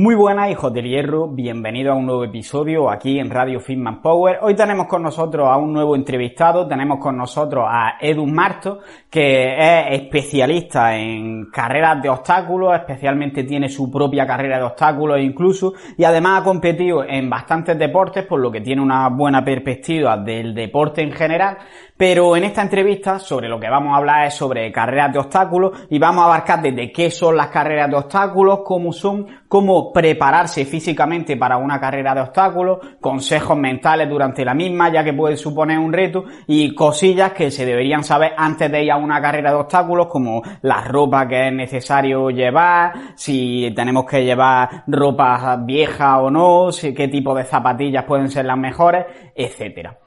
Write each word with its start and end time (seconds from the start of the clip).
Muy 0.00 0.14
buenas 0.14 0.48
hijos 0.48 0.72
del 0.72 0.86
hierro, 0.86 1.26
bienvenidos 1.26 1.92
a 1.92 1.96
un 1.96 2.06
nuevo 2.06 2.22
episodio 2.22 2.88
aquí 2.88 3.18
en 3.18 3.30
Radio 3.30 3.58
Fitman 3.58 4.00
Power. 4.00 4.38
Hoy 4.42 4.54
tenemos 4.54 4.86
con 4.86 5.02
nosotros 5.02 5.48
a 5.50 5.56
un 5.56 5.72
nuevo 5.72 5.96
entrevistado, 5.96 6.68
tenemos 6.68 7.00
con 7.00 7.16
nosotros 7.16 7.64
a 7.68 7.94
Edu 8.00 8.24
Marto, 8.24 8.78
que 9.10 9.56
es 9.58 10.00
especialista 10.00 10.96
en 10.96 11.46
carreras 11.46 12.00
de 12.00 12.10
obstáculos, 12.10 12.76
especialmente 12.76 13.42
tiene 13.42 13.68
su 13.68 13.90
propia 13.90 14.24
carrera 14.24 14.58
de 14.58 14.66
obstáculos 14.66 15.18
incluso, 15.20 15.72
y 15.96 16.04
además 16.04 16.42
ha 16.42 16.44
competido 16.44 17.02
en 17.02 17.28
bastantes 17.28 17.76
deportes, 17.76 18.24
por 18.24 18.38
lo 18.38 18.52
que 18.52 18.60
tiene 18.60 18.80
una 18.80 19.08
buena 19.08 19.44
perspectiva 19.44 20.16
del 20.16 20.54
deporte 20.54 21.02
en 21.02 21.10
general, 21.10 21.58
pero 21.98 22.36
en 22.36 22.44
esta 22.44 22.62
entrevista 22.62 23.18
sobre 23.18 23.48
lo 23.48 23.58
que 23.58 23.68
vamos 23.68 23.92
a 23.92 23.96
hablar 23.96 24.26
es 24.28 24.34
sobre 24.34 24.70
carreras 24.70 25.12
de 25.12 25.18
obstáculos 25.18 25.86
y 25.90 25.98
vamos 25.98 26.22
a 26.22 26.26
abarcar 26.26 26.62
desde 26.62 26.92
qué 26.92 27.10
son 27.10 27.36
las 27.36 27.48
carreras 27.48 27.90
de 27.90 27.96
obstáculos, 27.96 28.60
cómo 28.64 28.92
son, 28.92 29.26
cómo 29.48 29.92
prepararse 29.92 30.64
físicamente 30.64 31.36
para 31.36 31.56
una 31.56 31.80
carrera 31.80 32.14
de 32.14 32.20
obstáculos, 32.20 32.78
consejos 33.00 33.58
mentales 33.58 34.08
durante 34.08 34.44
la 34.44 34.54
misma, 34.54 34.92
ya 34.92 35.02
que 35.02 35.12
puede 35.12 35.36
suponer 35.36 35.76
un 35.80 35.92
reto, 35.92 36.24
y 36.46 36.72
cosillas 36.72 37.32
que 37.32 37.50
se 37.50 37.66
deberían 37.66 38.04
saber 38.04 38.32
antes 38.36 38.70
de 38.70 38.84
ir 38.84 38.92
a 38.92 38.96
una 38.96 39.20
carrera 39.20 39.50
de 39.50 39.56
obstáculos, 39.56 40.06
como 40.06 40.40
la 40.62 40.82
ropa 40.82 41.26
que 41.26 41.48
es 41.48 41.52
necesario 41.52 42.30
llevar, 42.30 42.92
si 43.16 43.72
tenemos 43.74 44.04
que 44.04 44.24
llevar 44.24 44.84
ropa 44.86 45.56
vieja 45.56 46.18
o 46.18 46.30
no, 46.30 46.68
qué 46.80 47.08
tipo 47.08 47.34
de 47.34 47.42
zapatillas 47.42 48.04
pueden 48.04 48.28
ser 48.28 48.44
las 48.44 48.56
mejores, 48.56 49.04
etcétera. 49.34 49.98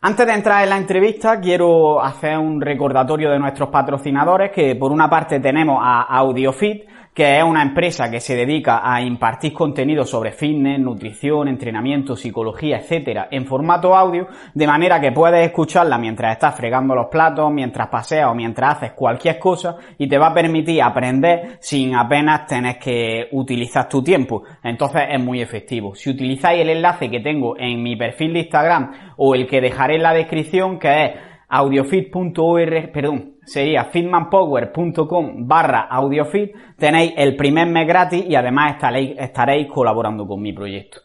Antes 0.00 0.26
de 0.28 0.32
entrar 0.32 0.62
en 0.62 0.70
la 0.70 0.76
entrevista, 0.76 1.40
quiero 1.40 2.00
hacer 2.00 2.38
un 2.38 2.60
recordatorio 2.60 3.30
de 3.30 3.38
nuestros 3.40 3.68
patrocinadores, 3.68 4.52
que 4.52 4.76
por 4.76 4.92
una 4.92 5.10
parte 5.10 5.40
tenemos 5.40 5.80
a 5.82 6.02
AudioFit, 6.02 6.84
que 7.18 7.36
es 7.36 7.42
una 7.42 7.62
empresa 7.62 8.08
que 8.08 8.20
se 8.20 8.36
dedica 8.36 8.80
a 8.80 9.02
impartir 9.02 9.52
contenido 9.52 10.04
sobre 10.04 10.30
fitness, 10.30 10.78
nutrición, 10.78 11.48
entrenamiento, 11.48 12.14
psicología, 12.14 12.76
etcétera, 12.76 13.26
en 13.32 13.44
formato 13.44 13.96
audio, 13.96 14.28
de 14.54 14.66
manera 14.68 15.00
que 15.00 15.10
puedes 15.10 15.44
escucharla 15.44 15.98
mientras 15.98 16.34
estás 16.34 16.54
fregando 16.54 16.94
los 16.94 17.08
platos, 17.08 17.50
mientras 17.52 17.88
paseas 17.88 18.30
o 18.30 18.36
mientras 18.36 18.76
haces 18.76 18.92
cualquier 18.92 19.36
cosa 19.40 19.78
y 19.98 20.06
te 20.06 20.16
va 20.16 20.28
a 20.28 20.32
permitir 20.32 20.80
aprender 20.80 21.56
sin 21.58 21.96
apenas 21.96 22.46
tener 22.46 22.78
que 22.78 23.26
utilizar 23.32 23.88
tu 23.88 24.00
tiempo. 24.00 24.44
Entonces 24.62 25.02
es 25.10 25.20
muy 25.20 25.42
efectivo. 25.42 25.96
Si 25.96 26.10
utilizáis 26.10 26.60
el 26.60 26.70
enlace 26.70 27.10
que 27.10 27.18
tengo 27.18 27.58
en 27.58 27.82
mi 27.82 27.96
perfil 27.96 28.32
de 28.32 28.38
Instagram 28.42 28.92
o 29.16 29.34
el 29.34 29.48
que 29.48 29.60
dejaré 29.60 29.96
en 29.96 30.04
la 30.04 30.14
descripción, 30.14 30.78
que 30.78 31.04
es 31.04 31.10
audiofit.org, 31.48 32.92
perdón, 32.92 33.37
sería 33.48 33.84
fitmanpower.com 33.86 35.46
barra 35.46 35.80
audiofit, 35.90 36.54
tenéis 36.76 37.14
el 37.16 37.34
primer 37.34 37.66
mes 37.66 37.86
gratis 37.86 38.24
y 38.28 38.34
además 38.34 38.74
estaréis, 38.74 39.18
estaréis 39.18 39.68
colaborando 39.68 40.26
con 40.26 40.40
mi 40.42 40.52
proyecto. 40.52 41.00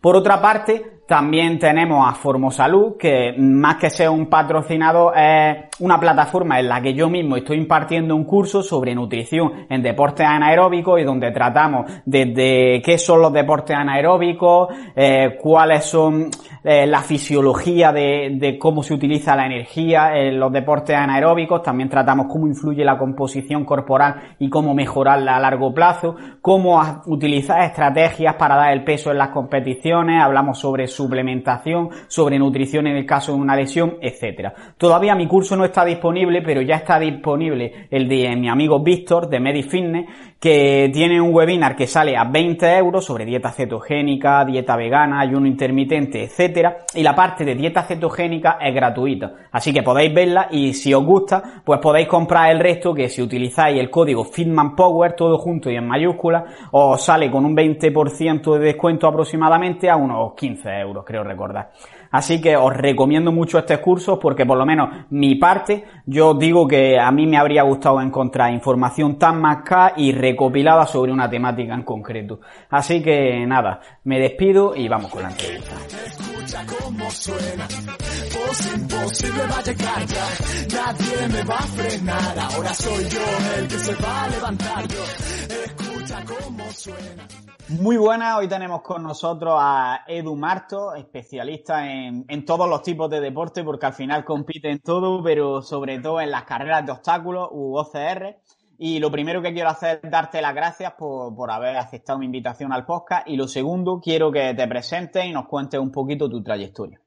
Por 0.00 0.16
otra 0.16 0.40
parte, 0.40 0.99
también 1.10 1.58
tenemos 1.58 2.08
a 2.08 2.14
Formosalud, 2.14 2.96
que 2.96 3.34
más 3.36 3.78
que 3.78 3.90
ser 3.90 4.10
un 4.10 4.26
patrocinador 4.26 5.12
es 5.18 5.56
una 5.80 5.98
plataforma 5.98 6.60
en 6.60 6.68
la 6.68 6.80
que 6.80 6.94
yo 6.94 7.08
mismo 7.08 7.36
estoy 7.36 7.56
impartiendo 7.56 8.14
un 8.14 8.22
curso 8.22 8.62
sobre 8.62 8.94
nutrición 8.94 9.66
en 9.68 9.82
deportes 9.82 10.24
anaeróbicos 10.24 11.00
y 11.00 11.04
donde 11.04 11.32
tratamos 11.32 11.90
desde 12.04 12.80
qué 12.80 12.96
son 12.96 13.22
los 13.22 13.32
deportes 13.32 13.76
anaeróbicos, 13.76 14.68
eh, 14.94 15.36
cuáles 15.42 15.84
son 15.84 16.30
eh, 16.62 16.86
la 16.86 17.00
fisiología 17.00 17.90
de, 17.90 18.36
de, 18.38 18.56
cómo 18.56 18.84
se 18.84 18.94
utiliza 18.94 19.34
la 19.34 19.46
energía 19.46 20.16
en 20.16 20.38
los 20.38 20.52
deportes 20.52 20.94
anaeróbicos, 20.94 21.62
también 21.62 21.88
tratamos 21.88 22.26
cómo 22.28 22.46
influye 22.46 22.84
la 22.84 22.96
composición 22.96 23.64
corporal 23.64 24.36
y 24.38 24.48
cómo 24.48 24.74
mejorarla 24.74 25.36
a 25.36 25.40
largo 25.40 25.74
plazo, 25.74 26.14
cómo 26.40 26.80
utilizar 27.06 27.62
estrategias 27.62 28.36
para 28.36 28.54
dar 28.54 28.72
el 28.72 28.84
peso 28.84 29.10
en 29.10 29.18
las 29.18 29.30
competiciones, 29.30 30.22
hablamos 30.22 30.58
sobre 30.58 30.86
suplementación, 31.00 31.88
sobre 32.08 32.38
nutrición 32.38 32.86
en 32.86 32.96
el 32.96 33.06
caso 33.06 33.32
de 33.32 33.38
una 33.38 33.56
lesión, 33.56 33.96
etcétera. 34.00 34.52
Todavía 34.76 35.14
mi 35.14 35.26
curso 35.26 35.56
no 35.56 35.64
está 35.64 35.84
disponible, 35.84 36.42
pero 36.42 36.60
ya 36.60 36.76
está 36.76 36.98
disponible 36.98 37.86
el 37.90 38.08
de 38.08 38.36
mi 38.36 38.48
amigo 38.48 38.80
Víctor 38.80 39.28
de 39.28 39.40
MediFitness, 39.40 40.06
que 40.38 40.90
tiene 40.92 41.20
un 41.20 41.34
webinar 41.34 41.76
que 41.76 41.86
sale 41.86 42.16
a 42.16 42.24
20 42.24 42.76
euros 42.78 43.04
sobre 43.04 43.26
dieta 43.26 43.50
cetogénica, 43.50 44.44
dieta 44.44 44.76
vegana, 44.76 45.20
ayuno 45.20 45.46
intermitente, 45.46 46.24
etcétera, 46.24 46.78
y 46.94 47.02
la 47.02 47.14
parte 47.14 47.44
de 47.44 47.54
dieta 47.54 47.82
cetogénica 47.82 48.58
es 48.60 48.74
gratuita. 48.74 49.32
Así 49.52 49.72
que 49.72 49.82
podéis 49.82 50.14
verla 50.14 50.48
y 50.50 50.72
si 50.72 50.94
os 50.94 51.04
gusta, 51.04 51.62
pues 51.64 51.80
podéis 51.80 52.08
comprar 52.08 52.50
el 52.50 52.60
resto 52.60 52.94
que 52.94 53.08
si 53.08 53.20
utilizáis 53.20 53.78
el 53.78 53.90
código 53.90 54.24
FitmanPower, 54.24 55.14
todo 55.14 55.38
junto 55.38 55.70
y 55.70 55.76
en 55.76 55.86
mayúscula, 55.86 56.44
os 56.72 57.02
sale 57.02 57.30
con 57.30 57.44
un 57.44 57.54
20% 57.54 58.54
de 58.54 58.58
descuento 58.60 59.06
aproximadamente 59.06 59.90
a 59.90 59.96
unos 59.96 60.34
15 60.34 60.68
euros 60.80 60.89
creo 61.04 61.22
recordar. 61.22 61.72
Así 62.10 62.40
que 62.40 62.56
os 62.56 62.76
recomiendo 62.76 63.30
mucho 63.32 63.58
este 63.58 63.80
curso 63.80 64.18
porque 64.18 64.44
por 64.44 64.58
lo 64.58 64.66
menos 64.66 64.88
mi 65.10 65.36
parte, 65.36 65.84
yo 66.06 66.34
digo 66.34 66.66
que 66.66 66.98
a 66.98 67.10
mí 67.12 67.26
me 67.26 67.38
habría 67.38 67.62
gustado 67.62 68.00
encontrar 68.00 68.52
información 68.52 69.18
tan 69.18 69.40
más 69.40 69.60
y 69.96 70.12
recopilada 70.12 70.86
sobre 70.86 71.12
una 71.12 71.28
temática 71.28 71.74
en 71.74 71.82
concreto. 71.82 72.40
Así 72.70 73.02
que 73.02 73.44
nada, 73.46 73.80
me 74.04 74.18
despido 74.18 74.74
y 74.74 74.88
vamos 74.88 75.10
con 75.10 75.22
la 75.22 75.30
entrevista. 75.30 75.74
Imposible 78.74 79.42
va 79.46 79.58
a 79.58 79.62
llegar 79.62 80.06
ya, 80.06 80.28
nadie 80.74 81.28
me 81.28 81.44
va 81.44 81.56
a 81.56 81.62
frenar, 81.62 82.38
ahora 82.38 82.74
soy 82.74 83.04
yo 83.08 83.58
el 83.58 83.68
que 83.68 83.78
se 83.78 83.94
va 83.94 84.24
a 84.24 84.28
levantar 84.28 84.88
yo, 84.88 85.04
escucha 85.64 86.24
cómo 86.24 86.70
suena. 86.72 87.26
Muy 87.78 87.96
buenas, 87.96 88.36
hoy 88.36 88.48
tenemos 88.48 88.82
con 88.82 89.04
nosotros 89.04 89.54
a 89.56 90.02
Edu 90.08 90.34
Marto, 90.34 90.92
especialista 90.96 91.88
en, 91.88 92.44
todos 92.44 92.68
los 92.68 92.82
tipos 92.82 93.08
de 93.08 93.20
deporte, 93.20 93.62
porque 93.62 93.86
al 93.86 93.92
final 93.92 94.24
compite 94.24 94.72
en 94.72 94.80
todo, 94.80 95.22
pero 95.22 95.62
sobre 95.62 96.00
todo 96.00 96.20
en 96.20 96.32
las 96.32 96.42
carreras 96.42 96.84
de 96.84 96.90
obstáculos 96.90 97.48
u 97.52 97.78
OCR. 97.78 98.38
Y 98.76 98.98
lo 98.98 99.12
primero 99.12 99.40
que 99.40 99.52
quiero 99.52 99.68
hacer 99.68 100.00
es 100.02 100.10
darte 100.10 100.42
las 100.42 100.52
gracias 100.52 100.94
por, 100.94 101.32
por 101.36 101.52
haber 101.52 101.76
aceptado 101.76 102.18
mi 102.18 102.26
invitación 102.26 102.72
al 102.72 102.84
podcast. 102.84 103.28
Y 103.28 103.36
lo 103.36 103.46
segundo, 103.46 104.00
quiero 104.02 104.32
que 104.32 104.52
te 104.52 104.66
presentes 104.66 105.24
y 105.24 105.30
nos 105.30 105.46
cuentes 105.46 105.78
un 105.78 105.92
poquito 105.92 106.28
tu 106.28 106.42
trayectoria. 106.42 107.00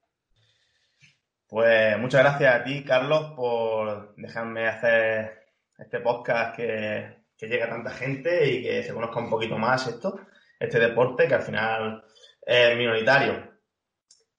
Pues 1.49 1.99
muchas 1.99 2.21
gracias 2.21 2.55
a 2.55 2.63
ti, 2.63 2.85
Carlos, 2.85 3.33
por 3.35 4.15
dejarme 4.15 4.69
hacer 4.69 5.43
este 5.77 5.99
podcast 5.99 6.55
que, 6.55 7.17
que 7.37 7.47
llegue 7.47 7.63
a 7.63 7.69
tanta 7.69 7.89
gente 7.89 8.49
y 8.49 8.63
que 8.63 8.83
se 8.83 8.93
conozca 8.93 9.19
un 9.19 9.29
poquito 9.29 9.57
más 9.57 9.87
esto 9.87 10.17
este 10.63 10.79
deporte 10.79 11.27
que 11.27 11.35
al 11.35 11.41
final 11.41 12.03
es 12.41 12.77
minoritario. 12.77 13.51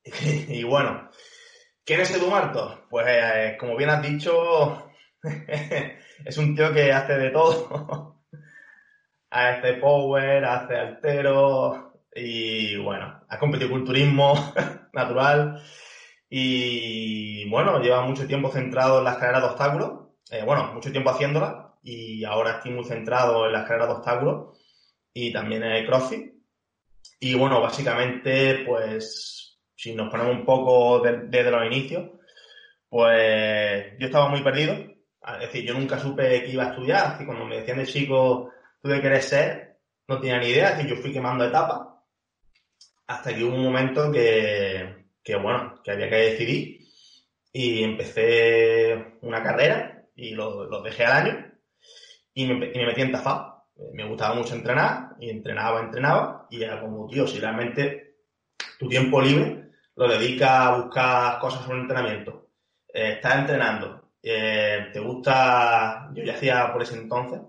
Y, 0.48 0.64
bueno, 0.64 1.08
¿quién 1.84 2.00
es 2.00 2.14
Edu 2.14 2.28
Marto? 2.28 2.86
Pues 2.90 3.06
eh, 3.08 3.56
como 3.58 3.74
bien 3.74 3.88
has 3.88 4.02
dicho, 4.02 4.90
es 6.24 6.36
un 6.36 6.54
tío 6.54 6.72
que 6.72 6.92
hace 6.92 7.14
de 7.14 7.30
todo. 7.30 8.20
hace 9.30 9.74
power, 9.74 10.44
hace 10.44 10.76
altero 10.76 12.02
y 12.14 12.76
bueno, 12.76 13.24
ha 13.28 13.38
competido 13.38 13.70
culturismo 13.70 14.34
natural 14.92 15.62
y 16.28 17.48
bueno, 17.48 17.80
lleva 17.80 18.02
mucho 18.02 18.26
tiempo 18.26 18.50
centrado 18.50 18.98
en 18.98 19.04
las 19.04 19.16
carreras 19.16 19.42
de 19.42 19.48
obstáculos. 19.48 19.92
Eh, 20.30 20.42
bueno, 20.44 20.72
mucho 20.74 20.92
tiempo 20.92 21.10
haciéndolas 21.10 21.72
y 21.82 22.24
ahora 22.24 22.56
estoy 22.56 22.72
muy 22.72 22.84
centrado 22.84 23.46
en 23.46 23.52
las 23.52 23.64
carreras 23.64 23.88
de 23.88 23.94
obstáculos 23.94 24.53
y 25.14 25.32
también 25.32 25.62
el 25.62 25.86
CrossFit. 25.86 26.34
Y 27.20 27.34
bueno, 27.34 27.60
básicamente, 27.60 28.64
pues, 28.66 29.58
si 29.74 29.94
nos 29.94 30.10
ponemos 30.10 30.34
un 30.36 30.44
poco 30.44 31.00
desde 31.00 31.50
los 31.50 31.64
inicios, 31.66 32.10
pues 32.88 33.94
yo 33.98 34.06
estaba 34.06 34.28
muy 34.28 34.42
perdido. 34.42 34.74
Es 34.74 35.40
decir, 35.40 35.64
yo 35.64 35.74
nunca 35.74 35.98
supe 35.98 36.42
que 36.42 36.50
iba 36.50 36.64
a 36.64 36.70
estudiar. 36.70 37.06
Así 37.14 37.24
cuando 37.24 37.46
me 37.46 37.58
decían 37.60 37.78
de 37.78 37.86
chico, 37.86 38.52
tú 38.82 38.88
de 38.88 39.00
querés 39.00 39.24
ser, 39.26 39.78
no 40.08 40.20
tenía 40.20 40.38
ni 40.38 40.48
idea. 40.48 40.74
Decir, 40.74 40.90
yo 40.90 40.96
fui 40.96 41.12
quemando 41.12 41.44
etapas. 41.46 41.88
hasta 43.06 43.34
que 43.34 43.44
hubo 43.44 43.54
un 43.54 43.64
momento 43.64 44.10
que, 44.12 45.06
que, 45.22 45.36
bueno, 45.36 45.80
que 45.82 45.90
había 45.92 46.08
que 46.08 46.16
decidir 46.16 46.80
y 47.52 47.82
empecé 47.84 49.18
una 49.22 49.42
carrera 49.42 50.04
y 50.16 50.30
lo, 50.34 50.64
lo 50.64 50.82
dejé 50.82 51.04
al 51.04 51.26
año 51.26 51.52
y 52.34 52.46
me, 52.46 52.66
y 52.66 52.78
me 52.78 52.86
metí 52.86 53.02
en 53.02 53.12
TAFA. 53.12 53.53
Me 53.92 54.08
gustaba 54.08 54.34
mucho 54.36 54.54
entrenar 54.54 55.16
y 55.18 55.30
entrenaba, 55.30 55.80
entrenaba 55.80 56.46
y 56.50 56.62
era 56.62 56.80
como, 56.80 57.08
tío, 57.08 57.26
si 57.26 57.40
realmente 57.40 58.18
tu 58.78 58.88
tiempo 58.88 59.20
libre 59.20 59.70
lo 59.96 60.08
dedicas 60.08 60.50
a 60.50 60.76
buscar 60.76 61.38
cosas 61.40 61.64
sobre 61.64 61.80
entrenamiento, 61.80 62.50
eh, 62.92 63.14
estás 63.14 63.36
entrenando, 63.36 64.12
eh, 64.22 64.90
te 64.92 65.00
gusta, 65.00 66.10
yo 66.14 66.22
ya 66.22 66.34
hacía 66.34 66.72
por 66.72 66.82
ese 66.82 66.96
entonces, 66.96 67.40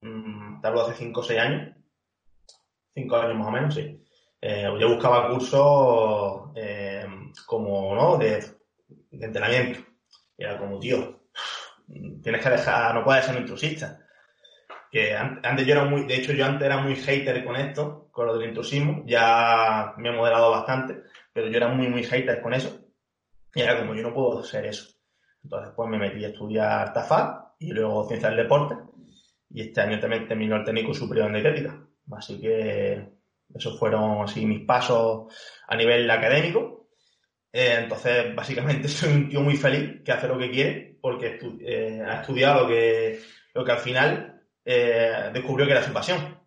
mmm, 0.00 0.60
te 0.60 0.68
hablo 0.68 0.82
hace 0.82 0.94
5 0.94 1.20
o 1.20 1.22
6 1.22 1.40
años, 1.40 1.76
5 2.94 3.16
años 3.16 3.38
más 3.38 3.48
o 3.48 3.50
menos, 3.50 3.74
sí. 3.74 3.98
Eh, 4.40 4.68
yo 4.78 4.88
buscaba 4.88 5.30
cursos 5.30 6.50
como, 7.46 7.94
¿no? 7.94 8.18
De, 8.18 8.44
de 9.10 9.26
entrenamiento. 9.26 9.80
Y 10.36 10.44
era 10.44 10.58
como, 10.58 10.80
tío, 10.80 11.22
tienes 12.22 12.42
que 12.42 12.50
dejar, 12.50 12.94
no 12.94 13.04
puedes 13.04 13.24
ser 13.24 13.36
un 13.36 13.42
intrusista. 13.42 14.01
Que 14.92 15.16
antes 15.16 15.66
yo 15.66 15.72
era 15.72 15.86
muy, 15.86 16.04
de 16.04 16.16
hecho 16.16 16.34
yo 16.34 16.44
antes 16.44 16.66
era 16.66 16.76
muy 16.76 16.94
hater 16.96 17.42
con 17.46 17.56
esto, 17.56 18.10
con 18.12 18.26
lo 18.26 18.36
del 18.36 18.50
intrusismo, 18.50 19.04
ya 19.06 19.94
me 19.96 20.10
he 20.10 20.12
moderado 20.12 20.50
bastante, 20.50 21.04
pero 21.32 21.48
yo 21.48 21.56
era 21.56 21.68
muy, 21.68 21.88
muy 21.88 22.04
hater 22.04 22.42
con 22.42 22.52
eso. 22.52 22.78
Y 23.54 23.62
era 23.62 23.78
como, 23.78 23.94
yo 23.94 24.02
no 24.02 24.12
puedo 24.12 24.44
ser 24.44 24.66
eso. 24.66 24.92
Entonces 25.42 25.72
pues 25.74 25.88
me 25.88 25.98
metí 25.98 26.22
a 26.22 26.28
estudiar 26.28 26.92
TAFAT 26.92 27.54
y 27.60 27.72
luego 27.72 28.06
Ciencias 28.06 28.32
del 28.32 28.42
Deporte. 28.42 28.74
Y 29.48 29.62
este 29.62 29.80
año 29.80 29.98
también 29.98 30.28
terminó 30.28 30.56
el 30.56 30.64
técnico 30.64 30.92
superior 30.92 31.28
en 31.28 31.34
dietética. 31.34 31.86
Así 32.12 32.38
que 32.38 33.08
esos 33.54 33.78
fueron 33.78 34.24
así 34.24 34.44
mis 34.44 34.66
pasos 34.66 35.34
a 35.68 35.74
nivel 35.74 36.10
académico. 36.10 36.90
Eh, 37.50 37.78
entonces, 37.78 38.34
básicamente 38.34 38.88
soy 38.88 39.10
un 39.10 39.28
tío 39.30 39.40
muy 39.40 39.56
feliz 39.56 40.02
que 40.04 40.12
hace 40.12 40.28
lo 40.28 40.38
que 40.38 40.50
quiere 40.50 40.98
porque 41.00 41.34
estu 41.34 41.58
eh, 41.60 42.00
ha 42.06 42.20
estudiado 42.20 42.68
que, 42.68 43.20
lo 43.54 43.64
que 43.64 43.72
al 43.72 43.78
final 43.78 44.41
eh, 44.64 45.30
descubrió 45.32 45.66
que 45.66 45.72
era 45.72 45.82
su 45.82 45.92
pasión. 45.92 46.38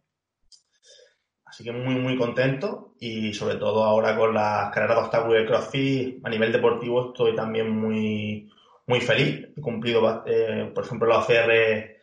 Así 1.45 1.63
que 1.63 1.71
muy, 1.71 1.95
muy 1.95 2.17
contento 2.17 2.95
y 3.00 3.33
sobre 3.33 3.56
todo 3.56 3.83
ahora 3.83 4.17
con 4.17 4.33
las 4.33 4.73
carreras 4.73 4.97
de 4.97 5.03
obstáculos 5.03 5.38
de 5.38 5.45
CrossFit 5.45 6.25
a 6.25 6.29
nivel 6.29 6.51
deportivo 6.51 7.07
estoy 7.07 7.33
también 7.33 7.69
muy, 7.69 8.51
muy 8.88 9.00
feliz. 9.00 9.47
He 9.56 9.62
cumplido, 9.62 10.23
eh, 10.25 10.71
por 10.73 10.83
ejemplo, 10.83 11.07
la 11.07 11.19
OCR 11.19 11.95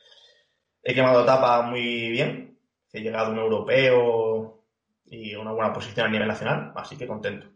he 0.82 0.94
quemado 0.94 1.22
etapas 1.22 1.68
muy 1.68 2.10
bien. 2.10 2.58
He 2.92 3.00
llegado 3.00 3.26
a 3.26 3.30
un 3.30 3.38
europeo 3.38 4.64
y 5.06 5.34
una 5.34 5.52
buena 5.52 5.72
posición 5.72 6.06
a 6.06 6.10
nivel 6.10 6.28
nacional, 6.28 6.72
así 6.74 6.96
que 6.96 7.06
contento. 7.06 7.46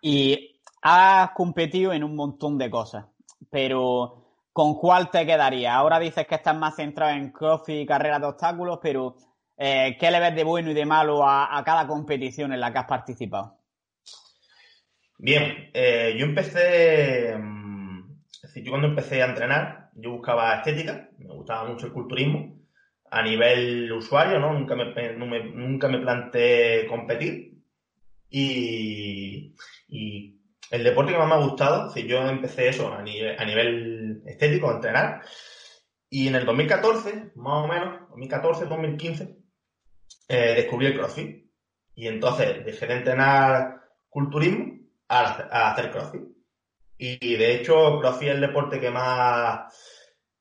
Y 0.00 0.60
has 0.82 1.30
competido 1.32 1.92
en 1.92 2.04
un 2.04 2.14
montón 2.14 2.58
de 2.58 2.70
cosas, 2.70 3.06
pero 3.50 4.23
¿con 4.54 4.76
cuál 4.76 5.10
te 5.10 5.26
quedaría? 5.26 5.74
Ahora 5.74 5.98
dices 5.98 6.26
que 6.28 6.36
estás 6.36 6.56
más 6.56 6.76
centrado 6.76 7.12
en 7.12 7.32
CrossFit 7.32 7.82
y 7.82 7.86
carreras 7.86 8.20
de 8.20 8.28
obstáculos, 8.28 8.78
pero 8.80 9.16
eh, 9.58 9.96
¿qué 9.98 10.10
le 10.12 10.20
ves 10.20 10.36
de 10.36 10.44
bueno 10.44 10.70
y 10.70 10.74
de 10.74 10.86
malo 10.86 11.28
a, 11.28 11.60
cada 11.66 11.88
competición 11.88 12.52
en 12.52 12.60
la 12.60 12.72
que 12.72 12.78
has 12.78 12.86
participado? 12.86 13.58
Bien, 15.18 15.70
eh, 15.74 16.14
yo 16.16 16.24
empecé, 16.24 17.30
es 17.30 18.42
decir, 18.42 18.62
yo 18.62 18.70
cuando 18.70 18.86
empecé 18.86 19.22
a 19.22 19.26
entrenar, 19.26 19.90
yo 19.96 20.12
buscaba 20.12 20.54
estética, 20.54 21.08
me 21.18 21.34
gustaba 21.34 21.68
mucho 21.68 21.86
el 21.86 21.92
culturismo, 21.92 22.56
a 23.10 23.22
nivel 23.22 23.90
usuario, 23.90 24.38
¿no? 24.38 24.52
Nunca 24.52 24.76
me, 24.76 24.86
me, 24.86 25.44
nunca 25.50 25.88
me 25.88 25.98
planteé 25.98 26.86
competir. 26.86 27.58
Y, 28.30 29.52
y, 29.88 30.38
el 30.74 30.82
deporte 30.82 31.12
que 31.12 31.18
más 31.18 31.28
me 31.28 31.34
ha 31.34 31.46
gustado, 31.46 31.90
si 31.90 32.06
yo 32.06 32.18
empecé 32.26 32.68
eso 32.68 32.92
a 32.92 33.02
nivel, 33.02 34.22
estético, 34.26 34.72
entrenar. 34.72 35.22
Y 36.10 36.28
en 36.28 36.34
el 36.34 36.44
2014, 36.44 37.32
más 37.36 37.64
o 37.64 37.68
menos, 37.68 38.08
2014, 38.10 38.66
2015, 38.66 39.36
eh, 40.28 40.54
descubrí 40.56 40.86
el 40.86 40.98
CrossFit. 40.98 41.44
Y 41.94 42.08
entonces 42.08 42.64
dejé 42.64 42.86
de 42.86 42.94
entrenar 42.94 43.82
culturismo 44.08 44.80
a, 45.08 45.48
a 45.50 45.72
hacer 45.72 45.92
CrossFit. 45.92 46.22
Y 46.98 47.36
de 47.36 47.54
hecho, 47.54 48.00
CrossFit 48.00 48.28
es 48.28 48.34
el 48.34 48.40
deporte 48.40 48.80
que 48.80 48.90
más 48.90 49.72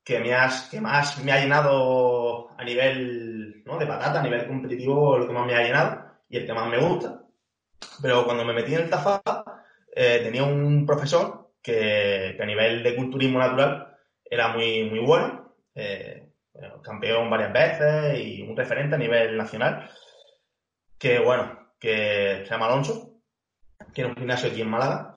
que 0.04 0.20
me, 0.20 0.32
que 0.70 0.82
más 0.82 1.24
me 1.24 1.32
ha 1.32 1.42
llenado 1.42 2.50
a 2.58 2.64
nivel 2.64 3.64
¿no? 3.66 3.78
de 3.78 3.86
patata, 3.86 4.20
a 4.20 4.24
nivel 4.24 4.48
competitivo, 4.48 5.18
lo 5.18 5.28
que 5.28 5.34
más 5.34 5.46
me 5.46 5.56
ha 5.56 5.64
llenado 5.64 6.06
y 6.28 6.38
el 6.38 6.46
que 6.46 6.54
más 6.54 6.70
me 6.70 6.80
gusta. 6.80 7.22
Pero 8.02 8.26
cuando 8.26 8.44
me 8.44 8.54
metí 8.54 8.74
en 8.74 8.82
el 8.82 8.90
TAFA, 8.90 9.22
eh, 9.96 10.22
tenía 10.24 10.44
un 10.44 10.86
profesor 10.86 11.52
que, 11.62 12.34
que, 12.36 12.44
a 12.44 12.46
nivel 12.46 12.84
de 12.84 12.96
culturismo 12.96 13.40
natural 13.40 13.96
era 14.24 14.50
muy, 14.50 14.90
muy 14.90 15.00
bueno, 15.00 15.56
eh, 15.76 16.30
campeón 16.84 17.30
varias 17.30 17.54
veces 17.54 18.20
y 18.20 18.42
un 18.42 18.56
referente 18.56 18.96
a 18.96 19.00
nivel 19.00 19.38
nacional, 19.38 19.90
que 20.98 21.20
bueno, 21.20 21.74
que 21.80 22.44
se 22.44 22.50
llama 22.50 22.68
Alonso, 22.68 23.22
tiene 23.94 24.12
un 24.12 24.16
gimnasio 24.16 24.50
aquí 24.50 24.62
en 24.62 24.70
Málaga. 24.70 25.16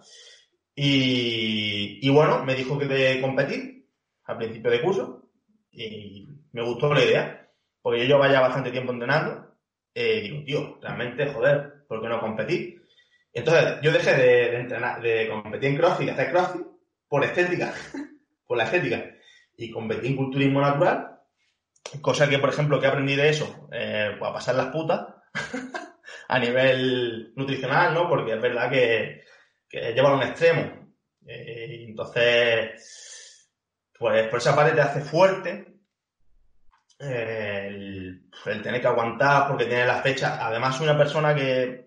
Y, 0.74 1.98
y 2.02 2.10
bueno, 2.10 2.44
me 2.44 2.54
dijo 2.54 2.78
que 2.78 2.86
de 2.86 3.20
competir 3.20 3.88
al 4.24 4.36
principio 4.36 4.70
de 4.70 4.82
curso 4.82 5.30
y 5.70 6.28
me 6.52 6.62
gustó 6.62 6.92
la 6.92 7.04
idea, 7.04 7.50
porque 7.80 8.00
yo 8.00 8.04
llevo 8.04 8.30
ya 8.30 8.40
bastante 8.40 8.70
tiempo 8.70 8.92
entrenando 8.92 9.46
eh, 9.98 10.20
digo, 10.20 10.44
tío, 10.44 10.78
realmente, 10.82 11.32
joder, 11.32 11.86
¿por 11.88 12.02
qué 12.02 12.08
no 12.08 12.20
competir? 12.20 12.75
Entonces, 13.36 13.80
yo 13.82 13.92
dejé 13.92 14.14
de, 14.14 14.56
entrenar, 14.56 15.02
de 15.02 15.28
competir 15.28 15.68
en 15.68 15.76
CrossFit, 15.76 16.08
hacer 16.08 16.30
CrossFit, 16.30 16.66
por 17.06 17.22
estética, 17.22 17.74
por 18.46 18.56
la 18.56 18.64
estética, 18.64 19.14
y 19.58 19.70
competí 19.70 20.06
en 20.06 20.16
culturismo 20.16 20.62
natural, 20.62 21.20
cosa 22.00 22.30
que, 22.30 22.38
por 22.38 22.48
ejemplo, 22.48 22.80
que 22.80 22.86
aprendí 22.86 23.14
de 23.14 23.28
eso, 23.28 23.68
eh, 23.70 24.16
pues 24.18 24.30
a 24.30 24.32
pasar 24.32 24.54
las 24.54 24.68
putas, 24.68 25.06
a 26.28 26.38
nivel 26.38 27.34
nutricional, 27.36 27.92
¿no? 27.92 28.08
Porque 28.08 28.32
es 28.32 28.40
verdad 28.40 28.70
que, 28.70 29.22
lleva 29.70 30.08
a 30.08 30.14
un 30.14 30.22
extremo. 30.22 30.94
Eh, 31.26 31.84
entonces, 31.86 33.50
pues 33.98 34.28
por 34.28 34.38
esa 34.38 34.56
parte 34.56 34.74
te 34.74 34.80
hace 34.80 35.02
fuerte 35.02 35.74
eh, 37.00 37.66
el, 37.68 38.30
el, 38.46 38.62
tener 38.62 38.80
que 38.80 38.86
aguantar 38.86 39.46
porque 39.46 39.66
tiene 39.66 39.84
la 39.84 40.00
fecha. 40.00 40.38
Además, 40.46 40.74
soy 40.74 40.88
una 40.88 40.96
persona 40.96 41.34
que, 41.34 41.85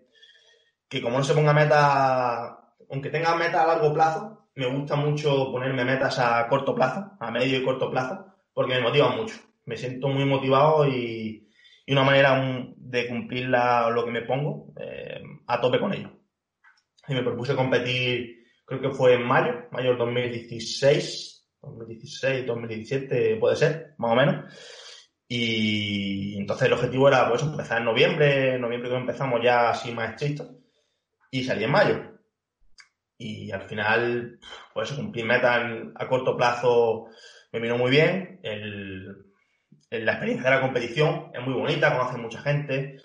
que 0.90 1.02
como 1.02 1.20
no 1.20 1.24
se 1.24 1.34
ponga 1.34 1.54
meta, 1.54 2.60
aunque 2.90 3.10
tenga 3.10 3.36
meta 3.36 3.64
a 3.64 3.68
largo 3.68 3.94
plazo, 3.94 4.48
me 4.56 4.66
gusta 4.66 4.96
mucho 4.96 5.52
ponerme 5.52 5.86
metas 5.86 6.20
a 6.20 6.48
corto 6.48 6.76
plazo, 6.76 7.12
a 7.20 7.32
medio 7.32 7.60
y 7.60 7.64
corto 7.64 7.90
plazo, 7.90 8.26
porque 8.54 8.74
me 8.74 8.82
motiva 8.82 9.10
mucho. 9.10 9.36
Me 9.66 9.78
siento 9.78 10.08
muy 10.08 10.26
motivado 10.26 10.88
y, 10.88 11.48
y 11.86 11.94
una 11.94 12.04
manera 12.04 12.66
de 12.76 13.08
cumplir 13.08 13.46
lo 13.48 14.04
que 14.04 14.12
me 14.12 14.24
pongo 14.24 14.74
eh, 14.80 15.22
a 15.48 15.62
tope 15.62 15.80
con 15.80 15.94
ello. 15.94 16.12
Y 17.08 17.14
me 17.14 17.24
propuse 17.24 17.56
competir, 17.56 18.46
creo 18.66 18.82
que 18.82 18.92
fue 18.92 19.14
en 19.14 19.24
mayo, 19.24 19.68
mayo 19.72 19.90
del 19.90 19.98
2016, 19.98 21.48
2016, 21.62 22.46
2017 22.46 23.38
puede 23.38 23.56
ser, 23.56 23.94
más 23.98 24.12
o 24.12 24.16
menos. 24.16 24.54
Y 25.28 26.38
entonces 26.38 26.68
el 26.68 26.74
objetivo 26.74 27.08
era 27.08 27.30
pues 27.30 27.44
empezar 27.44 27.80
en 27.80 27.86
noviembre, 27.86 28.56
en 28.56 28.62
noviembre 28.62 28.90
que 28.90 28.96
empezamos 28.98 29.40
ya 29.44 29.70
así 29.70 29.92
más 29.92 30.12
estricto, 30.12 30.59
y 31.32 31.44
salí 31.44 31.64
en 31.64 31.72
mayo. 31.72 32.20
Y 33.18 33.52
al 33.52 33.64
final, 33.64 34.40
pues 34.74 34.92
cumplir 34.94 35.26
metas 35.26 35.62
a 35.96 36.08
corto 36.08 36.38
plazo 36.38 37.08
me 37.52 37.60
vino 37.60 37.78
muy 37.78 37.92
bien. 37.92 38.40
El, 38.44 39.26
la 39.90 40.12
experiencia 40.14 40.50
de 40.50 40.56
la 40.56 40.62
competición 40.62 41.32
es 41.34 41.42
muy 41.42 41.54
bonita, 41.54 41.98
conoces 41.98 42.20
mucha 42.20 42.42
gente, 42.42 43.02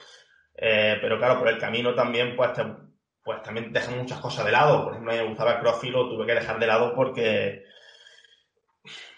eh, 0.54 0.99
pero 1.00 1.19
claro, 1.19 1.38
por 1.38 1.49
el 1.49 1.59
camino 1.59 1.95
también, 1.95 2.37
pues, 2.37 2.52
te, 2.52 2.62
pues 3.23 3.43
también 3.43 3.73
dejan 3.73 3.99
muchas 3.99 4.21
cosas 4.21 4.45
de 4.45 4.52
lado. 4.52 4.85
Por 4.85 4.93
ejemplo, 4.93 5.12
a 5.12 5.16
mí 5.16 5.23
me 5.23 5.28
gustaba 5.28 5.54
el 5.54 5.61
crossfit, 5.61 5.90
lo 5.90 6.09
tuve 6.09 6.26
que 6.26 6.35
dejar 6.35 6.59
de 6.59 6.66
lado 6.66 6.95
porque, 6.95 7.64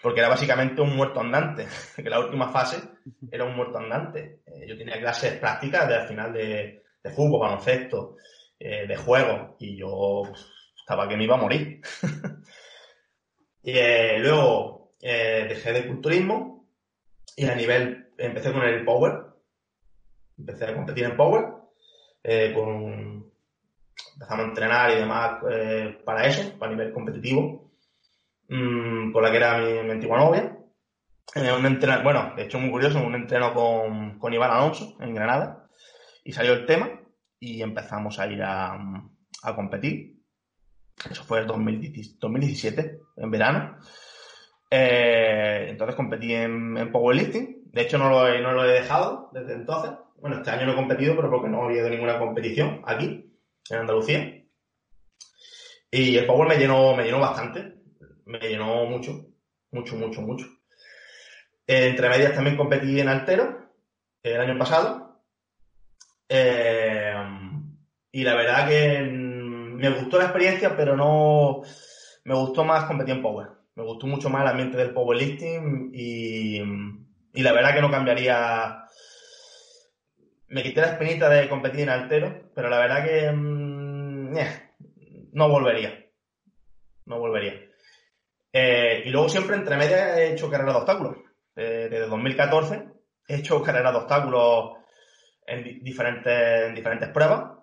porque 0.01 0.19
era 0.19 0.29
básicamente 0.29 0.81
un 0.81 0.95
muerto 0.95 1.19
andante, 1.19 1.67
que 1.95 2.09
la 2.09 2.19
última 2.19 2.49
fase 2.49 2.81
era 3.29 3.43
un 3.43 3.55
muerto 3.55 3.77
andante. 3.77 4.41
Eh, 4.45 4.65
yo 4.67 4.77
tenía 4.77 4.99
clases 4.99 5.33
prácticas 5.33 5.87
de, 5.87 5.95
al 5.95 6.07
final 6.07 6.33
de, 6.33 6.83
de 7.03 7.11
fútbol, 7.11 7.41
baloncesto, 7.41 8.15
eh, 8.59 8.87
de 8.87 8.95
juego, 8.95 9.55
y 9.59 9.77
yo 9.77 10.23
estaba 10.77 11.07
que 11.07 11.17
me 11.17 11.23
iba 11.23 11.35
a 11.35 11.41
morir. 11.41 11.81
y 13.63 13.73
luego 14.19 14.93
dejé 14.99 15.73
de 15.73 15.87
culturismo, 15.87 16.57
y 17.37 17.45
a 17.45 17.55
nivel, 17.55 18.09
empecé 18.17 18.51
con 18.51 18.63
el 18.63 18.83
Power. 18.83 19.13
Empecé 20.39 20.65
a 20.65 20.73
competir 20.73 21.05
en 21.05 21.15
Power. 21.15 21.45
Eh, 22.23 22.51
con, 22.53 23.31
empezamos 24.13 24.45
a 24.45 24.47
entrenar 24.47 24.91
y 24.91 24.95
demás 24.95 25.39
eh, 25.49 26.01
para 26.03 26.25
eso, 26.25 26.57
para 26.57 26.71
nivel 26.71 26.91
competitivo. 26.91 27.71
Mmm, 28.49 29.11
con 29.11 29.21
la 29.21 29.29
que 29.29 29.37
era 29.37 29.59
mi, 29.59 29.83
mi 29.83 29.91
antigua 29.91 30.17
novia. 30.17 30.57
Eh, 31.35 31.53
un 31.53 31.65
entreno, 31.67 32.01
bueno, 32.03 32.33
de 32.35 32.43
hecho 32.43 32.57
muy 32.57 32.71
curioso, 32.71 32.99
un 32.99 33.13
entreno 33.13 33.53
con, 33.53 34.17
con 34.17 34.33
Iván 34.33 34.49
Alonso 34.49 34.97
en 34.99 35.13
Granada. 35.13 35.69
Y 36.23 36.33
salió 36.33 36.53
el 36.53 36.65
tema. 36.65 36.89
Y 37.39 37.61
empezamos 37.61 38.19
a 38.19 38.27
ir 38.27 38.41
a, 38.43 38.73
a 39.43 39.55
competir. 39.55 40.17
Eso 41.09 41.23
fue 41.23 41.39
el 41.39 41.47
2017, 41.47 42.99
en 43.17 43.31
verano. 43.31 43.77
Eh, 44.69 45.67
entonces 45.69 45.95
competí 45.95 46.33
en, 46.33 46.77
en, 46.77 46.91
powerlifting. 46.91 47.71
De 47.71 47.81
hecho, 47.81 47.97
no 47.97 48.09
lo, 48.09 48.27
he, 48.27 48.41
no 48.41 48.51
lo 48.51 48.65
he 48.65 48.73
dejado 48.73 49.29
desde 49.31 49.53
entonces. 49.53 49.91
Bueno, 50.15 50.37
este 50.37 50.49
año 50.49 50.65
no 50.65 50.73
he 50.73 50.75
competido, 50.75 51.15
pero 51.15 51.29
porque 51.29 51.49
no 51.49 51.63
había 51.63 51.81
ido 51.81 51.89
ninguna 51.89 52.17
competición 52.17 52.81
aquí, 52.85 53.31
en 53.69 53.77
Andalucía. 53.77 54.43
Y 55.91 56.17
el 56.17 56.25
power 56.25 56.49
me 56.49 56.57
llenó, 56.57 56.95
me 56.95 57.03
llenó 57.03 57.19
bastante. 57.19 57.75
Me 58.25 58.39
llenó 58.39 58.85
mucho. 58.85 59.27
Mucho, 59.71 59.95
mucho, 59.95 60.21
mucho. 60.21 60.47
Entre 61.67 62.09
medias 62.09 62.33
también 62.33 62.57
competí 62.57 62.99
en 62.99 63.09
altero 63.09 63.69
el 64.23 64.41
año 64.41 64.57
pasado. 64.57 65.21
Eh, 66.29 66.96
y 68.17 68.23
la 68.23 68.33
verdad 68.33 68.67
que 68.67 68.99
me 69.03 69.89
gustó 69.91 70.17
la 70.17 70.23
experiencia, 70.23 70.75
pero 70.75 70.97
no 70.97 71.61
me 72.23 72.33
gustó 72.33 72.63
más 72.63 72.85
competir 72.85 73.13
en 73.13 73.21
power. 73.21 73.49
Me 73.75 73.83
gustó 73.83 74.07
mucho 74.07 74.27
más 74.31 74.41
el 74.41 74.47
ambiente 74.47 74.75
del 74.75 74.91
powerlifting 74.91 75.91
y, 75.93 76.59
y 77.31 77.43
la 77.43 77.53
verdad 77.53 77.75
que 77.75 77.81
no 77.81 77.91
cambiaría. 77.91 78.85
Me 80.47 80.63
quité 80.63 80.81
la 80.81 80.93
espinita 80.93 81.29
de 81.29 81.47
competir 81.47 81.81
en 81.81 81.89
altero, 81.89 82.49
pero 82.55 82.71
la 82.71 82.79
verdad 82.79 83.05
que 83.05 83.31
mmm, 83.31 84.33
no 85.33 85.49
volvería. 85.49 86.03
No 87.05 87.19
volvería. 87.19 87.53
Eh, 88.51 89.03
y 89.05 89.09
luego 89.11 89.29
siempre 89.29 89.57
entre 89.57 89.77
medias 89.77 90.17
he 90.17 90.33
hecho 90.33 90.49
carrera 90.49 90.71
de 90.71 90.77
obstáculos. 90.79 91.17
Eh, 91.55 91.87
desde 91.91 92.07
2014 92.07 92.83
he 93.27 93.35
hecho 93.35 93.61
carrera 93.61 93.91
de 93.91 93.97
obstáculos 93.99 94.77
en 95.45 95.83
diferentes, 95.83 96.67
en 96.67 96.73
diferentes 96.73 97.09
pruebas. 97.09 97.56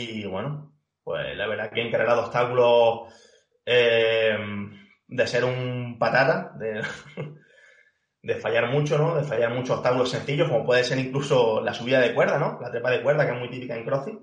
Y 0.00 0.24
bueno, 0.24 0.72
pues 1.04 1.36
la 1.36 1.46
verdad 1.46 1.70
que 1.70 1.82
en 1.82 1.90
carrera 1.90 2.14
de 2.14 2.20
obstáculos, 2.20 3.12
eh, 3.66 4.38
de 5.06 5.26
ser 5.26 5.44
un 5.44 5.98
patata, 5.98 6.54
de, 8.22 8.34
fallar 8.36 8.68
mucho, 8.68 8.96
¿no? 8.96 9.16
De 9.16 9.24
fallar 9.24 9.52
muchos 9.52 9.76
obstáculos 9.76 10.10
sencillos, 10.10 10.48
como 10.48 10.64
puede 10.64 10.84
ser 10.84 10.98
incluso 10.98 11.60
la 11.60 11.74
subida 11.74 12.00
de 12.00 12.14
cuerda, 12.14 12.38
¿no? 12.38 12.58
La 12.60 12.70
trepa 12.70 12.90
de 12.90 13.02
cuerda, 13.02 13.26
que 13.26 13.32
es 13.32 13.38
muy 13.38 13.50
típica 13.50 13.76
en 13.76 13.84
CrossFit. 13.84 14.18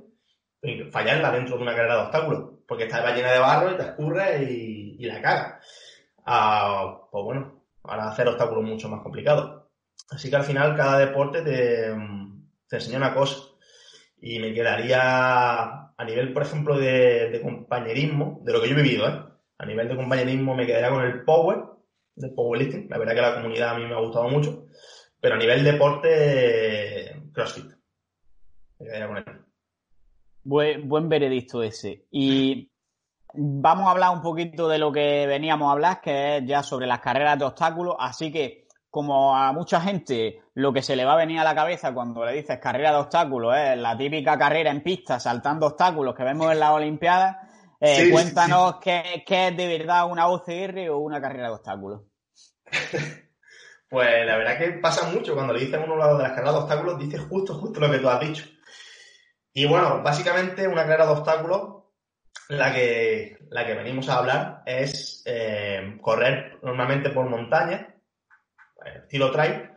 Fallarla 0.91 1.31
dentro 1.31 1.55
de 1.57 1.61
una 1.61 1.75
carrera 1.75 1.95
de 1.95 2.01
obstáculos, 2.01 2.49
porque 2.67 2.85
está 2.85 3.15
llena 3.15 3.31
de 3.31 3.39
barro 3.39 3.71
y 3.71 3.77
te 3.77 3.83
escurre 3.83 4.43
y, 4.43 4.95
y 4.99 5.05
la 5.05 5.21
caga. 5.21 5.59
Ah, 6.25 7.07
pues 7.11 7.23
bueno, 7.23 7.63
ahora 7.83 8.09
hacer 8.09 8.27
obstáculos 8.27 8.63
mucho 8.63 8.89
más 8.89 9.01
complicados. 9.01 9.63
Así 10.09 10.29
que 10.29 10.35
al 10.35 10.43
final 10.43 10.75
cada 10.75 10.99
deporte 10.99 11.41
te, 11.41 11.93
te 12.67 12.75
enseña 12.75 12.97
una 12.97 13.13
cosa. 13.13 13.37
Y 14.19 14.39
me 14.39 14.53
quedaría 14.53 15.87
a 15.97 16.05
nivel, 16.05 16.33
por 16.33 16.43
ejemplo, 16.43 16.77
de, 16.77 17.39
compañerismo, 17.41 18.39
de 18.43 18.53
lo 18.53 18.61
que 18.61 18.69
yo 18.69 18.75
he 18.75 18.81
vivido, 18.81 19.07
¿eh? 19.07 19.23
A 19.59 19.65
nivel 19.65 19.87
de 19.87 19.95
compañerismo 19.95 20.55
me 20.55 20.67
quedaría 20.67 20.91
con 20.91 21.03
el 21.03 21.23
power, 21.23 21.63
del 22.15 22.33
powerlifting. 22.33 22.87
La 22.89 22.99
verdad 22.99 23.15
que 23.15 23.21
la 23.21 23.35
comunidad 23.35 23.75
a 23.75 23.79
mí 23.79 23.85
me 23.85 23.95
ha 23.95 23.99
gustado 23.99 24.29
mucho. 24.29 24.67
Pero 25.19 25.35
a 25.35 25.37
nivel 25.37 25.63
deporte, 25.63 27.23
CrossFit. 27.33 27.71
Me 28.79 28.85
quedaría 28.85 29.07
con 29.07 29.17
él. 29.17 29.25
Buen, 30.43 30.87
buen 30.87 31.09
veredicto 31.09 31.63
ese. 31.63 32.05
Y 32.11 32.69
vamos 33.33 33.87
a 33.87 33.91
hablar 33.91 34.11
un 34.11 34.21
poquito 34.21 34.67
de 34.67 34.77
lo 34.77 34.91
que 34.91 35.25
veníamos 35.25 35.69
a 35.69 35.71
hablar, 35.71 36.01
que 36.01 36.37
es 36.37 36.45
ya 36.45 36.61
sobre 36.61 36.85
las 36.85 36.99
carreras 36.99 37.39
de 37.39 37.45
obstáculos. 37.45 37.95
Así 37.97 38.31
que 38.31 38.66
como 38.89 39.35
a 39.35 39.51
mucha 39.53 39.81
gente 39.81 40.41
lo 40.53 40.73
que 40.73 40.81
se 40.81 40.95
le 40.95 41.05
va 41.05 41.13
a 41.13 41.17
venir 41.17 41.39
a 41.39 41.43
la 41.43 41.55
cabeza 41.55 41.93
cuando 41.93 42.25
le 42.25 42.33
dices 42.33 42.59
carrera 42.59 42.91
de 42.91 42.97
obstáculos 42.97 43.55
es 43.55 43.77
la 43.77 43.97
típica 43.97 44.37
carrera 44.37 44.71
en 44.71 44.81
pista 44.81 45.19
saltando 45.19 45.67
obstáculos 45.67 46.15
que 46.15 46.23
vemos 46.23 46.51
en 46.51 46.59
las 46.59 46.71
Olimpiadas. 46.71 47.37
Eh, 47.79 48.05
sí, 48.05 48.11
cuéntanos 48.11 48.75
sí. 48.75 48.79
Qué, 48.83 49.23
qué, 49.25 49.49
es 49.49 49.57
de 49.57 49.77
verdad 49.77 50.09
una 50.09 50.27
OCR 50.27 50.89
o 50.89 50.97
una 50.99 51.21
carrera 51.21 51.47
de 51.47 51.53
obstáculos. 51.53 52.01
pues 53.89 54.25
la 54.25 54.37
verdad 54.37 54.57
que 54.57 54.71
pasa 54.79 55.09
mucho 55.09 55.35
cuando 55.35 55.53
le 55.53 55.59
dicen 55.59 55.81
a 55.81 55.85
uno 55.85 55.97
lado 55.97 56.17
de 56.17 56.23
las 56.23 56.31
carreras 56.31 56.55
de 56.55 56.59
obstáculos, 56.61 56.99
dice 56.99 57.17
justo, 57.19 57.53
justo 57.53 57.79
lo 57.79 57.91
que 57.91 57.99
tú 57.99 58.09
has 58.09 58.19
dicho. 58.19 58.45
Y 59.53 59.65
bueno, 59.65 60.01
básicamente 60.03 60.67
una 60.67 60.83
carrera 60.83 61.05
de 61.07 61.11
obstáculos, 61.13 61.83
la 62.49 62.73
que, 62.73 63.37
la 63.49 63.65
que 63.65 63.73
venimos 63.73 64.07
a 64.09 64.19
hablar 64.19 64.63
es 64.65 65.23
eh, 65.25 65.97
correr 66.01 66.59
normalmente 66.61 67.09
por 67.09 67.29
montaña, 67.29 67.95
estilo 68.95 69.31
trail, 69.31 69.69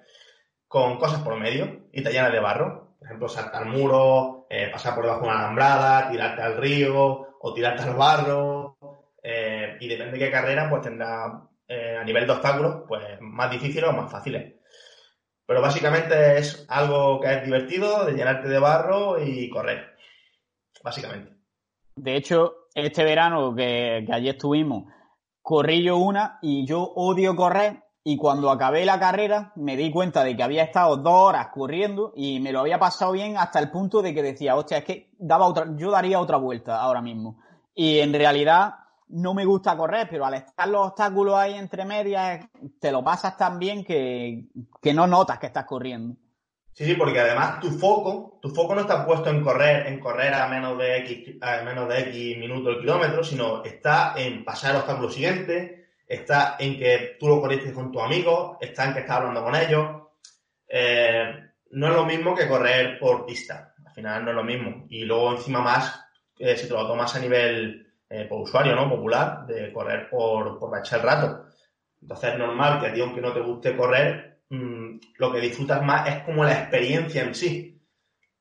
con 0.70 0.98
cosas 0.98 1.20
por 1.22 1.36
medio 1.36 1.88
y 1.92 2.02
te 2.02 2.12
llenas 2.12 2.32
de 2.32 2.38
barro. 2.38 2.94
Por 2.98 3.08
ejemplo, 3.08 3.28
saltar 3.28 3.66
muros, 3.66 4.44
eh, 4.48 4.68
pasar 4.70 4.94
por 4.94 5.04
debajo 5.04 5.22
de 5.22 5.28
una 5.28 5.40
alambrada, 5.40 6.08
tirarte 6.10 6.42
al 6.42 6.58
río 6.58 7.26
o 7.40 7.54
tirarte 7.54 7.82
al 7.82 7.96
barro. 7.96 8.76
Eh, 9.22 9.76
y 9.80 9.88
depende 9.88 10.12
de 10.12 10.18
qué 10.18 10.30
carrera, 10.30 10.70
pues 10.70 10.82
tendrá 10.82 11.42
eh, 11.66 11.96
a 12.00 12.04
nivel 12.04 12.26
de 12.26 12.32
obstáculos, 12.32 12.84
pues 12.86 13.02
más 13.20 13.50
difíciles 13.50 13.90
o 13.90 13.92
más 13.92 14.12
fáciles. 14.12 14.54
Pero 15.44 15.60
básicamente 15.60 16.38
es 16.38 16.64
algo 16.68 17.20
que 17.20 17.32
es 17.32 17.44
divertido, 17.44 18.04
de 18.04 18.12
llenarte 18.12 18.48
de 18.48 18.58
barro 18.60 19.20
y 19.20 19.50
correr. 19.50 19.96
Básicamente. 20.84 21.32
De 21.96 22.14
hecho, 22.14 22.68
este 22.74 23.02
verano 23.02 23.54
que, 23.56 24.04
que 24.06 24.12
ayer 24.12 24.36
estuvimos, 24.36 24.84
corrí 25.42 25.82
yo 25.82 25.96
una 25.96 26.38
y 26.42 26.64
yo 26.64 26.80
odio 26.82 27.34
correr 27.34 27.82
y 28.02 28.16
cuando 28.16 28.50
acabé 28.50 28.85
la 28.85 28.99
carrera 28.99 29.52
me 29.57 29.76
di 29.76 29.90
cuenta 29.90 30.25
de 30.25 30.37
que 30.37 30.42
había 30.42 30.62
estado 30.62 30.97
dos 30.97 31.28
horas 31.28 31.49
corriendo 31.49 32.12
y 32.16 32.40
me 32.40 32.52
lo 32.52 32.61
había 32.61 32.78
pasado 32.78 33.12
bien 33.12 33.37
hasta 33.37 33.59
el 33.59 33.71
punto 33.71 34.00
de 34.00 34.14
que 34.14 34.23
decía, 34.23 34.57
hostia, 34.57 34.78
es 34.78 34.85
que 34.85 35.11
daba 35.19 35.47
otra, 35.47 35.66
yo 35.76 35.90
daría 35.90 36.21
otra 36.21 36.38
vuelta 36.38 36.80
ahora 36.80 37.02
mismo. 37.02 37.38
Y 37.75 37.99
en 37.99 38.12
realidad 38.12 38.75
no 39.09 39.35
me 39.35 39.45
gusta 39.45 39.76
correr, 39.76 40.09
pero 40.11 40.25
al 40.25 40.35
estar 40.35 40.69
los 40.69 40.88
obstáculos 40.88 41.35
ahí 41.35 41.54
entre 41.54 41.85
medias, 41.85 42.47
te 42.80 42.90
lo 42.90 43.04
pasas 43.04 43.37
tan 43.37 43.59
bien 43.59 43.85
que, 43.85 44.47
que 44.80 44.95
no 44.95 45.07
notas 45.07 45.38
que 45.38 45.47
estás 45.47 45.64
corriendo. 45.64 46.16
Sí, 46.73 46.87
sí, 46.87 46.95
porque 46.95 47.21
además 47.21 47.61
tu 47.61 47.71
foco, 47.71 48.38
tu 48.40 48.49
foco 48.49 48.75
no 48.75 48.83
está 48.83 49.04
puesto 49.04 49.28
en 49.28 49.42
correr, 49.42 49.88
en 49.88 50.00
correr 50.00 50.33
a 50.33 50.49
menos 50.49 50.78
de 50.78 50.99
X, 50.99 51.37
a 51.42 51.62
menos 51.62 51.88
de 51.88 52.00
X 52.00 52.38
minutos 52.38 52.76
el 52.76 52.80
kilómetro, 52.80 53.23
sino 53.23 53.62
está 53.64 54.14
en 54.16 54.45
pasar 54.45 54.71
el 54.71 54.76
obstáculo 54.78 55.11
siguiente, 55.11 55.79
está 56.10 56.56
en 56.58 56.76
que 56.76 57.16
tú 57.20 57.28
lo 57.28 57.40
corriste 57.40 57.72
con 57.72 57.92
tus 57.92 58.02
amigos, 58.02 58.56
está 58.60 58.86
en 58.86 58.94
que 58.94 59.00
estás 59.00 59.18
hablando 59.18 59.44
con 59.44 59.54
ellos. 59.54 59.88
Eh, 60.66 61.32
no 61.70 61.86
es 61.86 61.94
lo 61.94 62.04
mismo 62.04 62.34
que 62.34 62.48
correr 62.48 62.98
por 62.98 63.24
pista. 63.24 63.74
Al 63.86 63.92
final 63.92 64.24
no 64.24 64.30
es 64.30 64.36
lo 64.36 64.42
mismo. 64.42 64.86
Y 64.88 65.04
luego 65.04 65.32
encima 65.32 65.60
más, 65.60 66.04
si 66.36 66.66
te 66.66 66.74
lo 66.74 66.84
tomas 66.88 67.14
a 67.14 67.20
nivel 67.20 67.94
eh, 68.08 68.26
por 68.28 68.40
usuario, 68.40 68.74
¿no? 68.74 68.90
Popular, 68.90 69.46
de 69.46 69.72
correr 69.72 70.10
por, 70.10 70.58
por 70.58 70.76
el 70.76 71.02
rato. 71.02 71.46
Entonces 72.02 72.32
es 72.32 72.38
normal 72.38 72.80
que 72.80 72.86
a 72.88 72.92
ti, 72.92 73.00
aunque 73.00 73.20
no 73.20 73.32
te 73.32 73.40
guste 73.40 73.76
correr, 73.76 74.40
mmm, 74.48 74.96
lo 75.16 75.32
que 75.32 75.40
disfrutas 75.40 75.80
más 75.80 76.08
es 76.08 76.22
como 76.24 76.42
la 76.42 76.54
experiencia 76.54 77.22
en 77.22 77.36
sí. 77.36 77.80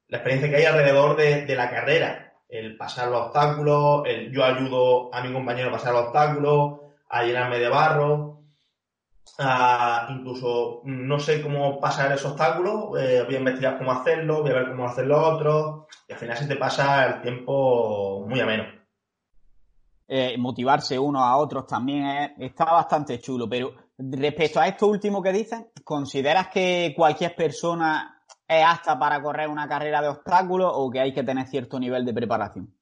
La 0.07 0.17
experiencia 0.17 0.49
que 0.49 0.55
hay 0.55 0.65
alrededor 0.65 1.15
de, 1.15 1.45
de 1.45 1.55
la 1.55 1.69
carrera. 1.69 2.33
El 2.49 2.75
pasar 2.77 3.09
los 3.09 3.27
obstáculos, 3.27 4.07
el 4.07 4.31
yo 4.31 4.43
ayudo 4.43 5.13
a 5.13 5.21
mi 5.21 5.31
compañero 5.31 5.69
a 5.69 5.73
pasar 5.73 5.93
los 5.93 6.05
obstáculos, 6.05 6.88
a 7.09 7.23
llenarme 7.23 7.59
de 7.59 7.69
barro, 7.69 8.43
a 9.37 10.07
incluso 10.09 10.81
no 10.85 11.19
sé 11.19 11.41
cómo 11.41 11.79
pasar 11.79 12.11
ese 12.11 12.27
obstáculo, 12.27 12.97
eh, 12.97 13.23
voy 13.23 13.35
a 13.35 13.39
investigar 13.39 13.77
cómo 13.77 13.91
hacerlo, 13.91 14.41
voy 14.41 14.51
a 14.51 14.55
ver 14.55 14.69
cómo 14.69 14.87
hacer 14.87 15.05
lo 15.05 15.21
otro, 15.21 15.87
y 16.07 16.13
al 16.13 16.19
final 16.19 16.37
se 16.37 16.47
te 16.47 16.55
pasa 16.55 17.05
el 17.05 17.21
tiempo 17.21 18.25
muy 18.27 18.39
ameno. 18.39 18.65
Eh, 20.07 20.37
motivarse 20.37 20.97
unos 20.97 21.21
a 21.21 21.37
otros 21.37 21.67
también 21.67 22.05
es, 22.05 22.31
está 22.39 22.65
bastante 22.65 23.19
chulo, 23.19 23.47
pero 23.47 23.73
respecto 23.97 24.59
a 24.59 24.67
esto 24.67 24.87
último 24.87 25.21
que 25.21 25.31
dices, 25.31 25.67
¿consideras 25.83 26.47
que 26.47 26.93
cualquier 26.95 27.35
persona 27.35 28.23
es 28.47 28.65
apta 28.65 28.97
para 28.97 29.21
correr 29.21 29.47
una 29.47 29.67
carrera 29.67 30.01
de 30.01 30.07
obstáculos 30.07 30.71
o 30.73 30.89
que 30.89 30.99
hay 30.99 31.13
que 31.13 31.23
tener 31.23 31.47
cierto 31.47 31.79
nivel 31.79 32.03
de 32.05 32.13
preparación? 32.13 32.73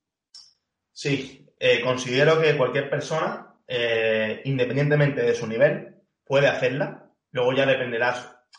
Sí, 0.93 1.45
eh, 1.59 1.81
considero 1.83 2.41
que 2.41 2.55
cualquier 2.55 2.89
persona 2.89 3.46
eh, 3.67 4.41
independientemente 4.45 5.21
de 5.21 5.35
su 5.35 5.45
nivel, 5.45 5.95
puede 6.25 6.47
hacerla. 6.47 7.11
Luego 7.31 7.53
ya 7.53 7.65
dependerá 7.65 8.15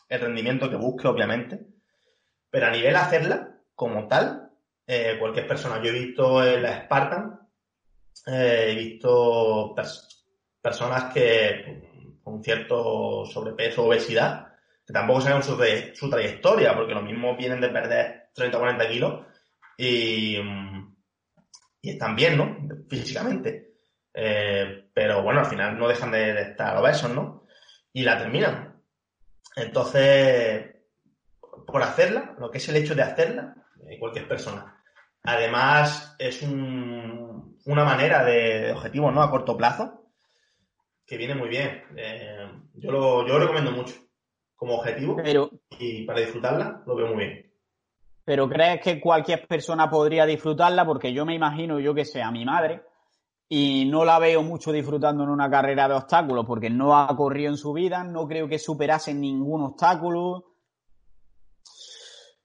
el 0.08 0.20
rendimiento 0.20 0.68
que 0.68 0.76
busque, 0.76 1.08
obviamente. 1.08 1.60
Pero 2.50 2.66
a 2.66 2.70
nivel 2.70 2.96
hacerla, 2.96 3.60
como 3.74 4.06
tal, 4.06 4.50
eh, 4.86 5.16
cualquier 5.18 5.46
persona. 5.46 5.82
Yo 5.82 5.90
he 5.90 6.04
visto 6.04 6.44
en 6.44 6.62
la 6.62 6.84
Spartan, 6.84 7.40
eh, 8.26 8.66
he 8.70 8.74
visto 8.74 9.72
pers 9.74 10.14
personas 10.60 11.12
que 11.12 12.18
con 12.22 12.42
cierto 12.42 13.24
sobrepeso 13.24 13.84
obesidad, 13.86 14.48
que 14.86 14.92
tampoco 14.92 15.20
saben 15.22 15.42
su, 15.42 15.56
su, 15.94 16.10
trayectoria, 16.10 16.74
porque 16.74 16.94
lo 16.94 17.02
mismo 17.02 17.36
vienen 17.36 17.60
de 17.60 17.68
perder 17.68 18.30
30 18.34 18.56
o 18.56 18.60
40 18.60 18.88
kilos 18.88 19.26
y, 19.78 20.36
y 21.80 21.90
están 21.90 22.16
bien, 22.16 22.36
¿no? 22.36 22.56
Físicamente. 22.88 23.67
Eh, 24.20 24.90
pero 24.92 25.22
bueno, 25.22 25.40
al 25.40 25.46
final 25.46 25.78
no 25.78 25.86
dejan 25.86 26.10
de, 26.10 26.32
de, 26.32 26.42
estar 26.42 26.76
obesos, 26.76 27.10
¿no? 27.10 27.46
Y 27.92 28.02
la 28.02 28.18
terminan. 28.18 28.82
Entonces, 29.54 30.74
por 31.64 31.82
hacerla, 31.82 32.34
lo 32.38 32.50
que 32.50 32.58
es 32.58 32.68
el 32.68 32.76
hecho 32.76 32.96
de 32.96 33.02
hacerla, 33.02 33.54
cualquier 34.00 34.26
persona. 34.26 34.82
Además, 35.22 36.16
es 36.18 36.42
una 36.42 37.84
manera 37.84 38.24
de, 38.24 38.72
objetivo 38.72 39.10
¿no? 39.12 39.22
a 39.22 39.30
corto 39.30 39.56
plazo 39.56 40.02
que 41.06 41.16
viene 41.16 41.36
muy 41.36 41.48
bien. 41.48 41.84
Eh, 41.96 42.50
yo, 42.74 42.90
lo, 42.90 43.26
yo 43.26 43.34
lo 43.34 43.38
recomiendo 43.38 43.70
mucho 43.70 43.94
como 44.56 44.74
objetivo 44.74 45.16
pero, 45.16 45.50
y 45.78 46.04
para 46.04 46.20
disfrutarla 46.20 46.82
lo 46.86 46.96
veo 46.96 47.06
muy 47.08 47.24
bien. 47.24 47.52
Pero 48.24 48.48
¿crees 48.48 48.80
que 48.80 49.00
cualquier 49.00 49.46
persona 49.46 49.88
podría 49.88 50.26
disfrutarla? 50.26 50.84
Porque 50.84 51.12
yo 51.12 51.24
me 51.24 51.34
imagino, 51.34 51.78
yo 51.78 51.94
que 51.94 52.04
sé, 52.04 52.20
a 52.20 52.30
mi 52.30 52.44
madre, 52.44 52.82
y 53.48 53.86
no 53.86 54.04
la 54.04 54.18
veo 54.18 54.42
mucho 54.42 54.72
disfrutando 54.72 55.24
en 55.24 55.30
una 55.30 55.50
carrera 55.50 55.88
de 55.88 55.94
obstáculos 55.94 56.44
porque 56.46 56.68
no 56.68 56.98
ha 56.98 57.16
corrido 57.16 57.50
en 57.50 57.56
su 57.56 57.72
vida, 57.72 58.04
no 58.04 58.28
creo 58.28 58.46
que 58.46 58.58
superase 58.58 59.14
ningún 59.14 59.62
obstáculo. 59.62 60.56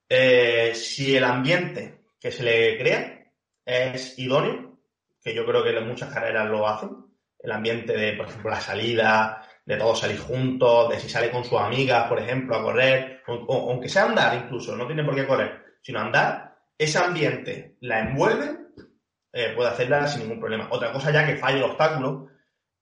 Eh, 0.08 0.74
si 0.76 1.16
el 1.16 1.24
ambiente 1.24 2.06
que 2.20 2.32
se 2.32 2.44
le 2.44 2.78
crea 2.78 3.32
es 3.66 4.18
idóneo, 4.18 4.78
que 5.22 5.34
yo 5.34 5.46
creo 5.46 5.64
que 5.64 5.78
en 5.78 5.88
muchas 5.88 6.14
carreras 6.14 6.50
lo 6.50 6.68
hacen, 6.68 6.92
el 7.40 7.52
ambiente 7.52 7.94
de, 7.98 8.14
por 8.14 8.28
ejemplo, 8.28 8.52
la 8.52 8.62
salida, 8.62 9.46
de 9.66 9.78
todos 9.78 10.00
salir 10.00 10.20
juntos, 10.20 10.90
de 10.90 11.00
si 11.00 11.10
sale 11.10 11.32
con 11.32 11.44
sus 11.44 11.60
amigas, 11.60 12.08
por 12.08 12.20
ejemplo, 12.20 12.56
a 12.56 12.64
correr, 12.64 13.22
o, 13.28 13.72
aunque 13.72 13.90
sea 13.90 14.06
andar 14.06 14.36
incluso, 14.36 14.76
no 14.76 14.86
tiene 14.86 15.04
por 15.04 15.16
qué 15.16 15.28
correr, 15.28 15.78
sino 15.82 16.00
andar, 16.00 16.58
ese 16.78 16.98
ambiente 16.98 17.78
la 17.82 18.00
envuelve 18.00 18.63
eh, 19.34 19.52
puede 19.56 19.70
hacerla 19.70 20.08
sin 20.08 20.22
ningún 20.22 20.40
problema. 20.40 20.68
Otra 20.70 20.92
cosa 20.94 21.12
ya 21.12 21.26
que 21.26 21.38
falle 21.38 21.58
el 21.58 21.64
obstáculo, 21.64 22.28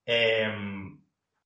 em, 0.06 1.00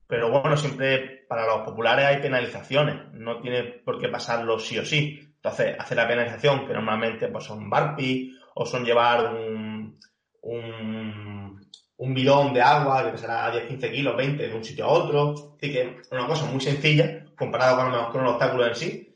pero 0.07 0.31
bueno, 0.31 0.57
siempre 0.57 1.25
para 1.29 1.45
los 1.45 1.61
populares 1.61 2.05
hay 2.05 2.17
penalizaciones, 2.21 3.13
no 3.13 3.39
tiene 3.39 3.63
por 3.63 3.99
qué 3.99 4.09
pasarlo 4.09 4.59
sí 4.59 4.79
o 4.79 4.85
sí. 4.85 5.19
Entonces, 5.35 5.75
hacer 5.79 5.97
la 5.97 6.07
penalización, 6.07 6.65
que 6.65 6.73
normalmente 6.73 7.27
pues, 7.27 7.43
son 7.43 7.69
barpi 7.69 8.35
o 8.55 8.65
son 8.65 8.83
llevar 8.83 9.31
un, 9.31 9.99
un, 10.41 11.69
un 11.97 12.13
bidón 12.13 12.53
de 12.53 12.61
agua 12.61 13.05
que 13.05 13.11
pesará 13.11 13.51
10, 13.51 13.67
15 13.67 13.91
kilos, 13.91 14.17
20 14.17 14.47
de 14.47 14.55
un 14.55 14.63
sitio 14.63 14.85
a 14.85 14.89
otro. 14.89 15.55
Así 15.55 15.71
que 15.71 15.99
es 16.01 16.11
una 16.11 16.25
cosa 16.25 16.45
muy 16.45 16.61
sencilla 16.61 17.25
comparado 17.37 17.77
con, 17.77 18.11
con 18.11 18.21
el 18.21 18.27
obstáculo 18.27 18.65
en 18.65 18.75
sí. 18.75 19.15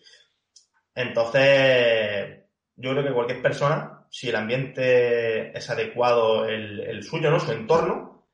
Entonces, 0.94 2.42
yo 2.76 2.92
creo 2.92 3.04
que 3.04 3.14
cualquier 3.14 3.42
persona 3.42 3.99
si 4.10 4.30
el 4.30 4.36
ambiente 4.36 5.56
es 5.56 5.70
adecuado, 5.70 6.46
el, 6.46 7.04
suyo, 7.04 7.30
¿no? 7.30 7.40
Su 7.40 7.52
entorno 7.52 8.26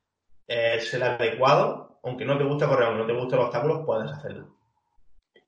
es 0.47 0.93
el 0.93 1.03
adecuado, 1.03 1.99
aunque 2.03 2.25
no 2.25 2.37
te 2.37 2.45
guste 2.45 2.65
correr, 2.65 2.87
aunque 2.87 3.01
no 3.01 3.07
te 3.07 3.19
gusten 3.19 3.39
los 3.39 3.47
obstáculos, 3.47 3.85
puedes 3.85 4.11
hacerlo. 4.11 4.55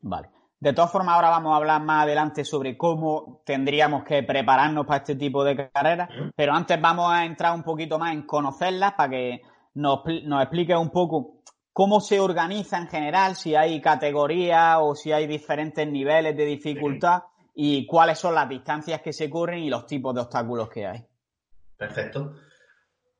Vale. 0.01 0.29
De 0.59 0.73
todas 0.73 0.91
formas, 0.91 1.15
ahora 1.15 1.29
vamos 1.29 1.53
a 1.53 1.57
hablar 1.57 1.83
más 1.83 2.03
adelante 2.03 2.43
sobre 2.43 2.75
cómo 2.75 3.41
tendríamos 3.45 4.03
que 4.03 4.23
prepararnos 4.23 4.87
para 4.87 4.97
este 4.97 5.15
tipo 5.15 5.43
de 5.43 5.69
carreras, 5.69 6.09
pero 6.35 6.53
antes 6.53 6.81
vamos 6.81 7.11
a 7.11 7.25
entrar 7.25 7.53
un 7.53 7.63
poquito 7.63 7.99
más 7.99 8.13
en 8.13 8.23
conocerlas 8.23 8.93
para 8.93 9.09
que 9.11 9.41
nos, 9.75 10.01
nos 10.23 10.41
explique 10.41 10.75
un 10.75 10.89
poco 10.89 11.41
cómo 11.71 12.01
se 12.01 12.19
organiza 12.19 12.79
en 12.79 12.87
general, 12.87 13.35
si 13.35 13.53
hay 13.53 13.79
categorías 13.79 14.79
o 14.81 14.95
si 14.95 15.11
hay 15.11 15.27
diferentes 15.27 15.87
niveles 15.87 16.35
de 16.35 16.45
dificultad 16.45 17.21
y 17.59 17.87
cuáles 17.87 18.19
son 18.19 18.35
las 18.35 18.47
distancias 18.47 19.01
que 19.01 19.11
se 19.11 19.31
corren 19.31 19.63
y 19.63 19.69
los 19.71 19.87
tipos 19.87 20.13
de 20.13 20.21
obstáculos 20.21 20.69
que 20.69 20.85
hay. 20.85 21.03
Perfecto. 21.75 22.35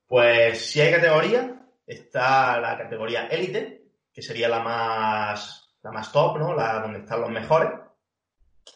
Pues 0.05 0.63
si 0.63 0.79
hay 0.79 0.93
categoría, 0.93 1.59
está 1.87 2.59
la 2.59 2.77
categoría 2.77 3.25
élite, 3.25 3.87
que 4.13 4.21
sería 4.21 4.47
la 4.47 4.59
más, 4.59 5.75
la 5.81 5.91
más 5.91 6.11
top, 6.11 6.37
¿no? 6.37 6.53
La 6.53 6.81
donde 6.81 6.99
están 6.99 7.21
los 7.21 7.31
mejores, 7.31 7.71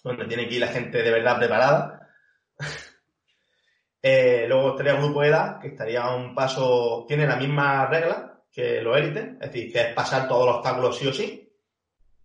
donde 0.03 0.25
tiene 0.25 0.49
que 0.49 0.55
ir 0.55 0.61
la 0.61 0.69
gente 0.69 1.03
de 1.03 1.11
verdad 1.11 1.37
preparada. 1.37 2.09
eh, 4.01 4.45
luego 4.47 4.71
estaría 4.71 4.93
el 4.93 5.01
grupo 5.03 5.23
edad, 5.23 5.59
que 5.59 5.67
estaría 5.67 6.09
un 6.09 6.33
paso, 6.33 7.05
tiene 7.07 7.27
la 7.27 7.35
misma 7.35 7.85
regla 7.85 8.41
que 8.51 8.81
los 8.81 8.97
élites, 8.97 9.33
es 9.33 9.51
decir, 9.51 9.71
que 9.71 9.81
es 9.81 9.93
pasar 9.93 10.27
todos 10.27 10.47
los 10.47 10.55
obstáculos 10.55 10.97
sí 10.97 11.07
o 11.07 11.13
sí, 11.13 11.53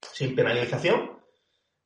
sin 0.00 0.34
penalización. 0.34 1.15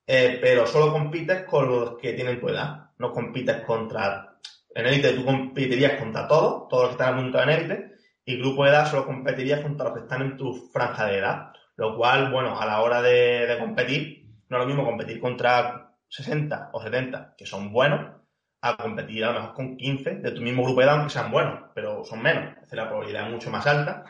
Eh, 0.07 0.39
pero 0.41 0.67
solo 0.67 0.93
compites 0.93 1.45
con 1.45 1.69
los 1.69 1.99
que 1.99 2.13
tienen 2.15 2.41
tu 2.41 2.49
edad. 2.49 2.91
No 2.99 3.13
compites 3.13 3.63
contra. 3.63 4.39
En 4.75 4.87
élite 4.87 5.13
tú 5.13 5.25
competirías 5.25 5.99
contra 6.01 6.27
todos, 6.29 6.69
todos 6.69 6.83
los 6.83 6.91
que 6.91 7.03
están 7.03 7.19
en 7.19 7.25
mundo 7.25 7.43
en 7.43 7.51
élite, 7.51 7.91
y 8.25 8.39
grupo 8.39 8.65
de 8.65 8.71
edad 8.71 8.91
solo 8.91 9.07
competirías 9.07 9.61
contra 9.61 9.87
los 9.87 9.95
que 9.95 10.03
están 10.05 10.23
en 10.23 10.37
tu 10.37 10.53
franja 10.73 11.07
de 11.07 11.19
edad. 11.19 11.53
Lo 11.77 11.97
cual, 11.97 12.31
bueno, 12.31 12.61
a 12.61 12.67
la 12.67 12.83
hora 12.83 13.01
de, 13.01 13.57
competir, 13.59 14.29
no 14.49 14.59
es 14.59 14.63
lo 14.63 14.67
mismo 14.67 14.85
competir 14.85 15.21
contra 15.21 15.95
60 16.09 16.71
o 16.73 16.83
70, 16.83 17.35
que 17.39 17.47
son 17.47 17.73
buenos, 17.73 18.21
a 18.61 18.77
competir 18.77 19.25
a 19.25 19.33
lo 19.33 19.41
mejor 19.41 19.55
con 19.55 19.77
15 19.77 20.17
de 20.17 20.31
tu 20.33 20.43
mismo 20.43 20.63
grupo 20.63 20.81
de 20.81 20.87
edad, 20.87 20.97
aunque 20.97 21.13
sean 21.13 21.31
buenos, 21.31 21.71
pero 21.75 22.05
son 22.05 22.21
menos. 22.23 22.57
Es 22.63 22.73
la 22.73 22.89
probabilidad 22.89 23.27
es 23.27 23.33
mucho 23.33 23.51
más 23.51 23.67
alta. 23.67 24.05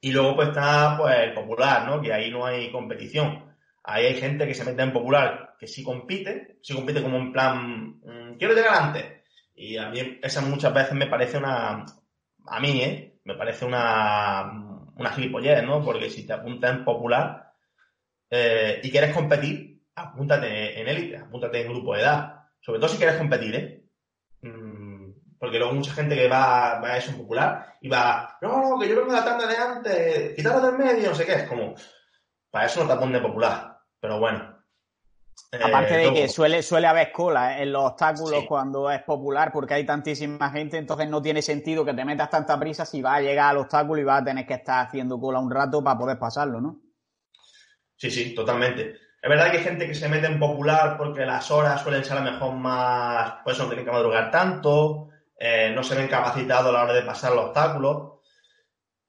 Y 0.00 0.12
luego 0.12 0.36
pues 0.36 0.48
está 0.48 0.96
pues 0.98 1.16
el 1.18 1.34
popular, 1.34 1.86
¿no? 1.86 2.00
Que 2.00 2.12
ahí 2.12 2.30
no 2.30 2.46
hay 2.46 2.70
competición. 2.70 3.51
Ahí 3.84 4.06
hay 4.06 4.14
gente 4.14 4.46
que 4.46 4.54
se 4.54 4.64
mete 4.64 4.82
en 4.82 4.92
popular, 4.92 5.56
que 5.58 5.66
sí 5.66 5.82
compite, 5.82 6.58
sí 6.62 6.74
compite 6.74 7.02
como 7.02 7.18
en 7.18 7.32
plan, 7.32 8.00
mm, 8.00 8.36
quiero 8.38 8.54
llegar 8.54 8.74
antes. 8.74 9.04
Y 9.54 9.76
a 9.76 9.90
mí 9.90 10.20
esa 10.22 10.40
muchas 10.40 10.72
veces 10.72 10.92
me 10.92 11.06
parece 11.08 11.38
una, 11.38 11.84
a 12.46 12.60
mí, 12.60 12.80
¿eh? 12.80 13.20
Me 13.24 13.34
parece 13.34 13.64
una, 13.64 14.50
una 14.96 15.10
gilipollez, 15.10 15.62
¿no? 15.64 15.84
Porque 15.84 16.10
si 16.10 16.26
te 16.26 16.32
apuntas 16.32 16.70
en 16.70 16.84
popular 16.84 17.52
eh, 18.30 18.80
y 18.82 18.90
quieres 18.90 19.14
competir, 19.14 19.82
apúntate 19.94 20.80
en 20.80 20.88
élite, 20.88 21.16
apúntate 21.18 21.60
en 21.60 21.72
grupo 21.72 21.94
de 21.94 22.02
edad. 22.02 22.34
Sobre 22.60 22.78
todo 22.78 22.88
si 22.88 22.98
quieres 22.98 23.16
competir, 23.16 23.54
¿eh? 23.54 23.84
Mm, 24.42 25.12
porque 25.38 25.58
luego 25.58 25.74
mucha 25.74 25.92
gente 25.92 26.14
que 26.14 26.28
va, 26.28 26.78
va 26.80 26.92
a 26.92 26.96
eso 26.98 27.10
en 27.10 27.18
popular 27.18 27.76
y 27.80 27.88
va, 27.88 28.38
no, 28.40 28.60
no, 28.60 28.78
que 28.78 28.88
yo 28.88 28.96
vengo 28.96 29.10
de 29.12 29.18
la 29.18 29.24
tanda 29.24 29.46
de 29.46 29.56
antes, 29.56 30.34
quítalo 30.36 30.60
del 30.60 30.78
medio, 30.78 31.10
no 31.10 31.14
sé 31.16 31.26
qué, 31.26 31.32
es 31.34 31.48
como, 31.48 31.74
para 32.50 32.66
eso 32.66 32.80
no 32.80 32.86
te 32.86 32.92
apunte 32.92 33.18
popular 33.18 33.71
pero 34.02 34.18
bueno. 34.18 34.58
Aparte 35.52 35.96
de 35.96 36.08
eh, 36.08 36.14
que 36.14 36.28
suele, 36.28 36.62
suele 36.62 36.88
haber 36.88 37.12
cola 37.12 37.58
¿eh? 37.58 37.62
en 37.62 37.72
los 37.72 37.84
obstáculos 37.84 38.44
cuando 38.48 38.90
es 38.90 39.02
popular 39.02 39.52
porque 39.52 39.74
hay 39.74 39.86
tantísima 39.86 40.50
gente, 40.50 40.76
entonces 40.76 41.08
no 41.08 41.22
tiene 41.22 41.40
sentido 41.40 41.84
que 41.84 41.94
te 41.94 42.04
metas 42.04 42.28
tanta 42.28 42.58
prisa 42.58 42.84
si 42.84 43.00
vas 43.00 43.18
a 43.18 43.20
llegar 43.20 43.50
al 43.50 43.58
obstáculo 43.58 44.00
y 44.00 44.04
vas 44.04 44.22
a 44.22 44.24
tener 44.24 44.44
que 44.44 44.54
estar 44.54 44.86
haciendo 44.86 45.20
cola 45.20 45.38
un 45.38 45.50
rato 45.50 45.84
para 45.84 45.98
poder 45.98 46.18
pasarlo, 46.18 46.60
¿no? 46.60 46.80
Sí, 47.96 48.10
sí, 48.10 48.34
totalmente. 48.34 48.96
Es 49.22 49.28
verdad 49.28 49.52
que 49.52 49.58
hay 49.58 49.64
gente 49.64 49.86
que 49.86 49.94
se 49.94 50.08
mete 50.08 50.26
en 50.26 50.40
popular 50.40 50.96
porque 50.96 51.24
las 51.24 51.48
horas 51.52 51.80
suelen 51.80 52.04
ser 52.04 52.16
a 52.18 52.24
lo 52.24 52.32
mejor 52.32 52.54
más, 52.54 53.34
pues 53.44 53.56
no 53.58 53.66
tienen 53.66 53.84
que 53.84 53.92
madrugar 53.92 54.32
tanto, 54.32 55.10
eh, 55.38 55.70
no 55.72 55.84
se 55.84 55.94
ven 55.94 56.08
capacitados 56.08 56.70
a 56.70 56.72
la 56.72 56.82
hora 56.82 56.92
de 56.92 57.02
pasar 57.02 57.32
los 57.32 57.46
obstáculos. 57.46 58.11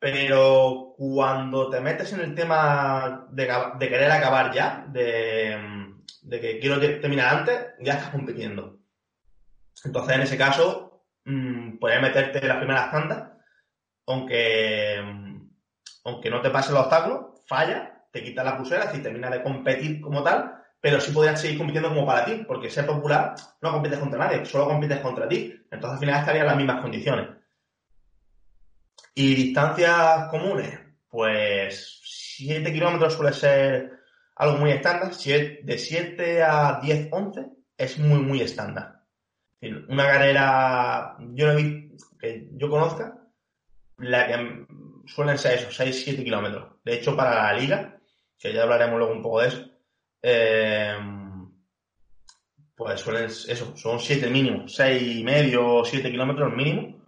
Pero 0.04 0.96
cuando 0.98 1.70
te 1.70 1.80
metes 1.80 2.12
en 2.12 2.20
el 2.20 2.36
tema 2.36 3.26
de, 3.30 3.48
querer 3.80 4.12
acabar 4.12 4.52
ya, 4.52 4.86
de, 4.90 5.58
que 6.30 6.60
quiero 6.60 6.78
terminar 6.78 7.38
antes, 7.38 7.68
ya 7.80 7.94
estás 7.94 8.10
compitiendo. 8.10 8.80
Entonces, 9.86 10.16
en 10.16 10.22
ese 10.24 10.38
caso, 10.38 11.06
mm, 11.24 11.78
puedes 11.78 12.02
meterte 12.02 12.40
en 12.40 12.50
las 12.50 12.58
primeras 12.58 12.92
tandas, 12.92 13.32
aunque, 14.06 15.02
aunque 16.04 16.30
no 16.30 16.42
te 16.42 16.50
pase 16.50 16.72
el 16.72 16.80
obstáculo, 16.80 17.36
falla, 17.48 18.04
te 18.12 18.22
quita 18.26 18.44
la 18.44 18.58
pulsera, 18.58 18.92
y 18.94 19.00
termina 19.00 19.30
de 19.30 19.42
competir 19.42 20.02
como 20.02 20.22
tal, 20.22 20.54
pero 20.82 21.00
sí 21.00 21.14
podrías 21.14 21.40
seguir 21.40 21.58
compitiendo 21.58 21.88
como 21.88 22.06
para 22.06 22.26
ti, 22.26 22.44
porque 22.46 22.70
ser 22.70 22.86
popular 22.86 23.36
no 23.62 23.72
compites 23.72 24.00
contra 24.00 24.20
nadie, 24.20 24.44
solo 24.44 24.68
compites 24.68 25.00
contra 25.00 25.30
ti. 25.30 25.66
Entonces, 25.72 25.94
al 25.94 26.00
final 26.00 26.20
estarían 26.20 26.48
las 26.48 26.58
mismas 26.58 26.82
condiciones. 26.82 27.43
Y 29.16 29.36
distancias 29.36 30.28
comunes, 30.30 30.80
pues 31.10 32.02
7 32.04 32.74
kilómetros 32.74 33.14
suele 33.14 33.34
ser 33.34 33.92
algo 34.36 34.58
muy 34.58 34.72
estándar. 34.72 35.12
De 35.14 35.78
7 35.78 36.44
a 36.44 36.80
10, 36.82 37.10
11 37.12 37.46
es 37.78 38.00
muy, 38.00 38.20
muy 38.20 38.42
estándar. 38.42 39.02
Una 39.88 40.06
carrera, 40.06 41.16
yo 41.34 41.48
no 41.48 41.58
he 41.58 41.84
que 42.20 42.50
yo 42.54 42.70
conozca, 42.70 43.18
la 43.98 44.28
que 44.28 44.66
suelen 45.06 45.38
ser 45.38 45.60
esos 45.60 45.76
6, 45.76 46.04
7 46.04 46.24
kilómetros. 46.24 46.76
De 46.84 46.96
hecho, 46.96 47.16
para 47.16 47.52
la 47.52 47.60
liga, 47.60 48.00
que 48.38 48.54
ya 48.54 48.64
hablaremos 48.64 48.98
luego 48.98 49.14
un 49.14 49.22
poco 49.22 49.42
de 49.42 49.48
eso, 49.48 49.66
eh, 50.22 50.96
pues 52.76 53.00
suelen, 53.00 53.26
eso, 53.26 53.76
son 53.76 54.00
7 54.00 54.30
mínimos, 54.30 54.74
6 54.76 55.18
y 55.18 55.24
medio, 55.24 55.84
7 55.86 56.10
kilómetros 56.10 56.54
mínimo. 56.54 57.03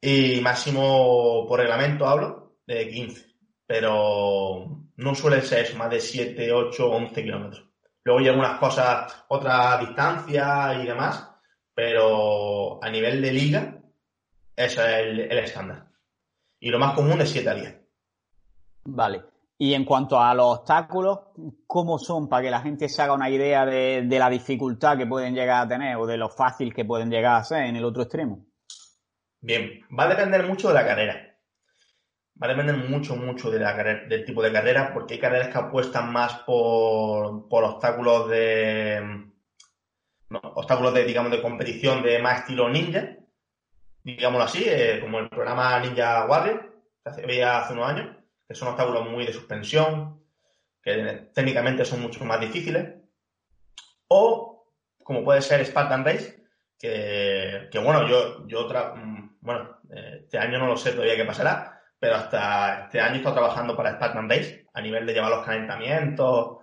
Y 0.00 0.40
máximo 0.40 1.46
por 1.46 1.60
reglamento 1.60 2.06
hablo 2.06 2.58
de 2.66 2.88
15. 2.88 3.26
Pero 3.66 4.86
no 4.96 5.14
suele 5.14 5.42
ser 5.42 5.74
más 5.76 5.90
de 5.90 6.00
7, 6.00 6.52
8, 6.52 6.90
11 6.90 7.22
kilómetros. 7.22 7.64
Luego 8.04 8.20
hay 8.20 8.28
algunas 8.28 8.58
cosas, 8.58 9.24
otras 9.28 9.80
distancias 9.80 10.82
y 10.82 10.86
demás, 10.86 11.28
pero 11.74 12.82
a 12.82 12.90
nivel 12.90 13.20
de 13.20 13.32
liga, 13.32 13.78
es 14.56 14.76
el, 14.78 15.20
estándar. 15.20 15.86
Y 16.58 16.70
lo 16.70 16.78
más 16.78 16.94
común 16.94 17.20
es 17.20 17.30
7 17.30 17.48
a 17.48 17.54
10. 17.54 17.76
Vale. 18.86 19.22
Y 19.58 19.74
en 19.74 19.84
cuanto 19.84 20.20
a 20.20 20.34
los 20.34 20.58
obstáculos, 20.58 21.18
¿cómo 21.66 21.98
son 21.98 22.28
para 22.28 22.42
que 22.42 22.50
la 22.50 22.60
gente 22.60 22.88
se 22.88 23.02
haga 23.02 23.14
una 23.14 23.30
idea 23.30 23.64
de, 23.64 24.06
la 24.08 24.30
dificultad 24.30 24.96
que 24.96 25.06
pueden 25.06 25.34
llegar 25.34 25.64
a 25.64 25.68
tener 25.68 25.96
o 25.96 26.06
de 26.06 26.16
lo 26.16 26.28
fácil 26.28 26.74
que 26.74 26.84
pueden 26.84 27.10
llegar 27.10 27.36
a 27.36 27.44
ser 27.44 27.64
en 27.64 27.76
el 27.76 27.84
otro 27.84 28.02
extremo? 28.02 28.46
Bien, 29.40 29.86
va 29.98 30.04
a 30.04 30.08
depender 30.08 30.44
mucho 30.46 30.68
de 30.68 30.74
la 30.74 30.86
carrera. 30.86 31.36
Va 32.40 32.46
a 32.46 32.50
depender 32.50 32.76
mucho, 32.76 33.16
mucho 33.16 33.50
de 33.50 33.58
la 33.58 33.74
del 33.74 34.24
tipo 34.24 34.42
de 34.42 34.52
carrera, 34.52 34.92
porque 34.92 35.14
hay 35.14 35.20
carreras 35.20 35.48
que 35.48 35.58
apuestan 35.58 36.12
más 36.12 36.34
por, 36.46 37.48
por 37.48 37.64
obstáculos 37.64 38.28
de. 38.28 39.26
Obstáculos 40.30 40.94
de, 40.94 41.04
digamos, 41.04 41.32
de 41.32 41.42
competición 41.42 42.02
de 42.02 42.18
más 42.18 42.40
estilo 42.40 42.68
ninja, 42.68 43.16
digámoslo 44.02 44.44
así, 44.44 44.64
eh, 44.66 44.98
como 45.00 45.20
el 45.20 45.28
programa 45.30 45.80
Ninja 45.80 46.26
Warrior, 46.26 46.82
que 47.02 47.12
se 47.12 47.26
veía 47.26 47.58
hace 47.58 47.72
unos 47.72 47.88
años 47.88 48.18
que 48.48 48.54
son 48.54 48.68
obstáculos 48.68 49.08
muy 49.10 49.26
de 49.26 49.32
suspensión, 49.32 50.24
que 50.82 51.28
técnicamente 51.34 51.84
son 51.84 52.00
mucho 52.00 52.24
más 52.24 52.40
difíciles. 52.40 52.94
O, 54.08 54.66
como 55.04 55.22
puede 55.22 55.42
ser 55.42 55.64
Spartan 55.66 56.04
Race, 56.04 56.42
que, 56.78 57.68
bueno, 57.74 58.08
yo, 58.08 58.46
yo 58.46 58.66
mm, 58.66 59.27
bueno, 59.40 59.78
eh, 59.94 60.20
este 60.24 60.38
año 60.38 60.58
no 60.58 60.66
lo 60.66 60.76
sé 60.76 60.92
todavía 60.92 61.16
qué 61.16 61.24
pasará, 61.24 61.80
pero 61.98 62.16
hasta 62.16 62.84
este 62.84 63.00
año 63.00 63.14
he 63.14 63.18
estado 63.18 63.36
trabajando 63.36 63.76
para 63.76 63.92
Spartan 63.92 64.28
Race 64.28 64.66
a 64.72 64.80
nivel 64.80 65.06
de 65.06 65.14
llevar 65.14 65.30
los 65.30 65.44
calentamientos 65.44 66.58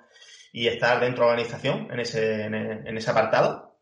y 0.51 0.67
estar 0.67 0.99
dentro 0.99 1.23
de 1.23 1.27
la 1.27 1.33
organización 1.33 1.87
en 1.91 1.99
ese, 1.99 2.45
en 2.45 2.97
ese 2.97 3.11
apartado. 3.11 3.79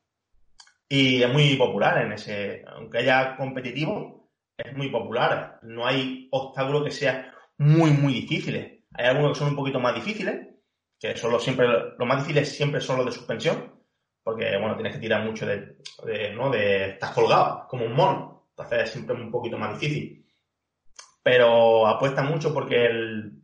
Y 0.90 1.24
es 1.24 1.32
muy 1.32 1.56
popular 1.56 2.04
en 2.04 2.14
ese, 2.14 2.64
aunque 2.68 3.00
haya 3.00 3.36
competitivo, 3.36 4.30
es 4.58 4.76
muy 4.76 4.90
popular. 4.90 5.60
No 5.64 5.86
hay 5.86 6.28
obstáculo 6.32 6.84
que 6.84 6.92
sea 6.92 7.34
muy, 7.58 7.92
muy 7.92 8.14
difíciles. 8.14 8.84
Hay 8.94 9.06
algunos 9.08 9.34
que 9.34 9.40
son 9.40 9.50
un 9.50 9.56
poquito 9.56 9.80
más 9.80 9.96
difíciles, 9.96 10.48
que 11.00 11.18
son 11.18 11.32
los 11.32 11.44
siempre, 11.44 11.68
los 11.68 12.08
más 12.08 12.18
difíciles 12.20 12.56
siempre 12.56 12.82
son 12.82 12.98
los 12.98 13.06
de 13.08 13.12
suspensión, 13.12 13.74
porque, 14.24 14.58
bueno, 14.58 14.76
tienes 14.76 14.94
que 14.94 15.02
tirar 15.02 15.24
mucho 15.24 15.46
de, 15.46 15.78
¿no? 16.36 16.50
De, 16.50 16.92
estás 16.92 17.12
colgado, 17.12 17.68
como 17.68 17.86
un 17.86 17.94
mono. 17.94 18.43
Entonces 18.56 18.84
es 18.84 18.92
siempre 18.92 19.16
un 19.16 19.32
poquito 19.32 19.58
más 19.58 19.80
difícil. 19.80 20.26
Pero 21.24 21.88
apuesta 21.88 22.22
mucho 22.22 22.54
porque 22.54 22.90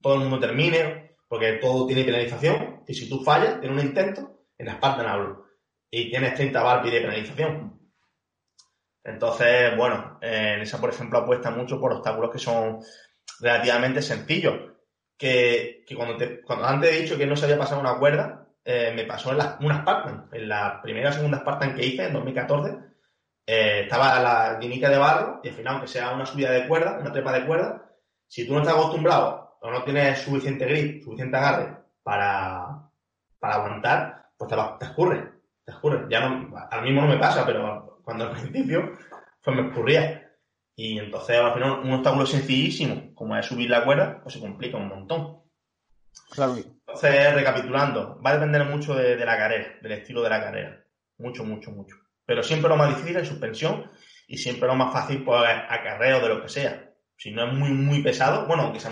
todo 0.02 0.16
el 0.16 0.22
mundo 0.22 0.40
termine, 0.40 1.18
porque 1.28 1.54
todo 1.54 1.88
tiene 1.88 2.04
penalización, 2.04 2.84
y 2.88 2.94
si 2.94 3.10
tú 3.10 3.24
fallas 3.24 3.64
en 3.64 3.72
un 3.72 3.80
intento, 3.80 4.46
en 4.58 4.68
la 4.68 4.74
Spartan 4.74 5.08
hablo, 5.08 5.46
y 5.90 6.10
tienes 6.10 6.36
30 6.36 6.62
barbi 6.62 6.92
de 6.92 7.02
penalización. 7.02 7.80
Entonces, 9.04 9.76
bueno, 9.78 10.20
en 10.22 10.62
esa, 10.62 10.80
por 10.80 10.90
ejemplo, 10.90 11.20
apuesta 11.20 11.50
mucho 11.50 11.80
por 11.80 11.94
obstáculos 11.94 12.32
que 12.32 12.40
son 12.40 12.80
relativamente 13.40 14.02
sencillo. 14.02 14.76
Que, 15.18 15.84
cuando, 15.96 16.18
te, 16.18 16.42
cuando 16.42 16.66
antes 16.66 16.92
he 16.92 17.02
dicho 17.02 17.18
que 17.18 17.26
no 17.26 17.36
sabía 17.36 17.58
pasar 17.58 17.80
una 17.80 17.98
cuerda, 17.98 18.48
eh, 18.64 18.92
me 18.96 19.06
pasó 19.06 19.32
en 19.32 19.40
la, 19.40 19.58
una 19.62 19.82
Spartan. 19.82 20.30
En 20.32 20.50
la 20.50 20.82
primera 20.82 21.10
o 21.10 21.14
segunda 21.14 21.40
Spartan 21.40 21.76
que 21.76 21.86
hice, 21.86 22.06
en 22.06 22.14
2014, 22.14 22.78
eh, 23.52 23.82
estaba 23.82 24.20
la 24.20 24.60
dinica 24.60 24.92
de 24.92 25.00
barro 25.00 25.40
y 25.42 25.50
al 25.50 25.56
final, 25.56 25.74
aunque 25.74 25.88
sea 25.88 26.14
una 26.14 26.24
subida 26.24 26.52
de 26.52 26.68
cuerda, 26.68 27.00
una 27.00 27.12
trepa 27.12 27.34
de 27.34 27.48
cuerda, 27.48 27.84
si 28.28 28.46
tú 28.46 28.54
no 28.54 28.60
estás 28.60 28.76
acostumbrado 28.76 29.58
o 29.60 29.72
no 29.72 29.84
tienes 29.84 30.20
suficiente 30.20 30.66
grip, 30.66 31.04
suficiente 31.04 31.36
agarre 31.36 31.76
para, 32.04 32.92
para 33.40 33.56
aguantar, 33.56 34.30
pues 34.38 34.52
te, 34.52 34.56
te 34.78 34.86
escurre. 34.86 35.32
Te 35.66 35.72
escurre. 35.72 36.06
Ya 36.12 36.30
no, 36.30 36.56
al 36.70 36.84
mismo 36.84 37.02
no 37.02 37.08
me 37.08 37.18
pasa, 37.18 37.44
pero 37.44 38.00
cuando 38.04 38.26
al 38.26 38.32
principio, 38.40 38.96
pues 39.44 39.58
me 39.58 39.68
escurría. 39.68 40.32
Y 40.76 41.00
entonces 41.00 41.36
al 41.36 41.54
final 41.56 41.80
un 41.80 41.94
obstáculo 41.94 42.28
sencillísimo, 42.28 43.16
como 43.16 43.36
es 43.36 43.48
subir 43.48 43.72
la 43.72 43.84
cuerda, 43.84 44.22
pues 44.22 44.36
se 44.36 44.42
complica 44.42 44.78
un 44.78 44.90
montón. 44.90 45.42
Claro. 46.30 46.56
Entonces, 46.56 47.34
recapitulando, 47.34 48.22
va 48.22 48.30
a 48.30 48.34
depender 48.34 48.64
mucho 48.66 48.94
de, 48.94 49.18
la 49.26 49.38
carrera, 49.40 49.74
del 49.82 49.92
estilo 49.94 50.22
de 50.22 50.30
la 50.30 50.40
carrera. 50.40 50.86
Mucho, 51.18 51.44
mucho, 51.44 51.72
mucho. 51.72 51.96
Pero 52.30 52.44
siempre 52.44 52.70
lo 52.70 52.78
más 52.78 52.90
difícil 52.90 53.18
es 53.18 53.28
suspensión 53.28 53.90
y 54.28 54.38
siempre 54.38 54.68
lo 54.68 54.76
más 54.76 54.94
fácil 54.94 55.24
pues 55.24 55.42
acarreo 55.68 56.22
de 56.22 56.30
lo 56.30 56.44
que 56.44 56.48
sea. 56.48 56.94
Si 57.18 57.32
no 57.32 57.48
es 57.48 57.54
muy, 57.54 57.72
muy 57.72 58.04
pesado, 58.04 58.46
bueno, 58.46 58.66
aunque 58.66 58.80
sea, 58.80 58.92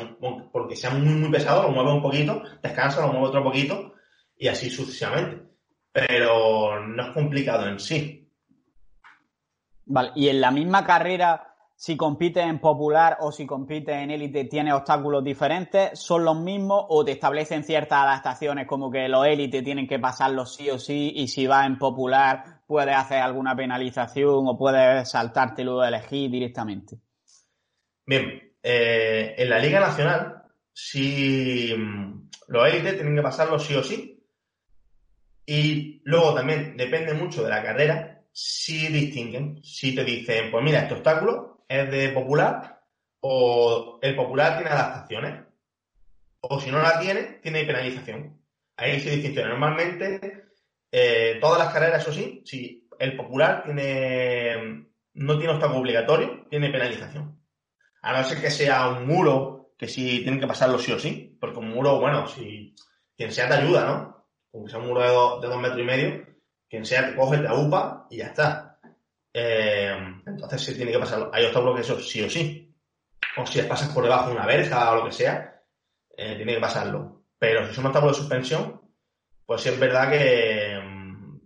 porque 0.51 0.75
sea 0.75 0.89
muy, 0.89 1.13
muy 1.13 1.29
pesado, 1.29 1.61
lo 1.61 1.69
mueve 1.69 1.91
un 1.91 2.01
poquito, 2.01 2.41
descansa, 2.63 3.01
lo 3.01 3.09
mueve 3.09 3.27
otro 3.27 3.43
poquito 3.43 3.93
y 4.35 4.47
así 4.47 4.71
sucesivamente. 4.71 5.51
Pero 5.91 6.83
no 6.83 7.03
es 7.03 7.13
complicado 7.13 7.67
en 7.67 7.79
sí. 7.79 8.27
Vale, 9.85 10.13
y 10.15 10.29
en 10.29 10.41
la 10.41 10.49
misma 10.49 10.83
carrera 10.83 11.57
si 11.75 11.95
compite 11.95 12.41
en 12.41 12.57
popular 12.57 13.17
o 13.19 13.31
si 13.31 13.45
compite 13.45 13.93
en 13.93 14.09
élite 14.09 14.45
tiene 14.45 14.73
obstáculos 14.73 15.23
diferentes, 15.23 15.99
son 15.99 16.25
los 16.25 16.35
mismos 16.35 16.85
o 16.89 17.05
te 17.05 17.11
establecen 17.11 17.63
ciertas 17.63 17.99
adaptaciones 17.99 18.65
como 18.65 18.89
que 18.89 19.07
los 19.07 19.27
élites 19.27 19.63
tienen 19.63 19.87
que 19.87 19.99
pasarlos 19.99 20.55
sí 20.55 20.71
o 20.71 20.79
sí 20.79 21.13
y 21.15 21.27
si 21.27 21.45
va 21.45 21.67
en 21.67 21.77
popular 21.77 22.56
puedes 22.67 22.95
hacer 22.95 23.19
alguna 23.19 23.55
penalización 23.55 24.47
o 24.47 24.57
puedes 24.57 25.09
saltártelo 25.09 25.79
de 25.79 25.87
elegir 25.87 26.29
directamente. 26.29 26.97
Bien, 28.05 28.53
eh, 28.61 29.35
en 29.37 29.49
la 29.49 29.59
Liga 29.59 29.79
Nacional, 29.79 30.43
si 30.71 31.73
los 32.47 32.67
élites 32.67 32.95
tienen 32.95 33.15
que 33.15 33.21
pasarlo 33.21 33.57
sí 33.57 33.75
o 33.75 33.81
sí, 33.81 34.23
y 35.45 36.01
luego 36.03 36.35
también 36.35 36.75
depende 36.75 37.13
mucho 37.13 37.41
de 37.43 37.49
la 37.49 37.63
carrera, 37.63 38.21
si 38.31 38.87
distinguen, 38.87 39.63
si 39.63 39.95
te 39.95 40.03
dicen, 40.03 40.51
pues 40.51 40.63
mira, 40.63 40.81
este 40.81 40.93
obstáculo 40.93 41.63
es 41.67 41.89
de 41.89 42.09
popular 42.09 42.81
o 43.21 43.99
el 44.01 44.15
popular 44.15 44.57
tiene 44.57 44.71
adaptaciones. 44.71 45.45
O 46.41 46.59
si 46.59 46.69
no 46.69 46.81
la 46.81 46.99
tiene, 46.99 47.39
tiene 47.41 47.65
penalización. 47.65 48.41
Ahí 48.75 48.99
se 48.99 49.11
distinción. 49.11 49.49
Normalmente, 49.49 50.46
eh, 50.91 51.37
todas 51.41 51.59
las 51.59 51.73
carreras, 51.73 52.01
eso 52.01 52.11
sí, 52.11 52.41
si 52.45 52.87
el 52.99 53.15
popular 53.15 53.63
tiene 53.63 54.87
no 55.17 55.37
tiene 55.37 55.53
obstáculo 55.53 55.79
obligatorio, 55.79 56.45
tiene 56.49 56.69
penalización. 56.69 57.41
A 58.01 58.13
no 58.13 58.23
ser 58.23 58.39
que 58.39 58.51
sea 58.51 58.87
un 58.89 59.07
muro, 59.07 59.71
que 59.77 59.87
sí 59.87 60.21
tienen 60.21 60.39
que 60.39 60.47
pasarlo 60.47 60.77
sí 60.77 60.91
o 60.91 60.99
sí. 60.99 61.35
Porque 61.39 61.59
un 61.59 61.69
muro, 61.69 61.99
bueno, 61.99 62.27
si 62.27 62.75
quien 63.15 63.31
sea 63.31 63.47
te 63.47 63.55
ayuda, 63.55 63.85
¿no? 63.85 64.27
Aunque 64.53 64.69
sea 64.69 64.79
un 64.79 64.87
muro 64.87 65.01
de 65.01 65.09
dos, 65.09 65.41
de 65.41 65.47
dos 65.47 65.59
metros 65.59 65.79
y 65.79 65.83
medio, 65.83 66.25
quien 66.69 66.85
sea 66.85 67.09
te 67.09 67.15
coge, 67.15 67.39
te 67.39 67.47
agupa 67.47 68.07
y 68.09 68.17
ya 68.17 68.27
está. 68.27 68.79
Eh, 69.33 69.97
entonces 70.25 70.61
se 70.61 70.75
tiene 70.75 70.91
que 70.91 70.99
pasar. 70.99 71.29
Hay 71.33 71.45
obstáculos 71.45 71.75
que 71.75 71.81
eso 71.81 71.99
sí 71.99 72.21
o 72.21 72.29
sí. 72.29 72.75
O 73.37 73.45
si 73.45 73.61
pasas 73.63 73.89
por 73.89 74.03
debajo 74.03 74.29
de 74.29 74.35
una 74.35 74.45
verja 74.45 74.91
o 74.91 74.95
lo 74.97 75.05
que 75.05 75.11
sea, 75.11 75.63
eh, 76.15 76.35
tiene 76.35 76.55
que 76.55 76.61
pasarlo. 76.61 77.23
Pero 77.39 77.67
si 77.67 77.73
son 77.73 77.87
obstáculos 77.87 78.15
de 78.15 78.21
suspensión, 78.21 78.81
pues 79.47 79.61
sí 79.61 79.69
es 79.69 79.79
verdad 79.79 80.11
que, 80.11 80.79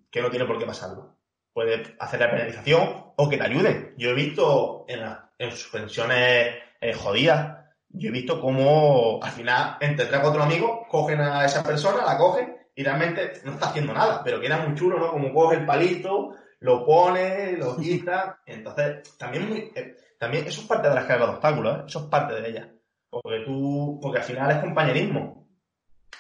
que 0.09 0.21
no 0.21 0.29
tiene 0.31 0.45
por 0.45 0.57
qué 0.57 0.65
pasarlo. 0.65 1.19
Puede 1.53 1.95
hacer 1.99 2.19
la 2.19 2.31
penalización 2.31 3.13
o 3.15 3.29
que 3.29 3.37
te 3.37 3.43
ayuden. 3.43 3.93
Yo 3.95 4.09
he 4.09 4.13
visto 4.15 4.85
en, 4.87 5.01
en 5.37 5.51
suspensiones 5.51 6.55
eh, 6.81 6.93
jodidas, 6.93 7.59
yo 7.89 8.09
he 8.09 8.11
visto 8.11 8.41
cómo 8.41 9.19
al 9.21 9.31
final, 9.31 9.77
entre 9.81 10.07
tres 10.07 10.19
o 10.19 10.23
cuatro 10.23 10.41
amigos, 10.41 10.87
cogen 10.89 11.21
a 11.21 11.45
esa 11.45 11.61
persona, 11.61 12.03
la 12.03 12.17
cogen 12.17 12.57
y 12.73 12.83
realmente 12.83 13.33
no 13.43 13.51
está 13.51 13.67
haciendo 13.67 13.93
nada, 13.93 14.23
pero 14.23 14.39
queda 14.39 14.65
muy 14.65 14.75
chulo, 14.75 14.97
¿no? 14.97 15.11
Como 15.11 15.31
coge 15.31 15.57
el 15.57 15.65
palito, 15.65 16.33
lo 16.61 16.83
pone, 16.83 17.51
lo 17.53 17.77
quita. 17.79 18.41
Entonces, 18.47 19.15
también, 19.17 19.47
muy, 19.47 19.71
eh, 19.75 19.95
también 20.17 20.47
eso 20.47 20.61
es 20.61 20.67
parte 20.67 20.89
de 20.89 20.95
las 20.95 21.05
cargas 21.05 21.27
de 21.27 21.33
obstáculos, 21.35 21.77
¿eh? 21.77 21.83
eso 21.85 21.99
es 21.99 22.05
parte 22.05 22.41
de 22.41 22.49
ella. 22.49 22.73
Porque 23.11 23.43
tú, 23.45 23.99
porque 24.01 24.19
al 24.19 24.23
final 24.23 24.49
es 24.49 24.57
compañerismo. 24.57 25.47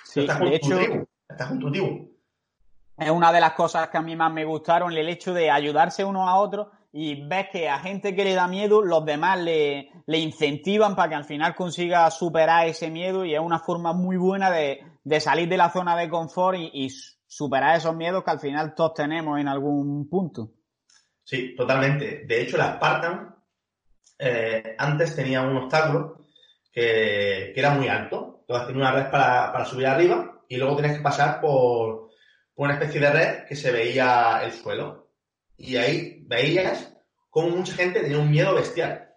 Sí, 0.03 0.27
de 0.27 0.55
hecho, 0.55 0.77
estás 1.31 1.49
junto 1.49 1.71
Es 2.97 3.09
una 3.09 3.31
de 3.31 3.39
las 3.39 3.53
cosas 3.53 3.89
que 3.89 3.97
a 3.97 4.01
mí 4.01 4.15
más 4.15 4.31
me 4.31 4.45
gustaron, 4.45 4.93
el 4.93 5.09
hecho 5.09 5.33
de 5.33 5.49
ayudarse 5.49 6.05
uno 6.05 6.27
a 6.27 6.35
otro 6.35 6.71
y 6.93 7.25
ves 7.25 7.47
que 7.51 7.69
a 7.69 7.79
gente 7.79 8.15
que 8.15 8.23
le 8.23 8.33
da 8.33 8.47
miedo, 8.47 8.81
los 8.81 9.05
demás 9.05 9.39
le, 9.39 9.89
le 10.05 10.19
incentivan 10.19 10.95
para 10.95 11.09
que 11.09 11.15
al 11.15 11.25
final 11.25 11.55
consiga 11.55 12.09
superar 12.11 12.67
ese 12.67 12.89
miedo 12.89 13.23
y 13.23 13.33
es 13.33 13.39
una 13.39 13.59
forma 13.59 13.93
muy 13.93 14.17
buena 14.17 14.51
de, 14.51 14.81
de 15.03 15.19
salir 15.21 15.47
de 15.47 15.57
la 15.57 15.69
zona 15.69 15.95
de 15.95 16.09
confort 16.09 16.57
y, 16.57 16.69
y 16.73 16.89
superar 17.25 17.77
esos 17.77 17.95
miedos 17.95 18.23
que 18.23 18.31
al 18.31 18.39
final 18.39 18.75
todos 18.75 18.93
tenemos 18.93 19.39
en 19.39 19.47
algún 19.47 20.09
punto. 20.09 20.51
Sí, 21.23 21.55
totalmente. 21.55 22.25
De 22.25 22.41
hecho, 22.41 22.57
la 22.57 22.75
Spartan 22.75 23.35
eh, 24.19 24.75
antes 24.77 25.15
tenía 25.15 25.41
un 25.41 25.55
obstáculo 25.55 26.25
que, 26.71 27.53
era 27.55 27.71
muy 27.71 27.87
alto. 27.87 28.39
Entonces 28.41 28.67
tenía 28.67 28.81
una 28.81 28.91
red 28.91 29.09
para, 29.09 29.65
subir 29.65 29.87
arriba 29.87 30.30
y 30.51 30.57
luego 30.57 30.75
tenías 30.75 30.97
que 30.97 31.03
pasar 31.03 31.39
por, 31.39 32.09
una 32.55 32.73
especie 32.73 32.99
de 32.99 33.09
red 33.09 33.45
que 33.47 33.55
se 33.55 33.71
veía 33.71 34.41
el 34.43 34.51
suelo. 34.51 35.13
Y 35.55 35.77
ahí 35.77 36.25
veías 36.27 36.93
como 37.29 37.55
mucha 37.55 37.73
gente 37.73 38.01
tenía 38.01 38.19
un 38.19 38.29
miedo 38.29 38.53
bestial. 38.53 39.15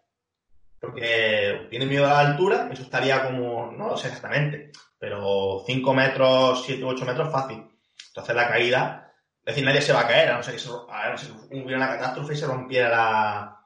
Porque 0.79 1.67
tiene 1.71 1.87
miedo 1.87 2.07
a 2.07 2.11
la 2.11 2.21
altura, 2.21 2.69
eso 2.73 2.83
estaría 2.83 3.25
como, 3.25 3.73
no 3.73 3.89
lo 3.89 3.97
sé 3.97 4.07
exactamente, 4.09 4.71
pero 4.97 5.65
5 5.67 5.93
metros, 5.93 6.63
7 6.65 6.85
u 6.85 6.89
8 6.89 7.05
metros 7.05 7.33
fácil. 7.33 7.69
Entonces 8.09 8.37
la 8.37 8.49
caída, 8.49 9.13
es 9.41 9.55
decir, 9.55 9.65
nadie 9.65 9.83
se 9.83 9.93
va 9.93 10.03
a 10.03 10.07
caer, 10.07 10.31
a 10.31 10.37
no 10.37 10.43
ser 10.45 10.55
que, 10.55 11.57
hubiera 11.57 11.79
una 11.79 11.89
catástrofe 11.89 12.35
y 12.35 12.37
se 12.37 12.47
rompiera 12.47 13.59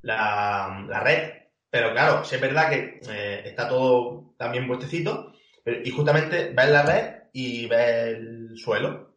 la, 0.00 0.84
la, 0.88 1.00
red. 1.00 1.32
Pero 1.68 1.92
claro, 1.92 2.24
sí 2.24 2.36
es 2.36 2.40
verdad 2.40 2.70
que 2.70 3.00
eh, 3.10 3.42
está 3.44 3.68
todo 3.68 4.34
también 4.38 4.66
puestecito, 4.66 5.33
y 5.64 5.90
justamente 5.90 6.52
ves 6.54 6.70
la 6.70 6.82
red 6.82 7.14
y 7.32 7.66
ves 7.66 8.16
el 8.16 8.58
suelo. 8.58 9.16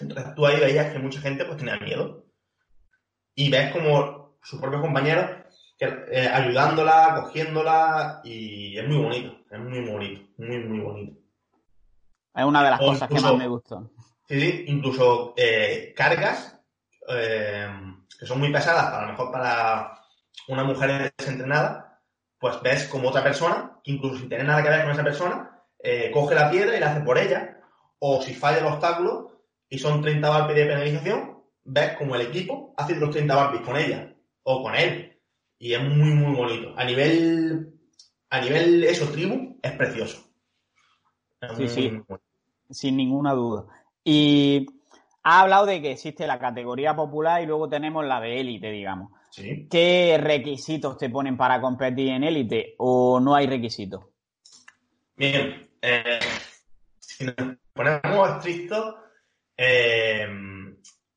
Entonces 0.00 0.34
tú 0.34 0.46
ahí 0.46 0.60
veías 0.60 0.92
que 0.92 0.98
mucha 0.98 1.20
gente 1.20 1.44
pues 1.44 1.58
tenía 1.58 1.78
miedo. 1.78 2.26
Y 3.34 3.50
ves 3.50 3.72
como 3.72 4.38
sus 4.42 4.60
propios 4.60 4.82
compañeros 4.82 5.30
eh, 5.78 6.30
ayudándola, 6.32 7.20
cogiéndola 7.22 8.22
y 8.24 8.78
es 8.78 8.88
muy 8.88 8.96
bonito, 8.96 9.36
es 9.50 9.58
muy 9.58 9.80
bonito, 9.86 10.22
muy, 10.38 10.58
muy 10.64 10.80
bonito. 10.80 11.20
Es 12.34 12.44
una 12.44 12.62
de 12.62 12.70
las 12.70 12.80
cosas 12.80 13.08
que 13.08 13.20
más 13.20 13.36
me 13.36 13.48
gustó. 13.48 13.90
Sí, 14.26 14.64
incluso 14.68 15.34
eh, 15.36 15.92
cargas 15.94 16.58
eh, 17.08 17.68
que 18.18 18.26
son 18.26 18.38
muy 18.38 18.50
pesadas, 18.50 18.92
a 18.92 19.02
lo 19.02 19.08
mejor 19.08 19.30
para 19.30 20.00
una 20.48 20.64
mujer 20.64 21.12
desentrenada, 21.16 22.00
pues 22.38 22.60
ves 22.62 22.86
como 22.86 23.08
otra 23.08 23.22
persona, 23.22 23.78
que 23.84 23.92
incluso 23.92 24.18
sin 24.18 24.28
tener 24.28 24.46
nada 24.46 24.62
que 24.62 24.70
ver 24.70 24.82
con 24.82 24.92
esa 24.92 25.04
persona, 25.04 25.55
eh, 25.88 26.10
coge 26.10 26.34
la 26.34 26.50
piedra 26.50 26.76
y 26.76 26.80
la 26.80 26.90
hace 26.90 27.04
por 27.04 27.16
ella, 27.16 27.60
o 28.00 28.20
si 28.20 28.34
falla 28.34 28.58
el 28.58 28.66
obstáculo 28.66 29.42
y 29.68 29.78
son 29.78 30.02
30 30.02 30.28
barpis 30.28 30.56
de 30.56 30.66
penalización, 30.66 31.42
ves 31.62 31.96
como 31.96 32.16
el 32.16 32.22
equipo 32.22 32.74
hace 32.76 32.96
los 32.96 33.10
30 33.10 33.36
barpis 33.36 33.60
con 33.60 33.76
ella 33.76 34.12
o 34.42 34.64
con 34.64 34.74
él. 34.74 35.16
Y 35.60 35.74
es 35.74 35.80
muy, 35.80 36.10
muy 36.10 36.34
bonito. 36.34 36.74
A 36.76 36.84
nivel, 36.84 37.72
a 38.30 38.40
nivel 38.40 38.82
eso, 38.82 39.06
tribu, 39.12 39.60
es 39.62 39.72
precioso. 39.72 40.24
sí, 41.56 41.68
sí. 41.68 41.92
Sin 42.68 42.96
ninguna 42.96 43.32
duda. 43.32 43.66
Y 44.02 44.66
ha 45.22 45.42
hablado 45.42 45.66
de 45.66 45.80
que 45.80 45.92
existe 45.92 46.26
la 46.26 46.40
categoría 46.40 46.96
popular 46.96 47.42
y 47.42 47.46
luego 47.46 47.68
tenemos 47.68 48.04
la 48.04 48.20
de 48.20 48.40
élite, 48.40 48.72
digamos. 48.72 49.12
¿Qué 49.70 50.18
requisitos 50.20 50.98
te 50.98 51.10
ponen 51.10 51.36
para 51.36 51.60
competir 51.60 52.08
en 52.08 52.24
élite 52.24 52.74
o 52.78 53.20
no 53.20 53.36
hay 53.36 53.46
requisitos? 53.46 54.04
Bien, 55.16 55.65
eh, 55.82 56.20
si 56.98 57.24
nos 57.24 57.56
ponemos 57.72 58.30
estrictos, 58.36 58.94
eh, 59.56 60.28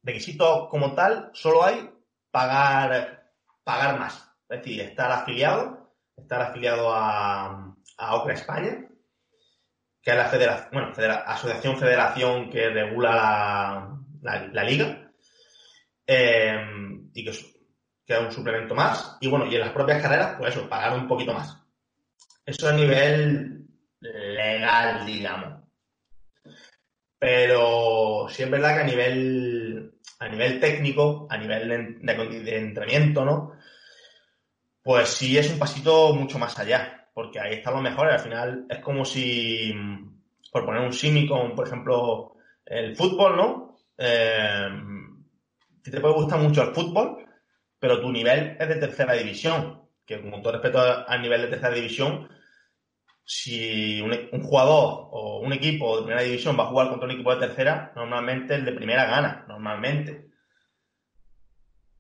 requisitos 0.04 0.67
como 0.69 0.93
tal, 0.93 1.30
solo 1.34 1.63
hay 1.63 1.89
pagar, 2.32 3.32
pagar 3.63 4.00
más. 4.00 4.15
Es 4.50 4.60
decir, 4.60 4.82
estar 4.82 5.12
afiliado, 5.12 5.93
estar 6.15 6.41
afiliado 6.41 6.93
a, 6.93 7.76
a 7.98 8.15
OCRA 8.15 8.34
España, 8.34 8.88
que 10.02 10.12
es 10.12 10.17
la 10.17 10.26
federación, 10.26 10.69
bueno, 10.72 10.93
asociación 11.26 11.78
federación 11.78 12.50
que 12.50 12.69
regula 12.69 14.00
la, 14.22 14.63
liga, 14.63 15.12
eh, 16.08 16.60
y 17.13 17.26
que, 17.26 17.32
que 18.06 18.13
es 18.13 18.19
un 18.19 18.32
suplemento 18.32 18.74
más. 18.74 19.17
Y 19.22 19.28
bueno, 19.28 19.45
y 19.45 19.56
en 19.56 19.62
las 19.62 19.72
propias 19.72 20.02
carreras, 20.02 20.36
pues 20.38 20.56
eso, 20.56 20.69
pagar 20.69 20.98
un 20.98 21.08
poquito 21.08 21.34
más. 21.34 21.58
Eso 22.45 22.67
a 22.67 22.74
nivel 22.74 23.59
legal, 24.60 25.06
digamos. 25.06 25.63
Pero 27.17 28.28
sí 28.30 28.43
es 28.43 28.52
verdad 28.52 28.76
que 28.76 28.82
a 28.82 28.86
nivel, 28.86 29.93
a 30.19 30.28
nivel 30.30 30.60
técnico, 30.60 31.28
a 31.30 31.38
nivel 31.38 32.02
de, 32.02 32.58
entrenamiento, 32.58 33.26
¿no? 33.26 33.54
Pues 34.82 35.10
sí 35.10 35.38
es 35.38 35.52
un 35.52 35.60
pasito 35.60 36.13
mucho 36.13 36.39
más 36.39 36.58
allá, 36.58 37.10
porque 37.13 37.39
ahí 37.39 37.56
está 37.56 37.72
lo 37.72 37.82
mejor. 37.82 38.08
Al 38.08 38.19
final 38.19 38.65
es 38.69 38.80
como 38.80 39.04
si, 39.04 39.74
por 40.52 40.65
poner 40.65 40.82
un 40.82 40.93
símil 40.93 41.28
con, 41.28 41.56
por 41.56 41.67
ejemplo, 41.67 42.36
el 42.65 42.95
fútbol, 42.95 43.36
¿no? 43.36 43.78
Eh, 43.98 44.69
te 45.84 46.00
puede 46.00 46.13
gustar 46.13 46.39
mucho 46.39 46.63
el 46.63 46.74
fútbol, 46.74 47.26
pero 47.80 48.00
tu 48.00 48.12
nivel 48.12 48.56
es 48.60 48.67
de 48.67 48.76
tercera 48.76 49.13
división, 49.13 49.82
que 50.06 50.22
con 50.22 50.41
todo 50.41 50.54
respeto 50.54 50.80
al 50.80 51.22
nivel 51.22 51.41
de 51.41 51.48
tercera 51.48 51.74
división, 51.74 52.30
si 53.30 54.02
un, 54.02 54.42
jugador 54.42 55.08
o 55.12 55.42
un 55.42 55.54
equipo 55.54 55.98
de 55.98 56.06
primera 56.06 56.24
división 56.24 56.58
va 56.58 56.63
a 56.63 56.68
jugar 56.70 56.89
contra 56.89 57.06
un 57.06 57.13
equipo 57.13 57.32
de 57.32 57.48
tercera, 57.48 57.92
normalmente 57.96 58.56
el 58.56 58.65
de 58.65 58.72
primera 58.72 59.06
gana, 59.06 59.46
normalmente. 59.48 60.32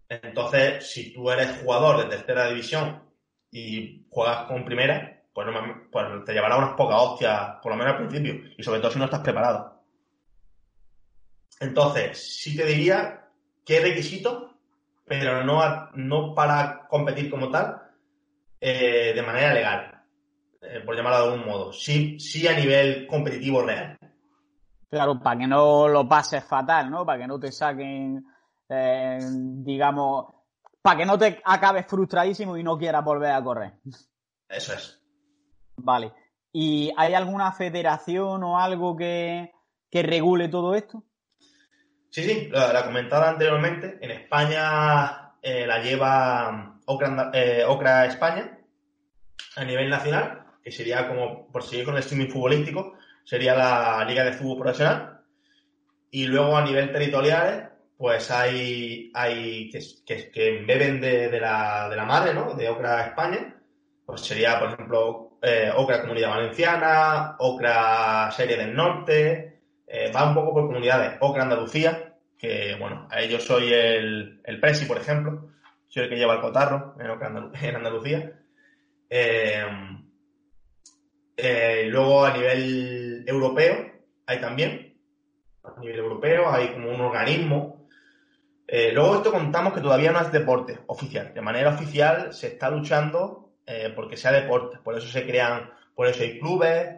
Entonces, 0.09 0.91
si 0.91 1.13
tú 1.13 1.29
eres 1.29 1.61
jugador 1.61 1.97
de 1.99 2.17
tercera 2.17 2.47
división 2.47 3.03
y 3.51 4.07
juegas 4.09 4.47
con 4.47 4.65
primera, 4.65 5.21
pues, 5.31 5.47
pues 5.91 6.25
te 6.25 6.33
llevará 6.33 6.57
unas 6.57 6.73
pocas 6.73 6.97
hostias, 6.99 7.57
por 7.61 7.73
lo 7.73 7.77
menos 7.77 7.93
al 7.93 8.07
principio, 8.07 8.51
y 8.57 8.63
sobre 8.63 8.79
todo 8.79 8.89
si 8.89 8.97
no 8.97 9.05
estás 9.05 9.21
preparado. 9.21 9.83
Entonces, 11.59 12.39
sí 12.39 12.57
te 12.57 12.65
diría 12.65 13.29
qué 13.63 13.79
requisito, 13.81 14.57
pero 15.05 15.43
no, 15.43 15.91
no 15.93 16.33
para 16.33 16.87
competir 16.87 17.29
como 17.29 17.51
tal, 17.51 17.83
eh, 18.59 19.11
de 19.13 19.21
manera 19.21 19.53
legal 19.53 19.98
eh, 20.71 20.81
por 20.81 20.95
llamarlo 20.95 21.17
de 21.17 21.33
algún 21.33 21.47
modo. 21.47 21.73
Sí, 21.73 22.19
sí 22.19 22.47
a 22.47 22.53
nivel 22.53 23.07
competitivo 23.07 23.63
real. 23.63 23.97
Claro, 24.87 25.19
para 25.19 25.39
que 25.39 25.47
no 25.47 25.87
lo 25.87 26.07
pases 26.07 26.43
fatal, 26.43 26.91
¿no? 26.91 27.05
Para 27.05 27.19
que 27.19 27.27
no 27.27 27.39
te 27.39 27.51
saquen, 27.51 28.23
eh, 28.69 29.17
digamos, 29.21 30.27
para 30.81 30.97
que 30.97 31.05
no 31.07 31.17
te 31.17 31.41
acabes 31.43 31.87
frustradísimo 31.87 32.55
y 32.55 32.63
no 32.63 32.77
quieras 32.77 33.03
volver 33.03 33.31
a 33.31 33.43
correr. 33.43 33.73
Eso 34.47 34.73
es. 34.73 35.01
Vale. 35.77 36.13
¿Y 36.51 36.91
hay 36.95 37.15
alguna 37.15 37.51
federación 37.51 38.43
o 38.43 38.59
algo 38.59 38.95
que, 38.95 39.51
regule 39.91 40.49
todo 40.49 40.75
esto? 40.75 41.03
Sí, 42.11 42.23
sí, 42.23 42.49
la, 42.51 42.83
comentaba 42.85 43.29
anteriormente. 43.29 43.97
En 44.01 44.11
España 44.11 45.33
eh, 45.41 45.65
la 45.65 45.79
lleva 45.81 46.79
Ocra, 46.85 47.31
Ocra 47.67 48.05
España 48.05 48.59
a 49.55 49.63
nivel 49.63 49.89
nacional 49.89 50.38
que 50.69 50.75
sería 50.75 51.07
como, 51.07 51.47
por 51.51 51.63
seguir 51.63 51.85
con 51.85 51.95
el 51.95 52.01
streaming 52.01 52.29
futbolístico, 52.29 52.93
sería 53.23 53.55
la 53.55 54.05
Liga 54.07 54.23
de 54.23 54.33
Fútbol 54.33 54.59
Profesional. 54.59 55.21
Y 56.11 56.25
luego 56.25 56.55
a 56.55 56.63
nivel 56.63 56.91
territorial, 56.91 57.71
pues 57.97 58.29
hay, 58.29 59.11
hay 59.15 59.71
que, 59.71 60.31
que, 60.31 60.63
beben 60.67 61.01
de, 61.01 61.39
la, 61.39 61.89
de 61.89 61.95
la 61.95 62.05
madre, 62.05 62.35
¿no? 62.35 62.53
De 62.53 62.69
Ocra 62.69 63.07
España. 63.07 63.55
Pues 64.05 64.21
sería, 64.21 64.59
por 64.59 64.73
ejemplo, 64.73 65.37
eh, 65.41 65.71
Ocra 65.75 66.01
Comunidad 66.01 66.29
Valenciana, 66.29 67.35
Ocra 67.39 68.29
Serie 68.31 68.57
del 68.57 68.75
Norte, 68.75 69.61
eh, 69.87 70.11
va 70.15 70.29
un 70.29 70.35
poco 70.35 70.53
por 70.53 70.67
comunidades. 70.67 71.17
Ocra 71.19 71.43
Andalucía, 71.43 72.13
que 72.37 72.75
bueno, 72.79 73.07
a 73.09 73.21
ellos 73.21 73.43
soy 73.43 73.73
el, 73.73 74.41
el 74.43 74.59
Presi, 74.59 74.85
por 74.85 74.97
ejemplo. 74.97 75.49
Soy 75.87 76.03
el 76.03 76.09
que 76.09 76.17
lleva 76.17 76.35
el 76.35 76.41
cotarro 76.41 76.95
en, 76.99 77.09
Ocra 77.09 77.27
en 77.59 77.75
Andalucía. 77.75 78.39
Eh, 79.09 79.65
eh, 81.41 81.85
luego 81.89 82.25
a 82.25 82.33
nivel 82.33 83.23
europeo 83.25 83.91
hay 84.25 84.39
también, 84.39 84.97
a 85.63 85.79
nivel 85.79 85.99
europeo 85.99 86.49
hay 86.49 86.69
como 86.69 86.89
un 86.89 87.01
organismo. 87.01 87.87
Eh, 88.67 88.91
luego 88.93 89.15
esto 89.15 89.31
contamos 89.31 89.73
que 89.73 89.81
todavía 89.81 90.11
no 90.11 90.21
es 90.21 90.31
deporte 90.31 90.79
oficial. 90.87 91.33
De 91.33 91.41
manera 91.41 91.69
oficial 91.69 92.33
se 92.33 92.47
está 92.47 92.69
luchando 92.69 93.53
eh, 93.65 93.91
porque 93.95 94.17
sea 94.17 94.31
deporte. 94.31 94.77
Por 94.83 94.97
eso 94.97 95.07
se 95.07 95.25
crean, 95.25 95.71
por 95.95 96.07
eso 96.07 96.23
hay 96.23 96.39
clubes, 96.39 96.89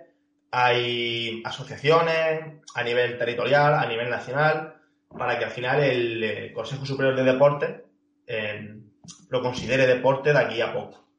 hay 0.52 1.42
asociaciones 1.46 2.62
a 2.76 2.84
nivel 2.84 3.18
territorial, 3.18 3.76
a 3.76 3.86
nivel 3.86 4.10
nacional, 4.10 4.76
para 5.18 5.38
que 5.40 5.46
al 5.46 5.52
final 5.52 5.82
el, 5.82 6.52
Consejo 6.54 6.86
Superior 6.86 7.16
de 7.16 7.24
Deportes 7.24 7.82
lo 9.30 9.42
considere 9.42 9.88
deporte 9.88 10.32
de 10.32 10.40
aquí 10.40 10.62
a 10.62 10.74
poco 10.74 11.11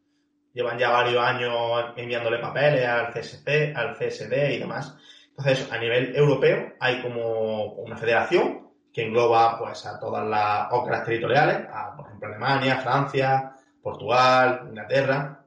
llevan 0.52 0.78
ya 0.78 0.90
varios 0.90 1.22
años 1.24 1.92
enviándole 1.96 2.38
papeles 2.38 2.86
al 2.86 3.12
CSC, 3.12 3.74
al 3.74 3.96
CSD 3.96 4.54
y 4.54 4.58
demás. 4.58 4.96
Entonces, 5.30 5.70
a 5.72 5.78
nivel 5.78 6.14
europeo 6.14 6.74
hay 6.78 7.00
como 7.00 7.72
una 7.74 7.96
federación 7.96 8.70
que 8.92 9.06
engloba 9.06 9.58
pues 9.58 9.86
a 9.86 9.98
todas 9.98 10.26
las 10.26 10.70
OCRAs 10.70 11.04
territoriales, 11.04 11.66
a, 11.72 11.96
por 11.96 12.06
ejemplo 12.06 12.28
Alemania, 12.28 12.76
Francia, 12.76 13.56
Portugal, 13.82 14.64
Inglaterra. 14.68 15.44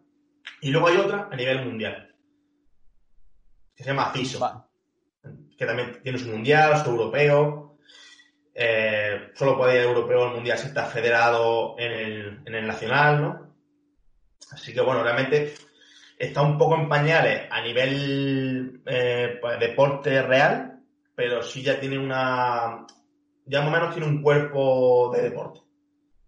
Y 0.62 0.72
luego 0.72 0.88
hay 0.88 0.98
otra 0.98 1.30
a 1.32 1.36
nivel 1.36 1.64
mundial, 1.66 2.16
que 3.76 3.84
se 3.84 3.90
llama 3.90 4.12
CISO, 4.12 4.68
que 5.58 5.66
también 5.66 6.02
tiene 6.02 6.18
su 6.18 6.30
mundial, 6.30 6.84
su 6.84 6.90
europeo. 6.90 7.78
Eh, 8.54 9.32
solo 9.36 9.58
puede 9.58 9.76
ir 9.76 9.82
europeo 9.82 10.24
o 10.24 10.34
mundial 10.34 10.58
si 10.58 10.68
está 10.68 10.86
federado 10.86 11.76
en 11.78 11.92
el, 11.92 12.42
en 12.46 12.56
el 12.56 12.66
nacional, 12.66 13.22
¿no? 13.22 13.45
Así 14.52 14.74
que 14.74 14.82
bueno, 14.82 15.04
realmente 15.04 15.54
está 16.18 16.42
un 16.42 16.58
poco 16.58 16.76
en 16.76 16.90
pañales 16.90 17.48
a 17.50 17.62
nivel 17.62 18.82
eh, 18.86 19.38
pues, 19.42 19.60
deporte 19.60 20.22
real, 20.22 20.84
pero 21.16 21.42
sí 21.42 21.62
ya 21.62 21.80
tiene 21.80 21.98
una. 21.98 22.86
Ya 23.46 23.62
más 23.62 23.70
o 23.70 23.72
menos 23.72 23.94
tiene 23.94 24.08
un 24.08 24.22
cuerpo 24.22 25.12
de 25.14 25.24
deporte. 25.24 25.62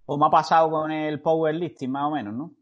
O 0.05 0.17
me 0.17 0.27
ha 0.27 0.29
pasado 0.29 0.69
con 0.69 0.91
el 0.91 1.21
powerlifting, 1.21 1.91
más 1.91 2.03
o 2.03 2.11
menos, 2.11 2.33
¿no? 2.33 2.53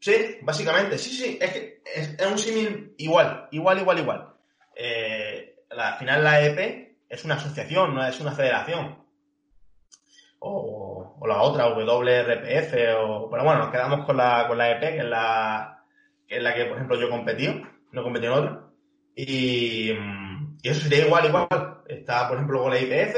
Sí, 0.00 0.38
básicamente, 0.42 0.98
sí, 0.98 1.10
sí, 1.10 1.38
es 1.40 1.50
que 1.52 1.82
es, 1.84 2.26
un 2.30 2.38
símil 2.38 2.94
igual, 2.98 3.48
igual, 3.50 3.78
igual, 3.78 3.98
igual. 3.98 4.34
Eh, 4.74 5.64
al 5.70 5.94
final 5.98 6.22
la 6.22 6.44
EP 6.44 6.96
es 7.08 7.24
una 7.24 7.34
asociación, 7.34 7.94
no 7.94 8.06
es 8.06 8.20
una 8.20 8.32
federación 8.32 9.06
o, 10.38 10.85
la 11.24 11.42
otra, 11.42 11.68
WRPF, 11.68 12.74
o, 12.98 13.30
pero 13.30 13.44
bueno, 13.44 13.58
nos 13.58 13.70
quedamos 13.70 14.04
con 14.04 14.16
la, 14.16 14.46
con 14.48 14.58
la 14.58 14.70
EP, 14.72 14.80
que 14.80 14.98
es 14.98 15.04
la, 15.04 15.84
que 16.26 16.36
es 16.36 16.42
la 16.42 16.54
que, 16.54 16.64
por 16.66 16.76
ejemplo, 16.76 17.00
yo 17.00 17.08
competí, 17.08 17.62
no 17.92 18.02
competí 18.02 18.26
en 18.26 18.32
otra. 18.32 18.62
Y, 19.14 19.92
mm, 19.92 20.58
y, 20.62 20.68
eso 20.68 20.80
sería 20.80 21.06
igual, 21.06 21.26
igual. 21.26 21.48
Está, 21.86 22.28
por 22.28 22.36
ejemplo, 22.36 22.62
con 22.62 22.70
la 22.70 22.80
IPF, 22.80 23.16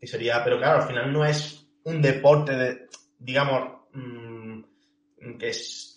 que 0.00 0.06
sería, 0.06 0.42
pero 0.44 0.58
claro, 0.58 0.82
al 0.82 0.88
final 0.88 1.12
no 1.12 1.24
es 1.24 1.68
un 1.84 2.00
deporte 2.00 2.52
de, 2.52 2.88
digamos, 3.18 3.80
mmm, 3.92 4.60
que 5.38 5.48
es, 5.48 5.96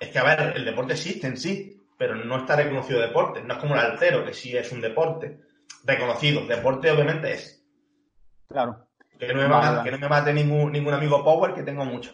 es 0.00 0.08
que 0.08 0.18
a 0.18 0.24
ver, 0.24 0.56
el 0.56 0.64
deporte 0.64 0.94
existe 0.94 1.26
en 1.26 1.36
sí, 1.36 1.80
pero 1.96 2.16
no 2.16 2.38
está 2.38 2.56
reconocido 2.56 3.00
deporte. 3.00 3.42
No 3.42 3.54
es 3.54 3.60
como 3.60 3.74
el 3.74 3.80
altero, 3.80 4.24
que 4.24 4.32
sí 4.32 4.56
es 4.56 4.72
un 4.72 4.80
deporte 4.80 5.40
reconocido. 5.84 6.44
Deporte 6.46 6.90
obviamente 6.90 7.32
es. 7.32 7.64
Claro. 8.48 8.88
Que 9.26 9.34
no 9.34 9.40
me, 9.40 9.48
mate, 9.48 9.84
que 9.84 9.90
no 9.92 9.98
me 9.98 10.08
mate 10.08 10.32
ningún, 10.32 10.72
ningún 10.72 10.94
amigo 10.94 11.22
Power, 11.22 11.54
que 11.54 11.62
tengo 11.62 11.84
mucho. 11.84 12.12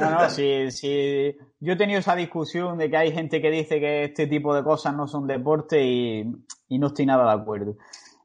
No, 0.00 0.10
no, 0.10 0.30
sí, 0.30 0.70
sí. 0.70 1.36
Yo 1.60 1.74
he 1.74 1.76
tenido 1.76 2.00
esa 2.00 2.16
discusión 2.16 2.78
de 2.78 2.88
que 2.88 2.96
hay 2.96 3.12
gente 3.12 3.42
que 3.42 3.50
dice 3.50 3.78
que 3.78 4.04
este 4.04 4.26
tipo 4.26 4.54
de 4.54 4.64
cosas 4.64 4.94
no 4.94 5.06
son 5.06 5.26
deporte 5.26 5.84
y, 5.84 6.24
y 6.68 6.78
no 6.78 6.86
estoy 6.86 7.04
nada 7.04 7.26
de 7.26 7.42
acuerdo. 7.42 7.76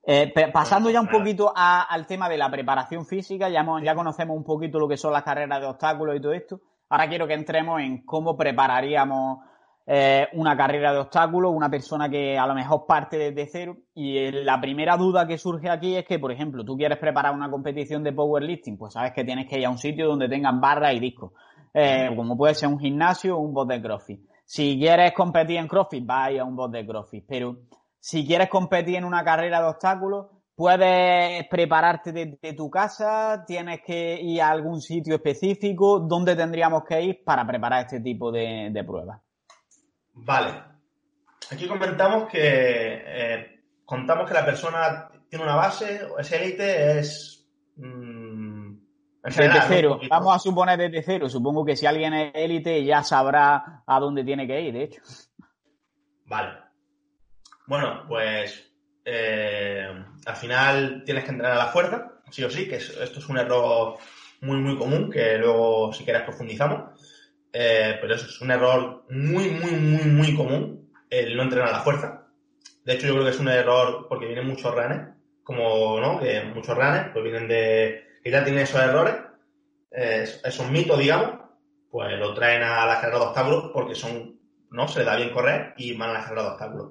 Eh, 0.04 0.34
pasando 0.54 0.90
ya 0.90 1.02
un 1.02 1.10
poquito 1.10 1.52
a, 1.54 1.84
al 1.84 2.08
tema 2.08 2.30
de 2.30 2.38
la 2.38 2.50
preparación 2.50 3.06
física, 3.06 3.50
ya, 3.50 3.60
hemos, 3.60 3.84
ya 3.84 3.94
conocemos 3.96 4.38
un 4.38 4.46
poquito 4.46 4.80
lo 4.80 4.88
que 4.88 4.96
son 4.96 5.12
las 5.12 5.24
carreras 5.24 5.60
de 5.60 5.68
obstáculos 5.68 6.16
y 6.16 6.22
todo 6.22 6.32
esto. 6.32 6.62
Ahora 6.88 7.10
quiero 7.10 7.28
que 7.28 7.34
entremos 7.34 7.82
en 7.82 8.06
cómo 8.06 8.38
prepararíamos 8.38 9.40
eh, 9.86 10.28
una 10.34 10.56
carrera 10.56 10.94
de 10.94 11.00
obstáculos, 11.00 11.52
una 11.54 11.70
persona 11.70 12.08
que 12.10 12.38
a 12.38 12.46
lo 12.46 12.54
mejor 12.54 12.86
parte 12.86 13.18
desde 13.18 13.48
cero. 13.48 13.78
Y 13.94 14.32
la 14.32 14.60
primera 14.62 14.96
duda 14.96 15.28
que 15.28 15.38
surge 15.38 15.70
aquí 15.70 15.96
es 15.96 16.06
que, 16.06 16.20
por 16.20 16.32
ejemplo, 16.32 16.64
tú 16.64 16.78
quieres 16.78 16.98
preparar 16.98 17.34
una 17.34 17.50
competición 17.50 18.04
de 18.04 18.14
powerlifting, 18.14 18.78
pues 18.78 18.94
sabes 18.94 19.12
que 19.14 19.24
tienes 19.24 19.48
que 19.50 19.60
ir 19.60 19.66
a 19.66 19.70
un 19.70 19.78
sitio 19.78 20.08
donde 20.08 20.30
tengan 20.30 20.62
barras 20.62 20.94
y 20.94 21.00
discos, 21.00 21.32
eh, 21.74 22.10
como 22.16 22.38
puede 22.38 22.54
ser 22.54 22.70
un 22.70 22.80
gimnasio 22.80 23.38
o 23.38 23.40
un 23.40 23.54
bot 23.54 23.68
de 23.68 23.82
CrossFit. 23.82 24.22
Si 24.46 24.78
quieres 24.78 25.14
competir 25.14 25.58
en 25.58 25.68
CrossFit, 25.68 26.06
vas 26.06 26.30
a 26.38 26.44
un 26.44 26.56
bot 26.56 26.72
de 26.72 26.86
CrossFit, 26.86 27.26
pero 27.28 27.58
si 28.00 28.26
quieres 28.26 28.50
competir 28.50 28.98
en 28.98 29.06
una 29.06 29.24
carrera 29.24 29.62
de 29.62 29.70
obstáculos, 29.70 30.28
puedes 30.56 31.48
prepararte 31.48 32.12
desde 32.12 32.54
tu 32.54 32.70
casa, 32.70 33.44
tienes 33.48 33.82
que 33.86 34.20
ir 34.22 34.42
a 34.42 34.50
algún 34.50 34.80
sitio 34.82 35.16
específico, 35.16 36.00
¿dónde 36.00 36.36
tendríamos 36.36 36.84
que 36.84 37.02
ir 37.02 37.24
para 37.24 37.48
preparar 37.48 37.86
este 37.86 38.00
tipo 38.00 38.32
de 38.32 38.84
pruebas? 38.86 39.22
Vale. 40.14 40.64
Aquí 41.52 41.68
comentamos 41.68 42.30
que 42.30 42.40
eh, 42.42 43.62
contamos 43.86 44.28
que 44.28 44.34
la 44.34 44.46
persona 44.46 45.10
tiene 45.30 45.46
una 45.46 45.56
base, 45.56 46.02
es 46.20 46.32
élite, 46.32 47.00
es... 47.00 47.50
Mmm, 47.78 48.42
desde 49.24 49.62
cero. 49.68 50.00
Vamos 50.10 50.36
a 50.36 50.40
suponer 50.40 50.80
desde 50.80 51.04
cero. 51.04 51.30
Supongo 51.30 51.64
que 51.64 51.76
si 51.76 51.86
alguien 51.86 52.14
es 52.14 52.32
élite 52.34 52.84
ya 52.84 53.04
sabrá 53.04 53.84
a 53.86 54.00
dónde 54.00 54.24
tiene 54.24 54.48
que 54.48 54.62
ir, 54.62 54.74
de 54.74 54.84
hecho. 54.84 55.02
Vale. 56.26 56.58
Bueno, 57.68 58.04
pues 58.08 58.74
eh, 59.06 59.88
al 60.26 60.36
final 60.36 61.04
tienes 61.06 61.24
que 61.24 61.32
entrenar 61.32 61.54
a 61.54 61.66
la 61.66 61.68
fuerza, 61.68 62.14
sí 62.30 62.44
o 62.44 62.50
sí, 62.50 62.68
que 62.68 62.78
esto 62.78 63.20
es 63.20 63.30
un 63.30 63.38
error 63.38 63.98
muy, 64.42 64.58
muy 64.58 64.78
común, 64.78 65.10
que 65.10 65.38
luego 65.38 65.94
si 65.94 66.04
quieres 66.04 66.24
profundizamos. 66.24 66.91
Eh, 67.54 67.98
pero 68.00 68.16
eso 68.16 68.28
es 68.28 68.40
un 68.42 68.52
error 68.52 69.04
muy, 69.10 69.50
muy, 69.50 69.72
muy, 69.72 70.06
muy 70.06 70.36
común, 70.36 70.92
el 71.10 71.36
no 71.36 71.44
entrenar 71.44 71.70
a 71.70 71.78
la 71.78 71.80
fuerza. 71.82 72.28
De 72.86 72.94
hecho, 72.94 73.08
yo 73.08 73.14
creo 73.14 73.26
que 73.26 73.32
es 73.32 73.40
un 73.40 73.50
error 73.50 74.08
porque 74.08 74.26
vienen 74.26 74.48
muchos 74.48 74.74
ranes, 74.74 75.10
como, 75.44 76.00
¿no? 76.00 76.20
Que 76.20 76.44
muchos 76.44 76.78
ranes, 76.78 77.12
pues 77.12 77.24
vienen 77.24 77.48
de, 77.48 78.20
que 78.24 78.32
ya 78.32 78.44
tienen 78.44 78.64
esos 78.64 78.82
errores, 78.82 79.16
eh, 79.92 80.26
esos 80.44 80.70
mitos, 80.70 80.98
digamos, 80.98 81.40
pues 81.90 82.18
lo 82.18 82.34
traen 82.34 82.64
a 82.64 82.86
la 82.86 83.02
carrera 83.02 83.20
de 83.20 83.26
obstáculos 83.26 83.72
porque 83.74 83.96
son, 83.96 84.40
¿no? 84.70 84.88
Se 84.88 85.00
les 85.00 85.06
da 85.06 85.18
bien 85.18 85.32
correr 85.32 85.74
y 85.78 85.96
van 85.98 86.12
a 86.12 86.14
la 86.14 86.24
carrera 86.24 86.44
de 86.44 86.50
obstáculos. 86.50 86.90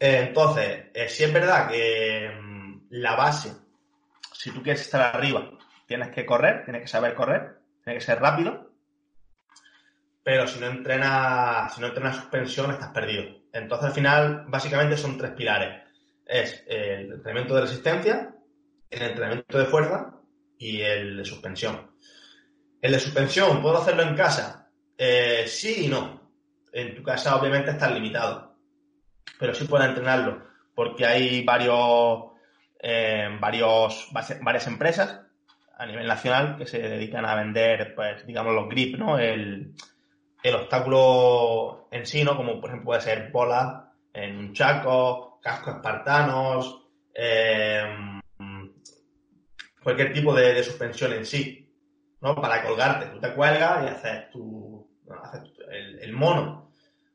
Eh, 0.00 0.24
entonces, 0.28 0.86
si 1.08 1.24
es 1.24 1.32
verdad 1.32 1.68
que 1.68 2.30
mm, 2.40 2.86
la 2.90 3.14
base, 3.14 3.52
si 4.32 4.50
tú 4.50 4.62
quieres 4.62 4.80
estar 4.80 5.14
arriba, 5.14 5.50
tienes 5.86 6.08
que 6.08 6.24
correr, 6.24 6.64
tienes 6.64 6.82
que 6.82 6.88
saber 6.88 7.14
correr, 7.14 7.58
tienes 7.84 8.02
que 8.02 8.12
ser 8.12 8.20
rápido, 8.20 8.73
pero 10.24 10.48
si 10.48 10.58
no 10.58 10.66
entrenas, 10.66 11.74
si 11.74 11.82
no 11.82 11.88
entrenas 11.88 12.16
suspensión, 12.16 12.70
estás 12.70 12.88
perdido. 12.88 13.24
Entonces, 13.52 13.88
al 13.88 13.92
final, 13.92 14.44
básicamente 14.48 14.96
son 14.96 15.18
tres 15.18 15.32
pilares. 15.32 15.82
Es 16.24 16.64
el 16.66 17.12
entrenamiento 17.12 17.54
de 17.54 17.60
resistencia, 17.60 18.34
el 18.90 19.02
entrenamiento 19.02 19.58
de 19.58 19.66
fuerza 19.66 20.14
y 20.58 20.80
el 20.80 21.18
de 21.18 21.24
suspensión. 21.26 21.90
El 22.80 22.92
de 22.92 23.00
suspensión, 23.00 23.60
¿puedo 23.60 23.76
hacerlo 23.76 24.02
en 24.02 24.16
casa? 24.16 24.70
Eh, 24.96 25.44
sí 25.46 25.84
y 25.84 25.88
no. 25.88 26.32
En 26.72 26.94
tu 26.96 27.02
casa, 27.02 27.36
obviamente, 27.36 27.72
estás 27.72 27.92
limitado. 27.92 28.56
Pero 29.38 29.54
sí 29.54 29.64
puedes 29.66 29.88
entrenarlo, 29.88 30.42
porque 30.74 31.04
hay 31.04 31.44
varios, 31.44 32.30
eh, 32.80 33.28
varios, 33.38 34.08
varias 34.40 34.66
empresas 34.68 35.20
a 35.76 35.86
nivel 35.86 36.06
nacional 36.06 36.56
que 36.56 36.66
se 36.66 36.78
dedican 36.78 37.26
a 37.26 37.34
vender, 37.34 37.94
pues, 37.94 38.26
digamos, 38.26 38.54
los 38.54 38.68
grip, 38.70 38.96
¿no? 38.96 39.18
El 40.44 40.54
obstáculo 40.56 41.88
en 41.90 42.04
sí, 42.06 42.22
¿no? 42.22 42.36
Como 42.36 42.60
por 42.60 42.68
ejemplo 42.68 42.88
puede 42.88 43.00
ser 43.00 43.30
bola 43.32 43.92
en 44.12 44.36
un 44.36 44.52
chaco, 44.52 45.40
cascos 45.42 45.76
espartanos, 45.76 46.82
eh, 47.14 48.20
cualquier 49.82 50.12
tipo 50.12 50.34
de, 50.34 50.62
suspensión 50.62 51.14
en 51.14 51.24
sí, 51.24 51.74
¿no? 52.20 52.34
Para 52.34 52.62
colgarte. 52.62 53.06
Tú 53.06 53.20
te 53.20 53.32
cuelgas 53.32 53.84
y 53.84 53.88
haces 53.88 54.30
tu, 54.30 54.86
el, 56.02 56.12
mono. 56.12 56.70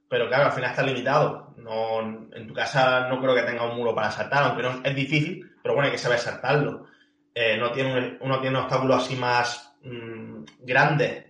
Pero 0.09 0.27
claro, 0.27 0.45
al 0.45 0.51
final 0.51 0.71
estás 0.71 0.87
limitado. 0.87 1.53
No, 1.57 1.99
en 2.01 2.47
tu 2.47 2.53
casa 2.55 3.07
no 3.09 3.21
creo 3.21 3.35
que 3.35 3.43
tenga 3.43 3.69
un 3.69 3.77
muro 3.77 3.93
para 3.93 4.09
saltar, 4.09 4.43
aunque 4.43 4.63
no, 4.63 4.81
es 4.83 4.95
difícil, 4.95 5.51
pero 5.61 5.75
bueno, 5.75 5.85
hay 5.85 5.91
que 5.91 5.99
saber 5.99 6.17
saltarlo. 6.17 6.87
Eh, 7.35 7.57
no 7.57 7.71
tiene 7.71 8.17
uno 8.21 8.41
tiene 8.41 8.57
un 8.57 8.63
obstáculo 8.63 8.95
así 8.95 9.15
más 9.15 9.77
mmm, 9.83 10.43
grande 10.61 11.28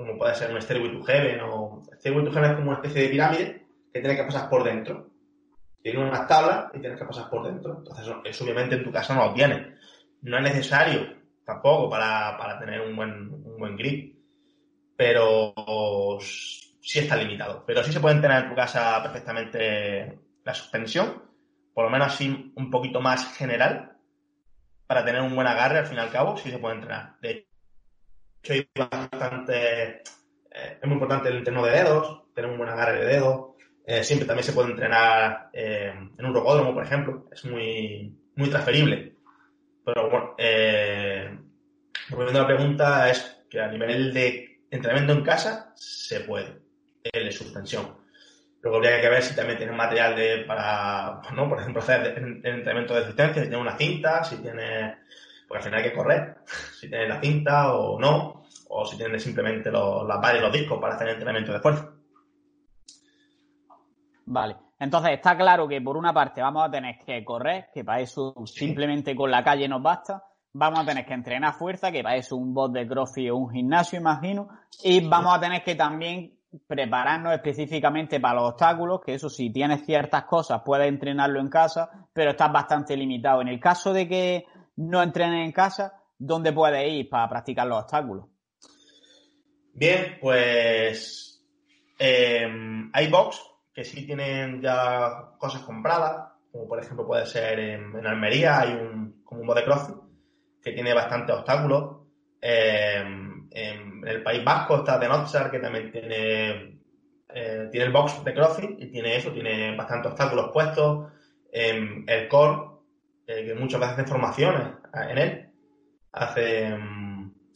como 0.00 0.16
puede 0.16 0.34
ser 0.34 0.50
un 0.50 0.62
Stairway 0.62 0.92
to 0.92 1.04
Heaven 1.04 1.40
o 1.40 1.82
Stairway 1.98 2.24
to 2.24 2.32
Heaven 2.32 2.50
es 2.50 2.56
como 2.56 2.70
una 2.70 2.78
especie 2.80 3.02
de 3.02 3.08
pirámide 3.10 3.66
que 3.92 4.00
tienes 4.00 4.16
que 4.16 4.24
pasar 4.24 4.48
por 4.48 4.64
dentro. 4.64 5.10
Tiene 5.82 5.98
unas 5.98 6.26
tablas 6.26 6.70
y 6.72 6.80
tienes 6.80 6.98
que 6.98 7.04
pasar 7.04 7.28
por 7.28 7.46
dentro. 7.46 7.76
Entonces, 7.76 8.06
eso 8.24 8.44
obviamente 8.44 8.76
en 8.76 8.84
tu 8.84 8.90
casa 8.90 9.14
no 9.14 9.26
lo 9.26 9.34
tienes. 9.34 9.78
No 10.22 10.38
es 10.38 10.42
necesario 10.42 11.16
tampoco 11.44 11.90
para, 11.90 12.58
tener 12.58 12.80
un 12.80 12.96
buen, 12.96 13.12
un 13.12 13.58
buen 13.58 13.76
grip. 13.76 14.16
Pero 14.96 15.54
sí 16.20 16.98
está 16.98 17.16
limitado. 17.16 17.64
Pero 17.66 17.84
sí 17.84 17.92
se 17.92 18.00
puede 18.00 18.20
tener 18.22 18.44
en 18.44 18.48
tu 18.48 18.54
casa 18.54 19.02
perfectamente 19.02 20.18
la 20.44 20.54
suspensión, 20.54 21.22
por 21.74 21.84
lo 21.84 21.90
menos 21.90 22.08
así 22.08 22.52
un 22.56 22.70
poquito 22.70 23.02
más 23.02 23.36
general, 23.36 23.98
para 24.86 25.04
tener 25.04 25.20
un 25.20 25.34
buen 25.34 25.46
agarre 25.46 25.78
al 25.78 25.86
fin 25.86 25.98
y 25.98 26.00
al 26.00 26.10
cabo, 26.10 26.38
sí 26.38 26.50
se 26.50 26.58
puede 26.58 26.76
entrenar. 26.76 27.16
De 27.20 27.49
hecho, 28.42 28.68
bastante. 28.74 30.02
Eh, 30.50 30.78
es 30.80 30.84
muy 30.84 30.94
importante 30.94 31.28
el 31.28 31.38
entreno 31.38 31.64
de 31.64 31.72
dedos, 31.72 32.22
tener 32.34 32.50
un 32.50 32.58
buen 32.58 32.70
agarre 32.70 33.00
de 33.00 33.06
dedos. 33.06 33.50
Eh, 33.86 34.04
siempre 34.04 34.26
también 34.26 34.44
se 34.44 34.52
puede 34.52 34.70
entrenar 34.70 35.50
eh, 35.52 35.92
en 36.16 36.24
un 36.24 36.34
rocódromo, 36.34 36.74
por 36.74 36.84
ejemplo. 36.84 37.28
Es 37.32 37.44
muy, 37.44 38.14
muy 38.36 38.48
transferible. 38.48 39.14
Pero 39.84 40.10
bueno, 40.10 40.34
volviendo 42.10 42.38
a 42.38 42.42
la 42.42 42.46
pregunta, 42.46 43.10
es 43.10 43.44
que 43.48 43.60
a 43.60 43.68
nivel 43.68 44.12
de 44.12 44.60
entrenamiento 44.70 45.12
en 45.12 45.24
casa 45.24 45.72
se 45.74 46.20
puede. 46.20 46.60
El 47.02 47.32
suspensión. 47.32 48.00
Luego 48.62 48.76
habría 48.76 49.00
que 49.00 49.08
ver 49.08 49.22
si 49.22 49.34
también 49.34 49.56
tiene 49.56 49.72
material 49.72 50.14
de, 50.14 50.44
para, 50.44 51.22
¿no? 51.34 51.48
por 51.48 51.58
ejemplo, 51.58 51.80
hacer 51.80 52.18
el 52.18 52.44
entrenamiento 52.44 52.92
de 52.92 53.00
resistencia, 53.00 53.42
si 53.42 53.48
tiene 53.48 53.62
una 53.62 53.78
cinta, 53.78 54.22
si 54.22 54.36
tiene 54.36 54.98
porque 55.50 55.58
al 55.58 55.64
final 55.64 55.82
hay 55.82 55.90
que 55.90 55.96
correr, 55.96 56.36
si 56.78 56.88
tienes 56.88 57.08
la 57.08 57.20
cinta 57.20 57.74
o 57.74 57.98
no, 57.98 58.44
o 58.68 58.86
si 58.86 58.96
tienes 58.96 59.20
simplemente 59.20 59.68
los, 59.68 60.06
las 60.06 60.20
barras 60.20 60.38
y 60.38 60.42
los 60.42 60.52
discos 60.52 60.78
para 60.80 60.94
hacer 60.94 61.08
el 61.08 61.14
entrenamiento 61.14 61.52
de 61.52 61.58
fuerza. 61.58 61.90
Vale. 64.26 64.56
Entonces 64.78 65.10
está 65.10 65.36
claro 65.36 65.66
que 65.66 65.80
por 65.80 65.96
una 65.96 66.14
parte 66.14 66.40
vamos 66.40 66.64
a 66.64 66.70
tener 66.70 66.98
que 67.04 67.24
correr, 67.24 67.66
que 67.74 67.82
para 67.82 67.98
eso 67.98 68.32
simplemente 68.46 69.16
con 69.16 69.28
la 69.28 69.42
calle 69.42 69.66
nos 69.66 69.82
basta. 69.82 70.22
Vamos 70.52 70.78
a 70.78 70.84
tener 70.84 71.04
que 71.04 71.14
entrenar 71.14 71.54
fuerza, 71.54 71.90
que 71.90 72.04
para 72.04 72.14
eso 72.14 72.36
un 72.36 72.54
bot 72.54 72.70
de 72.70 72.86
crossfit 72.86 73.30
o 73.32 73.36
un 73.36 73.50
gimnasio, 73.50 73.98
imagino. 73.98 74.50
Y 74.84 75.04
vamos 75.08 75.36
a 75.36 75.40
tener 75.40 75.64
que 75.64 75.74
también 75.74 76.38
prepararnos 76.68 77.34
específicamente 77.34 78.20
para 78.20 78.34
los 78.36 78.50
obstáculos, 78.50 79.00
que 79.04 79.14
eso 79.14 79.28
si 79.28 79.50
tienes 79.50 79.84
ciertas 79.84 80.24
cosas 80.24 80.62
puedes 80.64 80.86
entrenarlo 80.86 81.40
en 81.40 81.48
casa, 81.48 81.90
pero 82.12 82.30
estás 82.30 82.52
bastante 82.52 82.96
limitado. 82.96 83.42
En 83.42 83.48
el 83.48 83.58
caso 83.58 83.92
de 83.92 84.06
que 84.06 84.46
no 84.80 85.02
entrenes 85.02 85.44
en 85.44 85.52
casa, 85.52 86.02
¿dónde 86.18 86.52
puedes 86.52 86.90
ir 86.90 87.08
para 87.08 87.28
practicar 87.28 87.66
los 87.66 87.82
obstáculos? 87.82 88.26
Bien, 89.72 90.18
pues 90.20 91.44
em, 91.98 92.90
hay 92.92 93.08
box 93.08 93.40
que 93.72 93.84
sí 93.84 94.06
tienen 94.06 94.60
ya 94.60 95.32
cosas 95.38 95.62
compradas, 95.62 96.32
como 96.50 96.66
por 96.66 96.80
ejemplo 96.80 97.06
puede 97.06 97.26
ser 97.26 97.58
en, 97.58 98.06
Almería, 98.06 98.60
hay 98.60 98.72
un, 98.72 99.22
como 99.24 99.42
un 99.42 99.54
de 99.54 99.64
crossfit 99.64 99.96
que 100.62 100.72
tiene 100.72 100.92
bastantes 100.94 101.36
obstáculos. 101.36 101.98
Em, 102.40 103.48
en 103.50 104.06
el 104.06 104.22
País 104.22 104.44
Vasco 104.44 104.78
está 104.78 104.98
de 104.98 105.08
Notzar, 105.08 105.50
que 105.50 105.58
también 105.58 105.90
tiene 105.92 106.80
eh, 107.34 107.68
tiene 107.70 107.86
el 107.86 107.92
box 107.92 108.24
de 108.24 108.34
CrossFit 108.34 108.80
y 108.80 108.90
tiene 108.90 109.16
eso, 109.16 109.32
tiene 109.32 109.76
bastantes 109.76 110.12
obstáculos 110.12 110.50
puestos. 110.52 111.12
en 111.52 112.04
el 112.06 112.28
core, 112.28 112.69
eh, 113.30 113.46
que 113.46 113.54
muchas 113.54 113.80
veces 113.80 113.94
hace 113.94 114.08
formaciones 114.08 114.62
en 114.92 115.18
él, 115.18 115.50
hace 116.12 116.76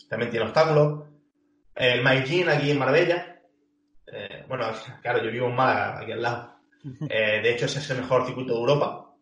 también 0.08 0.30
tiene 0.30 0.46
obstáculos. 0.46 1.08
El 1.74 2.04
MyGym 2.04 2.48
aquí 2.48 2.70
en 2.70 2.78
Marbella, 2.78 3.40
eh, 4.06 4.44
bueno, 4.48 4.66
claro, 5.02 5.22
yo 5.22 5.30
vivo 5.30 5.48
en 5.48 5.56
Málaga, 5.56 6.00
aquí 6.00 6.12
al 6.12 6.22
lado. 6.22 6.54
de 6.82 7.50
hecho, 7.50 7.66
ese 7.66 7.80
es 7.80 7.90
el 7.90 7.98
mejor 7.98 8.26
circuito 8.26 8.52
de 8.52 8.60
Europa. 8.60 9.14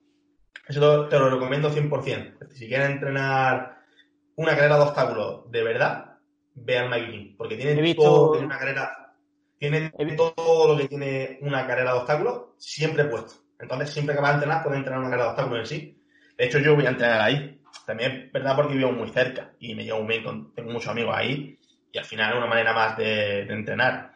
Eso 0.69 1.09
te 1.09 1.19
lo 1.19 1.31
recomiendo 1.31 1.71
100%. 1.71 2.51
Si 2.53 2.69
quieres 2.69 2.91
entrenar 2.91 3.79
una 4.37 4.55
carrera 4.55 4.77
de 4.77 4.83
obstáculos 4.83 5.51
de 5.51 5.63
verdad, 5.63 6.19
ve 6.55 6.79
al 6.79 6.91
MyGym, 6.91 7.37
porque 7.37 7.57
tiene 7.57 7.95
todo, 7.95 8.39
una 8.39 8.59
carrera 8.59 9.03
tiene 9.63 9.93
todo 10.17 10.73
lo 10.73 10.77
que 10.77 10.89
tiene 10.89 11.39
una 11.41 11.65
carrera 11.69 11.93
de 11.93 11.99
obstáculos 11.99 12.43
siempre 12.59 13.05
puesto. 13.05 13.35
Entonces, 13.61 13.91
siempre 13.91 14.17
que 14.17 14.21
vas 14.21 14.33
a 14.33 14.35
entrenar, 14.35 14.65
puedes 14.65 14.79
entrenar 14.79 15.01
una 15.01 15.09
carrera 15.09 15.27
de 15.27 15.31
obstáculos 15.31 15.61
en 15.61 15.67
sí. 15.67 16.02
De 16.43 16.49
hecho, 16.49 16.59
yo 16.59 16.75
voy 16.75 16.85
a 16.87 16.89
entrenar 16.89 17.21
ahí. 17.21 17.63
También 17.87 18.11
es 18.11 18.33
verdad 18.33 18.57
porque 18.57 18.75
vivo 18.75 18.91
muy 18.91 19.09
cerca 19.11 19.53
y 19.61 19.77
me 19.77 19.85
llevo 19.85 20.05
bien, 20.05 20.25
con, 20.25 20.53
tengo 20.53 20.73
muchos 20.73 20.89
amigos 20.89 21.15
ahí 21.17 21.57
y 21.93 21.99
al 21.99 22.05
final 22.05 22.33
es 22.33 22.39
una 22.39 22.49
manera 22.49 22.73
más 22.73 22.97
de, 22.97 23.43
entrenar. 23.43 24.11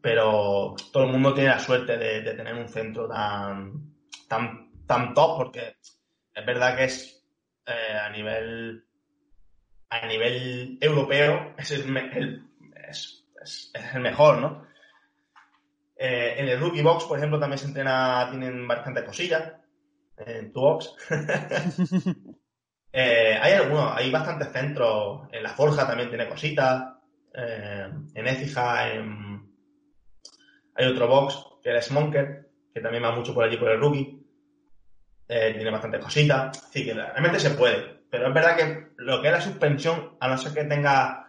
Pero 0.00 0.74
todo 0.90 1.04
el 1.04 1.12
mundo 1.12 1.34
tiene 1.34 1.50
la 1.50 1.58
suerte 1.58 1.98
de, 1.98 2.22
tener 2.32 2.54
un 2.54 2.66
centro 2.66 3.06
tan, 3.06 3.92
tan, 4.26 4.86
tan 4.86 5.12
top 5.12 5.36
porque 5.36 5.76
es 6.34 6.46
verdad 6.46 6.78
que 6.78 6.84
es 6.84 7.22
eh, 7.66 7.98
a 8.02 8.08
nivel 8.08 8.82
a 9.90 10.06
nivel 10.06 10.78
europeo 10.80 11.54
es 11.58 11.72
el, 11.72 12.42
es 12.88 13.26
es, 13.42 13.70
el 13.92 14.00
mejor, 14.00 14.38
¿no? 14.38 14.66
Eh, 15.94 16.36
en 16.38 16.48
el 16.48 16.58
Rookie 16.58 16.80
Box, 16.80 17.04
por 17.04 17.18
ejemplo, 17.18 17.38
también 17.38 17.58
se 17.58 17.66
entrena, 17.66 18.28
tienen 18.30 18.66
bastantes 18.66 19.04
cosillas. 19.04 19.61
En 20.26 20.52
tu 20.52 20.60
box. 20.60 20.94
Eh, 22.94 23.38
hay 23.40 23.54
algunos, 23.54 23.96
hay 23.96 24.10
bastantes 24.10 24.52
centros. 24.52 25.22
En 25.32 25.42
la 25.42 25.54
Forja 25.54 25.86
también 25.86 26.10
tiene 26.10 26.28
cositas. 26.28 26.92
Eh, 27.32 27.88
en 28.12 28.26
Écija, 28.26 28.80
hay 30.74 30.86
otro 30.86 31.08
box 31.08 31.42
que 31.62 31.74
es 31.74 31.86
Smonker, 31.86 32.50
que 32.74 32.82
también 32.82 33.02
va 33.02 33.16
mucho 33.16 33.32
por 33.32 33.44
allí 33.44 33.56
por 33.56 33.70
el 33.70 33.80
Rookie. 33.80 34.22
tiene 35.26 35.70
bastantes 35.70 36.04
cositas. 36.04 36.64
Así 36.64 36.84
que 36.84 36.92
realmente 36.92 37.40
se 37.40 37.52
puede. 37.52 38.02
Pero 38.10 38.28
es 38.28 38.34
verdad 38.34 38.56
que 38.58 38.88
lo 38.98 39.22
que 39.22 39.28
es 39.28 39.32
la 39.32 39.40
suspensión, 39.40 40.18
a 40.20 40.28
no 40.28 40.36
ser 40.36 40.52
que 40.52 40.64
tenga 40.64 41.22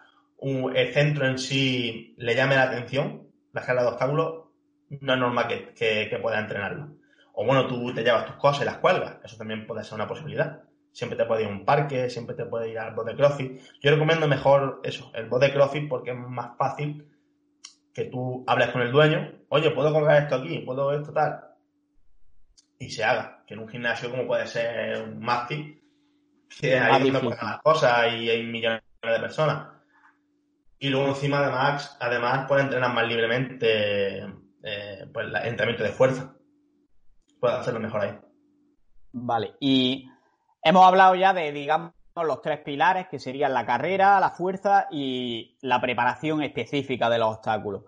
el 0.75 0.93
centro 0.93 1.25
en 1.25 1.37
sí 1.37 2.15
le 2.17 2.35
llame 2.35 2.55
la 2.55 2.63
atención, 2.63 3.29
la 3.53 3.61
escala 3.61 3.83
de 3.83 3.87
obstáculos, 3.87 4.49
no 4.89 5.13
es 5.13 5.19
normal 5.19 5.47
que, 5.47 6.19
pueda 6.21 6.39
entrenarlo. 6.39 6.95
O 7.33 7.45
bueno, 7.45 7.67
tú 7.67 7.93
te 7.93 8.03
llevas 8.03 8.25
tus 8.25 8.35
cosas 8.35 8.61
y 8.61 8.65
las 8.65 8.77
cuelgas, 8.77 9.17
eso 9.23 9.37
también 9.37 9.67
puede 9.67 9.83
ser 9.83 9.95
una 9.95 10.07
posibilidad. 10.07 10.61
Siempre 10.91 11.17
te 11.17 11.25
puede 11.25 11.43
ir 11.43 11.47
a 11.47 11.51
un 11.51 11.65
parque, 11.65 12.09
siempre 12.09 12.35
te 12.35 12.45
puede 12.45 12.69
ir 12.69 12.79
al 12.79 12.93
bot 12.93 13.07
de 13.07 13.15
CrossFit. 13.15 13.59
Yo 13.81 13.91
recomiendo 13.91 14.27
mejor 14.27 14.81
eso, 14.83 15.11
el 15.15 15.27
bot 15.27 15.41
de 15.41 15.51
CrossFit, 15.51 15.89
porque 15.89 16.11
es 16.11 16.17
más 16.17 16.55
fácil 16.57 17.07
que 17.93 18.05
tú 18.05 18.43
hables 18.47 18.69
con 18.69 18.81
el 18.81 18.91
dueño, 18.91 19.31
oye, 19.49 19.71
puedo 19.71 19.91
colgar 19.91 20.23
esto 20.23 20.35
aquí, 20.35 20.59
puedo 20.59 20.91
esto 20.93 21.11
tal, 21.11 21.41
y 22.79 22.89
se 22.89 23.03
haga. 23.03 23.43
Que 23.45 23.53
en 23.53 23.61
un 23.61 23.69
gimnasio 23.69 24.09
como 24.09 24.27
puede 24.27 24.47
ser 24.47 25.01
un 25.03 25.19
Maxi, 25.19 25.79
que 26.59 26.77
ahí 26.79 27.03
donde 27.03 27.19
pueden 27.19 27.37
las 27.41 27.61
cosas 27.61 28.13
y 28.13 28.29
hay 28.29 28.43
millones 28.43 28.81
de 29.01 29.19
personas 29.19 29.73
y 30.83 30.89
luego 30.89 31.07
encima 31.07 31.37
además, 31.39 31.95
además 31.97 32.45
puede 32.45 32.63
entrenar 32.63 32.93
más 32.93 33.07
libremente 33.07 34.17
eh, 34.63 35.07
pues 35.13 35.27
el 35.27 35.35
entrenamiento 35.37 35.81
de 35.81 35.93
fuerza. 35.93 36.35
Puede 37.43 37.55
hacerlo 37.55 37.81
mejor 37.81 38.01
ahí. 38.01 38.17
Vale, 39.11 39.55
y 39.59 40.09
hemos 40.63 40.85
hablado 40.85 41.15
ya 41.15 41.33
de, 41.33 41.51
digamos, 41.51 41.91
los 42.15 42.41
tres 42.41 42.59
pilares 42.59 43.07
que 43.09 43.19
serían 43.19 43.53
la 43.53 43.65
carrera, 43.65 44.19
la 44.21 44.29
fuerza 44.29 44.87
y 44.89 45.57
la 45.61 45.81
preparación 45.81 46.41
específica 46.41 47.09
de 47.09 47.17
los 47.17 47.35
obstáculos. 47.35 47.83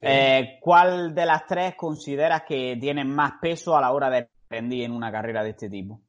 Eh, 0.00 0.58
¿Cuál 0.60 1.12
de 1.12 1.26
las 1.26 1.44
tres 1.46 1.74
consideras 1.74 2.44
que 2.46 2.76
tienen 2.80 3.10
más 3.10 3.32
peso 3.40 3.76
a 3.76 3.80
la 3.80 3.90
hora 3.90 4.10
de 4.10 4.28
rendir 4.48 4.84
en 4.84 4.92
una 4.92 5.10
carrera 5.10 5.42
de 5.42 5.50
este 5.50 5.68
tipo? 5.68 6.00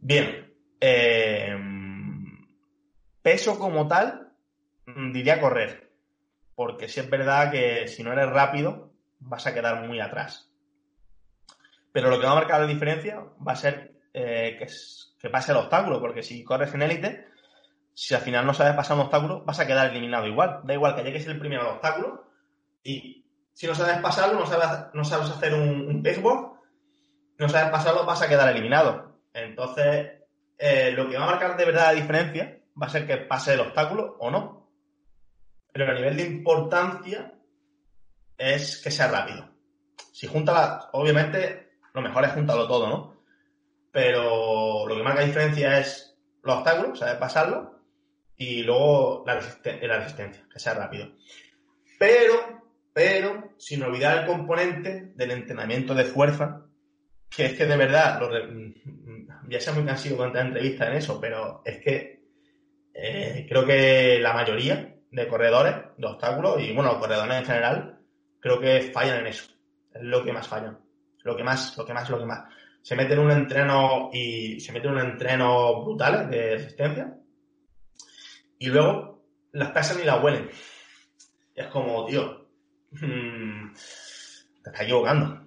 Bien. 0.00 0.54
Eh, 0.80 1.56
peso 3.22 3.58
como 3.58 3.88
tal, 3.88 4.32
Mm, 4.86 5.12
diría 5.12 5.40
correr, 5.40 5.92
porque 6.54 6.88
si 6.88 7.00
es 7.00 7.08
verdad 7.08 7.50
que 7.50 7.86
si 7.88 8.02
no 8.02 8.12
eres 8.12 8.28
rápido 8.30 8.92
vas 9.20 9.46
a 9.46 9.54
quedar 9.54 9.86
muy 9.86 10.00
atrás. 10.00 10.51
Pero 11.92 12.08
lo 12.08 12.18
que 12.18 12.26
va 12.26 12.32
a 12.32 12.36
marcar 12.36 12.60
la 12.60 12.66
diferencia 12.66 13.22
va 13.46 13.52
a 13.52 13.56
ser 13.56 13.92
eh, 14.14 14.56
que, 14.58 15.28
pase 15.30 15.52
el 15.52 15.58
obstáculo, 15.58 16.00
porque 16.00 16.22
si 16.22 16.42
corres 16.42 16.72
en 16.74 16.82
élite, 16.82 17.28
si 17.92 18.14
al 18.14 18.22
final 18.22 18.46
no 18.46 18.54
sabes 18.54 18.74
pasar 18.74 18.96
un 18.96 19.04
obstáculo, 19.04 19.44
vas 19.44 19.60
a 19.60 19.66
quedar 19.66 19.90
eliminado 19.90 20.26
igual. 20.26 20.60
Da 20.64 20.74
igual 20.74 20.94
que 20.94 21.02
llegues 21.02 21.26
el 21.26 21.38
primero 21.38 21.62
al 21.62 21.74
obstáculo 21.74 22.24
y 22.82 23.24
si 23.52 23.66
no 23.66 23.74
sabes 23.74 23.98
pasarlo, 23.98 24.40
no 24.40 24.46
sabes, 24.46 24.68
no 24.94 25.04
sabes 25.04 25.30
hacer 25.30 25.54
un, 25.54 25.86
un 25.86 26.52
no 27.38 27.48
sabes 27.48 27.70
pasarlo, 27.70 28.06
vas 28.06 28.22
a 28.22 28.28
quedar 28.28 28.48
eliminado. 28.50 29.18
Entonces, 29.34 30.12
eh, 30.58 30.92
lo 30.92 31.08
que 31.08 31.16
va 31.16 31.24
a 31.24 31.30
marcar 31.30 31.56
de 31.56 31.64
verdad 31.64 31.86
la 31.86 32.00
diferencia 32.00 32.58
va 32.80 32.86
a 32.86 32.90
ser 32.90 33.06
que 33.06 33.18
pase 33.18 33.54
el 33.54 33.60
obstáculo 33.60 34.16
o 34.18 34.30
no 34.30 34.62
pero 35.72 35.90
a 35.90 35.94
nivel 35.94 36.16
de 36.16 36.24
importancia 36.24 37.32
es 38.36 38.80
que 38.82 38.90
sea 38.90 39.08
rápido. 39.08 39.48
Si 40.12 40.26
junta 40.26 40.52
la, 40.52 40.90
obviamente, 40.92 41.61
lo 41.94 42.02
mejor 42.02 42.24
es 42.24 42.32
juntarlo 42.32 42.66
todo, 42.66 42.88
¿no? 42.88 43.22
Pero 43.90 44.86
lo 44.86 44.96
que 44.96 45.02
marca 45.02 45.22
diferencia 45.22 45.78
es 45.78 46.18
los 46.42 46.56
obstáculos, 46.56 46.98
saber 46.98 47.18
pasarlo, 47.18 47.80
y 48.36 48.62
luego 48.62 49.24
la, 49.26 49.34
resistencia, 49.34 50.46
que 50.52 50.58
sea 50.58 50.74
rápido. 50.74 51.12
Pero, 51.98 52.62
pero, 52.92 53.54
sin 53.58 53.82
olvidar 53.82 54.18
el 54.18 54.26
componente 54.26 55.12
del 55.14 55.30
entrenamiento 55.30 55.94
de 55.94 56.04
fuerza, 56.04 56.66
que 57.28 57.46
es 57.46 57.54
que 57.54 57.66
de 57.66 57.76
verdad, 57.76 58.20
ya 59.48 59.60
sea 59.60 59.72
muy 59.72 59.84
cansado 59.84 60.16
con 60.16 60.36
entrevistas 60.36 60.88
en 60.88 60.94
eso, 60.94 61.20
pero 61.20 61.62
es 61.64 61.78
que 61.78 62.22
eh, 62.94 63.46
creo 63.48 63.64
que 63.64 64.18
la 64.20 64.32
mayoría 64.32 64.96
de 65.10 65.28
corredores, 65.28 65.74
de 65.96 66.06
obstáculos, 66.06 66.60
y 66.60 66.72
bueno, 66.72 66.98
corredores 66.98 67.36
en 67.36 67.44
general, 67.44 67.98
creo 68.40 68.60
que 68.60 68.90
fallan 68.92 69.20
en 69.20 69.26
eso. 69.28 69.52
Es 69.94 70.02
lo 70.02 70.24
que 70.24 70.32
más 70.32 70.48
fallan. 70.48 70.78
Lo 71.24 71.36
que 71.36 71.44
más, 71.44 71.76
lo 71.76 71.84
que 71.84 71.94
más, 71.94 72.08
lo 72.10 72.18
que 72.18 72.26
más. 72.26 72.44
Se 72.82 72.96
meten 72.96 73.18
en 73.18 73.24
un 73.24 73.30
entreno 73.30 74.10
y 74.12 74.60
se 74.60 74.72
meten 74.72 74.90
en 74.90 74.96
un 74.96 75.10
entreno 75.10 75.84
brutal 75.84 76.28
de 76.30 76.56
resistencia. 76.56 77.16
Y 78.58 78.68
luego 78.68 79.22
las 79.52 79.70
pesan 79.70 80.00
y 80.00 80.04
las 80.04 80.22
huelen. 80.22 80.50
Y 81.54 81.60
es 81.60 81.66
como, 81.68 82.06
tío, 82.06 82.48
mm, 82.92 83.72
te 83.72 84.70
estás 84.70 84.82
equivocando. 84.82 85.42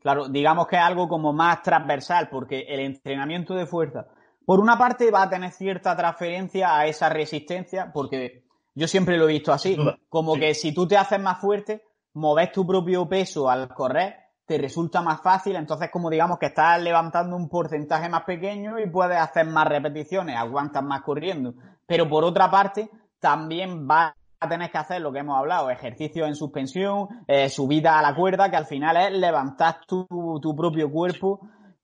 Claro, 0.00 0.28
digamos 0.28 0.66
que 0.66 0.76
es 0.76 0.82
algo 0.82 1.08
como 1.08 1.32
más 1.32 1.62
transversal, 1.62 2.28
porque 2.28 2.66
el 2.68 2.80
entrenamiento 2.80 3.54
de 3.54 3.66
fuerza, 3.66 4.08
por 4.44 4.58
una 4.58 4.76
parte 4.76 5.10
va 5.10 5.22
a 5.22 5.30
tener 5.30 5.52
cierta 5.52 5.96
transferencia 5.96 6.76
a 6.76 6.86
esa 6.86 7.08
resistencia, 7.08 7.92
porque 7.92 8.44
yo 8.74 8.88
siempre 8.88 9.16
lo 9.16 9.28
he 9.28 9.34
visto 9.34 9.52
así, 9.52 9.76
como 10.08 10.34
que 10.34 10.54
si 10.54 10.72
tú 10.72 10.88
te 10.88 10.96
haces 10.96 11.20
más 11.20 11.40
fuerte, 11.40 11.84
moves 12.14 12.50
tu 12.50 12.66
propio 12.66 13.08
peso 13.08 13.48
al 13.48 13.68
correr, 13.68 14.16
te 14.46 14.58
resulta 14.58 15.02
más 15.02 15.20
fácil, 15.22 15.56
entonces 15.56 15.90
como 15.90 16.10
digamos 16.10 16.38
que 16.38 16.46
estás 16.46 16.80
levantando 16.82 17.36
un 17.36 17.48
porcentaje 17.48 18.08
más 18.08 18.24
pequeño 18.24 18.78
y 18.78 18.90
puedes 18.90 19.18
hacer 19.18 19.46
más 19.46 19.66
repeticiones, 19.66 20.36
aguantas 20.36 20.82
más 20.82 21.02
corriendo. 21.02 21.54
Pero 21.86 22.08
por 22.08 22.24
otra 22.24 22.50
parte, 22.50 22.90
también 23.20 23.86
vas 23.86 24.14
a 24.40 24.48
tener 24.48 24.70
que 24.70 24.78
hacer 24.78 25.00
lo 25.00 25.12
que 25.12 25.20
hemos 25.20 25.38
hablado, 25.38 25.70
ejercicios 25.70 26.26
en 26.26 26.34
suspensión, 26.34 27.06
eh, 27.28 27.48
subida 27.48 27.98
a 27.98 28.02
la 28.02 28.14
cuerda, 28.14 28.50
que 28.50 28.56
al 28.56 28.66
final 28.66 28.96
es 28.96 29.12
levantar 29.12 29.86
tu, 29.86 30.06
tu 30.42 30.56
propio 30.56 30.90
cuerpo 30.90 31.40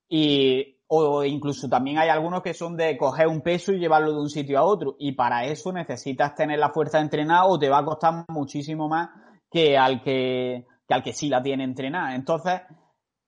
y 0.08 0.74
o 0.88 1.22
incluso 1.22 1.68
también 1.68 1.98
hay 1.98 2.08
algunos 2.08 2.42
que 2.42 2.54
son 2.54 2.74
de 2.74 2.96
coger 2.96 3.28
un 3.28 3.42
peso 3.42 3.72
y 3.72 3.78
llevarlo 3.78 4.12
de 4.12 4.20
un 4.20 4.30
sitio 4.30 4.58
a 4.58 4.64
otro. 4.64 4.96
Y 4.98 5.12
para 5.12 5.44
eso 5.44 5.70
necesitas 5.70 6.34
tener 6.34 6.58
la 6.58 6.70
fuerza 6.70 6.98
entrenada 6.98 7.44
o 7.44 7.58
te 7.58 7.68
va 7.68 7.78
a 7.78 7.84
costar 7.84 8.24
muchísimo 8.28 8.88
más 8.88 9.10
que 9.50 9.76
al 9.76 10.02
que, 10.02 10.66
que 10.88 10.94
al 10.94 11.02
que 11.02 11.12
sí 11.12 11.28
la 11.28 11.42
tiene 11.42 11.64
entrenada. 11.64 12.14
Entonces, 12.14 12.62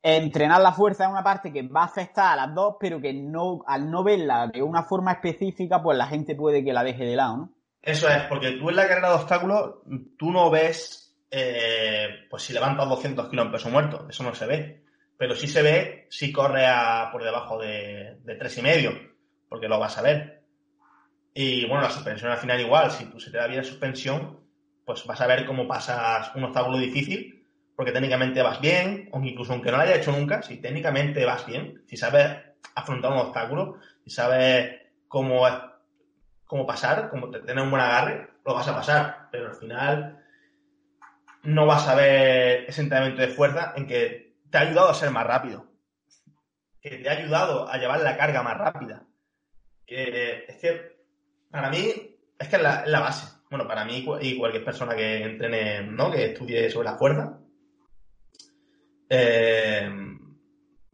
entrenar 0.03 0.61
la 0.63 0.73
fuerza 0.73 1.05
es 1.05 1.11
una 1.11 1.23
parte 1.23 1.53
que 1.53 1.63
va 1.63 1.83
a 1.83 1.87
afectar 1.87 2.33
a 2.33 2.47
las 2.47 2.55
dos, 2.55 2.77
pero 2.81 3.01
que 3.01 3.13
no, 3.13 3.61
al 3.67 3.91
no 3.91 4.03
verla 4.03 4.49
de 4.49 4.63
una 4.63 4.83
forma 4.83 5.13
específica, 5.13 5.83
pues 5.83 5.99
la 5.99 6.07
gente 6.07 6.35
puede 6.35 6.65
que 6.65 6.73
la 6.73 6.83
deje 6.83 7.05
de 7.05 7.17
lado, 7.17 7.37
¿no? 7.37 7.53
Eso 7.83 8.09
es, 8.09 8.23
porque 8.25 8.53
tú 8.53 8.71
en 8.71 8.77
la 8.77 8.89
carrera 8.89 9.11
de 9.11 9.15
obstáculos, 9.15 9.77
tú 10.19 10.31
no 10.31 10.51
ves, 10.51 11.17
eh, 11.31 12.27
pues 12.29 12.43
si 12.43 12.53
levantas 12.53 12.89
200 12.89 13.29
kilos 13.29 13.47
en 13.47 13.53
peso 13.53 13.71
muerto, 13.71 14.07
eso 14.09 14.23
no 14.23 14.35
se 14.35 14.47
ve 14.47 14.81
pero 15.21 15.37
sí 15.37 15.49
se 15.49 15.61
ve 15.61 16.07
si 16.09 16.33
corre 16.33 16.65
a, 16.67 17.11
por 17.13 17.23
debajo 17.23 17.59
de, 17.59 18.17
de 18.25 18.35
tres 18.37 18.57
y 18.57 18.63
medio, 18.63 18.93
porque 19.51 19.69
lo 19.69 19.79
vas 19.79 19.99
a 19.99 20.03
ver. 20.03 20.45
Y 21.35 21.67
bueno, 21.67 21.83
la 21.83 21.91
suspensión 21.91 22.33
al 22.33 22.39
final 22.39 22.59
igual, 22.59 22.91
si 22.91 23.05
tú 23.05 23.21
se 23.21 23.31
te 23.31 23.37
da 23.37 23.47
bien 23.47 23.59
la 23.59 23.65
suspensión, 23.65 24.41
pues 24.83 25.05
vas 25.05 25.21
a 25.21 25.27
ver 25.27 25.45
cómo 25.45 25.69
pasas 25.69 26.35
un 26.35 26.45
obstáculo 26.45 26.79
difícil, 26.79 27.40
porque 27.81 27.93
técnicamente 27.93 28.43
vas 28.43 28.61
bien, 28.61 29.09
o 29.11 29.21
incluso 29.23 29.55
aunque 29.55 29.71
no 29.71 29.79
lo 29.79 29.85
haya 29.85 29.97
hecho 29.97 30.13
nunca, 30.13 30.43
si 30.43 30.59
técnicamente 30.59 31.25
vas 31.25 31.47
bien, 31.47 31.83
si 31.87 31.97
sabes 31.97 32.37
afrontar 32.75 33.11
un 33.11 33.21
obstáculo, 33.21 33.79
si 34.05 34.11
sabes 34.11 34.83
cómo, 35.09 35.47
cómo 36.45 36.67
pasar, 36.67 37.09
cómo 37.09 37.31
tener 37.31 37.65
un 37.65 37.71
buen 37.71 37.83
agarre, 37.83 38.29
lo 38.45 38.53
vas 38.53 38.69
a 38.69 38.75
pasar, 38.75 39.29
pero 39.33 39.47
al 39.49 39.55
final 39.55 40.23
no 41.43 41.65
vas 41.65 41.89
a 41.89 41.95
ver 41.95 42.67
ese 42.69 42.83
entrenamiento 42.83 43.23
de 43.23 43.29
fuerza 43.29 43.73
en 43.75 43.87
que 43.87 44.35
te 44.51 44.59
ha 44.59 44.61
ayudado 44.61 44.91
a 44.91 44.95
ser 44.95 45.11
más 45.11 45.27
rápido, 45.27 45.65
que 46.83 46.99
te 46.99 47.09
ha 47.09 47.13
ayudado 47.13 47.67
a 47.67 47.79
llevar 47.79 48.01
la 48.01 48.19
carga 48.19 48.43
más 48.43 48.59
rápida. 48.59 49.07
Que 49.87 50.45
es 50.47 50.57
que 50.57 50.99
para 51.51 51.71
mí 51.71 52.19
es 52.39 52.47
que 52.47 52.57
es 52.57 52.63
la, 52.63 53.01
base. 53.01 53.39
Bueno, 53.49 53.67
para 53.67 53.87
mí 53.87 54.07
y 54.21 54.37
cualquier 54.37 54.67
persona 54.67 54.95
que 54.95 55.25
entrene, 55.25 55.83
¿no? 55.85 56.11
Que 56.11 56.27
estudie 56.27 56.69
sobre 56.69 56.91
la 56.91 56.99
fuerza, 56.99 57.40
eh, 59.11 59.91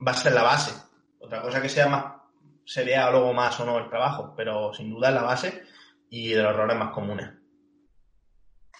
va 0.04 0.10
a 0.10 0.14
ser 0.14 0.32
la 0.32 0.42
base. 0.42 0.72
Otra 1.20 1.42
cosa 1.42 1.62
que 1.62 1.68
sea 1.68 1.88
más, 1.88 2.04
se 2.64 2.84
vea 2.84 3.10
luego 3.10 3.32
más 3.32 3.60
o 3.60 3.64
no 3.64 3.78
el 3.78 3.88
trabajo, 3.88 4.34
pero 4.36 4.72
sin 4.74 4.90
duda 4.90 5.08
es 5.08 5.14
la 5.14 5.22
base 5.22 5.62
y 6.10 6.30
de 6.30 6.42
los 6.42 6.52
errores 6.52 6.76
más 6.76 6.92
comunes. 6.92 7.30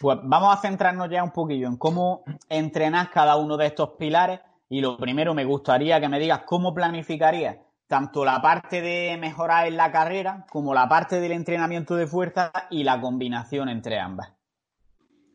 Pues 0.01 0.19
vamos 0.23 0.55
a 0.55 0.61
centrarnos 0.61 1.09
ya 1.11 1.23
un 1.23 1.31
poquillo 1.31 1.69
en 1.69 1.77
cómo 1.77 2.25
entrenas 2.49 3.09
cada 3.09 3.37
uno 3.37 3.57
de 3.57 3.67
estos 3.67 3.91
pilares 3.99 4.41
y 4.69 4.81
lo 4.81 4.97
primero 4.97 5.35
me 5.35 5.45
gustaría 5.45 6.01
que 6.01 6.09
me 6.09 6.19
digas 6.19 6.43
cómo 6.45 6.75
planificarías 6.75 7.59
tanto 7.87 8.25
la 8.25 8.43
parte 8.43 8.81
de 8.83 9.17
mejorar 9.17 9.67
en 9.69 9.77
la 9.77 9.93
carrera 9.93 10.45
como 10.51 10.75
la 10.75 10.89
parte 10.89 11.21
del 11.21 11.33
entrenamiento 11.33 11.95
de 11.95 12.07
fuerza 12.07 12.53
y 12.69 12.83
la 12.83 13.01
combinación 13.01 13.69
entre 13.69 14.01
ambas. 14.01 14.33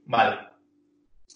Vale. 0.05 0.50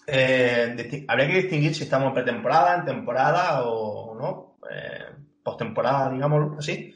Eh, 0.06 1.04
habría 1.08 1.26
que 1.26 1.42
distinguir 1.42 1.74
si 1.74 1.82
estamos 1.82 2.12
pretemporada, 2.12 2.76
en 2.76 2.84
temporada 2.84 3.64
o 3.64 4.14
no, 4.14 4.58
eh, 4.70 5.06
postemporada, 5.42 6.10
digámoslo 6.10 6.58
así. 6.58 6.94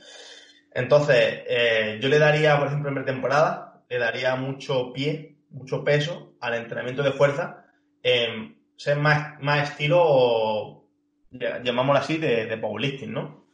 Entonces, 0.72 1.42
eh, 1.48 1.98
yo 2.00 2.08
le 2.08 2.18
daría, 2.18 2.56
por 2.58 2.68
ejemplo, 2.68 2.88
en 2.90 2.94
pretemporada, 2.96 3.82
le 3.88 3.98
daría 3.98 4.36
mucho 4.36 4.92
pie, 4.92 5.38
mucho 5.50 5.82
peso 5.82 6.34
al 6.40 6.54
entrenamiento 6.54 7.02
de 7.02 7.12
fuerza, 7.12 7.64
ser 8.76 8.96
más, 8.96 9.40
más 9.40 9.70
estilo, 9.70 10.84
llamámoslo 11.30 12.00
así, 12.00 12.18
de, 12.18 12.46
de 12.46 12.56
powerlifting, 12.56 13.12
¿no? 13.12 13.44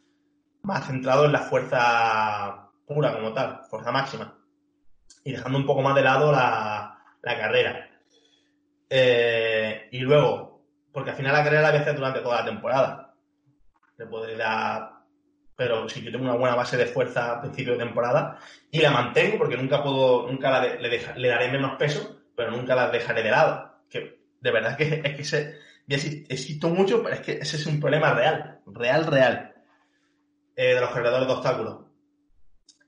Más 0.61 0.85
centrado 0.85 1.25
en 1.25 1.31
la 1.31 1.39
fuerza 1.39 2.69
pura 2.85 3.13
como 3.13 3.33
tal, 3.33 3.61
fuerza 3.69 3.91
máxima. 3.91 4.37
Y 5.23 5.31
dejando 5.31 5.57
un 5.57 5.65
poco 5.65 5.81
más 5.81 5.95
de 5.95 6.03
lado 6.03 6.31
la, 6.31 7.03
la 7.21 7.37
carrera. 7.37 7.86
Eh, 8.89 9.89
y 9.91 9.99
luego, 9.99 10.65
porque 10.91 11.11
al 11.11 11.15
final 11.15 11.33
la 11.33 11.43
carrera 11.43 11.61
la 11.63 11.69
voy 11.69 11.77
a 11.79 11.81
hacer 11.81 11.95
durante 11.95 12.19
toda 12.21 12.41
la 12.41 12.45
temporada. 12.45 13.15
Le 13.97 14.05
puede 14.05 14.37
dar 14.37 14.97
pero 15.57 15.89
si 15.89 16.03
yo 16.03 16.11
tengo 16.11 16.25
una 16.25 16.35
buena 16.35 16.55
base 16.55 16.77
de 16.77 16.85
fuerza 16.85 17.31
a 17.31 17.41
principio 17.41 17.73
de 17.73 17.79
temporada 17.79 18.37
y 18.69 18.79
la 18.79 18.91
mantengo 18.91 19.39
porque 19.39 19.57
nunca 19.57 19.81
puedo, 19.81 20.27
nunca 20.31 20.61
le, 20.61 21.27
daré 21.27 21.51
menos 21.51 21.75
peso, 21.77 22.21
pero 22.35 22.51
nunca 22.51 22.75
la 22.75 22.91
dejaré 22.91 23.23
de 23.23 23.31
lado. 23.31 23.81
Que 23.89 24.19
de 24.39 24.51
verdad 24.51 24.77
que 24.77 25.01
es 25.03 25.15
que 25.15 25.23
se, 25.23 25.57
existo 25.87 26.69
mucho, 26.69 27.01
pero 27.01 27.15
es 27.15 27.21
que 27.21 27.31
ese 27.33 27.57
es 27.57 27.65
un 27.65 27.79
problema 27.79 28.13
real, 28.13 28.59
real, 28.67 29.07
real, 29.07 29.55
eh, 30.55 30.75
de 30.75 30.79
los 30.79 30.91
generadores 30.91 31.27
de 31.27 31.33
obstáculos. 31.33 31.79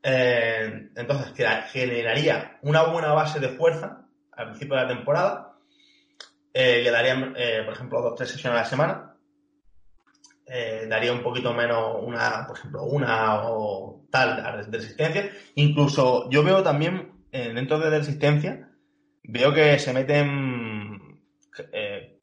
Eh, 0.03 0.91
entonces, 0.95 1.33
generaría 1.71 2.59
una 2.61 2.83
buena 2.83 3.13
base 3.13 3.39
de 3.39 3.49
fuerza 3.49 4.05
al 4.31 4.49
principio 4.49 4.75
de 4.75 4.83
la 4.83 4.87
temporada. 4.89 5.48
Eh, 6.53 6.81
le 6.83 6.91
daría, 6.91 7.15
por 7.65 7.73
ejemplo, 7.73 8.01
dos 8.01 8.13
o 8.13 8.15
tres 8.15 8.29
sesiones 8.29 8.59
a 8.59 8.63
la 8.63 8.69
semana 8.69 9.09
eh, 10.51 10.87
daría 10.89 11.13
un 11.13 11.21
poquito 11.21 11.53
menos 11.53 11.97
una, 12.01 12.47
por 12.47 12.57
ejemplo, 12.57 12.83
una 12.83 13.43
o 13.43 14.07
tal 14.09 14.35
de 14.71 14.77
resistencia. 14.77 15.29
Incluso 15.55 16.27
yo 16.31 16.43
veo 16.43 16.63
también 16.63 17.11
eh, 17.31 17.53
dentro 17.53 17.77
de 17.77 17.91
resistencia, 17.91 18.71
veo 19.23 19.53
que 19.53 19.77
se 19.77 19.93
meten 19.93 21.21
eh, 21.71 22.19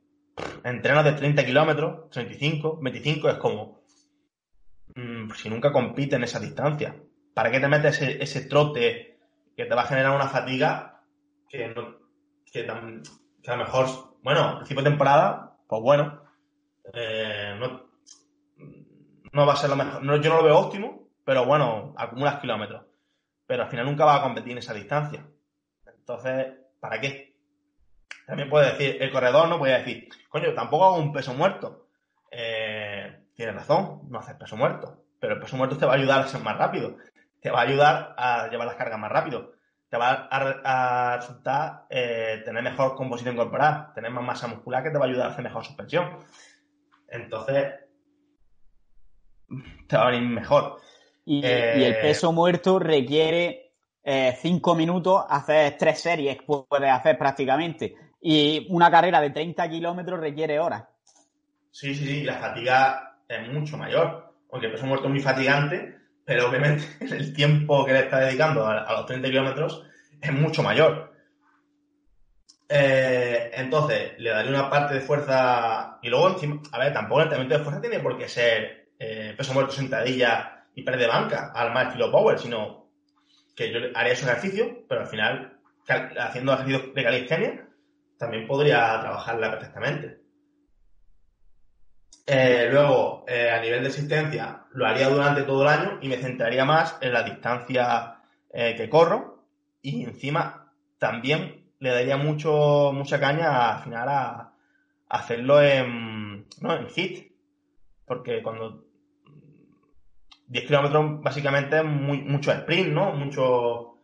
entrenos 0.64 1.04
de 1.04 1.12
30 1.12 1.46
kilómetros, 1.46 2.10
35, 2.10 2.80
25, 2.82 3.28
es 3.28 3.36
como, 3.36 3.84
mm, 4.96 5.30
si 5.30 5.48
nunca 5.48 5.72
compite 5.72 6.16
en 6.16 6.24
esa 6.24 6.40
distancia, 6.40 6.96
¿para 7.32 7.52
qué 7.52 7.60
te 7.60 7.68
metes 7.68 8.02
ese, 8.02 8.40
trote 8.46 9.20
que 9.56 9.66
te 9.66 9.74
va 9.74 9.82
a 9.82 9.86
generar 9.86 10.16
una 10.16 10.26
fatiga 10.26 11.04
que, 11.48 11.68
no, 11.68 11.96
que, 12.52 12.68
a 12.68 13.56
lo 13.56 13.56
mejor, 13.56 14.15
bueno, 14.26 14.56
principio 14.56 14.82
de 14.82 14.90
temporada, 14.90 15.56
pues 15.68 15.82
bueno, 15.82 16.20
no, 17.60 17.86
no 19.32 19.46
va 19.46 19.52
a 19.52 19.56
ser 19.56 19.70
lo 19.70 19.76
mejor. 19.76 20.02
yo 20.20 20.30
no 20.30 20.38
lo 20.38 20.42
veo 20.42 20.58
óptimo, 20.58 21.10
pero 21.24 21.46
bueno, 21.46 21.94
acumulas 21.96 22.40
kilómetros. 22.40 22.82
Pero 23.46 23.62
al 23.62 23.70
final 23.70 23.86
nunca 23.86 24.04
va 24.04 24.16
a 24.16 24.22
competir 24.22 24.50
en 24.50 24.58
esa 24.58 24.74
distancia. 24.74 25.24
Entonces, 25.86 26.54
¿para 26.80 27.00
qué? 27.00 27.36
También 28.26 28.50
puede 28.50 28.72
decir, 28.72 29.00
el 29.00 29.12
corredor 29.12 29.48
no 29.48 29.60
puede 29.60 29.78
decir, 29.78 30.08
coño, 30.28 30.52
tampoco 30.54 30.86
hago 30.86 30.96
un 30.96 31.12
peso 31.12 31.32
muerto. 31.32 31.86
Eh, 32.28 33.28
tienes 33.32 33.54
razón, 33.54 34.08
no 34.10 34.18
haces 34.18 34.34
peso 34.34 34.56
muerto. 34.56 35.04
Pero 35.20 35.34
el 35.34 35.40
peso 35.40 35.56
muerto 35.56 35.78
te 35.78 35.86
va 35.86 35.92
a 35.92 35.96
ayudar 35.98 36.22
a 36.22 36.26
ser 36.26 36.42
más 36.42 36.58
rápido. 36.58 36.96
Te 37.40 37.52
va 37.52 37.60
a 37.60 37.62
ayudar 37.62 38.16
a 38.18 38.48
llevar 38.48 38.66
las 38.66 38.76
cargas 38.76 38.98
más 38.98 39.12
rápido. 39.12 39.52
Te 39.96 40.00
va 40.00 40.28
a, 40.30 41.16
resultar 41.16 41.86
eh, 41.88 42.42
tener 42.44 42.62
mejor 42.62 42.94
composición 42.94 43.34
corporal, 43.34 43.94
tener 43.94 44.10
más 44.10 44.22
masa 44.22 44.46
muscular 44.46 44.82
que 44.82 44.90
te 44.90 44.98
va 44.98 45.06
a 45.06 45.08
ayudar 45.08 45.28
a 45.28 45.30
hacer 45.30 45.42
mejor 45.42 45.64
suspensión. 45.64 46.18
Entonces, 47.08 47.76
te 49.88 49.96
va 49.96 50.08
a 50.08 50.10
venir 50.10 50.28
mejor. 50.28 50.76
Y, 51.24 51.38
el 51.38 51.82
eh, 51.82 51.98
peso 52.02 52.30
muerto 52.30 52.78
requiere 52.78 53.72
eh, 54.04 54.36
cinco 54.38 54.74
minutos, 54.74 55.24
hacer 55.30 55.78
tres 55.78 55.98
series, 55.98 56.42
puedes 56.42 56.90
hacer 56.90 57.16
prácticamente. 57.16 57.96
Y 58.20 58.66
una 58.68 58.90
carrera 58.90 59.18
de 59.22 59.30
30 59.30 59.66
kilómetros 59.70 60.20
requiere 60.20 60.60
horas. 60.60 60.84
Sí, 61.70 61.94
sí, 61.94 62.04
sí, 62.04 62.22
la 62.22 62.34
fatiga 62.34 63.16
es 63.26 63.48
mucho 63.50 63.78
mayor. 63.78 64.34
Aunque 64.52 64.66
el 64.66 64.72
peso 64.72 64.84
muerto 64.84 65.06
es 65.06 65.12
muy 65.12 65.22
fatigante, 65.22 65.96
pero 66.26 66.50
obviamente 66.50 66.84
el 67.00 67.32
tiempo 67.32 67.86
que 67.86 67.94
le 67.94 68.00
está 68.00 68.20
dedicando 68.20 68.66
a, 68.66 68.92
los 68.92 69.06
30 69.06 69.28
kilómetros 69.28 69.85
es 70.20 70.32
mucho 70.32 70.62
mayor. 70.62 71.12
Eh, 72.68 73.52
entonces, 73.54 74.18
le 74.18 74.30
daré 74.30 74.48
una 74.48 74.68
parte 74.68 74.94
de 74.94 75.00
fuerza 75.00 75.98
y 76.02 76.08
luego 76.08 76.30
encima, 76.30 76.60
a 76.72 76.78
ver, 76.78 76.92
tampoco 76.92 77.20
el 77.20 77.26
entrenamiento 77.26 77.58
de 77.58 77.64
fuerza 77.64 77.80
tiene 77.80 78.00
por 78.00 78.18
qué 78.18 78.28
ser 78.28 78.88
eh, 78.98 79.34
peso 79.36 79.54
muerto, 79.54 79.72
sentadilla 79.72 80.66
y 80.74 80.82
pared 80.82 80.98
de 80.98 81.06
banca 81.06 81.52
al 81.54 81.72
más 81.72 81.86
estilo 81.86 82.10
power, 82.10 82.38
sino 82.38 82.90
que 83.54 83.72
yo 83.72 83.78
haré 83.94 84.12
esos 84.12 84.28
ejercicios, 84.28 84.68
pero 84.88 85.02
al 85.02 85.06
final, 85.06 85.58
haciendo 85.86 86.52
ejercicios 86.52 86.94
de 86.94 87.04
calistenia, 87.04 87.68
también 88.18 88.46
podría 88.46 89.00
trabajarla 89.00 89.50
perfectamente. 89.50 90.20
Eh, 92.26 92.68
luego, 92.70 93.24
a 93.28 93.60
nivel 93.60 93.82
de 93.82 93.88
existencia, 93.88 94.64
lo 94.72 94.86
haría 94.86 95.08
durante 95.08 95.44
todo 95.44 95.62
el 95.62 95.68
año 95.68 95.98
y 96.02 96.08
me 96.08 96.16
centraría 96.16 96.64
más 96.64 96.98
en 97.00 97.12
la 97.12 97.22
distancia 97.22 98.18
que 98.52 98.88
corro 98.88 99.35
y 99.86 100.02
encima 100.02 100.72
también 100.98 101.70
le 101.78 101.90
daría 101.90 102.16
mucho, 102.16 102.90
mucha 102.92 103.20
caña 103.20 103.76
al 103.76 103.84
final 103.84 104.08
a, 104.08 104.52
hacerlo 105.08 105.62
en, 105.62 106.48
¿no? 106.60 106.74
en 106.74 106.88
HIT, 106.88 107.32
porque 108.04 108.42
cuando 108.42 108.82
10 110.48 110.66
kilómetros 110.66 111.22
básicamente 111.22 111.78
es 111.78 111.84
mucho 111.84 112.50
sprint, 112.50 112.88
¿no? 112.88 113.12
Mucho 113.12 113.98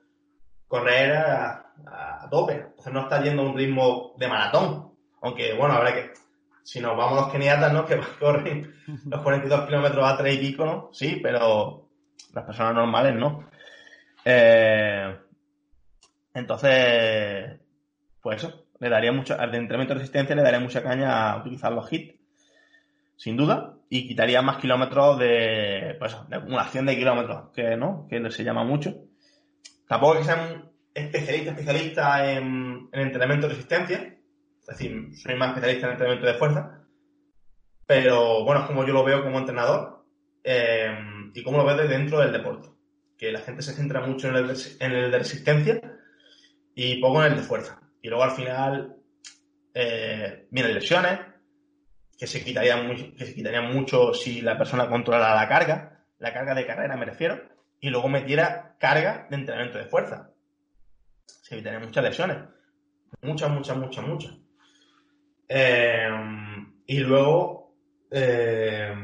correr 0.69 1.17
a, 1.17 2.29
tope. 2.31 2.55
Entonces 2.55 2.93
no 2.93 3.01
está 3.01 3.21
yendo 3.21 3.43
a 3.43 3.47
un 3.47 3.57
ritmo 3.57 4.15
de 4.17 4.29
maratón. 4.29 4.93
Aunque, 5.21 5.53
bueno, 5.55 5.75
habrá 5.75 5.93
que... 5.93 6.13
Si 6.63 6.81
nos 6.81 6.97
vamos 6.97 7.21
los 7.21 7.33
keniatas, 7.33 7.73
¿no? 7.73 7.85
Que 7.87 8.01
corren 8.21 8.73
los 9.07 9.21
42 9.21 9.67
kilómetros 9.67 10.09
a 10.09 10.17
3 10.17 10.35
y 10.35 10.39
pico, 10.39 10.65
¿no? 10.65 10.91
Sí, 10.93 11.19
pero 11.21 11.89
las 12.33 12.45
personas 12.45 12.75
normales, 12.75 13.17
¿no? 13.17 13.49
Eh, 14.25 15.19
entonces, 16.35 17.61
pues 18.21 18.39
eso, 18.39 18.67
le 18.81 18.89
daría 18.89 19.13
mucho, 19.13 19.39
al 19.39 19.55
entrenamiento 19.55 19.95
de 19.95 20.01
resistencia 20.01 20.35
le 20.35 20.43
daría 20.43 20.61
mucha 20.61 20.83
caña 20.83 21.31
a 21.31 21.41
utilizar 21.41 21.73
los 21.73 21.93
hits 21.93 22.23
sin 23.23 23.37
duda, 23.37 23.77
y 23.89 24.09
quitaría 24.09 24.43
más 24.43 24.57
kilómetros 24.57 25.17
de, 25.17 25.95
pues, 25.99 26.17
de 26.29 26.37
acumulación 26.37 26.87
de 26.87 26.97
kilómetros, 26.97 27.51
que 27.55 27.77
no, 27.77 28.09
que 28.11 28.31
se 28.33 28.43
llama 28.43 28.65
mucho. 28.65 28.97
Tampoco 29.87 30.19
que 30.19 30.25
sean 30.25 30.73
especialista, 30.93 31.51
especialista 31.51 32.33
en, 32.33 32.89
entrenamiento 32.91 33.47
de 33.47 33.55
resistencia, 33.55 34.19
es 34.61 34.67
decir, 34.67 35.15
soy 35.15 35.37
más 35.37 35.51
especialista 35.51 35.87
en 35.87 35.93
entrenamiento 35.93 36.27
de 36.27 36.35
fuerza, 36.35 36.85
pero 37.87 38.45
bueno, 38.45 38.63
es 38.63 38.67
como 38.67 38.85
yo 38.85 38.93
lo 38.93 39.05
veo 39.05 39.23
como 39.23 39.39
entrenador 39.39 40.05
eh, 40.43 40.99
y 41.33 41.43
como 41.45 41.59
lo 41.59 41.65
veo 41.65 41.77
dentro 41.77 42.19
del 42.19 42.33
deporte, 42.33 42.71
que 43.17 43.31
la 43.31 43.41
gente 43.41 43.63
se 43.63 43.75
centra 43.75 44.05
mucho 44.05 44.29
en 44.31 44.35
el, 44.37 44.51
en 44.81 44.93
el 44.93 45.11
de 45.13 45.19
resistencia 45.19 45.81
y 46.75 47.01
poco 47.01 47.25
en 47.25 47.33
el 47.33 47.39
de 47.39 47.45
fuerza. 47.45 47.81
Y 48.01 48.09
luego 48.09 48.25
al 48.25 48.33
final 48.33 48.97
eh, 49.75 50.47
lesiones, 50.51 51.21
que 52.19 52.27
se, 52.27 52.45
quitarían 52.45 53.15
que 53.17 53.27
se 53.27 53.61
mucho 53.63 54.15
si 54.15 54.41
la 54.41 54.57
persona 54.57 54.89
controlara 54.89 55.35
la 55.35 55.49
carga, 55.49 56.05
la 56.19 56.33
carga 56.33 56.55
de 56.55 56.67
carrera 56.67 56.97
me 56.97 57.07
refiero, 57.07 57.41
y 57.81 57.91
luego 57.91 58.09
metiera 58.09 58.77
carga 58.79 59.27
de 59.29 59.37
entrenamiento 59.37 59.79
de 59.79 59.87
fuerza. 59.87 60.31
Se 61.27 61.55
evitarían 61.55 61.83
muchas 61.83 62.05
lesiones. 62.05 62.39
Muchas, 63.23 63.51
muchas, 63.51 63.77
muchas, 63.77 64.07
muchas. 64.07 64.33
Eh, 65.49 66.09
y 66.87 66.99
luego 66.99 67.75
eh, 68.11 68.95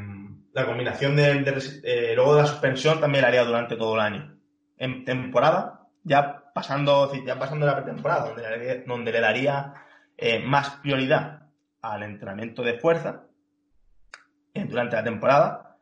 la 0.52 0.66
combinación 0.66 1.16
de, 1.16 1.44
eh, 1.84 2.12
luego 2.14 2.34
de 2.34 2.42
la 2.42 2.48
suspensión 2.48 3.00
también 3.00 3.22
la 3.22 3.28
haría 3.28 3.44
durante 3.44 3.76
todo 3.76 3.94
el 3.94 4.00
año. 4.00 4.38
En 4.76 5.04
temporada, 5.04 5.88
ya 6.04 6.47
pasando, 6.58 7.12
ya 7.24 7.38
pasando 7.38 7.66
la 7.66 7.76
pretemporada, 7.76 8.30
donde, 8.30 8.82
donde 8.84 9.12
le 9.12 9.20
daría 9.20 9.74
más 10.44 10.70
prioridad 10.82 11.42
al 11.80 12.02
entrenamiento 12.02 12.64
de 12.64 12.80
fuerza 12.80 13.22
durante 14.52 14.96
la 14.96 15.04
temporada, 15.04 15.76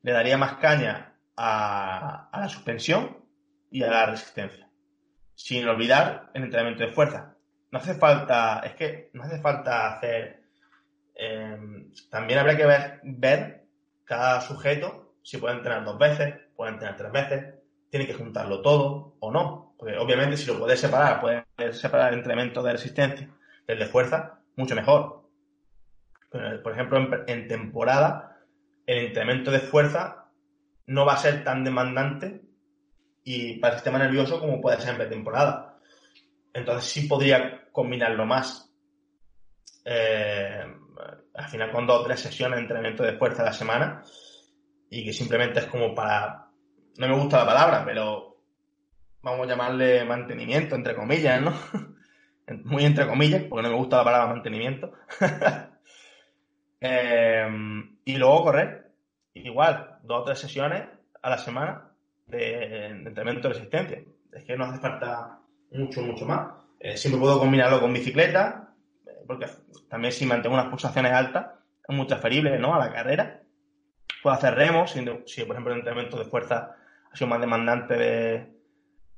le 0.00 0.12
daría 0.12 0.38
más 0.38 0.54
caña 0.54 1.14
a, 1.36 2.30
la 2.32 2.48
suspensión 2.48 3.18
y 3.70 3.82
a 3.82 3.88
la 3.88 4.06
resistencia. 4.06 4.66
Sin 5.34 5.68
olvidar 5.68 6.30
el 6.32 6.44
entrenamiento 6.44 6.84
de 6.84 6.92
fuerza. 6.92 7.34
No 7.70 7.78
hace 7.78 7.92
falta, 7.92 8.60
es 8.64 8.72
que 8.76 9.10
no 9.12 9.24
hace 9.24 9.42
falta 9.42 9.92
hacer. 9.92 10.44
Eh, 11.14 11.58
también 12.08 12.38
habría 12.38 12.56
que 12.56 12.64
ver, 12.64 13.00
ver 13.02 13.66
cada 14.06 14.40
sujeto 14.40 15.16
si 15.22 15.36
puede 15.36 15.56
entrenar 15.56 15.84
dos 15.84 15.98
veces, 15.98 16.34
puede 16.56 16.72
entrenar 16.72 16.96
tres 16.96 17.12
veces, 17.12 17.54
tiene 17.90 18.06
que 18.06 18.14
juntarlo 18.14 18.62
todo 18.62 19.16
o 19.20 19.30
no. 19.30 19.73
Obviamente 19.98 20.36
si 20.36 20.46
lo 20.46 20.58
puedes 20.58 20.80
separar, 20.80 21.20
puedes 21.20 21.78
separar 21.78 22.12
el 22.12 22.18
entrenamiento 22.18 22.62
de 22.62 22.72
resistencia 22.72 23.28
del 23.66 23.78
de 23.78 23.86
fuerza, 23.86 24.40
mucho 24.56 24.74
mejor. 24.74 25.24
Por 26.30 26.72
ejemplo, 26.72 27.24
en, 27.26 27.48
temporada, 27.48 28.40
el 28.86 29.08
incremento 29.08 29.50
de 29.50 29.60
fuerza 29.60 30.26
no 30.86 31.06
va 31.06 31.14
a 31.14 31.18
ser 31.18 31.44
tan 31.44 31.62
demandante 31.62 32.42
y 33.22 33.58
para 33.58 33.74
el 33.74 33.78
sistema 33.78 33.98
nervioso 33.98 34.40
como 34.40 34.60
puede 34.60 34.80
ser 34.80 34.90
en 34.90 34.96
pretemporada. 34.96 35.78
Entonces 36.52 36.90
sí 36.90 37.06
podría 37.06 37.68
combinarlo 37.70 38.26
más. 38.26 38.70
Eh, 39.84 40.64
al 41.34 41.48
final 41.48 41.70
con 41.70 41.86
dos 41.86 42.00
o 42.00 42.04
tres 42.04 42.20
sesiones 42.20 42.56
de 42.56 42.62
entrenamiento 42.62 43.02
de 43.02 43.16
fuerza 43.16 43.42
a 43.42 43.46
la 43.46 43.52
semana 43.52 44.02
y 44.90 45.04
que 45.04 45.12
simplemente 45.12 45.60
es 45.60 45.66
como 45.66 45.94
para... 45.94 46.48
No 46.96 47.08
me 47.08 47.16
gusta 47.16 47.38
la 47.38 47.46
palabra, 47.46 47.84
pero 47.84 48.33
vamos 49.24 49.46
a 49.46 49.50
llamarle 49.50 50.04
mantenimiento, 50.04 50.76
entre 50.76 50.94
comillas, 50.94 51.40
¿no? 51.40 51.52
Muy 52.64 52.84
entre 52.84 53.06
comillas, 53.06 53.42
porque 53.44 53.62
no 53.62 53.70
me 53.70 53.78
gusta 53.78 53.96
la 53.96 54.04
palabra 54.04 54.34
mantenimiento. 54.34 54.92
Em, 56.86 57.96
y 58.04 58.18
luego 58.18 58.44
correr. 58.44 58.90
Igual, 59.32 60.00
dos 60.02 60.20
o 60.20 60.24
tres 60.24 60.38
sesiones 60.38 60.82
a 61.22 61.30
la 61.30 61.38
semana 61.38 61.92
de, 62.26 62.88
entrenamiento 62.88 63.48
de 63.48 63.54
resistencia. 63.54 64.02
Es 64.30 64.44
que 64.44 64.54
no 64.54 64.66
hace 64.66 64.80
falta 64.80 65.38
mucho, 65.70 66.02
mucho 66.02 66.26
más. 66.26 66.52
Eh, 66.78 66.98
siempre 66.98 67.18
puedo 67.18 67.38
combinarlo 67.38 67.80
con 67.80 67.90
bicicleta, 67.90 68.74
eh, 69.06 69.12
porque 69.26 69.46
también 69.88 70.12
si 70.12 70.26
mantengo 70.26 70.56
unas 70.56 70.68
pulsaciones 70.68 71.12
altas, 71.12 71.52
es 71.88 71.96
muy 71.96 72.06
transferible 72.06 72.58
¿no? 72.58 72.74
a 72.74 72.78
la 72.78 72.92
carrera. 72.92 73.40
Puedo 74.22 74.36
hacer 74.36 74.54
remos, 74.54 74.90
si, 74.90 75.00
por 75.44 75.52
ejemplo 75.52 75.72
el 75.72 75.78
entrenamiento 75.78 76.18
de 76.18 76.26
fuerza 76.26 76.76
ha 77.10 77.16
sido 77.16 77.28
más 77.28 77.40
demandante 77.40 77.94
de, 77.94 78.53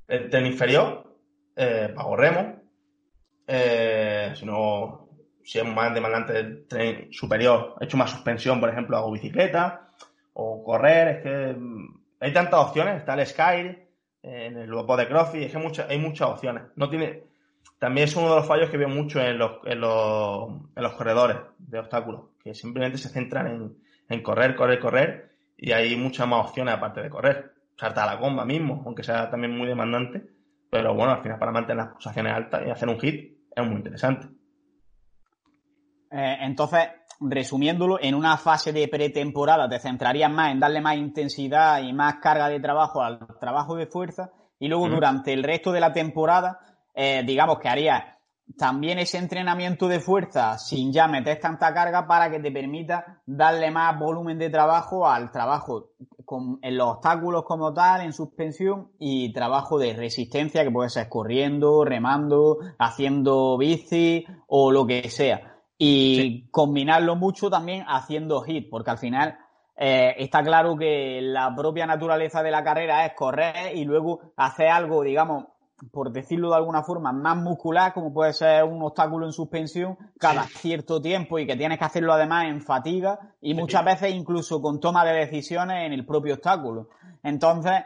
del 0.07 0.29
tren 0.29 0.45
inferior, 0.45 1.15
eh, 1.55 1.93
remo. 2.15 2.61
Eh, 3.47 4.33
si 4.35 4.45
no, 4.45 5.09
si 5.43 5.59
es 5.59 5.65
más 5.65 5.93
demandante 5.93 6.33
del 6.33 6.67
tren 6.67 7.07
superior, 7.11 7.75
he 7.79 7.85
hecho 7.85 7.97
más 7.97 8.11
suspensión, 8.11 8.59
por 8.59 8.69
ejemplo, 8.69 8.97
hago 8.97 9.11
bicicleta 9.11 9.89
o 10.33 10.63
correr, 10.63 11.07
es 11.07 11.23
que 11.23 11.55
mm, 11.57 11.99
hay 12.19 12.33
tantas 12.33 12.59
opciones, 12.59 12.97
está 12.97 13.13
el 13.13 13.25
Sky, 13.25 13.87
en 14.23 14.57
el 14.57 14.67
grupo 14.67 14.97
de 14.97 15.07
CrossFit, 15.07 15.43
es 15.43 15.51
que 15.51 15.57
mucha, 15.57 15.87
hay 15.89 15.97
muchas 15.97 16.29
opciones. 16.29 16.63
No 16.75 16.89
tiene, 16.89 17.23
también 17.79 18.07
es 18.07 18.15
uno 18.15 18.29
de 18.29 18.35
los 18.37 18.47
fallos 18.47 18.69
que 18.69 18.77
veo 18.77 18.89
mucho 18.89 19.21
en 19.21 19.37
los, 19.37 19.59
en 19.65 19.79
los, 19.79 20.49
en 20.75 20.83
los 20.83 20.93
corredores 20.93 21.37
de 21.57 21.79
obstáculos, 21.79 22.21
que 22.43 22.53
simplemente 22.53 22.97
se 22.97 23.09
centran 23.09 23.47
en, 23.47 23.77
en 24.09 24.23
correr, 24.23 24.55
correr, 24.55 24.79
correr, 24.79 25.31
y 25.57 25.71
hay 25.71 25.95
muchas 25.95 26.27
más 26.27 26.47
opciones 26.47 26.73
aparte 26.73 27.01
de 27.01 27.09
correr. 27.09 27.53
Saltar 27.77 28.07
la 28.07 28.19
comba 28.19 28.43
mismo, 28.45 28.81
aunque 28.85 29.03
sea 29.03 29.29
también 29.29 29.55
muy 29.55 29.67
demandante, 29.67 30.23
pero 30.69 30.93
bueno, 30.93 31.11
al 31.11 31.21
final 31.21 31.37
para 31.37 31.51
mantener 31.51 31.77
las 31.77 31.93
pulsaciones 31.93 32.33
altas 32.33 32.63
y 32.65 32.69
hacer 32.69 32.89
un 32.89 32.99
hit 32.99 33.37
es 33.55 33.65
muy 33.65 33.75
interesante. 33.75 34.27
Eh, 36.11 36.37
entonces, 36.41 36.89
resumiéndolo, 37.19 37.99
en 38.01 38.15
una 38.15 38.37
fase 38.37 38.71
de 38.71 38.87
pretemporada 38.87 39.67
te 39.67 39.79
centrarías 39.79 40.31
más 40.31 40.51
en 40.51 40.59
darle 40.59 40.81
más 40.81 40.95
intensidad 40.95 41.81
y 41.81 41.93
más 41.93 42.15
carga 42.15 42.49
de 42.49 42.59
trabajo 42.59 43.01
al 43.01 43.19
trabajo 43.39 43.75
de 43.75 43.87
fuerza 43.87 44.31
y 44.59 44.67
luego 44.67 44.89
durante 44.89 45.33
el 45.33 45.43
resto 45.43 45.71
de 45.71 45.79
la 45.79 45.93
temporada, 45.93 46.59
eh, 46.95 47.23
digamos 47.25 47.59
que 47.59 47.69
harías 47.69 48.16
también 48.55 48.99
ese 48.99 49.17
entrenamiento 49.17 49.87
de 49.87 49.99
fuerza 49.99 50.57
sin 50.57 50.93
ya 50.93 51.07
meter 51.07 51.39
tanta 51.39 51.73
carga 51.73 52.07
para 52.07 52.29
que 52.31 52.39
te 52.39 52.51
permita 52.51 53.21
darle 53.25 53.71
más 53.71 53.99
volumen 53.99 54.37
de 54.37 54.49
trabajo 54.49 55.07
al 55.07 55.31
trabajo 55.31 55.89
con, 56.23 56.59
en 56.61 56.77
los 56.77 56.95
obstáculos 56.95 57.43
como 57.43 57.73
tal, 57.73 58.01
en 58.01 58.13
suspensión 58.13 58.91
y 58.99 59.33
trabajo 59.33 59.77
de 59.77 59.93
resistencia 59.93 60.63
que 60.63 60.71
puede 60.71 60.89
ser 60.89 61.09
corriendo, 61.09 61.83
remando, 61.83 62.57
haciendo 62.79 63.57
bici 63.57 64.25
o 64.47 64.71
lo 64.71 64.85
que 64.85 65.09
sea. 65.09 65.55
Y 65.77 66.49
combinarlo 66.49 67.15
mucho 67.15 67.49
también 67.49 67.85
haciendo 67.87 68.41
hit, 68.41 68.67
porque 68.69 68.91
al 68.91 68.97
final 68.97 69.37
eh, 69.75 70.15
está 70.17 70.41
claro 70.41 70.75
que 70.75 71.19
la 71.21 71.53
propia 71.55 71.85
naturaleza 71.85 72.41
de 72.41 72.49
la 72.49 72.63
carrera 72.63 73.05
es 73.05 73.13
correr 73.13 73.75
y 73.75 73.85
luego 73.85 74.33
hacer 74.35 74.69
algo, 74.69 75.03
digamos, 75.03 75.45
por 75.91 76.11
decirlo 76.11 76.49
de 76.49 76.55
alguna 76.55 76.83
forma, 76.83 77.11
más 77.11 77.37
muscular, 77.37 77.93
como 77.93 78.13
puede 78.13 78.33
ser 78.33 78.63
un 78.63 78.81
obstáculo 78.81 79.25
en 79.25 79.31
suspensión, 79.31 79.97
cada 80.19 80.43
cierto 80.43 81.01
tiempo 81.01 81.37
y 81.37 81.45
que 81.45 81.55
tienes 81.55 81.77
que 81.77 81.85
hacerlo 81.85 82.13
además 82.13 82.45
en 82.45 82.61
fatiga 82.61 83.19
y 83.41 83.53
muchas 83.53 83.85
veces 83.85 84.11
incluso 84.13 84.61
con 84.61 84.79
toma 84.79 85.05
de 85.05 85.13
decisiones 85.13 85.85
en 85.85 85.93
el 85.93 86.05
propio 86.05 86.35
obstáculo. 86.35 86.89
Entonces, 87.23 87.83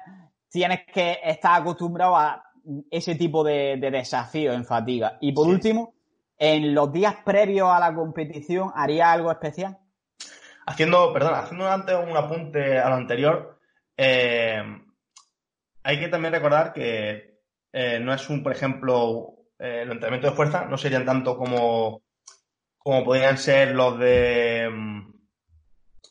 tienes 0.49 0.81
que 0.93 1.19
estar 1.23 1.61
acostumbrado 1.61 2.15
a 2.15 2.43
ese 2.89 3.15
tipo 3.15 3.43
de, 3.43 3.77
de 3.77 3.91
desafíos 3.91 4.55
en 4.55 4.65
fatiga. 4.65 5.17
Y 5.19 5.33
por 5.33 5.47
último, 5.47 5.93
en 6.37 6.73
los 6.73 6.91
días 6.91 7.15
previos 7.23 7.69
a 7.69 7.79
la 7.79 7.93
competición, 7.93 8.71
¿haría 8.73 9.11
algo 9.11 9.31
especial? 9.31 9.77
Haciendo, 10.65 11.11
perdón, 11.11 11.35
haciendo 11.35 11.69
antes 11.69 11.95
un 11.95 12.15
apunte 12.15 12.79
a 12.79 12.89
lo 12.89 12.95
anterior, 12.95 13.59
eh, 13.97 14.61
hay 15.83 15.99
que 15.99 16.07
también 16.07 16.33
recordar 16.33 16.73
que 16.73 17.30
eh, 17.73 17.99
no 17.99 18.13
es 18.13 18.29
un, 18.29 18.43
por 18.43 18.51
ejemplo, 18.51 19.35
eh, 19.59 19.83
los 19.85 19.95
entrenamientos 19.95 20.31
de 20.31 20.35
fuerza 20.35 20.65
no 20.65 20.77
serían 20.77 21.05
tanto 21.05 21.37
como, 21.37 22.03
como 22.77 23.03
podrían 23.03 23.37
ser 23.37 23.75
los 23.75 23.99
de 23.99 24.69
mm, 24.71 25.11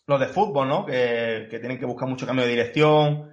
los 0.06 0.20
de 0.20 0.26
fútbol, 0.26 0.68
¿no? 0.68 0.86
Que, 0.86 1.46
tienen 1.50 1.78
que 1.78 1.86
buscar 1.86 2.08
mucho 2.08 2.26
cambio 2.26 2.44
de 2.44 2.50
dirección, 2.50 3.30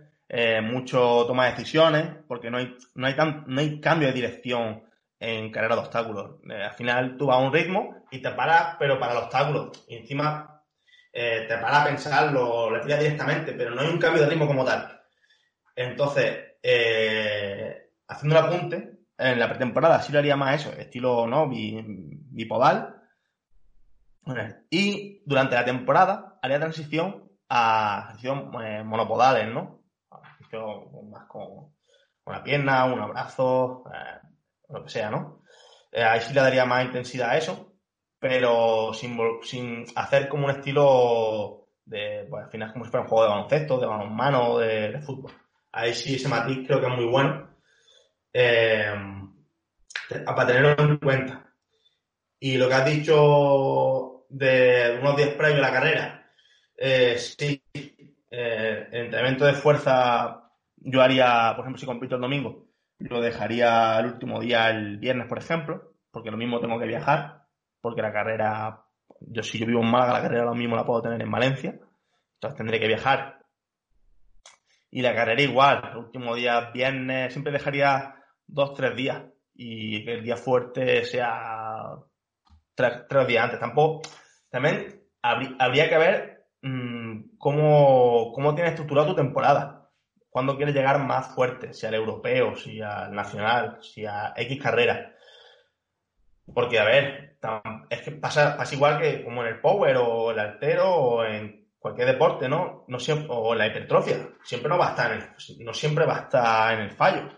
mucho 0.64 1.26
toma 1.26 1.46
de 1.46 1.52
decisiones, 1.52 2.10
porque 2.28 2.52
no 2.52 2.58
hay, 2.58 2.76
no 2.96 3.08
hay, 3.08 3.16
tan, 3.16 3.46
no 3.48 3.62
hay 3.62 3.80
cambio 3.80 4.10
de 4.10 4.14
dirección 4.14 4.84
en 5.20 5.52
carrera 5.52 5.76
de 5.76 5.82
obstáculos. 5.82 6.42
Eh, 6.50 6.64
al 6.64 6.74
final 6.74 7.18
tú 7.18 7.28
vas 7.28 7.38
a 7.38 7.42
un 7.42 7.54
ritmo 7.54 8.06
y 8.12 8.22
te 8.22 8.32
paras, 8.32 8.76
pero 8.80 9.00
para 9.00 9.14
el 9.14 9.20
obstáculo. 9.20 9.72
Y 9.88 9.98
encima 9.98 10.64
eh, 11.12 11.46
te 11.48 11.58
paras 11.58 11.82
a 11.82 11.86
pensarlo, 11.86 12.72
le 12.72 12.82
tiras 12.82 13.00
directamente, 13.00 13.54
pero 13.54 13.72
no 13.72 13.82
hay 13.82 13.88
un 13.88 14.00
cambio 14.00 14.24
de 14.24 14.30
ritmo 14.30 14.48
como 14.48 14.66
tal. 14.66 15.02
Entonces, 15.76 16.56
eh, 16.62 17.77
haciendo 18.08 18.38
el 18.38 18.46
apunte, 18.46 18.98
en 19.18 19.40
la 19.40 19.50
pretemporada 19.50 20.02
sí 20.02 20.14
lo 20.14 20.20
haría 20.20 20.36
más 20.36 20.62
eso, 20.62 20.74
estilo 20.74 21.28
no 21.28 21.50
bipodal. 21.50 22.94
Y 24.70 25.24
durante 25.26 25.56
la 25.56 25.66
temporada 25.66 26.38
haría 26.42 26.60
transición 26.60 27.32
a 27.50 28.08
transición 28.08 28.52
monopodales, 28.86 29.54
¿no? 29.54 29.78
más 31.10 31.26
con 31.28 31.74
una 32.26 32.44
pierna, 32.44 32.86
un 32.86 33.00
abrazo, 33.00 33.84
lo 34.70 34.84
que 34.84 34.90
sea, 34.90 35.10
¿no? 35.10 35.42
Eh, 35.92 36.04
ahí 36.04 36.22
sí 36.22 36.34
le 36.34 36.42
daría 36.42 36.66
más 36.66 36.86
intensidad 36.86 37.30
a 37.32 37.38
eso, 37.38 37.74
pero 38.20 38.94
sin, 38.94 39.18
sin 39.44 39.86
hacer 39.96 40.28
como 40.28 40.46
un 40.46 40.52
estilo 40.52 41.70
de, 41.86 42.26
pues 42.30 42.46
al 42.46 42.52
final 42.52 42.74
como 42.74 42.86
si 42.86 42.92
fuera 42.92 43.04
un 43.04 43.10
juego 43.10 43.24
de 43.24 43.30
baloncesto, 43.30 43.80
de 43.80 43.88
balonmano, 43.88 44.58
de, 44.58 44.92
de 44.92 45.02
fútbol. 45.02 45.32
Ahí 45.72 45.94
sí 45.94 46.16
ese 46.16 46.28
matiz 46.28 46.66
creo 46.66 46.82
que 46.82 46.88
es 46.88 46.96
muy 46.96 47.06
bueno 47.06 47.47
eh, 48.34 48.94
para 50.26 50.48
tenerlo 50.48 50.76
en 50.80 50.98
cuenta. 50.98 51.54
Y 52.40 52.58
lo 52.58 52.68
que 52.68 52.74
has 52.74 52.86
dicho 52.86 54.26
de 54.30 55.00
unos 55.02 55.18
días 55.18 55.30
previos 55.30 55.60
a 55.60 55.70
la 55.70 55.72
carrera, 55.72 56.32
eh, 56.78 57.18
sí, 57.18 57.64
eh, 58.30 58.88
entrenamiento 58.92 59.46
de 59.46 59.54
fuerza 59.54 60.52
yo 60.78 61.02
haría, 61.02 61.54
por 61.56 61.64
ejemplo, 61.64 61.80
si 61.80 61.86
compito 61.86 62.16
el 62.16 62.22
domingo, 62.22 62.68
lo 63.00 63.22
dejaría 63.22 64.00
el 64.00 64.08
último 64.08 64.40
día 64.40 64.70
el 64.70 64.98
viernes, 64.98 65.28
por 65.28 65.40
ejemplo, 65.40 65.94
porque 66.12 66.32
lo 66.32 66.38
mismo 66.38 66.60
tengo 66.60 66.80
que 66.80 66.86
viajar, 66.86 67.46
porque 67.82 68.02
la 68.02 68.14
carrera, 68.14 68.86
yo 69.20 69.44
si 69.44 69.58
yo 69.58 69.66
vivo 69.66 69.82
en 69.82 69.92
Málaga, 69.92 70.14
la 70.14 70.22
carrera 70.22 70.46
lo 70.46 70.56
mismo 70.56 70.76
la 70.76 70.86
puedo 70.86 71.02
tener 71.02 71.22
en 71.22 71.32
Valencia, 71.32 71.80
entonces 72.36 72.58
tendré 72.58 72.80
que 72.80 72.88
viajar. 72.88 73.40
Y 74.90 75.02
la 75.02 75.14
carrera 75.14 75.42
igual, 75.42 75.90
el 75.92 75.98
último 75.98 76.36
día, 76.36 76.72
viernes, 76.72 77.34
siempre 77.34 77.52
dejaría 77.52 78.17
dos, 78.48 78.74
tres 78.74 78.96
días 78.96 79.24
y 79.54 80.04
que 80.06 80.14
el 80.14 80.24
día 80.24 80.38
fuerte 80.38 81.04
sea 81.06 81.98
tres, 82.76 83.06
tres 83.08 83.28
días 83.28 83.44
antes. 83.44 83.60
Tampoco, 83.60 84.02
también 84.50 85.04
habría, 85.22 85.90
que 85.90 85.98
ver 85.98 86.48
mmm, 86.62 87.38
cómo, 87.38 88.32
cómo 88.34 88.56
tienes 88.56 88.74
estructurado 88.74 89.10
tu 89.10 89.16
temporada. 89.16 89.90
Cuándo 90.30 90.56
quieres 90.56 90.76
llegar 90.76 91.04
más 91.04 91.34
fuerte, 91.34 91.74
si 91.74 91.88
al 91.88 91.96
europeo, 91.96 92.56
si 92.56 92.80
al 92.80 93.12
nacional, 93.14 93.80
si 93.82 94.06
a 94.06 94.34
X 94.36 94.62
carrera. 94.62 95.16
Porque, 96.54 96.80
a 96.80 96.86
ver, 96.86 97.40
es 97.90 98.02
que 98.02 98.12
pasa, 98.12 98.56
pasa 98.56 98.76
igual 98.76 99.00
que 99.00 99.24
como 99.24 99.42
en 99.42 99.50
el 99.50 99.62
power 99.62 99.98
o 99.98 100.32
el 100.32 100.40
altero 100.40 100.94
o 100.94 101.26
en 101.26 101.68
cualquier 101.80 102.08
deporte, 102.08 102.48
¿no? 102.48 102.86
no 102.88 103.00
siempre, 103.00 103.28
o 103.30 103.56
la 103.56 103.68
hipertrofia. 103.68 104.30
Siempre 104.44 104.70
no 104.70 104.78
va 104.78 104.88
a 104.88 104.90
estar 104.92 105.12
en 105.12 105.22
el, 105.22 105.66
no 105.66 105.74
siempre 105.74 106.06
va 106.06 106.18
a 106.18 106.22
estar 106.22 106.74
en 106.74 106.80
el 106.82 106.92
fallo. 106.92 107.30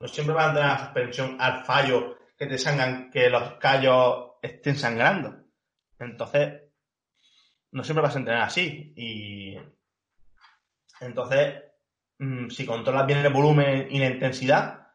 No 0.00 0.08
siempre 0.08 0.34
va 0.34 0.50
a 0.50 0.54
tener 0.54 0.68
la 0.68 0.78
suspensión 0.78 1.36
al 1.40 1.64
fallo 1.64 2.16
que 2.36 2.46
te 2.46 2.58
sangran, 2.58 3.10
que 3.10 3.30
los 3.30 3.54
callos 3.54 4.32
estén 4.42 4.76
sangrando. 4.76 5.34
Entonces, 5.98 6.62
no 7.72 7.82
siempre 7.84 8.02
vas 8.02 8.14
a 8.14 8.18
entrenar 8.18 8.42
así. 8.42 8.92
Y 8.96 9.56
entonces, 11.00 11.62
mm, 12.18 12.48
si 12.48 12.66
controlas 12.66 13.06
bien 13.06 13.20
el 13.20 13.32
volumen 13.32 13.88
y 13.90 13.98
la 13.98 14.06
intensidad, 14.06 14.88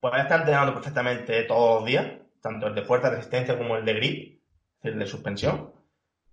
puedes 0.00 0.22
estar 0.22 0.40
entrenando 0.40 0.74
perfectamente 0.74 1.42
todos 1.44 1.80
los 1.80 1.86
días, 1.86 2.06
tanto 2.40 2.66
el 2.66 2.74
de 2.74 2.82
fuerza 2.82 3.10
resistencia 3.10 3.58
como 3.58 3.76
el 3.76 3.84
de 3.84 3.94
grip, 3.94 4.42
el 4.82 4.98
de 4.98 5.06
suspensión, 5.06 5.72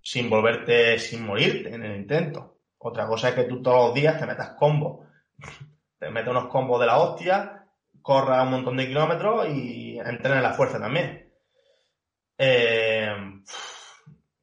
sin 0.02 0.30
volverte, 0.30 0.98
sin 1.00 1.26
morirte 1.26 1.74
en 1.74 1.84
el 1.84 1.96
intento. 1.98 2.60
Otra 2.78 3.08
cosa 3.08 3.30
es 3.30 3.36
que 3.36 3.44
tú 3.44 3.62
todos 3.62 3.88
los 3.88 3.94
días 3.94 4.20
te 4.20 4.26
metas 4.26 4.52
combos, 4.52 5.08
te 6.00 6.10
metes 6.10 6.30
unos 6.30 6.48
combos 6.48 6.80
de 6.80 6.86
la 6.86 6.98
hostia, 6.98 7.57
corras 8.08 8.42
un 8.46 8.52
montón 8.52 8.78
de 8.78 8.88
kilómetros 8.88 9.50
y 9.50 10.00
entrenes 10.00 10.42
la 10.42 10.54
fuerza 10.54 10.80
también. 10.80 11.30
Eh, 12.38 13.14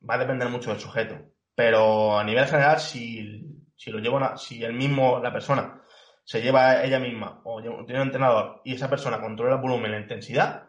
va 0.07 0.15
a 0.17 0.19
depender 0.19 0.51
mucho 0.51 0.69
del 0.69 0.79
sujeto. 0.79 1.17
Pero 1.55 2.19
a 2.19 2.25
nivel 2.25 2.45
general, 2.45 2.79
si, 2.79 3.43
si 3.75 3.91
lo 3.91 4.01
lleva 4.01 4.37
si 4.37 4.63
el 4.63 4.75
mismo, 4.75 5.19
la 5.19 5.33
persona, 5.33 5.81
se 6.25 6.43
lleva 6.43 6.85
ella 6.85 6.99
misma 6.99 7.41
o 7.45 7.63
tiene 7.63 8.03
un 8.03 8.09
entrenador 8.09 8.61
y 8.67 8.75
esa 8.75 8.91
persona 8.91 9.19
controla 9.19 9.55
el 9.55 9.63
volumen, 9.63 9.93
la 9.93 10.01
intensidad, 10.01 10.69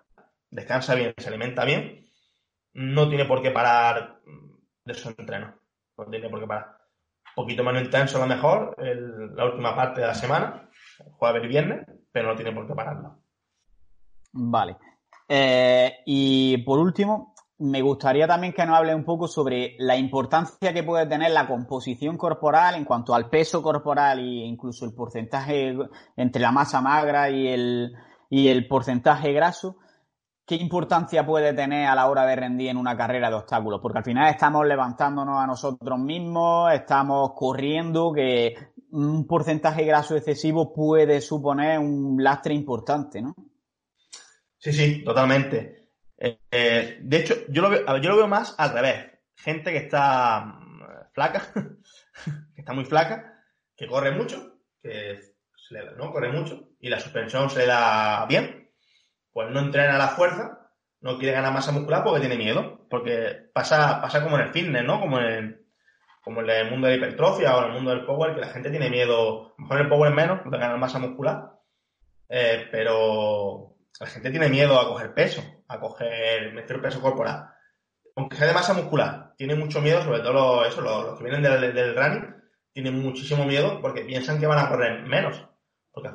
descansa 0.50 0.96
bien, 0.96 1.14
se 1.18 1.28
alimenta 1.28 1.66
bien, 1.66 2.02
no 2.72 3.10
tiene 3.10 3.26
por 3.26 3.42
qué 3.42 3.52
parar 3.52 4.22
de 4.86 4.94
su 4.94 5.10
entreno. 5.10 5.54
No 5.98 6.06
tiene 6.06 6.30
por 6.30 6.40
qué 6.40 6.48
parar. 6.48 6.78
Un 7.36 7.44
poquito 7.44 7.62
menos 7.62 7.84
intenso 7.84 8.18
a 8.18 8.22
lo 8.22 8.34
mejor 8.34 8.74
la 8.78 9.44
última 9.44 9.76
parte 9.76 10.00
de 10.00 10.08
la 10.08 10.16
semana, 10.16 10.70
jueves 11.18 11.44
y 11.44 11.48
viernes, 11.48 11.86
pero 12.16 12.30
no 12.30 12.36
tiene 12.38 12.54
por 12.54 12.66
qué 12.66 12.74
pararlo. 12.74 13.18
Vale. 14.32 14.78
Eh, 15.28 15.98
y 16.06 16.58
por 16.60 16.80
último, 16.80 17.36
me 17.58 17.82
gustaría 17.82 18.26
también 18.26 18.54
que 18.54 18.66
nos 18.66 18.78
hable 18.78 18.96
un 18.96 19.04
poco 19.04 19.28
sobre 19.28 19.76
la 19.80 19.98
importancia 19.98 20.74
que 20.74 20.84
puede 20.84 21.08
tener 21.08 21.32
la 21.32 21.46
composición 21.46 22.18
corporal 22.18 22.76
en 22.76 22.86
cuanto 22.86 23.14
al 23.14 23.30
peso 23.30 23.62
corporal 23.62 24.20
e 24.20 24.46
incluso 24.46 24.86
el 24.86 24.94
porcentaje 24.94 25.76
entre 26.16 26.42
la 26.42 26.54
masa 26.54 26.80
magra 26.80 27.30
y 27.30 27.50
el, 27.50 27.94
y 28.30 28.48
el 28.48 28.66
porcentaje 28.70 29.34
graso. 29.34 29.76
¿Qué 30.46 30.56
importancia 30.56 31.26
puede 31.26 31.54
tener 31.54 31.88
a 31.88 31.96
la 31.96 32.08
hora 32.08 32.24
de 32.26 32.36
rendir 32.36 32.70
en 32.70 32.78
una 32.78 32.96
carrera 32.96 33.30
de 33.30 33.36
obstáculos? 33.36 33.80
Porque 33.82 33.98
al 33.98 34.04
final 34.04 34.30
estamos 34.30 34.68
levantándonos 34.68 35.44
a 35.44 35.48
nosotros 35.48 35.98
mismos, 35.98 36.72
estamos 36.72 37.32
corriendo, 37.36 38.14
que 38.14 38.56
un 38.92 39.26
porcentaje 39.26 39.84
graso 39.86 40.16
excesivo 40.16 40.72
puede 40.72 41.20
suponer 41.20 41.80
un 41.80 42.24
lastre 42.24 42.54
importante, 42.54 43.24
¿no? 43.24 43.36
Sí, 44.60 44.72
sí, 44.72 45.04
totalmente. 45.04 45.90
Eh, 46.18 47.00
de 47.02 47.18
hecho, 47.18 47.36
yo 47.50 47.64
lo, 47.64 47.70
veo, 47.70 48.28
más 48.28 48.54
al 48.60 48.72
revés. 48.72 49.06
Gente 49.36 49.72
que 49.72 49.78
está 49.78 50.46
mm, 50.46 51.12
flaca, 51.12 51.42
que 52.56 52.62
está 52.62 52.74
muy 52.74 52.86
flaca, 52.86 53.44
que 53.76 53.88
corre 53.88 54.12
mucho, 54.12 54.60
que 54.82 55.20
¿no? 55.98 56.12
corre 56.12 56.32
mucho, 56.32 56.70
y 56.80 56.90
la 56.90 57.00
suspensión 57.00 57.50
se 57.50 57.66
da 57.66 58.28
bien, 58.28 58.65
pues 59.36 59.52
no 59.52 59.60
entrena 59.60 59.98
la 59.98 60.08
fuerza, 60.08 60.72
no 61.02 61.18
quiere 61.18 61.34
ganar 61.34 61.52
masa 61.52 61.74
muscular 61.74 62.06
porque 62.06 62.22
tiene 62.22 62.38
miedo. 62.38 62.88
Porque 62.90 63.50
pasa, 63.54 64.02
pasa 64.02 64.24
como 64.24 64.38
en 64.40 64.46
el 64.46 64.54
fitness, 64.54 64.86
¿no? 64.86 65.02
Como 65.02 65.20
en, 65.20 65.62
como 66.22 66.40
en 66.40 66.50
el 66.50 66.72
mundo 66.72 66.88
de 66.88 66.94
la 66.94 67.08
hipertrofia 67.08 67.54
o 67.54 67.60
en 67.60 67.66
el 67.66 67.74
mundo 67.74 67.90
del 67.92 68.06
power, 68.06 68.34
que 68.34 68.40
la 68.40 68.48
gente 68.48 68.70
tiene 68.70 68.90
miedo, 68.90 69.48
a 69.48 69.54
lo 69.58 69.64
mejor 69.64 69.82
el 69.82 69.90
power 69.90 70.14
menos, 70.14 70.40
de 70.50 70.58
ganar 70.58 70.78
masa 70.78 71.00
muscular, 71.00 71.52
eh, 72.30 72.70
pero 72.72 73.76
la 74.00 74.08
gente 74.08 74.32
tiene 74.32 74.48
miedo 74.48 74.80
a 74.80 74.88
coger 74.88 75.14
peso 75.14 75.44
a 75.68 75.80
coger, 75.80 76.54
meter 76.54 76.82
peso 76.82 77.02
corporal. 77.02 77.50
Aunque 78.16 78.38
sea 78.38 78.48
de 78.48 78.54
masa 78.54 78.74
muscular, 78.74 79.34
tiene 79.36 79.56
mucho 79.56 79.82
miedo, 79.82 80.02
sobre 80.02 80.20
todo 80.20 80.34
los, 80.34 80.68
eso, 80.68 80.82
los, 80.82 81.18
que 81.18 81.24
vienen 81.26 81.44
del, 81.44 81.96
running, 81.96 82.34
tienen 82.72 83.02
muchísimo 83.02 83.46
miedo 83.46 83.82
porque 83.82 84.06
piensan 84.06 84.40
que 84.40 84.48
van 84.48 84.60
a 84.60 84.70
correr 84.70 85.04
menos. 85.04 85.46
Porque 85.92 86.12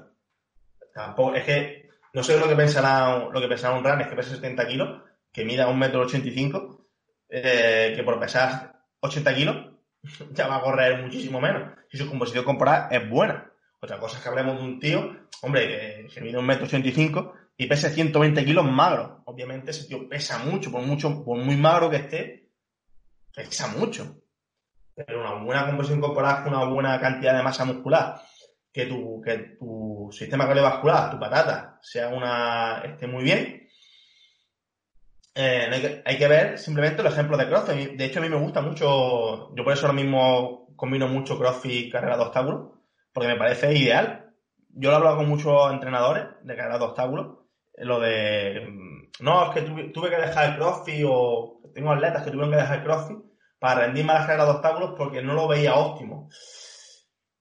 tampoco, 0.94 1.34
es 1.34 1.44
que 1.44 1.79
no 2.12 2.22
sé 2.22 2.38
lo 2.38 2.48
que 2.48 2.56
pensará, 2.56 3.28
lo 3.30 3.40
que 3.40 3.48
pensará 3.48 3.76
un 3.76 3.84
runner 3.84 4.08
que 4.08 4.16
pesa 4.16 4.34
70 4.34 4.66
kilos, 4.66 5.02
que 5.32 5.44
mida 5.44 5.68
un 5.68 5.78
metro 5.78 6.00
85, 6.00 6.86
eh, 7.28 7.92
que 7.94 8.02
por 8.02 8.18
pesar 8.18 8.84
80 9.00 9.34
kilos 9.34 9.56
ya 10.32 10.48
va 10.48 10.56
a 10.56 10.62
correr 10.62 11.02
muchísimo 11.02 11.40
menos. 11.40 11.72
Si 11.88 11.98
su 11.98 12.08
composición 12.08 12.44
corporal 12.44 12.88
es 12.90 13.08
buena. 13.08 13.50
Otra 13.80 13.98
cosa 13.98 14.18
es 14.18 14.22
que 14.22 14.28
hablemos 14.28 14.58
de 14.58 14.64
un 14.64 14.78
tío, 14.78 15.16
hombre, 15.42 16.08
que, 16.12 16.20
mide 16.20 16.38
un 16.38 16.44
metro 16.44 16.66
85 16.66 17.34
y 17.56 17.66
pese 17.66 17.90
120 17.90 18.44
kilos 18.44 18.64
magro. 18.64 19.22
Obviamente 19.24 19.70
ese 19.70 19.86
tío 19.86 20.08
pesa 20.08 20.38
mucho, 20.38 20.70
por 20.70 20.82
mucho, 20.82 21.24
por 21.24 21.38
muy 21.38 21.56
magro 21.56 21.88
que 21.88 21.96
esté, 21.96 22.50
pesa 23.34 23.68
mucho. 23.68 24.16
Pero 24.94 25.20
una 25.20 25.42
buena 25.42 25.66
composición 25.66 26.00
corporal 26.00 26.42
con 26.42 26.54
una 26.54 26.64
buena 26.66 27.00
cantidad 27.00 27.34
de 27.34 27.42
masa 27.42 27.64
muscular, 27.64 28.20
que 28.72 28.86
tu, 28.86 29.20
que 29.20 29.56
tu 29.58 30.08
sistema 30.12 30.46
cardiovascular, 30.46 31.10
tu 31.10 31.18
patata, 31.18 31.78
sea 31.82 32.08
una, 32.08 32.82
esté 32.84 33.06
muy 33.06 33.24
bien. 33.24 33.68
Eh, 35.34 36.02
hay, 36.04 36.18
que, 36.18 36.28
ver 36.28 36.58
simplemente 36.58 37.02
los 37.02 37.12
ejemplos 37.12 37.38
de 37.38 37.48
CrossFit. 37.48 37.92
De 37.92 38.04
hecho, 38.04 38.18
a 38.18 38.22
mí 38.22 38.28
me 38.28 38.36
gusta 38.36 38.60
mucho, 38.60 39.54
yo 39.54 39.64
por 39.64 39.72
eso 39.72 39.86
ahora 39.86 40.00
mismo 40.00 40.74
combino 40.76 41.08
mucho 41.08 41.38
CrossFit 41.38 41.86
y 41.86 41.90
carrera 41.90 42.16
de 42.16 42.22
obstáculos, 42.24 42.78
porque 43.12 43.28
me 43.28 43.36
parece 43.36 43.72
ideal. 43.74 44.32
Yo 44.68 44.90
lo 44.90 44.96
he 44.96 44.98
hablado 44.98 45.16
con 45.18 45.28
muchos 45.28 45.72
entrenadores 45.72 46.26
de 46.42 46.56
carrera 46.56 46.78
de 46.78 46.84
obstáculos 46.84 47.40
lo 47.80 48.00
de, 48.00 48.66
mm, 48.68 49.24
no, 49.24 49.46
es 49.46 49.50
que 49.50 49.62
tuve, 49.62 50.10
que 50.10 50.16
dejar 50.16 50.50
el 50.50 50.56
crossfit 50.56 51.04
o 51.08 51.60
tengo 51.74 51.92
atletas 51.92 52.22
que 52.22 52.30
tuvieron 52.30 52.50
que 52.50 52.58
dejar 52.58 52.78
el 52.78 52.84
crossfit 52.84 53.18
para 53.58 53.82
rendir 53.82 54.04
más 54.04 54.20
la 54.20 54.26
carrera 54.26 54.44
de 54.44 54.50
obstáculos 54.50 54.94
porque 54.96 55.22
no 55.22 55.34
lo 55.34 55.48
veía 55.48 55.74
óptimo. 55.74 56.28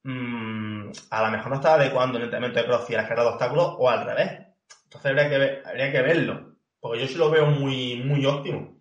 Mm, 0.04 0.90
a 1.10 1.24
lo 1.24 1.32
mejor 1.32 1.50
no 1.50 1.56
estaba 1.56 1.76
adecuando 1.76 2.18
el 2.18 2.26
entrenamiento 2.26 2.60
de 2.60 2.66
crossfit 2.66 2.96
a 2.96 3.02
la 3.02 3.08
carrera 3.08 3.24
de 3.24 3.30
obstáculos 3.30 3.76
o 3.78 3.90
al 3.90 4.06
revés. 4.06 4.48
Entonces 4.86 5.12
habría 5.12 5.30
que, 5.30 5.62
habría 5.66 5.92
que 5.92 6.02
verlo. 6.02 6.56
Porque 6.80 7.02
yo 7.02 7.08
sí 7.08 7.16
lo 7.16 7.30
veo 7.30 7.46
muy, 7.48 7.98
muy 8.04 8.26
óptimo. 8.26 8.80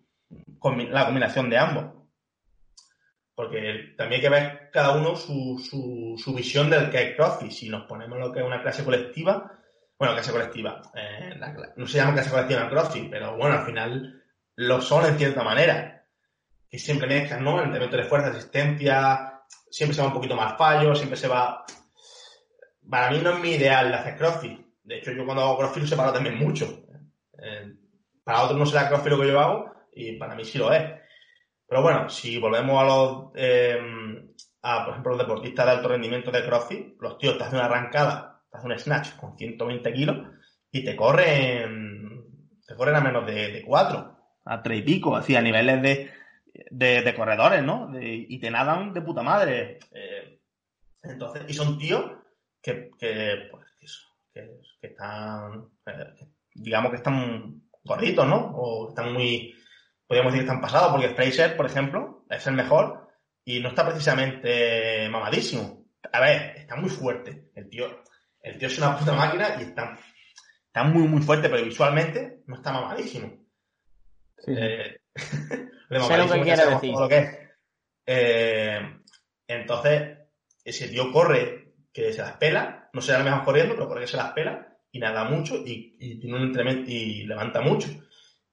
Con 0.57 0.91
la 0.91 1.05
combinación 1.05 1.49
de 1.49 1.57
ambos. 1.57 1.85
Porque 3.35 3.93
también 3.97 4.19
hay 4.19 4.21
que 4.21 4.29
ver 4.29 4.69
cada 4.71 4.95
uno 4.95 5.15
su, 5.15 5.63
su, 5.63 6.15
su 6.17 6.33
visión 6.33 6.69
del 6.69 6.89
que 6.89 7.01
es 7.01 7.15
CrossFit. 7.15 7.51
Si 7.51 7.69
nos 7.69 7.85
ponemos 7.85 8.19
lo 8.19 8.31
que 8.31 8.39
es 8.39 8.45
una 8.45 8.61
clase 8.61 8.83
colectiva, 8.83 9.51
bueno, 9.97 10.13
clase 10.13 10.31
colectiva. 10.31 10.81
Eh, 10.95 11.39
no 11.75 11.85
se 11.85 11.97
llama 11.97 12.13
clase 12.13 12.31
colectiva 12.31 12.61
en 12.61 12.69
CrossFit, 12.69 13.09
pero 13.09 13.37
bueno, 13.37 13.59
al 13.59 13.65
final 13.65 14.23
lo 14.55 14.81
son 14.81 15.05
en 15.05 15.17
cierta 15.17 15.43
manera. 15.43 16.05
Que 16.69 16.79
siempre 16.79 17.07
mezclan, 17.07 17.43
¿no? 17.43 17.57
El 17.57 17.65
entrenamiento 17.65 17.97
de 17.97 18.03
fuerza, 18.03 18.29
asistencia, 18.29 19.28
siempre 19.69 19.95
se 19.95 20.01
va 20.01 20.07
un 20.07 20.13
poquito 20.13 20.35
más 20.35 20.57
fallo, 20.57 20.95
siempre 20.95 21.17
se 21.17 21.27
va. 21.27 21.65
Para 22.89 23.11
mí 23.11 23.19
no 23.19 23.31
es 23.31 23.39
mi 23.39 23.51
ideal 23.51 23.93
hacer 23.93 24.17
CrossFit. 24.17 24.59
De 24.83 24.97
hecho, 24.97 25.11
yo 25.11 25.25
cuando 25.25 25.43
hago 25.43 25.57
CrossFit 25.57 25.83
lo 25.83 25.87
separo 25.87 26.13
también 26.13 26.37
mucho. 26.37 26.85
Eh, 27.41 27.73
para 28.23 28.43
otros 28.43 28.57
no 28.59 28.65
será 28.65 28.87
CrossFit 28.87 29.11
lo 29.11 29.21
que 29.21 29.27
yo 29.27 29.39
hago 29.39 29.71
y 29.93 30.13
para 30.13 30.35
mí 30.35 30.45
sí 30.45 30.57
lo 30.57 30.71
es. 30.73 30.83
Pero 31.67 31.83
bueno, 31.83 32.09
si 32.09 32.39
volvemos 32.39 32.81
a 32.81 32.85
los, 32.85 33.31
eh, 33.35 33.79
a, 34.63 34.83
por 34.83 34.91
ejemplo, 34.91 35.11
los 35.11 35.19
deportistas 35.19 35.65
de 35.65 35.71
alto 35.71 35.87
rendimiento 35.87 36.31
de 36.31 36.43
CrossFit, 36.43 36.99
los 36.99 37.17
tíos 37.17 37.37
te 37.37 37.43
hacen 37.43 37.59
una 37.59 37.65
arrancada 37.65 38.29
te 38.49 38.57
hace 38.57 38.67
un 38.67 38.79
snatch 38.79 39.15
con 39.15 39.37
120 39.37 39.93
kilos 39.93 40.27
y 40.71 40.83
te 40.83 40.95
corren, 40.95 42.23
te 42.65 42.75
corren 42.75 42.95
a 42.95 43.01
menos 43.01 43.25
de, 43.25 43.63
4, 43.65 44.17
a 44.45 44.61
3 44.61 44.79
y 44.79 44.81
pico, 44.81 45.15
así 45.15 45.35
a 45.35 45.41
niveles 45.41 45.81
de, 45.81 46.11
de, 46.69 47.13
corredores, 47.15 47.63
¿no? 47.63 47.91
y 47.99 48.39
te 48.39 48.51
nadan 48.51 48.93
de 48.93 49.01
puta 49.01 49.21
madre. 49.21 49.79
Eh, 49.91 50.39
entonces, 51.03 51.43
y 51.47 51.53
son 51.53 51.77
tíos 51.77 52.11
que, 52.61 52.91
que 52.97 53.47
pues, 53.51 53.65
que, 54.33 54.59
que, 54.81 54.87
están, 54.87 55.69
eh, 55.85 56.27
digamos 56.53 56.91
que 56.91 56.97
están, 56.97 57.61
gorditos, 57.83 58.27
¿no? 58.27 58.51
O 58.55 58.89
están 58.89 59.13
muy, 59.13 59.55
podríamos 60.05 60.31
decir 60.31 60.45
que 60.45 60.51
están 60.51 60.61
pasados, 60.61 60.91
porque 60.91 61.15
Fraser, 61.15 61.55
por 61.55 61.65
ejemplo, 61.65 62.25
es 62.29 62.45
el 62.47 62.53
mejor 62.53 63.09
y 63.43 63.59
no 63.59 63.69
está 63.69 63.85
precisamente 63.85 65.09
mamadísimo. 65.09 65.85
A 66.11 66.19
ver, 66.19 66.57
está 66.57 66.75
muy 66.75 66.89
fuerte. 66.89 67.49
El 67.55 67.69
tío, 67.69 68.03
el 68.41 68.57
tío 68.57 68.67
es 68.67 68.77
una 68.77 68.97
puta 68.97 69.13
máquina 69.13 69.55
y 69.59 69.63
está, 69.63 69.97
está 70.67 70.83
muy, 70.83 71.07
muy 71.07 71.21
fuerte, 71.21 71.49
pero 71.49 71.63
visualmente 71.63 72.43
no 72.45 72.55
está 72.55 72.71
mamadísimo. 72.71 73.33
Sí. 74.37 74.53
Eh, 74.55 74.98
sé 75.15 76.17
lo 76.17 76.31
que 76.31 76.41
quiere 76.41 76.65
decir. 76.65 76.91
Lo 76.91 77.07
que 77.07 77.17
es. 77.17 77.39
Eh, 78.05 78.79
entonces, 79.47 80.17
ese 80.63 80.87
tío 80.87 81.11
corre 81.11 81.73
que 81.91 82.13
se 82.13 82.21
las 82.21 82.37
pela, 82.37 82.89
no 82.93 83.01
será 83.01 83.19
el 83.19 83.25
mejor 83.25 83.43
corriendo, 83.43 83.75
pero 83.75 83.87
corre 83.87 84.01
que 84.01 84.07
se 84.07 84.17
las 84.17 84.31
pela 84.31 84.77
y 84.91 84.99
nada 84.99 85.25
mucho 85.25 85.57
y, 85.57 85.95
y 85.99 86.19
tiene 86.19 86.37
un 86.37 86.85
y 86.87 87.25
levanta 87.25 87.61
mucho. 87.61 87.89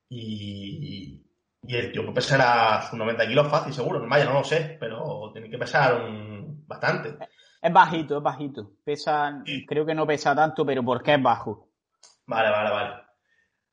Y, 0.08 1.26
y 1.68 1.76
el 1.76 1.90
tío 1.90 2.02
puede 2.02 2.14
pesar 2.14 2.40
a 2.40 2.82
sus 2.82 2.98
90 2.98 3.26
kilos 3.26 3.48
fácil, 3.48 3.72
seguro. 3.72 4.06
Vaya, 4.08 4.24
no 4.24 4.34
lo 4.34 4.44
sé, 4.44 4.76
pero 4.78 5.30
tiene 5.32 5.50
que 5.50 5.58
pesar 5.58 6.00
un... 6.00 6.64
bastante. 6.66 7.16
Es 7.60 7.72
bajito, 7.72 8.18
es 8.18 8.22
bajito. 8.22 8.72
Pesa, 8.84 9.42
creo 9.66 9.84
que 9.84 9.94
no 9.94 10.06
pesa 10.06 10.34
tanto, 10.34 10.64
pero 10.64 10.84
porque 10.84 11.14
es 11.14 11.22
bajo. 11.22 11.70
Vale, 12.26 12.50
vale, 12.50 12.70
vale. 12.70 12.94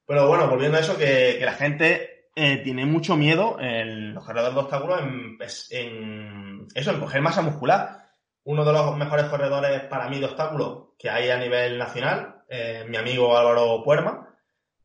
Pero 0.06 0.28
bueno, 0.28 0.48
volviendo 0.48 0.78
a 0.78 0.82
eso, 0.82 0.98
que, 0.98 1.40
la 1.44 1.54
gente 1.54 2.12
eh, 2.36 2.58
tiene 2.58 2.86
mucho 2.86 3.16
miedo 3.16 3.58
en 3.60 4.14
los 4.14 4.26
corredores 4.26 4.56
de 4.56 4.62
obstáculos 4.62 5.02
en, 5.02 5.38
en, 5.72 6.68
eso, 6.74 6.92
en 6.92 7.00
coger 7.00 7.22
masa 7.22 7.42
muscular. 7.42 8.10
Uno 8.46 8.66
de 8.66 8.74
los 8.74 8.98
mejores 8.98 9.26
corredores 9.26 9.84
para 9.84 10.10
mí 10.10 10.20
de 10.20 10.26
obstáculos 10.26 10.90
que 10.98 11.10
hay 11.10 11.30
a 11.30 11.38
nivel 11.38 11.78
nacional, 11.78 12.44
eh, 12.50 12.86
mi 12.88 12.98
amigo 12.98 13.38
Álvaro 13.38 13.82
Puerma, 13.84 14.36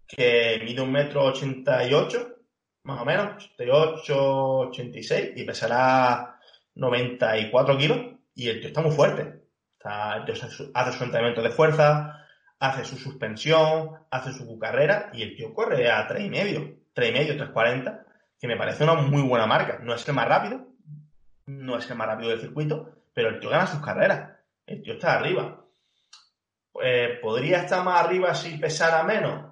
que 0.06 0.60
mide 0.64 0.80
un 0.80 0.92
metro 0.92 1.24
ochenta 1.24 1.84
y 1.86 1.92
ocho 1.92 2.38
más 2.88 3.02
o 3.02 3.04
menos, 3.04 3.44
88, 3.54 4.58
86 4.70 5.32
y 5.36 5.44
pesará 5.44 6.40
94 6.74 7.76
kilos 7.76 7.98
y 8.34 8.48
el 8.48 8.60
tío 8.60 8.68
está 8.68 8.80
muy 8.80 8.92
fuerte. 8.92 9.42
El 9.84 10.24
tío 10.24 10.34
hace 10.74 10.92
su 10.92 11.04
entrenamiento 11.04 11.42
de 11.42 11.50
fuerza, 11.50 12.26
hace 12.58 12.84
su 12.84 12.96
suspensión, 12.96 13.90
hace 14.10 14.32
su 14.32 14.58
carrera 14.58 15.10
y 15.12 15.22
el 15.22 15.36
tío 15.36 15.52
corre 15.52 15.90
a 15.90 16.08
3,5, 16.08 16.30
medio, 16.30 16.76
3,40, 16.98 18.04
que 18.40 18.48
me 18.48 18.56
parece 18.56 18.84
una 18.84 18.94
muy 18.94 19.22
buena 19.22 19.46
marca. 19.46 19.78
No 19.82 19.94
es 19.94 20.06
el 20.08 20.14
más 20.14 20.28
rápido, 20.28 20.66
no 21.46 21.78
es 21.78 21.90
el 21.90 21.96
más 21.96 22.06
rápido 22.06 22.30
del 22.30 22.40
circuito, 22.40 23.04
pero 23.12 23.28
el 23.30 23.40
tío 23.40 23.50
gana 23.50 23.66
sus 23.66 23.80
carreras. 23.80 24.36
El 24.66 24.82
tío 24.82 24.94
está 24.94 25.14
arriba. 25.14 25.64
Eh, 26.82 27.18
¿Podría 27.20 27.62
estar 27.62 27.84
más 27.84 28.04
arriba 28.04 28.34
si 28.34 28.58
pesara 28.58 29.02
menos? 29.02 29.48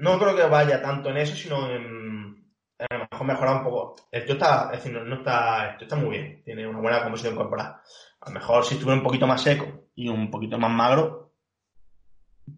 no 0.00 0.18
creo 0.18 0.34
que 0.34 0.44
vaya 0.44 0.80
tanto 0.80 1.10
en 1.10 1.18
eso, 1.18 1.34
sino 1.36 1.70
en, 1.70 2.44
a 2.78 2.94
lo 2.94 3.06
mejor 3.10 3.26
mejorar 3.26 3.56
un 3.56 3.64
poco. 3.64 3.96
El 4.10 4.24
tío 4.24 4.34
está, 4.34 4.70
es 4.72 4.82
decir, 4.82 4.92
no, 4.92 5.14
está, 5.14 5.76
está 5.80 5.96
muy 5.96 6.10
bien, 6.10 6.42
tiene 6.44 6.66
una 6.66 6.80
buena 6.80 7.02
composición 7.02 7.36
corporal. 7.36 7.76
A 8.20 8.28
lo 8.28 8.32
mejor 8.32 8.64
si 8.64 8.74
estuviera 8.74 8.98
un 8.98 9.04
poquito 9.04 9.26
más 9.26 9.42
seco 9.42 9.88
y 9.94 10.08
un 10.08 10.30
poquito 10.30 10.58
más 10.58 10.70
magro, 10.70 11.32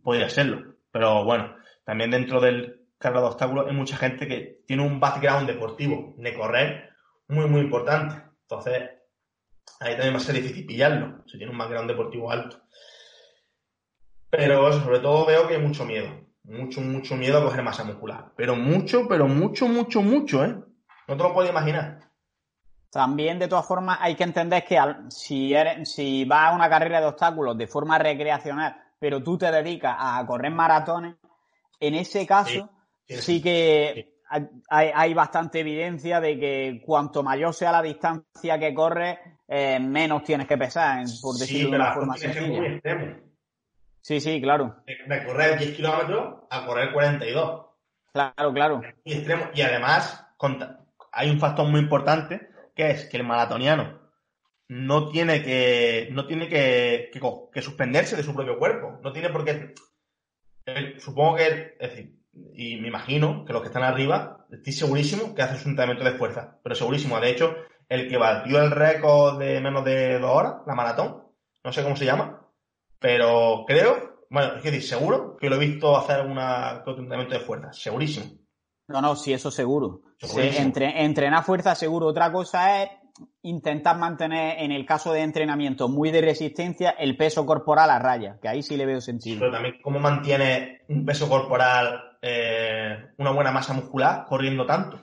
podría 0.03 0.29
serlo. 0.29 0.77
Pero 0.91 1.25
bueno, 1.25 1.57
también 1.85 2.11
dentro 2.11 2.41
del 2.41 2.82
carro 3.03 3.20
de 3.20 3.26
obstáculos 3.26 3.66
hay 3.68 3.74
mucha 3.74 3.96
gente 3.96 4.26
que 4.26 4.62
tiene 4.66 4.86
un 4.86 5.00
background 5.00 5.46
deportivo 5.46 6.14
de 6.16 6.34
correr 6.34 6.90
muy, 7.28 7.46
muy 7.46 7.61
importante. 7.61 8.22
Entonces, 8.42 8.90
ahí 9.80 9.94
también 9.94 10.14
va 10.14 10.18
a 10.18 10.20
ser 10.20 10.36
difícil 10.36 10.64
pillarlo, 10.66 11.22
si 11.26 11.36
tiene 11.36 11.53
un 11.53 11.59
background 11.59 11.90
deportivo 11.90 12.30
alto. 12.30 12.62
Pero 14.30 14.72
sobre 14.72 15.00
todo 15.00 15.26
veo 15.26 15.46
que 15.46 15.57
hay 15.57 15.62
mucho 15.62 15.84
miedo 15.84 16.22
mucho, 16.44 16.80
mucho 16.80 17.16
miedo 17.16 17.38
a 17.38 17.44
coger 17.44 17.62
masa 17.62 17.84
muscular. 17.84 18.32
Pero 18.36 18.57
mucho, 18.57 19.07
pero 19.09 19.28
mucho, 19.28 19.68
mucho, 19.68 20.03
mucho, 20.03 20.44
¿eh? 20.44 20.57
No 21.09 21.16
te 21.16 21.22
lo 21.22 21.34
puedes 21.34 21.50
imaginar. 21.50 22.00
También, 22.90 23.38
de 23.38 23.48
todas 23.48 23.66
formas, 23.66 23.98
hay 24.00 24.14
que 24.14 24.24
entender 24.24 24.64
que 24.64 24.78
si, 25.09 25.55
eres, 25.55 25.92
si 25.92 26.24
vas 26.24 26.50
a 26.50 26.55
una 26.55 26.68
carrera 26.68 27.00
de 27.00 27.07
obstáculos 27.07 27.57
de 27.57 27.66
forma 27.66 27.98
recreacional, 27.98 28.76
pero 28.98 29.22
tú 29.22 29.38
te 29.38 29.50
dedicas 29.50 29.96
a 29.98 30.24
correr 30.26 30.53
maratones, 30.53 31.16
en 31.80 31.94
ese 31.94 32.26
caso 32.26 32.50
sí, 32.50 32.64
que 33.43 34.19
Hay, 34.69 35.13
bastante 35.15 35.61
evidencia 35.61 36.21
de 36.21 36.39
que 36.39 36.83
cuanto 36.85 37.23
mayor 37.23 37.53
sea 37.53 37.73
la 37.73 37.83
distancia 37.83 38.59
que 38.59 38.73
corres, 38.73 39.19
eh, 39.47 39.79
menos 39.79 40.25
tienes 40.25 40.47
que 40.47 40.57
pesar, 40.57 41.05
por 41.21 41.37
decirlo 41.37 41.71
de 41.71 41.77
una 41.77 41.93
forma 41.93 42.17
sencilla. 42.17 42.81
Sí, 44.01 44.21
sí, 44.21 44.41
claro. 44.41 44.83
De 44.87 45.25
correr 45.25 45.59
10 45.59 45.77
kilómetros 45.77 46.45
a 46.51 46.67
correr 46.67 46.93
42. 46.93 47.67
Claro, 48.13 48.53
claro. 48.53 48.83
Y, 49.05 49.15
extremo. 49.15 49.49
y 49.55 49.63
además, 49.63 50.27
hay 51.13 51.31
un 51.31 51.39
factor 51.39 51.69
muy 51.69 51.81
importante 51.81 52.49
que 52.75 52.91
es 52.91 53.05
que 53.07 53.19
el 53.19 53.25
maratoniano 53.25 54.01
no 54.69 55.09
tiene 55.09 55.43
que 55.43 56.09
no 56.13 56.27
tiene 56.27 56.49
que, 56.49 57.11
que, 57.53 57.63
suspenderse 57.63 58.17
de 58.17 58.23
su 58.23 58.35
propio 58.35 58.59
cuerpo. 58.59 58.99
No 59.03 59.13
tiene 59.13 59.31
por 59.31 59.45
qué. 59.45 59.75
supongo 60.99 61.37
que, 61.37 61.77
es 61.79 61.91
decir, 61.91 62.22
y 62.55 62.76
me 62.76 62.89
imagino 62.89 63.45
que 63.45 63.53
los 63.53 63.62
que 63.62 63.68
están 63.68 63.83
arriba, 63.83 64.47
estoy 64.51 64.72
segurísimo 64.72 65.35
que 65.35 65.43
hace 65.43 65.64
un 65.64 65.72
entrenamiento 65.72 66.05
de 66.05 66.18
fuerza. 66.18 66.59
Pero 66.62 66.74
segurísimo. 66.74 67.20
De 67.20 67.30
hecho, 67.30 67.55
el 67.89 68.09
que 68.09 68.16
batió 68.16 68.62
el 68.62 68.70
récord 68.70 69.39
de 69.39 69.61
menos 69.61 69.85
de 69.85 70.18
dos 70.18 70.30
horas, 70.30 70.55
la 70.66 70.74
maratón, 70.74 71.22
no 71.64 71.72
sé 71.72 71.83
cómo 71.83 71.97
se 71.97 72.07
llama, 72.07 72.47
pero 72.99 73.64
creo, 73.66 74.24
bueno, 74.30 74.57
es 74.57 74.62
decir, 74.62 74.83
seguro 74.83 75.37
que 75.37 75.51
lo 75.51 75.57
he 75.57 75.66
visto 75.66 75.97
hacer 75.97 76.24
una, 76.24 76.83
un 76.87 76.93
entrenamiento 76.93 77.35
de 77.35 77.45
fuerza, 77.45 77.72
segurísimo. 77.72 78.26
No, 78.89 79.01
no, 79.01 79.16
sí, 79.16 79.33
eso 79.33 79.51
seguro. 79.51 80.03
entre, 80.37 81.05
entrenar 81.05 81.45
fuerza 81.45 81.74
seguro. 81.74 82.07
Otra 82.07 82.33
cosa 82.33 82.83
es 82.83 82.91
intentar 83.43 83.99
mantener, 83.99 84.61
en 84.61 84.72
el 84.72 84.87
caso 84.87 85.12
de 85.12 85.20
entrenamiento 85.20 85.89
muy 85.89 86.11
de 86.11 86.20
resistencia, 86.20 86.91
el 86.91 87.16
peso 87.16 87.45
corporal 87.47 87.91
a 87.91 87.99
raya, 87.99 88.39
que 88.41 88.49
ahí 88.49 88.62
sí 88.62 88.76
le 88.76 88.87
veo 88.87 89.01
sentido. 89.01 89.41
Pero 89.41 89.53
también 89.53 89.76
cómo 89.83 89.99
mantiene 89.99 90.83
un 90.89 91.05
peso 91.05 91.28
corporal, 91.28 92.12
eh, 92.23 93.12
una 93.18 93.33
buena 93.33 93.51
masa 93.51 93.75
muscular 93.75 94.25
corriendo 94.27 94.64
tanto. 94.64 95.01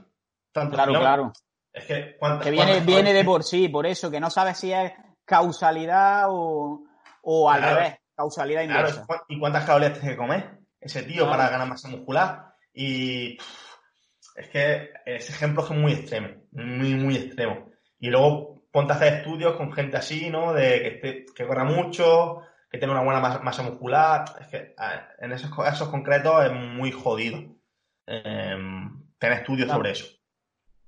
tanto 0.53 0.73
claro, 0.75 0.93
claro. 0.93 1.33
Es 1.71 1.85
que, 1.85 2.17
que 2.41 2.51
viene, 2.51 2.79
viene 2.79 3.13
de 3.13 3.23
por 3.23 3.43
sí, 3.43 3.67
por 3.67 3.85
eso, 3.85 4.09
que 4.09 4.19
no 4.19 4.29
sabes 4.29 4.57
si 4.57 4.71
es 4.71 4.91
causalidad 5.25 6.25
o, 6.29 6.83
o 7.21 7.49
al 7.49 7.61
revés, 7.61 7.99
causalidad 8.15 8.63
inversa. 8.63 9.05
¿Y 9.27 9.37
cuántas 9.37 9.65
calorías 9.65 9.93
tiene 9.93 10.11
que 10.11 10.17
comer 10.17 10.59
ese 10.79 11.03
tío 11.03 11.29
para 11.29 11.49
ganar 11.49 11.67
masa 11.67 11.89
muscular? 11.89 12.55
Y 12.73 13.37
es 14.35 14.49
que 14.49 14.89
ese 15.05 15.33
ejemplo 15.33 15.63
es 15.63 15.71
muy 15.71 15.91
extremo, 15.91 16.29
muy, 16.51 16.95
muy 16.95 17.17
extremo. 17.17 17.69
Y 17.99 18.09
luego 18.09 18.63
ponte 18.71 18.93
a 18.93 18.95
hacer 18.95 19.15
estudios 19.15 19.55
con 19.55 19.71
gente 19.73 19.97
así, 19.97 20.29
¿no? 20.29 20.53
De 20.53 20.99
que, 21.01 21.25
que 21.35 21.47
corra 21.47 21.65
mucho, 21.65 22.41
que 22.69 22.77
tenga 22.77 22.93
una 22.93 23.03
buena 23.03 23.39
masa, 23.39 23.63
muscular. 23.63 24.25
Es 24.39 24.47
que 24.47 24.75
en 25.19 25.31
esos 25.31 25.53
casos 25.55 25.89
concretos 25.89 26.45
es 26.45 26.51
muy 26.51 26.91
jodido 26.91 27.39
em, 28.05 29.03
tener 29.17 29.39
estudios 29.39 29.69
sobre 29.69 29.91
eso. 29.91 30.05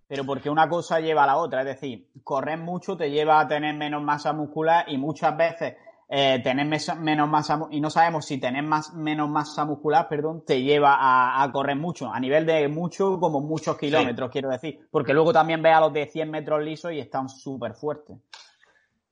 Pero 0.07 0.25
porque 0.25 0.49
una 0.49 0.67
cosa 0.67 0.99
lleva 0.99 1.23
a 1.23 1.27
la 1.27 1.37
otra, 1.37 1.61
es 1.61 1.67
decir, 1.67 2.09
correr 2.23 2.57
mucho 2.57 2.97
te 2.97 3.09
lleva 3.09 3.39
a 3.39 3.47
tener 3.47 3.73
menos 3.75 4.03
masa 4.03 4.33
muscular 4.33 4.83
y 4.89 4.97
muchas 4.97 5.37
veces 5.37 5.75
eh, 6.09 6.41
tener 6.43 6.67
menos 6.99 7.29
masa 7.29 7.57
y 7.71 7.79
no 7.79 7.89
sabemos 7.89 8.25
si 8.25 8.37
tener 8.37 8.61
más, 8.61 8.93
menos 8.93 9.29
masa 9.29 9.63
muscular, 9.63 10.09
perdón, 10.09 10.43
te 10.45 10.61
lleva 10.61 10.97
a, 11.41 11.49
correr 11.53 11.77
mucho, 11.77 12.11
a 12.13 12.19
nivel 12.19 12.45
de 12.45 12.67
mucho 12.67 13.17
como 13.17 13.39
muchos 13.39 13.77
kilómetros, 13.77 14.29
quiero 14.29 14.49
decir, 14.49 14.85
porque 14.91 15.13
luego 15.13 15.31
también 15.31 15.61
ve 15.61 15.71
a 15.71 15.79
los 15.79 15.93
de 15.93 16.07
100 16.07 16.29
metros 16.29 16.61
lisos 16.61 16.91
y 16.91 16.99
están 16.99 17.29
súper 17.29 17.73
fuertes. 17.75 18.17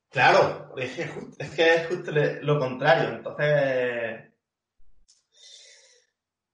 Claro, 0.09 0.73
es 0.77 0.95
que, 0.95 1.75
es 1.75 1.87
justo 1.87 2.11
lo 2.41 2.57
contrario, 2.57 3.09
entonces 3.09 4.31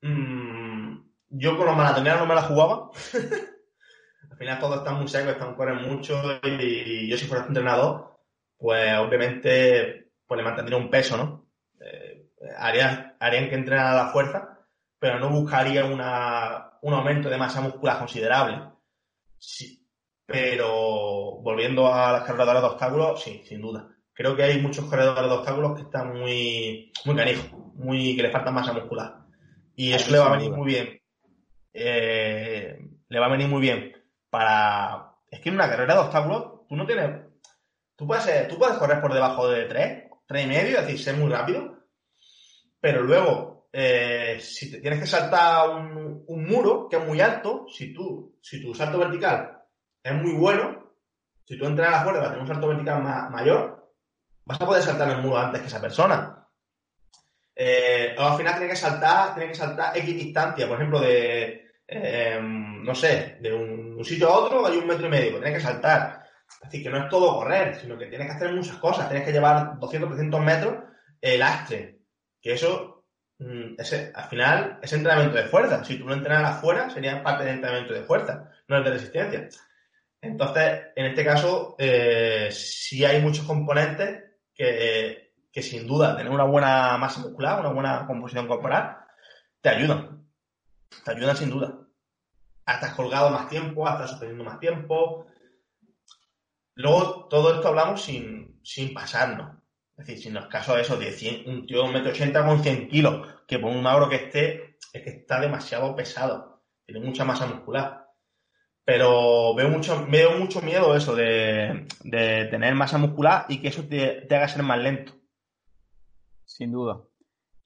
mm, 0.02 0.98
yo 1.30 1.58
con 1.58 1.66
los 1.66 1.78
maratonianos 1.78 2.22
no 2.22 2.28
me 2.28 2.36
la 2.36 2.42
jugaba. 2.42 2.90
Al 4.32 4.38
final 4.38 4.60
todos 4.60 4.78
están 4.80 4.96
muy 4.96 5.08
secos, 5.08 5.32
están 5.34 5.56
corren 5.56 5.90
mucho 5.90 6.22
y, 6.44 7.08
yo 7.10 7.18
si 7.18 7.26
fuera 7.26 7.46
entrenador, 7.46 8.20
pues 8.58 8.98
obviamente 8.98 10.12
pues 10.28 10.38
le 10.38 10.44
mantendría 10.44 10.78
un 10.78 10.90
peso, 10.90 11.16
¿no? 11.16 11.50
Eh, 11.80 12.28
harían, 12.58 13.16
que 13.50 13.56
entrenar 13.56 13.88
a 13.88 14.04
la 14.06 14.12
fuerza, 14.12 14.60
pero 15.00 15.20
no 15.20 15.30
buscaría 15.30 15.86
una, 15.86 16.72
un 16.82 16.94
aumento 16.94 17.30
de 17.30 17.38
masa 17.38 17.62
muscular 17.62 18.00
considerable. 18.00 18.62
Sí, 19.38 19.85
pero 20.26 21.40
volviendo 21.42 21.94
a 21.94 22.14
las 22.14 22.24
carreras 22.24 22.62
de 22.62 22.68
obstáculos, 22.68 23.22
sí, 23.22 23.42
sin 23.46 23.62
duda. 23.62 23.88
Creo 24.14 24.36
que 24.36 24.44
hay 24.44 24.62
muchos 24.62 24.86
corredores 24.86 25.30
de 25.30 25.36
obstáculos 25.36 25.76
que 25.76 25.84
están 25.84 26.14
muy, 26.14 26.92
muy 27.06 27.16
canijos, 27.16 27.52
muy, 27.76 28.16
que 28.16 28.24
le 28.24 28.32
falta 28.32 28.52
masa 28.52 28.74
muscular. 28.74 29.18
Y 29.76 29.92
eso 29.92 30.12
le 30.12 30.20
va 30.20 30.28
a 30.28 30.38
venir 30.38 30.52
muy 30.52 30.68
bien. 30.68 31.02
Eh, 31.74 32.80
le 33.10 33.20
va 33.20 33.26
a 33.26 33.30
venir 33.30 33.48
muy 33.48 33.62
bien 33.62 33.94
para. 34.30 35.12
Es 35.30 35.42
que 35.42 35.50
en 35.50 35.56
una 35.56 35.70
carrera 35.70 35.96
de 35.96 36.00
obstáculos, 36.00 36.66
tú 36.68 36.76
no 36.76 36.86
tienes. 36.86 37.26
Tú 37.96 38.08
puedes, 38.08 38.48
tú 38.48 38.58
puedes 38.58 38.78
correr 38.78 39.02
por 39.02 39.14
debajo 39.14 39.50
de 39.50 39.66
3, 39.66 40.04
tres 40.26 40.46
y 40.46 40.48
medio, 40.48 40.80
es 40.80 40.88
decir, 40.88 41.00
ser 41.00 41.16
muy 41.18 41.32
rápido, 41.32 41.78
pero 42.80 43.04
luego 43.04 43.70
eh, 43.72 44.38
si 44.42 44.72
te 44.72 44.82
tienes 44.82 45.00
que 45.00 45.06
saltar 45.06 45.70
un, 45.70 46.24
un, 46.28 46.46
muro 46.46 46.90
que 46.90 46.98
es 46.98 47.06
muy 47.06 47.22
alto, 47.22 47.66
si 47.70 47.94
tú, 47.94 48.38
si 48.42 48.62
tu 48.62 48.74
salto 48.74 48.98
vertical 48.98 49.55
es 50.06 50.14
muy 50.14 50.34
bueno, 50.34 50.94
si 51.44 51.58
tú 51.58 51.66
entras 51.66 51.88
a 51.88 51.92
la 51.98 52.04
cuerda 52.04 52.20
para 52.20 52.32
tener 52.32 52.44
un 52.44 52.48
salto 52.48 52.68
vertical 52.68 53.02
mayor, 53.32 53.92
vas 54.46 54.62
a 54.62 54.66
poder 54.66 54.84
saltar 54.84 55.10
el 55.10 55.18
muro 55.18 55.38
antes 55.38 55.62
que 55.62 55.68
esa 55.68 55.82
persona. 55.82 56.48
Eh, 57.56 58.16
al 58.18 58.38
final 58.38 58.58
tienes 58.58 58.80
que 58.80 58.86
saltar, 58.88 59.34
tienes 59.34 59.58
que 59.58 59.66
saltar 59.66 59.98
X 59.98 60.16
distancia, 60.16 60.68
por 60.68 60.78
ejemplo, 60.78 61.00
de, 61.00 61.72
eh, 61.88 62.40
no 62.42 62.94
sé, 62.94 63.38
de 63.42 63.54
un, 63.54 64.04
sitio 64.06 64.30
a 64.30 64.38
otro 64.38 64.68
hay 64.68 64.78
un 64.78 64.86
metro 64.86 65.08
y 65.08 65.10
medio, 65.10 65.32
pues 65.32 65.44
tienes 65.44 65.64
que 65.64 65.68
saltar. 65.68 66.24
Es 66.48 66.60
decir, 66.70 66.84
que 66.84 66.90
no 66.92 67.04
es 67.04 67.10
todo 67.10 67.40
correr, 67.40 67.76
sino 67.76 67.98
que 67.98 68.06
tienes 68.06 68.28
que 68.28 68.34
hacer 68.34 68.54
muchas 68.54 68.78
cosas. 68.78 69.10
Tienes 69.10 69.26
que 69.26 69.34
llevar 69.34 69.80
200, 69.80 70.10
300 70.10 70.42
metros 70.42 70.76
el 71.20 71.42
astre. 71.42 72.02
Que 72.40 72.54
eso, 72.54 73.06
mm, 73.40 73.80
ese, 73.80 74.12
al 74.14 74.26
final, 74.26 74.80
es 74.84 74.94
entrenamiento 74.94 75.38
de 75.38 75.46
fuerza. 75.46 75.84
Si 75.84 75.98
tú 75.98 76.08
lo 76.08 76.14
entrenas 76.14 76.58
afuera, 76.58 76.92
sería 76.92 77.24
parte 77.24 77.46
del 77.46 77.56
entrenamiento 77.56 77.96
de 77.96 78.04
fuerza, 78.04 78.52
no 78.68 78.78
es 78.78 78.84
de 78.84 78.92
resistencia. 78.92 79.50
Entonces, 80.26 80.88
en 80.96 81.06
este 81.06 81.24
caso, 81.24 81.76
eh, 81.78 82.50
sí 82.52 83.06
hay 83.06 83.22
muchos 83.22 83.46
componentes 83.46 84.24
que, 84.54 85.34
que 85.52 85.62
sin 85.62 85.86
duda 85.86 86.18
tener 86.18 86.32
una 86.32 86.46
buena 86.46 86.98
masa 86.98 87.22
muscular, 87.22 87.60
una 87.60 87.70
buena 87.70 88.08
composición 88.08 88.48
corporal, 88.48 88.98
te 89.62 89.70
ayudan. 89.70 90.28
Te 91.04 91.12
ayudan 91.12 91.38
sin 91.38 91.52
duda. 91.52 91.78
Hasta 92.66 92.96
colgado 92.96 93.30
más 93.30 93.48
tiempo, 93.50 93.88
hasta 93.88 94.08
sosteniendo 94.08 94.44
más 94.44 94.60
tiempo. 94.60 95.28
Luego, 96.74 97.28
todo 97.30 97.54
esto 97.54 97.68
hablamos 97.68 98.02
sin, 98.02 98.60
sin 98.64 98.94
pasarnos. 98.94 99.58
Es 99.98 100.08
decir, 100.08 100.24
si 100.24 100.30
no 100.32 100.40
es 100.40 100.48
caso 100.48 100.76
de 100.76 100.82
eso, 100.82 100.98
de 100.98 101.12
100, 101.12 101.50
un 101.50 101.68
tío 101.68 101.84
de 101.84 101.90
1,80 101.90 102.46
con 102.46 102.64
100 102.64 102.90
kilos, 102.90 103.28
que 103.48 103.60
por 103.60 103.72
un 103.72 103.84
magro 103.84 104.10
que 104.10 104.16
esté, 104.16 104.78
es 104.92 105.04
que 105.04 105.10
está 105.12 105.40
demasiado 105.40 105.96
pesado. 105.96 106.64
Tiene 106.84 107.06
mucha 107.06 107.24
masa 107.24 107.46
muscular. 107.46 108.05
Pero 108.86 109.56
veo 109.56 109.68
mucho, 109.70 110.06
veo 110.10 110.38
mucho 110.38 110.62
miedo 110.62 110.96
eso 110.96 111.16
de, 111.16 111.88
de 112.04 112.46
tener 112.46 112.76
masa 112.76 113.00
muscular 113.00 113.46
y 113.50 113.60
que 113.60 113.70
eso 113.70 113.84
te, 113.88 114.22
te 114.22 114.36
haga 114.36 114.48
ser 114.48 114.62
más 114.62 114.78
lento. 114.78 115.14
Sin 116.46 116.72
duda. 116.72 117.02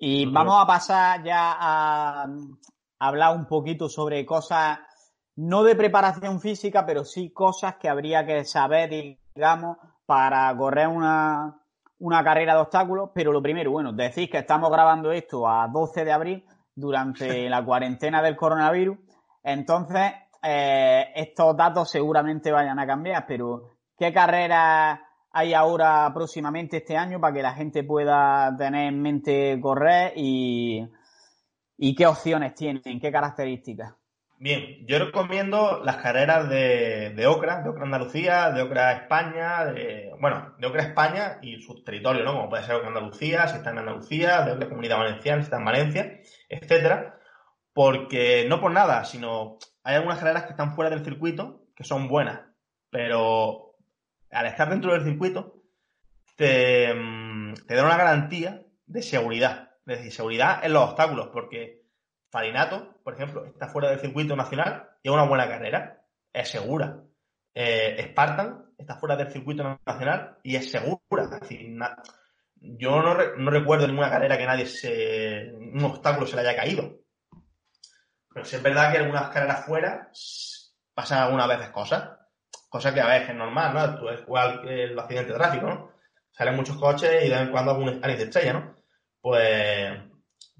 Y 0.02 0.26
vamos 0.26 0.56
a 0.58 0.66
pasar 0.66 1.24
ya 1.24 1.58
a, 1.60 2.26
hablar 3.00 3.36
un 3.36 3.46
poquito 3.46 3.90
sobre 3.90 4.26
cosas, 4.26 4.80
no 5.36 5.64
de 5.64 5.76
preparación 5.76 6.40
física, 6.40 6.86
pero 6.86 7.04
sí 7.04 7.32
cosas 7.32 7.76
que 7.76 7.90
habría 7.90 8.26
que 8.26 8.46
saber, 8.46 8.90
digamos, 9.36 9.78
para 10.06 10.56
correr 10.56 10.88
una, 10.88 11.62
una 12.00 12.24
carrera 12.24 12.54
de 12.54 12.62
obstáculos. 12.62 13.10
Pero 13.14 13.34
lo 13.34 13.42
primero, 13.42 13.72
bueno, 13.72 13.92
decís 13.92 14.30
que 14.30 14.38
estamos 14.38 14.72
grabando 14.72 15.12
esto 15.12 15.50
a 15.50 15.68
12 15.68 16.06
de 16.06 16.12
abril 16.14 16.46
durante 16.74 17.50
la 17.50 17.64
cuarentena 17.64 18.22
del 18.22 18.38
coronavirus. 18.38 18.98
Entonces, 19.44 20.14
eh, 20.42 21.12
estos 21.16 21.56
datos 21.56 21.90
seguramente 21.90 22.52
vayan 22.52 22.80
a 22.80 22.88
cambiar, 22.88 23.26
pero 23.28 23.78
¿qué 23.98 24.14
carreras 24.14 25.00
hay 25.32 25.54
ahora 25.54 26.12
próximamente 26.14 26.78
este 26.78 26.98
año 26.98 27.20
para 27.20 27.34
que 27.34 27.42
la 27.42 27.54
gente 27.54 27.84
pueda 27.84 28.56
tener 28.58 28.88
en 28.88 29.02
mente 29.02 29.60
correr 29.62 30.14
y, 30.16 30.88
y 31.78 31.96
qué 31.96 32.08
opciones 32.08 32.56
tienen, 32.56 33.00
qué 33.00 33.12
características? 33.12 33.94
Bien, 34.42 34.88
yo 34.88 35.00
recomiendo 35.00 35.84
las 35.84 35.98
carreras 35.98 36.48
de, 36.48 37.10
de 37.14 37.28
Ocra, 37.28 37.62
de 37.62 37.70
Ocra 37.72 37.84
Andalucía, 37.84 38.52
de 38.52 38.62
Ocra 38.62 38.94
España, 38.94 39.66
de, 39.66 40.14
bueno, 40.22 40.56
de 40.58 40.66
Ocra 40.66 40.84
España 40.84 41.40
y 41.42 41.60
sus 41.60 41.84
territorios, 41.84 42.24
¿no? 42.24 42.32
Como 42.36 42.50
puede 42.50 42.64
ser 42.64 42.76
Ocra 42.76 42.88
Andalucía, 42.88 43.50
si 43.50 43.58
está 43.58 43.72
en 43.72 43.80
Andalucía, 43.80 44.44
de 44.44 44.54
Ocra 44.54 44.70
Comunidad 44.70 45.00
Valenciana, 45.00 45.42
si 45.42 45.44
está 45.48 45.58
en 45.58 45.66
Valencia, 45.66 46.20
etcétera, 46.48 47.19
porque 47.80 48.46
no 48.46 48.60
por 48.60 48.74
nada, 48.74 49.06
sino 49.06 49.58
hay 49.84 49.96
algunas 49.96 50.20
carreras 50.20 50.44
que 50.44 50.50
están 50.50 50.76
fuera 50.76 50.90
del 50.90 51.06
circuito 51.06 51.68
que 51.74 51.86
son 51.86 52.10
buenas, 52.10 52.42
pero 52.90 53.78
al 54.30 54.48
estar 54.48 54.70
dentro 54.70 54.92
del 54.92 55.06
circuito 55.06 55.64
te, 56.36 56.94
mm, 56.94 57.54
te 57.66 57.76
da 57.76 57.86
una 57.86 57.96
garantía 57.96 58.66
de 58.86 59.02
seguridad, 59.02 59.76
es 59.86 60.00
decir, 60.00 60.12
seguridad 60.12 60.60
en 60.62 60.74
los 60.74 60.90
obstáculos, 60.90 61.30
porque 61.32 61.86
Farinato, 62.30 63.00
por 63.02 63.14
ejemplo, 63.14 63.46
está 63.46 63.70
fuera 63.70 63.92
del 63.92 64.02
circuito 64.02 64.36
nacional 64.36 64.90
y 65.02 65.08
es 65.08 65.14
una 65.14 65.24
buena 65.24 65.48
carrera, 65.48 66.02
es 66.34 66.50
segura. 66.50 67.02
Eh, 67.54 67.96
Spartan 68.10 68.74
está 68.78 68.98
fuera 68.98 69.16
del 69.16 69.32
circuito 69.32 69.64
nacional 69.86 70.38
y 70.44 70.58
es 70.58 70.70
segura. 70.70 71.24
Es 71.24 71.40
decir, 71.40 71.66
yo 72.56 73.02
no, 73.02 73.16
no, 73.38 73.52
recuerdo 73.52 73.88
ninguna 73.88 74.10
carrera 74.10 74.38
que 74.38 74.46
nadie 74.46 74.66
se. 74.66 75.54
un 75.54 75.82
obstáculo 75.86 76.28
se 76.28 76.36
le 76.36 76.42
haya 76.42 76.58
caído. 76.58 77.00
Pero 78.34 78.46
sí 78.46 78.56
es 78.56 78.64
verdad 78.64 78.92
que 78.92 79.00
algunas 79.00 79.30
carreras 79.30 79.66
fuera 79.66 80.10
pasan 80.94 81.24
algunas 81.24 81.48
veces 81.48 81.70
cosas. 81.70 82.10
Cosa 82.70 82.94
que 82.94 83.02
a 83.02 83.08
veces 83.08 83.30
es 83.30 83.36
normal, 83.36 83.74
¿no? 83.74 84.00
Tú 84.00 84.10
es 84.10 84.22
igual 84.22 84.62
que 84.62 84.84
el 84.84 85.00
accidente 85.00 85.32
de 85.34 85.38
tráfico, 85.40 85.68
¿no? 85.68 85.92
Salen 86.32 86.56
muchos 86.56 86.78
coches 86.78 87.26
y 87.26 87.30
de 87.30 87.36
vez 87.36 87.42
en 87.42 87.52
cuando 87.52 87.72
algún 87.72 87.90
alguien 87.90 88.18
se 88.18 88.24
estrella, 88.26 88.54
¿no? 88.54 88.76
Pues, 89.22 90.00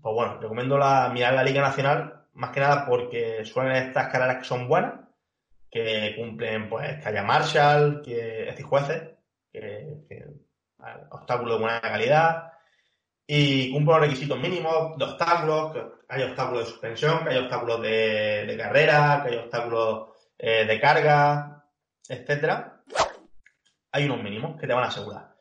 pues 0.02 0.16
bueno, 0.16 0.40
recomiendo 0.40 0.78
la, 0.78 1.10
mirar 1.10 1.34
la 1.34 1.44
Liga 1.44 1.62
Nacional, 1.62 2.26
más 2.34 2.52
que 2.52 2.60
nada 2.60 2.86
porque 2.86 3.46
suelen 3.46 3.76
estas 3.76 4.08
carreras 4.10 4.38
que 4.38 4.46
son 4.46 4.68
buenas, 4.68 4.94
que 5.70 6.16
cumplen, 6.18 6.70
pues, 6.70 7.02
que 7.02 7.10
haya 7.10 7.24
Marshall, 7.24 8.02
que 8.02 8.50
es 8.50 8.64
jueces, 8.64 9.04
que, 9.52 10.04
que 10.08 10.26
obstáculos 11.12 11.56
de 11.56 11.62
buena 11.62 11.82
calidad, 11.82 12.49
y 13.32 13.72
cumple 13.72 13.94
los 13.94 14.02
requisitos 14.02 14.40
mínimos 14.40 14.98
de 14.98 15.06
obstáculos, 15.06 15.72
que 15.72 15.84
hay 16.08 16.24
obstáculos 16.24 16.66
de 16.66 16.72
suspensión, 16.72 17.24
que 17.24 17.30
hay 17.30 17.38
obstáculos 17.38 17.80
de, 17.80 18.56
carrera, 18.58 19.22
que 19.22 19.30
hay 19.30 19.38
obstáculos 19.38 20.08
eh, 20.36 20.66
de 20.66 20.80
carga, 20.80 21.64
etcétera. 22.08 22.82
Hay 23.92 24.06
unos 24.06 24.24
mínimos 24.24 24.60
que 24.60 24.66
te 24.66 24.74
van 24.74 24.86
a 24.86 24.88
asegurar. 24.88 25.36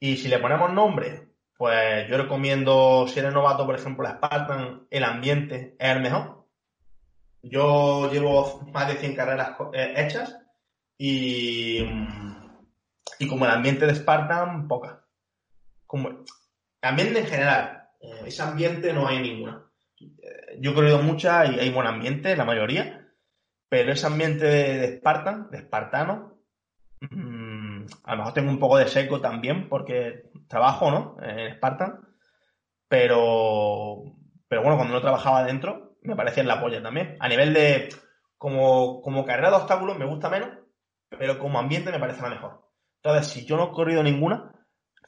Y 0.00 0.16
si 0.16 0.26
le 0.26 0.40
ponemos 0.40 0.72
nombre, 0.72 1.28
pues 1.56 2.08
yo 2.08 2.18
recomiendo, 2.18 3.06
si 3.06 3.20
eres 3.20 3.32
novato, 3.32 3.66
por 3.66 3.76
ejemplo, 3.76 4.02
la 4.02 4.16
Spartan, 4.16 4.88
el 4.90 5.04
ambiente 5.04 5.76
es 5.78 5.90
el 5.92 6.02
mejor. 6.02 6.48
Yo 7.40 8.10
llevo 8.10 8.62
más 8.72 8.88
de 8.88 8.96
100 8.96 9.14
carreras 9.14 9.56
eh, 9.74 9.94
hechas 9.96 10.40
y, 10.98 11.84
y 13.20 13.28
como 13.28 13.44
el 13.44 13.52
ambiente 13.52 13.86
de 13.86 13.94
Spartan, 13.94 14.66
pocas. 14.66 14.98
Como, 15.86 16.24
Ambiente 16.82 17.20
en 17.20 17.26
general, 17.26 17.88
eh, 18.00 18.22
ese 18.26 18.42
ambiente 18.42 18.92
no 18.92 19.06
hay 19.06 19.20
ninguna. 19.20 19.64
Eh, 20.00 20.58
yo 20.60 20.72
he 20.72 20.74
corrido 20.74 21.00
muchas 21.00 21.50
y 21.50 21.60
hay 21.60 21.70
buen 21.70 21.86
ambiente, 21.86 22.36
la 22.36 22.44
mayoría, 22.44 23.08
pero 23.68 23.92
ese 23.92 24.06
ambiente 24.06 24.44
de, 24.44 24.96
Spartan, 24.98 25.48
de 25.50 25.58
espartano, 25.58 26.38
mm, 27.00 27.84
a 28.04 28.10
lo 28.12 28.16
mejor 28.18 28.34
tengo 28.34 28.50
un 28.50 28.58
poco 28.58 28.78
de 28.78 28.88
seco 28.88 29.20
también 29.20 29.68
porque 29.68 30.30
trabajo, 30.48 30.90
¿no? 30.90 31.16
En 31.22 31.54
Spartan, 31.54 32.00
pero, 32.88 34.02
pero 34.48 34.62
bueno, 34.62 34.76
cuando 34.76 34.94
no 34.94 35.00
trabajaba 35.00 35.44
dentro, 35.44 35.96
me 36.02 36.16
parecía 36.16 36.42
en 36.42 36.48
la 36.48 36.60
polla 36.60 36.82
también. 36.82 37.16
A 37.20 37.28
nivel 37.28 37.54
de, 37.54 37.88
como, 38.36 39.00
como 39.02 39.24
carrera 39.24 39.50
de 39.50 39.56
obstáculos 39.56 39.96
me 39.96 40.04
gusta 40.04 40.28
menos, 40.28 40.50
pero 41.08 41.38
como 41.38 41.58
ambiente 41.58 41.92
me 41.92 42.00
parece 42.00 42.22
la 42.22 42.30
mejor. 42.30 42.68
Entonces, 43.02 43.32
si 43.32 43.46
yo 43.46 43.56
no 43.56 43.68
he 43.68 43.72
corrido 43.72 44.02
ninguna, 44.02 44.52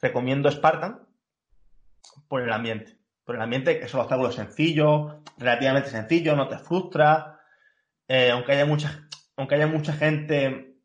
recomiendo 0.01 0.49
Spartan, 0.49 1.04
por 2.27 2.41
el 2.41 2.51
ambiente. 2.51 2.97
Por 3.23 3.35
el 3.35 3.41
ambiente, 3.41 3.79
que 3.79 3.87
son 3.87 4.01
obstáculos 4.01 4.35
sencillos, 4.35 5.15
relativamente 5.37 5.89
sencillos, 5.89 6.37
no 6.37 6.47
te 6.47 6.57
frustra. 6.57 7.39
Eh, 8.07 8.31
aunque 8.31 8.51
haya 8.51 8.65
mucha, 8.65 9.07
aunque 9.35 9.55
haya 9.55 9.67
mucha 9.67 9.93
gente, 9.93 10.75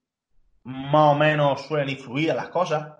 más 0.64 1.12
o 1.12 1.14
menos 1.14 1.66
suelen 1.66 1.90
influir 1.90 2.30
a 2.30 2.34
las 2.34 2.48
cosas. 2.48 2.94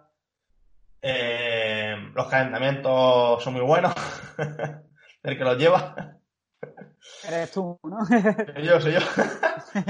Eh, 1.03 1.97
los 2.15 2.29
calentamientos 2.29 3.43
son 3.43 3.55
muy 3.55 3.63
buenos. 3.63 3.95
el 5.23 5.39
que 5.39 5.45
los 5.45 5.57
lleva. 5.57 6.19
Eres 7.27 7.51
tú, 7.53 7.79
¿no? 7.83 8.05
soy 8.05 8.65
yo, 8.65 8.81
soy 8.81 8.93
yo. 8.93 9.01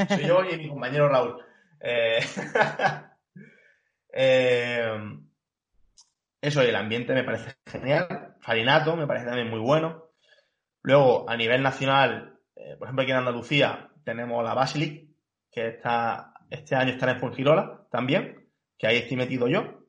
soy 0.09 0.27
yo 0.27 0.45
y 0.45 0.57
mi 0.57 0.69
compañero 0.69 1.09
Raúl. 1.09 1.45
Eh, 1.81 2.21
eh, 4.13 5.19
eso 6.41 6.63
y 6.63 6.67
el 6.67 6.77
ambiente 6.77 7.15
me 7.15 7.25
parece 7.25 7.57
genial. 7.67 8.37
Farinato 8.41 8.97
me 8.97 9.07
parece 9.07 9.27
también 9.27 9.51
muy 9.51 9.61
bueno. 9.61 10.11
Luego, 10.83 11.29
a 11.29 11.37
nivel 11.37 11.63
nacional, 11.63 12.39
eh, 12.57 12.77
por 12.79 12.87
ejemplo, 12.87 13.03
aquí 13.03 13.11
en 13.11 13.19
Andalucía 13.19 13.91
tenemos 14.05 14.43
la 14.43 14.55
Basilic, 14.55 15.11
que 15.51 15.69
está, 15.69 16.33
este 16.49 16.75
año 16.75 16.93
estará 16.93 17.13
en 17.13 17.21
Fungirola 17.21 17.87
también, 17.91 18.49
que 18.79 18.87
ahí 18.87 18.97
estoy 18.97 19.17
metido 19.19 19.47
yo, 19.49 19.85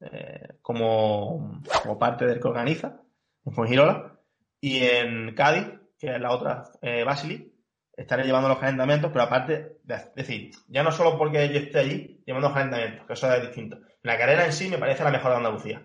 eh, 0.00 0.58
como, 0.60 1.60
como, 1.82 1.98
parte 1.98 2.26
del 2.26 2.40
que 2.40 2.48
organiza, 2.48 3.00
en 3.44 3.52
Fungirola. 3.52 4.18
Y 4.60 4.78
en 4.82 5.34
Cádiz, 5.34 5.66
que 5.98 6.14
es 6.14 6.20
la 6.20 6.32
otra 6.32 6.64
eh, 6.82 7.04
Basilic, 7.04 7.53
estaré 7.96 8.24
llevando 8.24 8.48
los 8.48 8.58
calentamientos, 8.58 9.10
pero 9.12 9.24
aparte, 9.24 9.78
es 9.88 10.14
decir, 10.14 10.50
ya 10.68 10.82
no 10.82 10.92
solo 10.92 11.16
porque 11.16 11.48
yo 11.48 11.60
esté 11.60 11.78
allí 11.78 12.22
llevando 12.26 12.48
los 12.48 12.56
calentamientos, 12.56 13.06
que 13.06 13.12
eso 13.12 13.32
es 13.32 13.42
distinto. 13.42 13.78
La 14.02 14.18
carrera 14.18 14.44
en 14.46 14.52
sí 14.52 14.68
me 14.68 14.78
parece 14.78 15.04
la 15.04 15.10
mejor 15.10 15.30
de 15.30 15.36
Andalucía. 15.38 15.82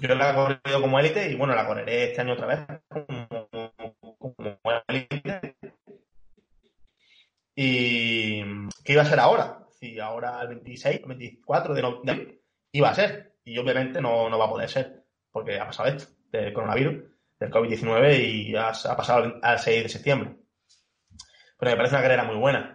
yo 0.00 0.14
la 0.14 0.30
he 0.30 0.34
corrido 0.34 0.80
como 0.80 0.98
élite 0.98 1.30
y 1.30 1.34
bueno, 1.34 1.54
la 1.54 1.66
correré 1.66 2.10
este 2.10 2.20
año 2.20 2.34
otra 2.34 2.46
vez 2.46 2.60
como, 2.88 4.48
élite. 4.88 5.56
Y 7.56 8.42
¿qué 8.84 8.92
iba 8.92 9.02
a 9.02 9.06
ser 9.06 9.20
ahora? 9.20 9.60
Si 9.70 9.98
ahora 10.00 10.40
el 10.42 10.48
26, 10.48 11.00
el 11.00 11.08
24 11.08 11.74
de 11.74 11.82
noviembre 11.82 12.40
iba 12.72 12.90
a 12.90 12.94
ser. 12.94 13.34
Y 13.44 13.58
obviamente 13.58 14.00
no, 14.00 14.28
no 14.30 14.38
va 14.38 14.46
a 14.46 14.50
poder 14.50 14.68
ser, 14.70 15.04
porque 15.30 15.58
ha 15.58 15.66
pasado 15.66 15.88
esto, 15.88 16.12
del 16.30 16.52
coronavirus, 16.54 17.04
del 17.38 17.50
COVID-19 17.50 18.18
y 18.18 18.56
ha, 18.56 18.72
pasado 18.96 19.38
al 19.42 19.58
6 19.58 19.82
de 19.82 19.88
septiembre. 19.88 20.43
Pero 21.58 21.70
me 21.70 21.76
parece 21.76 21.94
una 21.94 22.02
carrera 22.02 22.24
muy 22.24 22.36
buena. 22.36 22.74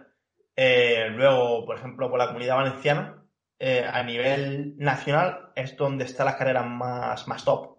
Eh, 0.56 1.08
luego, 1.10 1.64
por 1.64 1.78
ejemplo, 1.78 2.10
por 2.10 2.18
la 2.18 2.26
comunidad 2.26 2.56
valenciana, 2.56 3.24
eh, 3.58 3.82
a 3.90 4.02
nivel 4.02 4.76
nacional 4.78 5.52
es 5.54 5.76
donde 5.76 6.04
están 6.04 6.26
las 6.26 6.36
carreras 6.36 6.66
más, 6.66 7.26
más 7.28 7.44
top. 7.44 7.78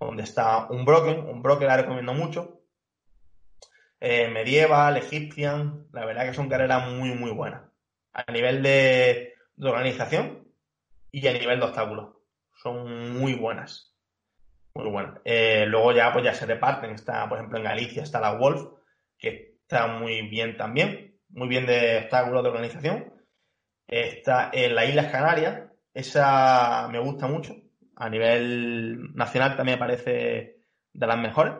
Donde 0.00 0.22
está 0.22 0.66
un 0.68 0.84
Broken, 0.84 1.20
un 1.28 1.42
Broken 1.42 1.68
la 1.68 1.76
recomiendo 1.76 2.14
mucho. 2.14 2.62
Eh, 4.00 4.28
medieval, 4.28 4.96
Egyptian, 4.96 5.86
la 5.92 6.04
verdad 6.04 6.26
que 6.26 6.34
son 6.34 6.48
carreras 6.48 6.90
muy, 6.90 7.10
muy 7.10 7.30
buenas. 7.30 7.62
A 8.12 8.30
nivel 8.30 8.62
de, 8.62 9.34
organización 9.60 10.48
y 11.10 11.26
a 11.26 11.32
nivel 11.32 11.58
de 11.60 11.66
obstáculos. 11.66 12.14
Son 12.54 13.18
muy 13.18 13.34
buenas. 13.34 13.94
Muy 14.74 14.90
buenas. 14.90 15.20
Luego 15.24 15.92
ya, 15.92 16.12
pues 16.12 16.24
ya 16.24 16.34
se 16.34 16.46
reparten. 16.46 16.90
Está, 16.90 17.28
por 17.28 17.38
ejemplo, 17.38 17.58
en 17.58 17.64
Galicia 17.64 18.02
está 18.02 18.20
la 18.20 18.32
Wolf, 18.32 18.66
que 19.18 19.53
está 19.74 19.88
muy 19.88 20.22
bien 20.28 20.56
también. 20.56 21.18
Muy 21.30 21.48
bien 21.48 21.66
de 21.66 21.98
obstáculos 21.98 22.44
de 22.44 22.48
organización. 22.48 23.12
Está 23.88 24.50
en 24.52 24.74
las 24.74 24.88
Islas 24.88 25.10
Canarias. 25.10 25.70
Esa 25.92 26.88
me 26.88 27.00
gusta 27.00 27.26
mucho. 27.26 27.56
A 27.96 28.08
nivel 28.08 29.14
nacional 29.14 29.56
también 29.56 29.78
parece 29.78 30.60
de 30.92 31.06
las 31.06 31.18
mejores. 31.18 31.54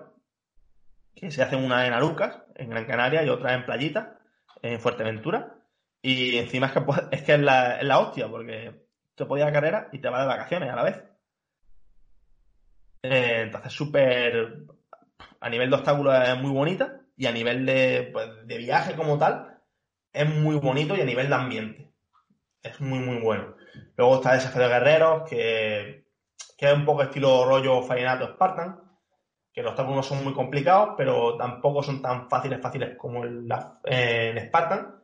Que 1.15 1.31
se 1.31 1.43
hacen 1.43 1.65
una 1.65 1.87
en 1.87 1.93
Arucas, 1.93 2.43
en 2.55 2.71
Gran 2.71 2.87
Canaria, 2.87 3.25
y 3.25 3.29
otra 3.29 3.55
en 3.55 3.65
Playita, 3.65 4.19
en 4.63 4.81
Fuerteventura. 4.81 5.57
Y 6.03 6.39
encima 6.39 6.67
es 6.67 6.73
que, 6.73 6.83
es, 7.13 7.23
que 7.23 7.35
es, 7.35 7.41
la, 7.41 7.79
es 7.79 7.85
la 7.85 7.99
hostia, 7.99 8.29
porque 8.29 8.87
te 9.15 9.27
podías 9.27 9.49
a 9.49 9.53
carrera 9.53 9.89
y 9.93 9.99
te 9.99 10.09
vas 10.09 10.21
de 10.21 10.27
vacaciones 10.27 10.71
a 10.71 10.77
la 10.77 10.85
vez. 10.85 11.03
Eh, 13.03 13.43
entonces, 13.43 13.73
súper. 13.73 14.67
A 15.41 15.49
nivel 15.49 15.71
de 15.71 15.77
obstáculos 15.77 16.15
es 16.29 16.41
muy 16.41 16.53
bonita 16.53 17.04
y 17.17 17.27
a 17.27 17.33
nivel 17.33 17.65
de, 17.67 18.11
pues, 18.13 18.29
de 18.47 18.59
viaje 18.59 18.95
como 18.95 19.19
tal 19.19 19.59
es 20.13 20.29
muy 20.29 20.57
bonito 20.57 20.97
y 20.97 21.01
a 21.01 21.05
nivel 21.05 21.29
de 21.29 21.35
ambiente 21.35 21.85
es 22.63 22.81
muy, 22.81 22.99
muy 22.99 23.19
bueno. 23.21 23.57
Luego 23.97 24.17
está 24.17 24.33
Desafío 24.33 24.63
de 24.63 24.69
Guerreros, 24.69 25.29
que, 25.29 26.07
que 26.57 26.67
es 26.67 26.73
un 26.73 26.85
poco 26.85 27.03
estilo 27.03 27.45
rollo 27.45 27.83
Farinato 27.83 28.27
Spartan, 28.27 28.81
que 29.53 29.63
los 29.63 29.71
obstáculos 29.71 30.07
son 30.07 30.25
muy 30.25 30.33
complicados, 30.33 30.95
pero 30.97 31.37
tampoco 31.37 31.83
son 31.83 32.01
tan 32.01 32.29
fáciles, 32.29 32.61
fáciles 32.61 32.97
como 32.97 33.25
en, 33.25 33.47
en 33.85 34.47
Spartan. 34.47 35.03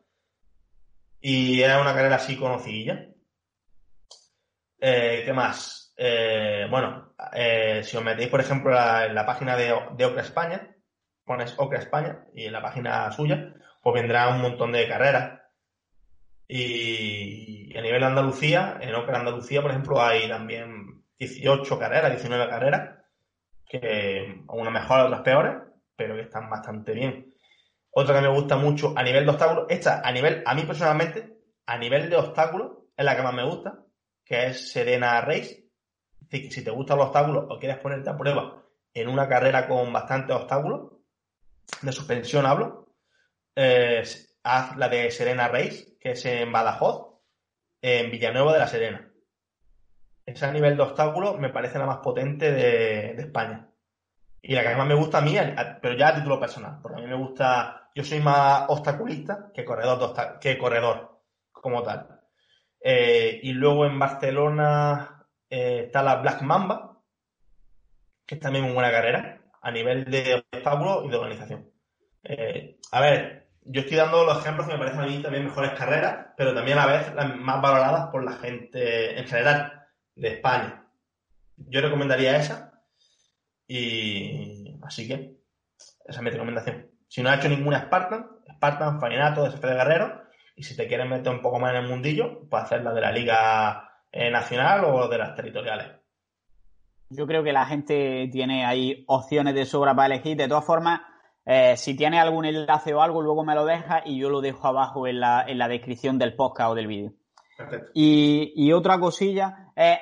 Y 1.21 1.61
es 1.61 1.77
una 1.77 1.95
carrera 1.95 2.17
así 2.17 2.37
conocidilla. 2.37 3.07
Eh, 4.81 5.23
¿Qué 5.25 5.33
más? 5.35 5.93
Eh, 5.97 6.67
bueno, 6.71 7.15
eh, 7.35 7.83
si 7.85 7.97
os 7.97 8.03
metéis, 8.03 8.31
por 8.31 8.41
ejemplo, 8.41 8.71
en 8.71 9.15
la 9.15 9.27
página 9.27 9.55
de, 9.55 9.79
de 9.97 10.05
Ocra 10.07 10.23
España, 10.23 10.70
pones 11.31 11.55
Ocra 11.59 11.79
España 11.79 12.25
y 12.35 12.47
en 12.47 12.53
la 12.53 12.61
página 12.61 13.13
suya, 13.13 13.55
pues 13.81 13.95
vendrá 13.95 14.31
un 14.31 14.41
montón 14.41 14.73
de 14.73 14.89
carreras 14.89 15.41
y, 16.49 17.73
a 17.79 17.81
nivel 17.81 18.01
de 18.01 18.07
Andalucía, 18.07 18.79
en 18.81 18.93
Opera 18.97 19.21
Andalucía, 19.21 19.63
por 19.63 19.71
ejemplo, 19.71 20.03
hay 20.03 20.29
también 20.29 21.05
18 21.21 21.79
carreras, 21.79 22.11
19 22.11 22.51
carreras, 22.51 22.99
que 23.65 24.43
unas 24.49 24.73
mejores, 24.73 25.07
otras 25.07 25.21
peores, 25.21 25.53
pero 25.95 26.17
que 26.17 26.23
están 26.23 26.51
bastante 26.51 26.95
bien. 26.95 27.33
Otra 27.93 28.17
que 28.17 28.23
me 28.23 28.35
gusta 28.35 28.57
mucho 28.57 28.93
a 28.97 29.05
nivel 29.05 29.25
de 29.25 29.31
obstáculos, 29.31 29.67
esta 29.69 30.01
a 30.01 30.11
nivel, 30.11 30.43
a 30.45 30.53
mí 30.57 30.63
personalmente, 30.63 31.37
a 31.65 31.79
nivel 31.79 32.11
de 32.11 32.17
obstáculos, 32.17 32.73
es 32.97 33.05
la 33.05 33.15
que 33.15 33.23
más 33.23 33.35
me 33.35 33.45
gusta, 33.45 33.85
que 34.25 34.47
es 34.47 34.73
Serena 34.73 35.21
Race. 35.21 35.69
Que 36.29 36.51
si 36.51 36.65
te 36.65 36.73
gustan 36.73 36.99
los 36.99 37.07
obstáculos 37.07 37.45
o 37.49 37.61
quieres 37.61 37.79
ponerte 37.79 38.11
a 38.11 38.19
prueba 38.19 38.65
en 38.93 39.09
una 39.09 39.29
carrera 39.29 39.69
con 39.69 39.93
bastantes 39.93 40.35
obstáculos, 40.35 41.00
de 41.83 41.93
suspensión 41.93 42.47
hablo, 42.47 42.95
eh, 43.57 44.03
haz 44.43 44.77
la 44.77 44.89
de 44.89 45.11
Serena 45.11 45.49
Race, 45.49 45.97
que 46.01 46.13
es 46.13 46.25
en 46.25 46.53
Badajoz, 46.53 47.21
en 47.83 48.11
Villanueva 48.11 48.53
de 48.53 48.59
la 48.59 48.67
Serena. 48.67 49.11
Ese 50.25 50.53
nivel 50.53 50.77
de 50.77 50.83
obstáculos 50.83 51.39
me 51.39 51.51
parece 51.51 51.79
la 51.79 51.87
más 51.87 51.99
potente 51.99 52.53
de, 52.53 53.13
España. 53.13 53.69
Y 54.43 54.55
la 54.55 54.63
que 54.63 54.77
más 54.77 54.87
me 54.87 54.95
gusta 54.95 55.19
a 55.19 55.23
mí, 55.23 55.37
pero 55.83 55.97
ya 55.97 56.09
a 56.09 56.15
título 56.15 56.41
personal, 56.41 56.79
porque 56.81 56.99
a 56.99 57.03
mí 57.03 57.09
me 57.09 57.17
gusta, 57.17 57.91
yo 57.95 58.05
soy 58.05 58.21
más 58.21 58.65
obstaculista 58.69 59.51
que 59.53 59.65
corredor, 59.65 60.15
que 60.41 60.57
corredor 60.57 61.21
como 61.51 61.83
tal. 61.83 62.21
Eh, 62.83 63.41
y 63.43 63.53
luego 63.53 63.85
en 63.85 63.99
Barcelona 63.99 65.27
eh, 65.51 65.83
está 65.87 66.03
la 66.03 66.17
Black 66.17 66.43
Mamba, 66.43 67.03
que 68.25 68.37
es 68.37 68.41
también 68.41 68.65
muy 68.65 68.73
buena 68.73 68.91
carrera, 68.91 69.40
a 69.61 69.71
nivel 69.71 70.05
de 70.11 70.45
obstáculos 70.53 71.05
y 71.05 71.09
de 71.09 71.17
organización. 71.17 71.71
Eh, 72.23 72.79
a 72.93 73.01
ver, 73.01 73.49
yo 73.63 73.83
estoy 73.83 73.97
dando 73.97 74.25
los 74.25 74.39
ejemplos 74.39 74.67
que 74.67 74.73
me 74.73 74.79
parecen 74.79 75.01
a 75.01 75.07
mí 75.07 75.23
también 75.23 75.45
mejores 75.45 75.73
carreras, 75.73 76.29
pero 76.37 76.55
también 76.55 76.79
a 76.79 76.87
la 76.87 76.93
vez 76.93 77.15
las 77.15 77.37
más 77.37 77.61
valoradas 77.61 78.09
por 78.11 78.25
la 78.25 78.33
gente 78.33 79.19
en 79.19 79.27
general 79.27 79.87
de 80.15 80.29
España. 80.29 80.87
Yo 81.57 81.81
recomendaría 81.81 82.37
esa 82.37 82.83
y 83.67 84.77
así 84.83 85.07
que 85.07 85.37
esa 86.07 86.19
es 86.19 86.23
mi 86.23 86.31
recomendación. 86.31 86.91
Si 87.09 87.23
no 87.23 87.31
has 87.31 87.39
hecho 87.39 87.49
ninguna 87.49 87.83
Spartan, 87.83 88.27
Spartan, 88.55 89.01
Farinato, 89.01 89.45
Desafío 89.45 89.71
de 89.71 89.77
Guerrero, 89.77 90.23
y 90.57 90.63
si 90.63 90.77
te 90.77 90.87
quieres 90.87 91.09
meter 91.09 91.33
un 91.33 91.41
poco 91.41 91.59
más 91.59 91.71
en 91.71 91.85
el 91.85 91.89
mundillo, 91.89 92.49
puedes 92.49 92.67
hacer 92.67 92.83
la 92.83 92.93
de 92.93 93.01
la 93.01 93.13
Liga 93.13 93.91
eh, 94.13 94.31
Nacional 94.31 94.85
o 94.85 95.09
de 95.09 95.19
las 95.19 95.35
territoriales. 95.35 96.00
Yo 97.11 97.27
creo 97.27 97.43
que 97.43 97.53
la 97.53 97.67
gente 97.67 98.29
tiene 98.31 98.65
ahí 98.65 99.05
opciones 99.09 99.55
de 99.55 99.67
sobra 99.67 99.95
para 99.95 100.15
elegir. 100.15 100.37
De 100.37 100.47
todas 100.47 100.65
formas, 100.65 101.01
eh, 101.45 101.77
si 101.77 101.97
tiene 101.97 102.21
algún 102.21 102.45
enlace 102.45 102.95
o 102.95 103.03
algo, 103.03 103.21
luego 103.21 103.45
me 103.45 103.57
lo 103.57 103.65
deja 103.65 104.03
y 104.05 104.17
yo 104.19 104.31
lo 104.31 104.41
dejo 104.41 104.69
abajo 104.69 105.09
en 105.09 105.19
la, 105.19 105.45
en 105.47 105.59
la 105.59 105.67
descripción 105.67 106.19
del 106.19 106.37
podcast 106.37 106.71
o 106.71 106.75
del 106.77 106.87
vídeo. 106.87 107.13
Y, 107.95 108.53
y, 108.55 108.73
otra 108.73 108.99
cosilla 108.99 109.73
es 109.77 109.99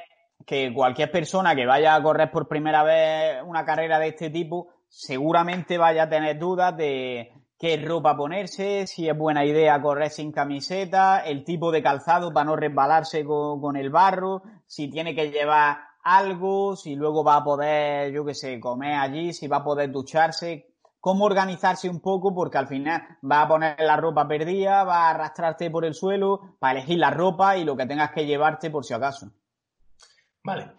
que 0.47 0.73
cualquier 0.73 1.11
persona 1.11 1.57
que 1.57 1.67
vaya 1.67 1.95
a 1.95 2.03
correr 2.03 2.31
por 2.31 2.47
primera 2.47 2.85
vez 2.85 3.43
una 3.45 3.65
carrera 3.65 3.99
de 3.99 4.09
este 4.09 4.31
tipo, 4.31 4.69
seguramente 4.87 5.77
vaya 5.77 6.05
a 6.05 6.09
tener 6.09 6.39
dudas 6.39 6.77
de 6.77 7.33
qué 7.59 7.77
ropa 7.85 8.17
ponerse, 8.17 8.87
si 8.87 9.09
es 9.09 9.17
buena 9.17 9.45
idea 9.45 9.81
correr 9.83 10.11
sin 10.11 10.31
camiseta, 10.31 11.21
el 11.21 11.43
tipo 11.43 11.73
de 11.73 11.83
calzado 11.83 12.33
para 12.33 12.45
no 12.45 12.55
resbalarse 12.55 13.25
con, 13.25 13.61
con 13.61 13.77
el 13.77 13.91
barro, 13.91 14.43
si 14.67 14.89
tiene 14.89 15.15
que 15.17 15.31
llevar 15.33 15.88
algo, 16.03 16.77
si 16.77 16.95
luego 16.95 17.25
va 17.25 17.37
a 17.37 17.45
poder, 17.45 18.13
yo 18.13 18.25
qué 18.25 18.35
sé, 18.35 18.61
comer 18.61 18.95
allí, 18.95 19.33
si 19.33 19.49
va 19.49 19.59
a 19.59 19.65
poder 19.65 19.91
ducharse, 19.91 20.75
cómo 21.01 21.25
organizarse 21.25 21.89
un 21.89 22.01
poco, 22.01 22.35
porque 22.35 22.59
al 22.59 22.69
final 22.69 23.03
va 23.31 23.43
a 23.43 23.49
poner 23.49 23.77
la 23.81 23.97
ropa 23.97 24.27
perdida, 24.27 24.85
va 24.85 25.07
a 25.07 25.11
arrastrarte 25.11 25.71
por 25.71 25.85
el 25.85 25.95
suelo, 25.95 26.57
para 26.59 26.79
elegir 26.79 26.99
la 26.99 27.11
ropa 27.11 27.57
y 27.57 27.65
lo 27.65 27.77
que 27.77 27.87
tengas 27.87 28.13
que 28.13 28.27
llevarte 28.27 28.71
por 28.71 28.85
si 28.85 28.95
acaso. 28.95 29.31
Vale, 30.43 30.73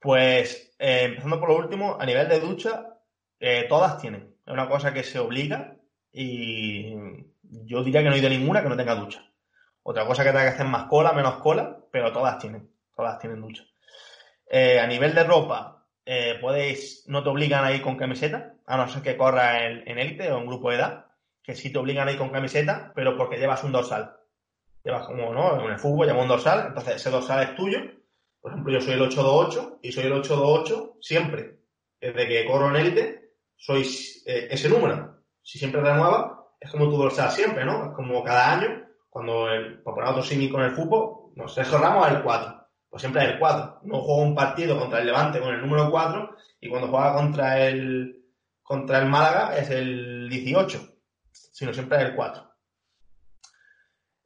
pues 0.00 0.74
eh, 0.78 1.04
empezando 1.04 1.38
por 1.38 1.50
lo 1.50 1.58
último, 1.58 1.96
a 2.00 2.06
nivel 2.06 2.28
de 2.28 2.40
ducha, 2.40 2.98
eh, 3.38 3.66
todas 3.68 3.98
tienen. 3.98 4.34
Es 4.46 4.52
una 4.52 4.68
cosa 4.68 4.92
que 4.92 5.02
se 5.02 5.18
obliga 5.18 5.76
y 6.12 6.94
yo 7.42 7.82
diría 7.84 8.02
que 8.02 8.08
no 8.08 8.14
hay 8.14 8.20
de 8.20 8.30
ninguna 8.30 8.62
que 8.62 8.68
no 8.68 8.76
tenga 8.76 8.94
ducha. 8.94 9.24
Otra 9.82 10.06
cosa 10.06 10.22
que 10.22 10.30
tenga 10.30 10.42
que 10.44 10.54
hacer 10.54 10.66
más 10.66 10.84
cola, 10.84 11.12
menos 11.12 11.36
cola, 11.36 11.78
pero 11.90 12.12
todas 12.12 12.38
tienen, 12.38 12.70
todas 12.94 13.18
tienen 13.18 13.40
ducha. 13.40 13.64
Eh, 14.52 14.80
a 14.80 14.86
nivel 14.88 15.14
de 15.14 15.22
ropa, 15.22 15.86
eh, 16.04 16.40
no 17.06 17.22
te 17.22 17.28
obligan 17.28 17.64
a 17.64 17.72
ir 17.72 17.82
con 17.82 17.96
camiseta, 17.96 18.56
a 18.66 18.76
no 18.76 18.88
ser 18.88 19.00
que 19.00 19.16
corra 19.16 19.64
en 19.68 19.96
élite 19.96 20.32
o 20.32 20.38
en 20.38 20.46
grupo 20.46 20.70
de 20.70 20.76
edad, 20.76 21.06
que 21.40 21.54
sí 21.54 21.70
te 21.70 21.78
obligan 21.78 22.08
a 22.08 22.10
ir 22.10 22.18
con 22.18 22.30
camiseta, 22.30 22.92
pero 22.92 23.16
porque 23.16 23.38
llevas 23.38 23.62
un 23.62 23.70
dorsal. 23.70 24.16
Llevas 24.82 25.06
como, 25.06 25.32
¿no? 25.32 25.64
En 25.64 25.70
el 25.70 25.78
fútbol 25.78 26.08
llevas 26.08 26.22
un 26.22 26.28
dorsal, 26.28 26.66
entonces 26.66 26.96
ese 26.96 27.10
dorsal 27.10 27.44
es 27.44 27.54
tuyo. 27.54 27.78
Por 28.40 28.50
ejemplo, 28.50 28.72
yo 28.72 28.80
soy 28.80 28.94
el 28.94 29.02
828 29.02 29.78
y 29.82 29.92
soy 29.92 30.04
el 30.06 30.12
828 30.14 30.96
siempre. 31.00 31.60
Desde 32.00 32.26
que 32.26 32.44
corro 32.46 32.70
en 32.70 32.76
élite, 32.76 33.34
soy 33.54 33.82
eh, 34.26 34.48
ese 34.50 34.68
número. 34.68 35.22
Si 35.42 35.60
siempre 35.60 35.80
renueva, 35.80 36.48
es 36.58 36.72
como 36.72 36.86
tu 36.86 36.96
dorsal 36.96 37.30
siempre, 37.30 37.64
¿no? 37.64 37.90
Es 37.90 37.90
como 37.94 38.24
cada 38.24 38.52
año, 38.52 38.84
cuando, 39.08 39.48
el, 39.48 39.80
por 39.82 39.94
poner 39.94 40.10
otro 40.10 40.24
con 40.50 40.62
el 40.62 40.72
fútbol, 40.72 41.32
nos 41.36 41.54
cerramos 41.54 42.04
al 42.04 42.24
4 42.24 42.59
pues 42.90 43.00
siempre 43.00 43.22
es 43.24 43.30
el 43.30 43.38
4. 43.38 43.80
No 43.84 44.00
juega 44.00 44.22
un 44.22 44.34
partido 44.34 44.78
contra 44.78 44.98
el 44.98 45.06
Levante 45.06 45.40
con 45.40 45.54
el 45.54 45.60
número 45.60 45.90
4 45.90 46.36
y 46.60 46.68
cuando 46.68 46.88
juega 46.88 47.14
contra 47.14 47.66
el, 47.66 48.24
contra 48.62 48.98
el 48.98 49.06
Málaga 49.06 49.56
es 49.56 49.70
el 49.70 50.28
18, 50.28 50.96
sino 51.30 51.72
siempre 51.72 51.98
es 51.98 52.04
el 52.04 52.16
4. 52.16 52.50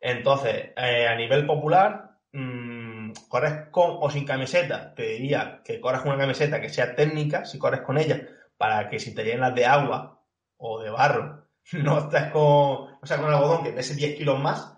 Entonces, 0.01 0.73
eh, 0.77 1.07
a 1.07 1.15
nivel 1.15 1.47
popular, 1.47 2.19
mmm, 2.33 3.13
corres 3.29 3.69
con 3.71 3.99
o 4.01 4.11
sin 4.11 4.27
camiseta, 4.27 4.95
te 4.95 5.03
diría 5.03 5.63
que 5.65 5.81
corras 5.81 6.03
con 6.03 6.13
una 6.13 6.21
camiseta 6.21 6.61
que 6.61 6.69
sea 6.69 6.95
técnica, 6.95 7.45
si 7.45 7.59
corres 7.59 7.83
con 7.83 7.99
ella, 7.99 8.27
para 8.57 8.89
que 8.89 8.99
si 8.99 9.15
te 9.15 9.25
llenas 9.25 9.55
de 9.55 9.67
agua 9.67 10.23
o 10.57 10.81
de 10.83 10.91
barro, 10.91 11.47
no 11.73 11.99
estés 11.99 12.31
con, 12.33 12.43
o 12.43 13.01
sea, 13.03 13.19
con 13.19 13.33
algodón 13.33 13.65
que 13.65 13.73
pese 13.73 13.95
10 13.95 14.17
kilos 14.17 14.41
más. 14.41 14.77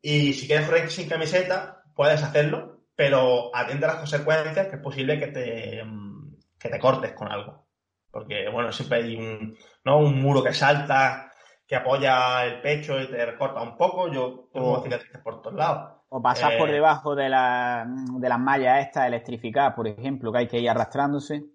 Y 0.00 0.32
si 0.32 0.46
quieres 0.46 0.66
correr 0.66 0.90
sin 0.90 1.08
camiseta, 1.08 1.77
puedes 1.98 2.22
hacerlo, 2.22 2.84
pero 2.94 3.50
atente 3.52 3.84
a 3.84 3.88
las 3.88 3.96
consecuencias, 3.96 4.68
que 4.68 4.76
es 4.76 4.82
posible 4.82 5.18
que 5.18 5.26
te, 5.26 5.82
mm, 5.84 6.36
que 6.56 6.68
te 6.68 6.78
cortes 6.78 7.12
con 7.12 7.26
algo. 7.26 7.66
Porque, 8.08 8.48
bueno, 8.48 8.70
siempre 8.70 8.98
hay 8.98 9.16
un, 9.16 9.58
¿no? 9.84 9.98
un 9.98 10.22
muro 10.22 10.44
que 10.44 10.54
salta, 10.54 11.32
que 11.66 11.74
apoya 11.74 12.44
el 12.44 12.60
pecho 12.60 13.00
y 13.00 13.08
te 13.08 13.26
recorta 13.26 13.62
un 13.62 13.76
poco. 13.76 14.12
Yo 14.12 14.48
tengo 14.52 14.80
cicatrices 14.80 15.20
por 15.22 15.42
todos 15.42 15.56
lados. 15.56 16.02
O 16.10 16.22
pasar 16.22 16.56
por 16.56 16.68
eh, 16.68 16.74
debajo 16.74 17.16
de, 17.16 17.28
la, 17.28 17.84
de 17.88 18.28
las 18.28 18.38
mallas 18.38 18.86
estas 18.86 19.08
electrificadas, 19.08 19.74
por 19.74 19.88
ejemplo, 19.88 20.30
que 20.30 20.38
hay 20.38 20.46
que 20.46 20.60
ir 20.60 20.70
arrastrándose. 20.70 21.46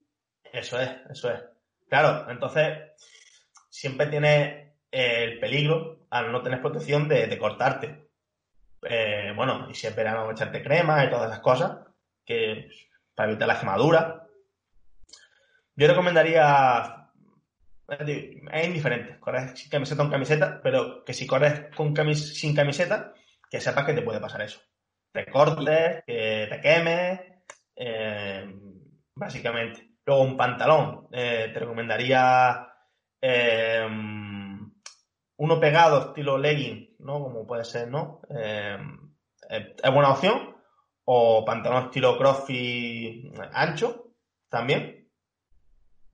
Eso 0.52 0.78
es, 0.78 0.90
eso 1.10 1.32
es. 1.32 1.41
Claro, 1.88 2.30
entonces 2.30 2.80
siempre 3.70 4.07
tienes 4.07 4.74
el 4.91 5.40
peligro, 5.40 6.06
al 6.10 6.34
no 6.34 6.41
tener 6.44 6.61
protección, 6.61 7.07
de, 7.07 7.38
cortarte. 7.38 8.10
Eh, 8.90 9.34
bueno, 9.36 9.68
y 9.70 9.74
si 9.74 9.88
es 9.88 9.96
verano, 9.96 10.32
echarte 10.32 10.64
crema 10.64 11.04
y 11.04 11.10
todas 11.10 11.30
esas 11.30 11.42
cosas, 11.42 11.80
que 12.26 12.70
para 13.16 13.30
evitar 13.30 13.48
la 13.48 13.60
quemadura. 13.60 14.28
Yo 15.76 15.88
recomendaría 15.88 17.04
es 18.00 18.66
indiferente, 18.66 19.20
corres 19.20 19.60
sin 19.60 19.70
camiseta 19.70 20.04
o 20.04 20.10
camiseta, 20.10 20.62
pero 20.62 21.04
que 21.04 21.14
si 21.14 21.28
corres 21.28 21.66
con 21.76 21.94
sin 22.16 22.56
camiseta, 22.56 23.14
que 23.50 23.60
sepas 23.60 23.86
que 23.86 23.94
te 23.94 24.02
puede 24.02 24.20
pasar 24.20 24.42
eso. 24.42 24.62
Te 25.12 25.26
cortes, 25.26 26.04
que 26.08 26.48
te 26.50 26.62
quemes, 26.62 27.20
eh, 27.76 28.46
básicamente. 29.16 29.92
Luego 30.06 30.24
un 30.24 30.38
pantalón, 30.38 31.08
eh, 31.12 31.52
te 31.54 31.60
recomendaría 31.60 32.68
uno 35.38 35.60
pegado, 35.60 36.10
estilo 36.10 36.38
legging, 36.38 36.93
¿no? 37.04 37.22
Como 37.22 37.46
puede 37.46 37.66
ser, 37.66 37.90
¿no? 37.90 38.22
es 38.30 39.92
buena 39.94 40.12
opción. 40.12 40.56
O 41.06 41.44
pantalón 41.44 41.86
estilo 41.86 42.18
crossfit 42.18 43.38
ancho, 43.52 44.14
también. 44.50 45.10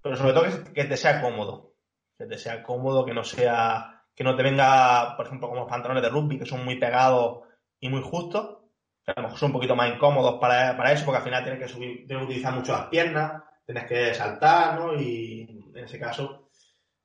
Pero 0.01 0.15
sobre 0.15 0.33
todo 0.33 0.43
que, 0.45 0.73
que 0.73 0.85
te 0.85 0.97
sea 0.97 1.21
cómodo. 1.21 1.75
Que 2.17 2.25
te 2.25 2.37
sea 2.37 2.63
cómodo, 2.63 3.05
que 3.05 3.13
no 3.13 3.23
sea 3.23 3.99
que 4.19 4.25
no 4.25 4.35
te 4.35 4.43
venga, 4.43 5.15
por 5.15 5.27
ejemplo, 5.27 5.47
como 5.47 5.61
los 5.61 5.69
pantalones 5.69 6.03
de 6.03 6.09
rugby, 6.09 6.37
que 6.37 6.45
son 6.45 6.65
muy 6.65 6.75
pegados 6.75 7.47
y 7.79 7.87
muy 7.87 8.01
justos, 8.01 8.57
que 9.05 9.13
a 9.13 9.15
lo 9.15 9.23
mejor 9.23 9.39
son 9.39 9.47
un 9.47 9.53
poquito 9.53 9.77
más 9.77 9.95
incómodos 9.95 10.41
para, 10.41 10.91
eso, 10.91 11.05
porque 11.05 11.19
al 11.19 11.23
final 11.23 11.41
tienes 11.41 11.61
que 11.61 11.69
subir, 11.69 12.05
tienes 12.05 12.25
que 12.25 12.31
utilizar 12.31 12.53
mucho 12.53 12.73
las 12.73 12.87
piernas, 12.87 13.41
tienes 13.65 13.85
que 13.85 14.13
saltar, 14.13 14.77
¿no? 14.77 14.93
Y 14.99 15.71
en 15.73 15.85
ese 15.85 15.97
caso, 15.97 16.49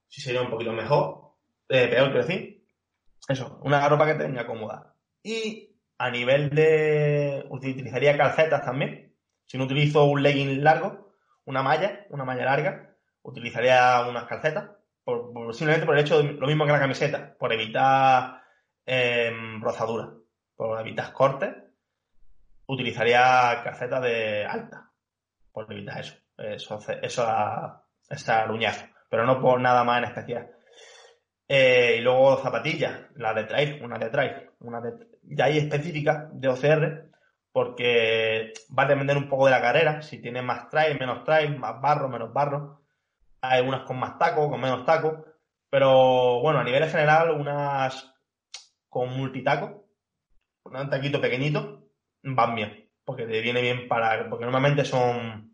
sí 0.09 0.23
sería 0.23 0.43
un 0.43 0.51
poquito 0.51 0.73
mejor, 0.73 1.36
eh, 1.69 1.86
peor, 1.86 2.11
quiero 2.11 2.27
decir. 2.27 2.53
Eso, 3.28 3.59
una 3.62 3.88
ropa 3.88 4.06
que 4.06 4.14
tenga 4.14 4.46
cómoda. 4.46 4.94
Y 5.22 5.74
a 5.98 6.10
nivel 6.10 6.51
de, 6.51 7.44
utilizaría 7.48 8.16
calcetas 8.16 8.64
también. 8.64 9.14
Si 9.46 9.59
no 9.59 9.64
utilizo 9.64 10.05
un 10.05 10.22
legging 10.22 10.62
largo, 10.62 11.14
una 11.44 11.62
malla, 11.62 12.06
una 12.10 12.24
malla 12.24 12.44
larga, 12.44 12.96
utilizaría 13.22 14.06
unas 14.09 14.24
calcetas 14.24 14.70
por, 15.05 15.55
simplemente 15.55 15.86
por 15.86 15.96
el 15.96 16.05
hecho 16.05 16.22
de 16.22 16.32
lo 16.32 16.46
mismo 16.46 16.64
que 16.64 16.72
la 16.72 16.80
camiseta, 16.80 17.36
por 17.38 17.52
evitar 17.52 18.42
eh, 18.86 19.32
rozadura, 19.60 20.12
por 20.56 20.80
evitar 20.80 21.12
cortes, 21.12 21.55
utilizaría 22.66 23.60
calcetas 23.62 24.02
de 24.02 24.46
alta, 24.46 24.90
por 25.52 25.70
evitar 25.70 26.01
eso, 26.01 26.16
eso, 26.38 26.80
eso 27.02 27.82
esa 28.09 28.42
aruñazo, 28.42 28.86
pero 29.09 29.26
no 29.26 29.40
por 29.40 29.60
nada 29.60 29.84
más 29.84 29.98
en 29.98 30.05
especial. 30.05 30.53
Eh, 31.46 31.96
y 31.98 32.00
luego 32.00 32.38
zapatillas, 32.38 33.00
la 33.16 33.34
de 33.34 33.44
trail, 33.44 33.82
una 33.82 33.98
de 33.98 34.08
trail, 34.10 34.50
una 34.60 34.80
de, 34.80 34.92
ya 35.22 35.44
hay 35.46 35.58
específica 35.58 36.28
de 36.32 36.48
OCR, 36.48 37.10
porque 37.52 38.52
va 38.76 38.84
a 38.84 38.88
depender 38.88 39.16
un 39.16 39.28
poco 39.28 39.44
de 39.44 39.52
la 39.52 39.60
carrera, 39.60 40.02
si 40.02 40.20
tiene 40.20 40.42
más 40.42 40.68
trail, 40.70 40.98
menos 40.98 41.22
trail, 41.24 41.56
más 41.56 41.80
barro, 41.80 42.08
menos 42.08 42.32
barro. 42.32 42.82
Hay 43.42 43.60
unas 43.60 43.82
con 43.82 43.98
más 43.98 44.18
taco, 44.18 44.50
con 44.50 44.60
menos 44.60 44.84
taco, 44.84 45.24
pero 45.70 46.40
bueno, 46.40 46.60
a 46.60 46.64
nivel 46.64 46.88
general, 46.88 47.30
unas 47.30 48.12
con 48.88 49.10
multitaco, 49.16 49.84
un 50.64 50.90
taquito 50.90 51.20
pequeñito, 51.20 51.90
van 52.22 52.54
bien, 52.54 52.90
porque 53.04 53.26
te 53.26 53.40
viene 53.40 53.60
bien 53.60 53.86
para, 53.86 54.28
porque 54.30 54.44
normalmente 54.44 54.84
son, 54.84 55.52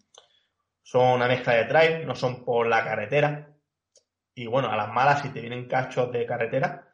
son 0.82 1.16
una 1.16 1.26
mezcla 1.26 1.54
de 1.54 1.64
trail, 1.64 2.06
no 2.06 2.14
son 2.14 2.44
por 2.44 2.66
la 2.66 2.84
carretera, 2.84 3.49
y 4.40 4.46
bueno, 4.46 4.70
a 4.70 4.76
las 4.76 4.88
malas, 4.88 5.20
si 5.20 5.28
te 5.28 5.40
vienen 5.42 5.68
cachos 5.68 6.10
de 6.12 6.24
carretera, 6.24 6.88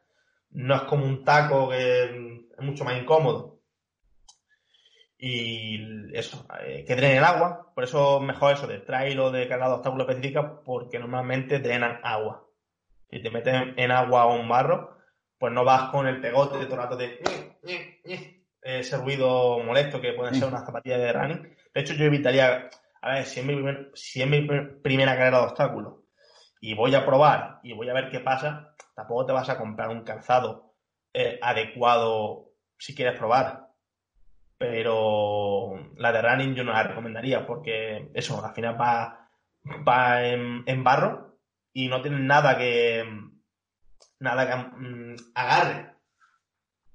no 0.49 0.75
es 0.75 0.81
como 0.81 1.05
un 1.05 1.23
taco 1.23 1.69
que 1.69 2.03
es 2.03 2.11
mucho 2.59 2.83
más 2.83 3.01
incómodo, 3.01 3.61
y 5.17 6.13
eso, 6.13 6.45
eh, 6.65 6.83
que 6.85 6.95
drene 6.97 7.19
el 7.19 7.23
agua, 7.23 7.71
por 7.73 7.85
eso 7.85 8.19
mejor 8.19 8.53
eso 8.53 8.67
de 8.67 8.79
trail 8.79 9.17
o 9.19 9.31
de 9.31 9.47
carga 9.47 9.69
de 9.69 9.75
obstáculos 9.75 10.09
específica, 10.09 10.59
porque 10.61 10.99
normalmente 10.99 11.59
drenan 11.59 12.01
agua. 12.03 12.45
Si 13.09 13.21
te 13.21 13.31
metes 13.31 13.55
en 13.77 13.91
agua 13.91 14.25
o 14.25 14.35
un 14.35 14.49
barro, 14.49 14.97
pues 15.39 15.53
no 15.53 15.63
vas 15.63 15.89
con 15.89 16.05
el 16.05 16.19
pegote 16.19 16.57
de 16.57 16.65
todo 16.65 16.75
el 16.75 16.81
rato 16.81 16.97
de 16.97 17.21
ese 18.61 18.97
ruido 18.97 19.59
molesto 19.59 20.01
que 20.01 20.11
pueden 20.11 20.35
ser 20.35 20.49
unas 20.49 20.65
zapatillas 20.65 20.99
de 20.99 21.13
running. 21.13 21.55
De 21.73 21.81
hecho, 21.81 21.93
yo 21.93 22.03
evitaría, 22.03 22.69
a 23.01 23.13
ver, 23.13 23.25
si 23.25 23.39
es 23.39 23.45
mi, 23.45 23.55
si 23.93 24.21
es 24.21 24.27
mi 24.27 24.45
primera 24.81 25.15
carrera 25.15 25.39
de 25.39 25.45
obstáculos 25.45 25.96
y 26.61 26.73
voy 26.73 26.95
a 26.95 27.05
probar 27.05 27.59
y 27.63 27.73
voy 27.73 27.89
a 27.89 27.93
ver 27.93 28.09
qué 28.09 28.19
pasa, 28.19 28.75
tampoco 28.95 29.25
te 29.25 29.33
vas 29.33 29.49
a 29.49 29.57
comprar 29.57 29.89
un 29.89 30.03
calzado 30.03 30.73
eh, 31.13 31.39
adecuado 31.41 32.51
si 32.77 32.95
quieres 32.95 33.17
probar 33.17 33.67
pero 34.57 35.75
la 35.97 36.11
de 36.11 36.21
running 36.21 36.55
yo 36.55 36.63
no 36.63 36.73
la 36.73 36.83
recomendaría 36.83 37.45
porque 37.45 38.09
eso, 38.13 38.43
al 38.43 38.53
final 38.53 38.79
va, 38.79 39.29
va 39.87 40.23
en, 40.23 40.83
barro 40.83 41.37
y 41.73 41.87
no 41.87 42.01
tiene 42.01 42.19
nada 42.19 42.57
que 42.57 43.05
nada 44.19 44.47
que 44.47 44.55
mm, 44.77 45.15
agarre. 45.35 45.95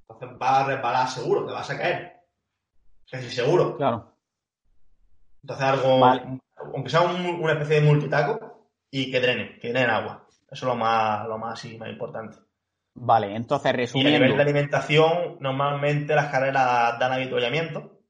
Entonces 0.08 0.38
va 0.40 0.60
a 0.60 0.66
resbalar 0.66 1.08
seguro, 1.08 1.46
te 1.46 1.52
vas 1.52 1.70
a 1.70 1.78
caer. 1.78 2.20
Casi 3.08 3.30
seguro. 3.30 3.76
Claro. 3.76 4.12
Entonces 5.42 5.64
algo, 5.64 6.04
aunque 6.74 6.90
sea 6.90 7.02
una 7.02 7.52
especie 7.52 7.80
de 7.80 7.86
multitaco 7.86 8.51
y 8.92 9.10
que 9.10 9.20
drene, 9.20 9.58
que 9.58 9.72
drene 9.72 9.90
agua. 9.90 10.28
Eso 10.50 10.66
es 10.66 10.68
lo 10.68 10.76
más, 10.76 11.26
lo 11.26 11.38
más, 11.38 11.64
más 11.78 11.88
importante. 11.88 12.36
Vale, 12.94 13.34
entonces 13.34 13.72
resumiendo. 13.72 14.10
Y 14.10 14.14
a 14.14 14.18
nivel 14.18 14.36
de 14.36 14.42
alimentación, 14.42 15.38
normalmente 15.40 16.14
las 16.14 16.30
carreras 16.30 16.98
dan 16.98 17.12
habituallamiento, 17.12 18.02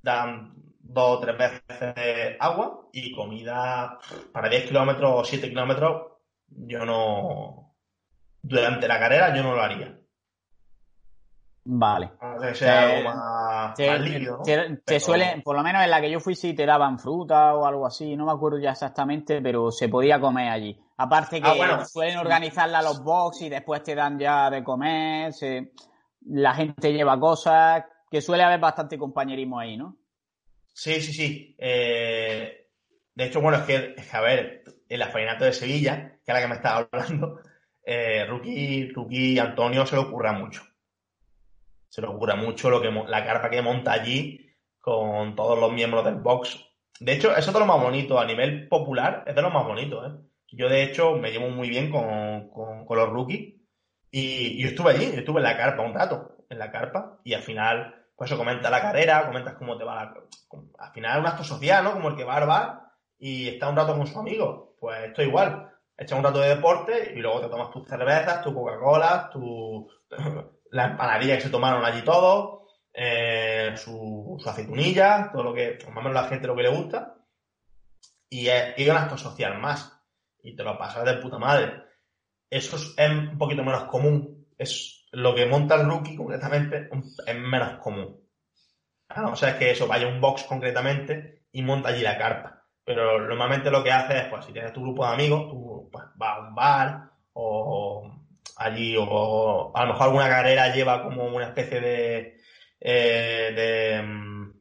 dan 0.00 0.54
dos 0.78 1.18
o 1.18 1.20
tres 1.20 1.36
veces 1.36 2.36
agua 2.38 2.88
y 2.92 3.12
comida 3.12 3.98
para 4.32 4.48
10 4.48 4.68
kilómetros 4.68 5.12
o 5.12 5.24
7 5.24 5.48
kilómetros. 5.48 6.12
Yo 6.46 6.84
no. 6.84 7.74
Durante 8.40 8.86
la 8.86 9.00
carrera, 9.00 9.34
yo 9.34 9.42
no 9.42 9.56
lo 9.56 9.62
haría. 9.62 9.98
Vale. 11.64 12.10
Que 12.40 12.54
sea 12.54 12.90
algo 12.90 13.10
más, 13.10 13.78
líquido. 13.78 14.42
Te, 14.84 14.98
suelen, 14.98 15.42
por 15.42 15.56
lo 15.56 15.62
menos 15.62 15.84
en 15.84 15.90
la 15.90 16.00
que 16.00 16.10
yo 16.10 16.18
fui, 16.18 16.34
sí 16.34 16.54
te 16.54 16.66
daban 16.66 16.98
fruta 16.98 17.54
o 17.54 17.66
algo 17.66 17.86
así, 17.86 18.16
no 18.16 18.26
me 18.26 18.32
acuerdo 18.32 18.58
ya 18.58 18.72
exactamente, 18.72 19.40
pero 19.40 19.70
se 19.70 19.88
podía 19.88 20.20
comer 20.20 20.48
allí. 20.48 20.78
Aparte 20.96 21.40
que 21.40 21.48
ah, 21.48 21.84
suelen 21.84 22.18
organizarla 22.18 22.82
los 22.82 23.02
box 23.02 23.42
y 23.42 23.48
después 23.48 23.82
te 23.82 23.94
dan 23.94 24.18
ya 24.18 24.50
de 24.50 24.64
comer, 24.64 25.32
la 26.26 26.54
gente 26.54 26.92
lleva 26.92 27.18
cosas, 27.18 27.84
que 28.10 28.20
suele 28.20 28.42
haber 28.42 28.60
bastante 28.60 28.98
compañerismo 28.98 29.58
ahí, 29.58 29.76
¿no? 29.76 29.96
Sí, 30.74 31.00
sí, 31.00 31.12
sí. 31.12 31.56
Eh, 31.58 32.68
de 33.14 33.24
hecho, 33.24 33.40
bueno, 33.40 33.58
es 33.58 33.64
que, 33.64 33.94
a 34.12 34.20
ver, 34.20 34.64
el 34.88 34.98
la 34.98 35.36
de 35.38 35.52
Sevilla, 35.52 36.18
que 36.24 36.32
es 36.32 36.34
la 36.34 36.40
que 36.40 36.48
me 36.48 36.56
estaba 36.56 36.88
hablando, 36.90 37.40
eh, 37.84 38.24
Rookie, 38.26 39.38
Antonio 39.38 39.86
se 39.86 39.96
le 39.96 40.02
ocurra 40.02 40.32
mucho. 40.32 40.62
Se 41.92 42.00
le 42.00 42.06
ocurra 42.06 42.36
mucho 42.36 42.70
lo 42.70 42.80
que 42.80 42.90
la 42.90 43.26
carpa 43.26 43.50
que 43.50 43.60
monta 43.60 43.92
allí 43.92 44.50
con 44.80 45.36
todos 45.36 45.58
los 45.58 45.70
miembros 45.70 46.02
del 46.06 46.14
box. 46.14 46.58
De 46.98 47.12
hecho, 47.12 47.36
eso 47.36 47.50
es 47.50 47.52
de 47.52 47.60
lo 47.60 47.66
más 47.66 47.82
bonito. 47.82 48.18
A 48.18 48.24
nivel 48.24 48.66
popular, 48.66 49.24
es 49.26 49.34
de 49.34 49.42
lo 49.42 49.50
más 49.50 49.66
bonito, 49.66 50.02
¿eh? 50.06 50.12
Yo, 50.52 50.70
de 50.70 50.84
hecho, 50.84 51.16
me 51.16 51.30
llevo 51.30 51.50
muy 51.50 51.68
bien 51.68 51.90
con, 51.90 52.88
los 52.88 53.08
rookies. 53.10 53.60
Y, 54.10 54.62
yo 54.62 54.68
estuve 54.70 54.92
allí, 54.92 55.04
estuve 55.04 55.40
en 55.40 55.44
la 55.44 55.56
carpa 55.58 55.82
un 55.82 55.92
rato, 55.92 56.46
en 56.48 56.58
la 56.58 56.72
carpa, 56.72 57.20
y 57.24 57.34
al 57.34 57.42
final, 57.42 57.94
pues 58.16 58.30
eso 58.30 58.38
comenta 58.38 58.70
la 58.70 58.80
carrera, 58.80 59.26
comentas 59.26 59.54
cómo 59.54 59.76
te 59.76 59.84
va 59.84 59.94
la... 59.94 60.14
Al 60.78 60.92
final 60.92 61.12
es 61.12 61.20
un 61.20 61.26
acto 61.26 61.44
social, 61.44 61.84
¿no? 61.84 61.92
Como 61.92 62.08
el 62.08 62.16
que 62.16 62.24
va 62.24 62.36
al 62.36 62.46
bar 62.46 62.80
y 63.18 63.48
está 63.48 63.68
un 63.68 63.76
rato 63.76 63.94
con 63.94 64.06
su 64.06 64.18
amigo. 64.18 64.76
Pues 64.80 64.98
esto 65.08 65.20
igual. 65.20 65.70
Echas 65.94 66.16
un 66.16 66.24
rato 66.24 66.40
de 66.40 66.54
deporte 66.54 67.12
y 67.14 67.18
luego 67.18 67.42
te 67.42 67.48
tomas 67.48 67.70
tus 67.70 67.86
cervezas, 67.86 68.42
tu 68.42 68.54
Coca-Cola, 68.54 69.28
tu... 69.30 69.90
la 70.72 70.86
empanadilla 70.86 71.36
que 71.36 71.42
se 71.42 71.50
tomaron 71.50 71.84
allí 71.84 72.02
todos, 72.02 72.62
eh, 72.94 73.74
su, 73.76 74.42
aceitunilla, 74.44 75.30
todo 75.30 75.44
lo 75.44 75.54
que, 75.54 75.78
más 75.92 76.04
o 76.04 76.08
la 76.08 76.24
gente 76.24 76.46
lo 76.46 76.56
que 76.56 76.62
le 76.62 76.70
gusta, 76.70 77.14
y 78.28 78.48
es 78.48 78.78
ir 78.78 78.90
a 78.90 78.94
un 78.94 78.98
acto 79.00 79.18
social 79.18 79.58
más, 79.58 79.92
y 80.42 80.56
te 80.56 80.64
lo 80.64 80.78
pasas 80.78 81.04
de 81.04 81.14
puta 81.14 81.38
madre. 81.38 81.84
Eso 82.48 82.76
es, 82.76 83.10
un 83.10 83.38
poquito 83.38 83.62
menos 83.62 83.84
común, 83.84 84.46
es 84.56 85.06
lo 85.12 85.34
que 85.34 85.46
monta 85.46 85.74
el 85.74 85.86
rookie 85.86 86.16
concretamente, 86.16 86.88
es 87.26 87.36
menos 87.36 87.78
común. 87.78 88.26
o 89.14 89.36
sea, 89.36 89.50
es 89.50 89.56
que 89.56 89.70
eso, 89.70 89.86
vaya 89.86 90.08
un 90.08 90.22
box 90.22 90.44
concretamente 90.44 91.44
y 91.52 91.62
monta 91.62 91.90
allí 91.90 92.00
la 92.00 92.16
carpa. 92.16 92.64
Pero 92.84 93.20
normalmente 93.20 93.70
lo 93.70 93.84
que 93.84 93.92
hace 93.92 94.18
es, 94.18 94.24
pues, 94.28 94.46
si 94.46 94.52
tienes 94.52 94.72
tu 94.72 94.82
grupo 94.82 95.06
de 95.06 95.12
amigos, 95.12 95.50
tú 95.50 95.88
pues, 95.92 96.04
vas 96.16 96.38
a 96.38 96.40
un 96.40 96.54
bar 96.54 97.10
o 97.34 98.21
allí, 98.56 98.96
o 98.98 99.72
a 99.74 99.84
lo 99.84 99.92
mejor 99.92 100.06
alguna 100.08 100.28
carrera 100.28 100.74
lleva 100.74 101.02
como 101.02 101.24
una 101.26 101.46
especie 101.46 101.80
de, 101.80 102.40
eh, 102.80 103.52
de 103.54 104.02
mm, 104.02 104.52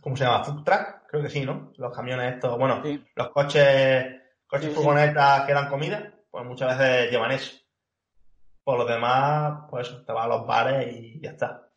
¿cómo 0.00 0.16
se 0.16 0.24
llama? 0.24 0.44
Food 0.44 0.64
truck, 0.64 1.06
creo 1.08 1.22
que 1.22 1.30
sí, 1.30 1.44
¿no? 1.44 1.72
Los 1.76 1.94
camiones 1.94 2.34
estos, 2.34 2.58
bueno, 2.58 2.82
los 3.14 3.28
coches, 3.30 4.06
coches 4.46 4.74
furgonetas 4.74 5.46
que 5.46 5.52
dan 5.52 5.68
comida, 5.68 6.14
pues 6.30 6.44
muchas 6.44 6.78
veces 6.78 7.10
llevan 7.10 7.32
eso. 7.32 7.56
Por 8.64 8.78
lo 8.78 8.84
demás, 8.84 9.64
pues 9.70 10.04
te 10.06 10.12
vas 10.12 10.24
a 10.24 10.28
los 10.28 10.46
bares 10.46 10.94
y 10.94 11.20
ya 11.20 11.30
está. 11.30 11.68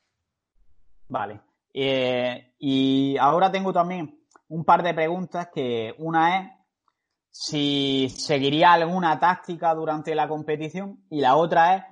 Vale. 1.08 1.40
Eh, 1.74 2.54
y 2.60 3.18
ahora 3.18 3.52
tengo 3.52 3.74
también 3.74 4.20
un 4.50 4.64
par 4.64 4.84
de 4.84 4.94
preguntas 4.94 5.50
que 5.54 5.96
una 5.98 6.40
es 6.40 6.52
si 7.36 8.10
seguiría 8.10 8.74
alguna 8.74 9.20
táctica 9.20 9.74
durante 9.74 10.14
la 10.14 10.28
competición 10.28 11.04
y 11.10 11.20
la 11.20 11.36
otra 11.36 11.76
es, 11.76 11.84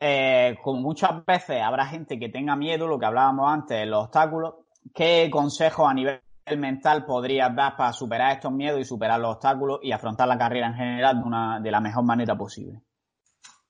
eh, 0.00 0.56
como 0.62 0.80
muchas 0.80 1.26
veces 1.26 1.60
habrá 1.62 1.84
gente 1.86 2.18
que 2.18 2.30
tenga 2.30 2.56
miedo, 2.56 2.86
lo 2.86 2.98
que 2.98 3.04
hablábamos 3.04 3.52
antes, 3.52 3.86
los 3.86 4.04
obstáculos, 4.04 4.54
¿qué 4.94 5.28
consejos 5.30 5.90
a 5.90 5.92
nivel 5.92 6.22
mental 6.56 7.04
podrías 7.04 7.54
dar 7.54 7.76
para 7.76 7.92
superar 7.92 8.32
estos 8.32 8.50
miedos 8.50 8.80
y 8.80 8.84
superar 8.86 9.20
los 9.20 9.34
obstáculos 9.34 9.80
y 9.82 9.92
afrontar 9.92 10.26
la 10.26 10.38
carrera 10.38 10.68
en 10.68 10.74
general 10.74 11.18
de, 11.18 11.24
una, 11.26 11.60
de 11.60 11.70
la 11.70 11.80
mejor 11.80 12.04
manera 12.04 12.34
posible? 12.38 12.80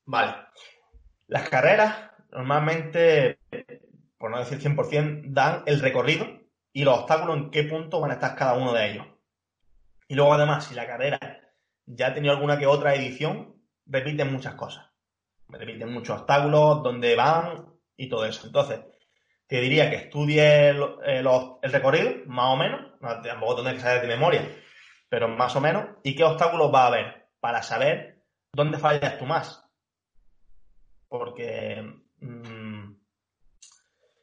Vale. 0.05 0.37
Las 1.27 1.49
carreras 1.49 1.97
normalmente, 2.31 3.41
por 4.17 4.31
no 4.31 4.39
decir 4.39 4.61
100%, 4.61 5.33
dan 5.33 5.65
el 5.67 5.81
recorrido 5.81 6.27
y 6.73 6.85
los 6.85 7.01
obstáculos 7.01 7.39
en 7.39 7.51
qué 7.51 7.65
punto 7.65 8.01
van 8.01 8.13
a 8.13 8.15
estar 8.15 8.37
cada 8.37 8.57
uno 8.57 8.73
de 8.73 8.93
ellos. 8.93 9.18
Y 10.09 10.15
luego 10.15 10.33
además, 10.33 10.65
si 10.65 10.75
la 10.75 10.87
carrera 10.87 11.21
ya 11.85 12.09
ha 12.09 12.15
tenido 12.15 12.35
alguna 12.35 12.59
que 12.59 12.67
otra 12.67 12.95
edición, 12.95 13.55
repiten 13.87 14.33
muchas 14.33 14.55
cosas. 14.55 14.87
Repiten 15.49 15.93
muchos 15.93 16.19
obstáculos, 16.19 16.83
dónde 16.83 17.15
van 17.15 17.67
y 17.97 18.09
todo 18.09 18.25
eso. 18.25 18.47
Entonces, 18.47 18.81
te 19.47 19.61
diría 19.61 19.91
que 19.91 19.97
estudies 19.97 20.75
el, 20.75 21.25
recorrido, 21.63 22.25
más 22.27 22.55
o 22.55 22.57
menos, 22.57 22.81
no, 23.01 23.21
tampoco 23.23 23.57
tendrás 23.57 23.77
que 23.77 23.83
saber 23.83 24.03
de 24.03 24.09
memoria, 24.09 24.57
pero 25.09 25.29
más 25.29 25.55
o 25.57 25.61
menos, 25.61 25.87
y 26.03 26.15
qué 26.15 26.25
obstáculos 26.25 26.73
va 26.73 26.85
a 26.85 26.87
haber 26.89 27.29
para 27.41 27.63
saber 27.63 28.23
dónde 28.53 28.79
fallas 28.79 29.19
tú 29.19 29.27
más. 29.27 29.65
Porque 31.09 31.83
mm, 32.21 32.93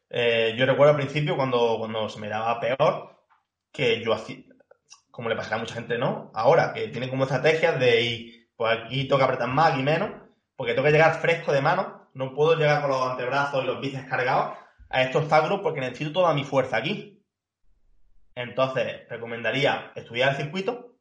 eh, 0.09 0.55
yo 0.57 0.65
recuerdo 0.65 0.91
al 0.91 0.97
principio 0.97 1.35
cuando, 1.35 1.77
cuando 1.79 2.07
se 2.09 2.19
me 2.19 2.29
daba 2.29 2.59
peor, 2.59 3.23
que 3.71 4.03
yo 4.03 4.13
hacía, 4.13 4.43
como 5.15 5.29
le 5.29 5.35
pasará 5.37 5.55
a 5.55 5.59
mucha 5.59 5.75
gente, 5.75 5.97
¿no? 5.97 6.29
Ahora, 6.33 6.73
que 6.73 6.89
tiene 6.89 7.09
como 7.09 7.23
estrategias 7.23 7.79
de 7.79 8.01
ir, 8.01 8.49
pues 8.57 8.77
aquí 8.77 9.07
toca 9.07 9.23
apretar 9.23 9.47
más 9.47 9.79
y 9.79 9.81
menos, 9.81 10.11
porque 10.57 10.73
tengo 10.73 10.83
que 10.85 10.91
llegar 10.91 11.21
fresco 11.21 11.53
de 11.53 11.61
mano, 11.61 12.09
no 12.13 12.33
puedo 12.33 12.57
llegar 12.57 12.81
con 12.81 12.89
los 12.89 13.01
antebrazos 13.01 13.63
y 13.63 13.67
los 13.67 13.79
bíceps 13.79 14.09
cargados 14.09 14.57
a 14.89 15.03
estos 15.03 15.21
obstáculos 15.21 15.61
porque 15.63 15.79
necesito 15.79 16.11
toda 16.11 16.33
mi 16.33 16.43
fuerza 16.43 16.75
aquí. 16.75 17.23
Entonces, 18.35 19.07
recomendaría 19.07 19.93
estudiar 19.95 20.31
el 20.31 20.35
circuito, 20.35 20.97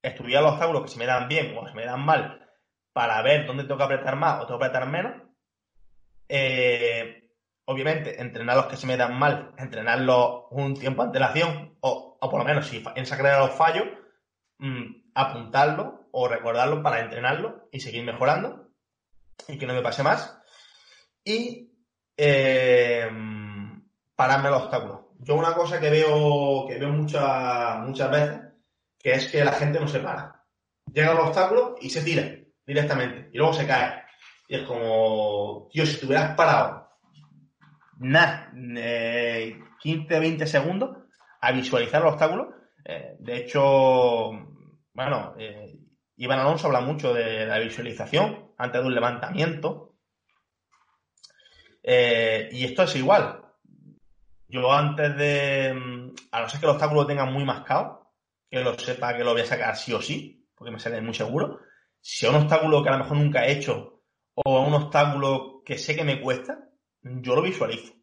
estudiar 0.00 0.42
los 0.42 0.52
obstáculos 0.52 0.82
que 0.84 0.88
se 0.88 0.98
me 0.98 1.04
dan 1.04 1.28
bien 1.28 1.54
o 1.58 1.68
se 1.68 1.74
me 1.74 1.84
dan 1.84 2.00
mal 2.00 2.48
para 2.94 3.20
ver 3.20 3.46
dónde 3.46 3.64
tengo 3.64 3.76
que 3.76 3.84
apretar 3.84 4.16
más 4.16 4.40
o 4.40 4.46
tengo 4.46 4.58
que 4.58 4.64
apretar 4.64 4.88
menos. 4.88 5.22
Eh, 6.30 7.29
obviamente, 7.70 8.20
entrenar 8.20 8.56
los 8.56 8.66
que 8.66 8.76
se 8.76 8.86
me 8.86 8.96
dan 8.96 9.18
mal, 9.18 9.54
entrenarlos 9.58 10.44
un 10.50 10.74
tiempo 10.74 11.02
de 11.02 11.08
antelación 11.08 11.76
o 11.80 12.10
o 12.20 12.28
por 12.28 12.38
lo 12.38 12.44
menos 12.44 12.66
si 12.66 12.76
en 12.76 13.02
esa 13.02 13.16
carrera 13.16 13.40
los 13.40 13.54
fallos, 13.54 13.86
mm, 14.58 15.10
apuntarlo 15.14 16.08
o 16.12 16.28
recordarlo 16.28 16.82
para 16.82 17.00
entrenarlo 17.00 17.68
y 17.72 17.80
seguir 17.80 18.04
mejorando 18.04 18.68
y 19.48 19.58
que 19.58 19.66
no 19.66 19.74
me 19.74 19.82
pase 19.82 20.02
más. 20.02 20.38
Y 21.24 21.72
eh, 22.16 23.08
pararme 24.14 24.50
los 24.50 24.62
obstáculos. 24.62 25.00
Yo 25.18 25.34
una 25.34 25.54
cosa 25.54 25.80
que 25.80 25.90
veo, 25.90 26.66
que 26.66 26.78
veo 26.78 26.90
muchas, 26.90 27.78
muchas 27.80 28.10
veces, 28.10 28.40
que 28.98 29.12
es 29.12 29.30
que 29.30 29.44
la 29.44 29.52
gente 29.52 29.80
no 29.80 29.88
se 29.88 30.00
para. 30.00 30.44
Llega 30.92 31.12
al 31.12 31.20
obstáculo 31.20 31.76
y 31.80 31.88
se 31.88 32.02
tira 32.02 32.36
directamente 32.66 33.30
y 33.32 33.38
luego 33.38 33.52
se 33.54 33.66
cae. 33.66 34.02
Y 34.48 34.56
es 34.56 34.62
como, 34.62 35.68
tío, 35.72 35.86
si 35.86 35.98
te 35.98 36.06
hubieras 36.06 36.34
parado 36.34 36.89
nada, 38.00 38.50
15, 38.52 40.14
eh, 40.14 40.20
20 40.20 40.46
segundos, 40.46 40.96
a 41.40 41.52
visualizar 41.52 42.02
el 42.02 42.08
obstáculo. 42.08 42.54
Eh, 42.84 43.16
de 43.18 43.36
hecho, 43.36 44.30
bueno, 44.92 45.34
eh, 45.38 45.78
Iván 46.16 46.40
Alonso 46.40 46.66
habla 46.66 46.80
mucho 46.80 47.14
de 47.14 47.46
la 47.46 47.58
visualización 47.58 48.52
antes 48.58 48.80
de 48.80 48.86
un 48.86 48.94
levantamiento. 48.94 49.94
Eh, 51.82 52.48
y 52.52 52.64
esto 52.64 52.82
es 52.82 52.96
igual. 52.96 53.42
Yo 54.48 54.72
antes 54.72 55.16
de, 55.16 55.72
mm, 55.74 56.14
a 56.32 56.40
no 56.40 56.48
ser 56.48 56.60
que 56.60 56.66
el 56.66 56.72
obstáculo 56.72 57.06
tenga 57.06 57.24
muy 57.24 57.44
mascado, 57.44 58.12
que 58.50 58.60
lo 58.60 58.78
sepa 58.78 59.16
que 59.16 59.24
lo 59.24 59.32
voy 59.32 59.42
a 59.42 59.46
sacar 59.46 59.76
sí 59.76 59.92
o 59.92 60.02
sí, 60.02 60.48
porque 60.54 60.72
me 60.72 60.78
sale 60.78 61.00
muy 61.00 61.14
seguro. 61.14 61.60
Si 62.00 62.26
es 62.26 62.32
un 62.32 62.42
obstáculo 62.42 62.82
que 62.82 62.88
a 62.88 62.92
lo 62.92 62.98
mejor 63.04 63.16
nunca 63.18 63.46
he 63.46 63.52
hecho 63.52 64.02
o 64.34 64.62
un 64.62 64.74
obstáculo 64.74 65.62
que 65.64 65.78
sé 65.78 65.94
que 65.94 66.04
me 66.04 66.20
cuesta, 66.20 66.69
yo 67.02 67.34
lo 67.34 67.42
visualizo 67.42 67.94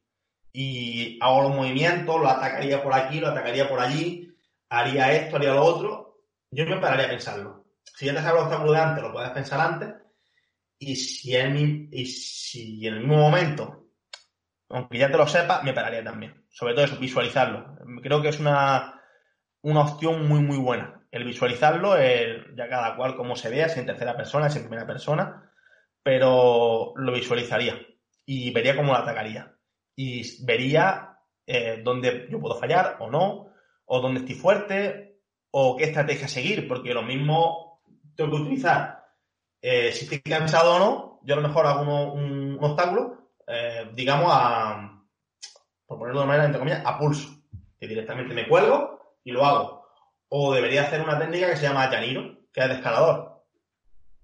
y 0.51 1.19
hago 1.21 1.43
los 1.43 1.55
movimientos, 1.55 2.19
lo 2.19 2.27
atacaría 2.27 2.81
por 2.81 2.93
aquí, 2.93 3.19
lo 3.19 3.27
atacaría 3.27 3.69
por 3.69 3.79
allí, 3.79 4.35
haría 4.69 5.11
esto, 5.13 5.35
haría 5.35 5.53
lo 5.53 5.63
otro, 5.63 6.21
yo 6.49 6.65
me 6.65 6.77
pararía 6.77 7.05
a 7.05 7.09
pensarlo. 7.09 7.65
Si 7.83 8.05
ya 8.05 8.13
te 8.13 8.21
sabes 8.21 8.33
el 8.35 8.45
obstáculo 8.45 8.71
de 8.71 8.79
antes, 8.79 9.03
lo 9.03 9.13
puedes 9.13 9.29
pensar 9.31 9.59
antes, 9.59 9.93
y 10.79 10.95
si, 10.95 11.35
en, 11.35 11.89
y 11.91 12.05
si 12.05 12.87
en 12.87 12.95
el 12.95 12.99
mismo 13.01 13.17
momento, 13.17 13.87
aunque 14.69 14.97
ya 14.97 15.11
te 15.11 15.17
lo 15.17 15.27
sepas, 15.27 15.63
me 15.63 15.73
pararía 15.73 16.03
también. 16.03 16.45
Sobre 16.49 16.73
todo 16.73 16.85
eso, 16.85 16.97
visualizarlo. 16.97 17.77
Creo 18.01 18.21
que 18.21 18.29
es 18.29 18.39
una, 18.39 18.99
una 19.61 19.81
opción 19.81 20.27
muy, 20.27 20.39
muy 20.41 20.57
buena. 20.57 21.05
El 21.11 21.23
visualizarlo, 21.23 21.97
ya 21.97 22.67
cada 22.67 22.95
cual 22.95 23.15
como 23.15 23.35
se 23.35 23.49
vea, 23.49 23.69
si 23.69 23.79
en 23.79 23.85
tercera 23.85 24.17
persona, 24.17 24.49
si 24.49 24.57
en 24.57 24.65
primera 24.65 24.87
persona, 24.87 25.51
pero 26.03 26.93
lo 26.95 27.11
visualizaría 27.13 27.79
y 28.27 28.51
vería 28.51 28.75
cómo 28.75 28.91
lo 28.91 28.99
atacaría 28.99 29.57
y 29.95 30.45
vería 30.45 31.17
eh, 31.45 31.81
dónde 31.83 32.27
yo 32.29 32.39
puedo 32.39 32.55
fallar 32.55 32.97
o 32.99 33.09
no, 33.09 33.51
o 33.85 33.99
dónde 33.99 34.19
estoy 34.19 34.35
fuerte, 34.35 35.21
o 35.49 35.75
qué 35.75 35.85
estrategia 35.85 36.27
seguir, 36.27 36.67
porque 36.67 36.93
lo 36.93 37.01
mismo 37.01 37.81
tengo 38.15 38.31
que 38.31 38.41
utilizar. 38.43 39.05
Eh, 39.59 39.91
si 39.91 40.03
estoy 40.03 40.21
cansado 40.21 40.75
o 40.75 40.79
no, 40.79 41.19
yo 41.23 41.33
a 41.33 41.37
lo 41.37 41.47
mejor 41.47 41.65
hago 41.65 42.13
un, 42.13 42.59
obstáculo, 42.61 43.31
eh, 43.47 43.89
digamos, 43.95 44.29
a, 44.31 45.03
por 45.85 45.97
ponerlo 45.97 46.21
de 46.21 46.27
manera, 46.27 46.45
entre 46.45 46.59
comillas, 46.59 46.85
a 46.85 46.99
pulso, 46.99 47.29
que 47.79 47.87
directamente 47.87 48.35
me 48.35 48.47
cuelgo 48.47 49.17
y 49.23 49.31
lo 49.31 49.45
hago. 49.45 49.87
O 50.29 50.53
debería 50.53 50.83
hacer 50.83 51.01
una 51.01 51.17
técnica 51.17 51.49
que 51.49 51.55
se 51.55 51.63
llama 51.63 51.89
llaniro, 51.89 52.37
que 52.51 52.61
es 52.61 52.67
de 52.67 52.73
escalador, 52.75 53.45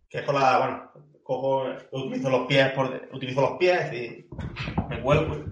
que 0.10 0.20
es 0.20 0.24
con 0.24 0.36
la, 0.36 0.58
bueno, 0.60 0.92
cojo, 1.24 1.66
utilizo 1.92 2.30
los 2.30 2.48
pies, 2.48 2.72
por, 2.74 3.10
utilizo 3.14 3.42
los 3.42 3.58
pies 3.58 3.94
y 3.94 4.28
me 4.90 5.02
cuelgo, 5.02 5.46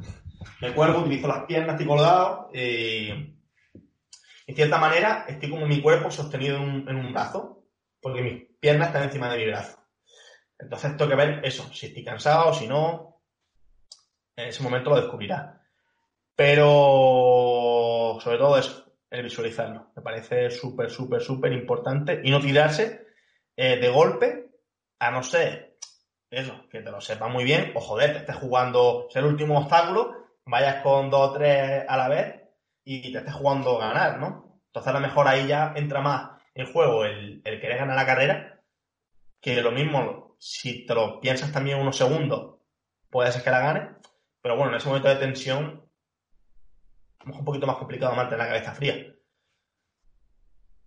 me 0.61 0.73
cuelgo, 0.73 0.99
utilizo 0.99 1.27
las 1.27 1.45
piernas, 1.45 1.71
estoy 1.71 1.87
colgado 1.87 2.49
y 2.53 3.09
en 3.09 4.55
cierta 4.55 4.77
manera 4.77 5.25
estoy 5.27 5.49
como 5.49 5.65
mi 5.65 5.81
cuerpo 5.81 6.11
sostenido 6.11 6.57
en 6.57 6.63
un, 6.63 6.89
en 6.89 6.95
un 6.97 7.13
brazo, 7.13 7.63
porque 8.01 8.21
mis 8.21 8.43
piernas 8.59 8.87
están 8.87 9.03
encima 9.03 9.31
de 9.31 9.37
mi 9.37 9.45
brazo. 9.47 9.77
Entonces 10.59 10.95
tengo 10.97 11.09
que 11.09 11.15
ver 11.15 11.41
eso, 11.43 11.71
si 11.73 11.87
estoy 11.87 12.03
cansado, 12.03 12.49
o 12.49 12.53
si 12.53 12.67
no, 12.67 13.21
en 14.35 14.49
ese 14.49 14.61
momento 14.61 14.89
lo 14.89 14.97
descubrirá. 14.97 15.61
Pero 16.35 18.17
sobre 18.21 18.37
todo 18.37 18.57
eso, 18.57 18.93
el 19.09 19.23
visualizarlo. 19.23 19.91
Me 19.95 20.01
parece 20.01 20.49
súper, 20.49 20.89
súper, 20.89 21.21
súper 21.21 21.51
importante 21.53 22.21
y 22.23 22.31
no 22.31 22.39
tirarse 22.39 23.07
eh, 23.55 23.77
de 23.77 23.89
golpe 23.89 24.40
a 25.01 25.09
no 25.09 25.23
ser 25.23 25.77
eso, 26.29 26.69
que 26.69 26.81
te 26.81 26.91
lo 26.91 27.01
sepa 27.01 27.27
muy 27.27 27.43
bien, 27.43 27.71
o 27.75 27.81
joder, 27.81 28.13
te 28.13 28.19
estés 28.19 28.35
jugando 28.35 29.07
ser 29.09 29.23
el 29.23 29.31
último 29.31 29.57
obstáculo, 29.57 30.15
vayas 30.45 30.83
con 30.83 31.09
dos 31.09 31.31
o 31.31 31.33
tres 31.33 31.83
a 31.87 31.97
la 31.97 32.07
vez 32.07 32.41
y 32.85 33.11
te 33.11 33.17
estés 33.17 33.33
jugando 33.33 33.79
ganar, 33.79 34.19
¿no? 34.19 34.61
Entonces 34.67 34.89
a 34.91 34.93
lo 34.93 34.99
mejor 34.99 35.27
ahí 35.27 35.47
ya 35.47 35.73
entra 35.75 36.01
más 36.01 36.39
en 36.53 36.71
juego 36.71 37.03
el, 37.03 37.41
el 37.43 37.59
querer 37.59 37.79
ganar 37.79 37.95
la 37.95 38.05
carrera, 38.05 38.61
que 39.41 39.59
lo 39.63 39.71
mismo, 39.71 40.35
si 40.37 40.85
te 40.85 40.93
lo 40.93 41.19
piensas 41.19 41.51
también 41.51 41.79
unos 41.79 41.97
segundos, 41.97 42.59
puede 43.09 43.31
ser 43.31 43.43
que 43.43 43.49
la 43.49 43.59
gane, 43.59 43.95
pero 44.39 44.55
bueno, 44.55 44.71
en 44.71 44.77
ese 44.77 44.87
momento 44.87 45.09
de 45.09 45.15
tensión 45.15 45.89
un 47.25 47.43
poquito 47.43 47.65
más 47.65 47.77
complicado 47.77 48.15
mantener 48.15 48.45
la 48.45 48.53
cabeza 48.53 48.73
fría. 48.73 49.15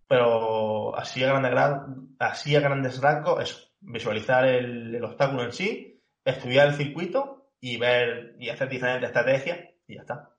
Pero 0.06 0.96
así 0.96 1.24
a 1.24 1.28
grandes, 1.28 2.16
así 2.20 2.54
a 2.54 2.60
grandes 2.60 3.00
rasgos, 3.00 3.42
eso, 3.42 3.73
visualizar 3.84 4.44
el, 4.44 5.02
obstáculo 5.02 5.44
en 5.44 5.52
sí, 5.52 6.02
estudiar 6.24 6.68
el 6.68 6.74
circuito 6.74 7.50
y 7.60 7.76
ver 7.76 8.36
y 8.38 8.48
hacer 8.48 8.68
diferentes 8.68 9.08
estrategias 9.08 9.58
y 9.86 9.94
ya 9.94 10.00
está. 10.00 10.30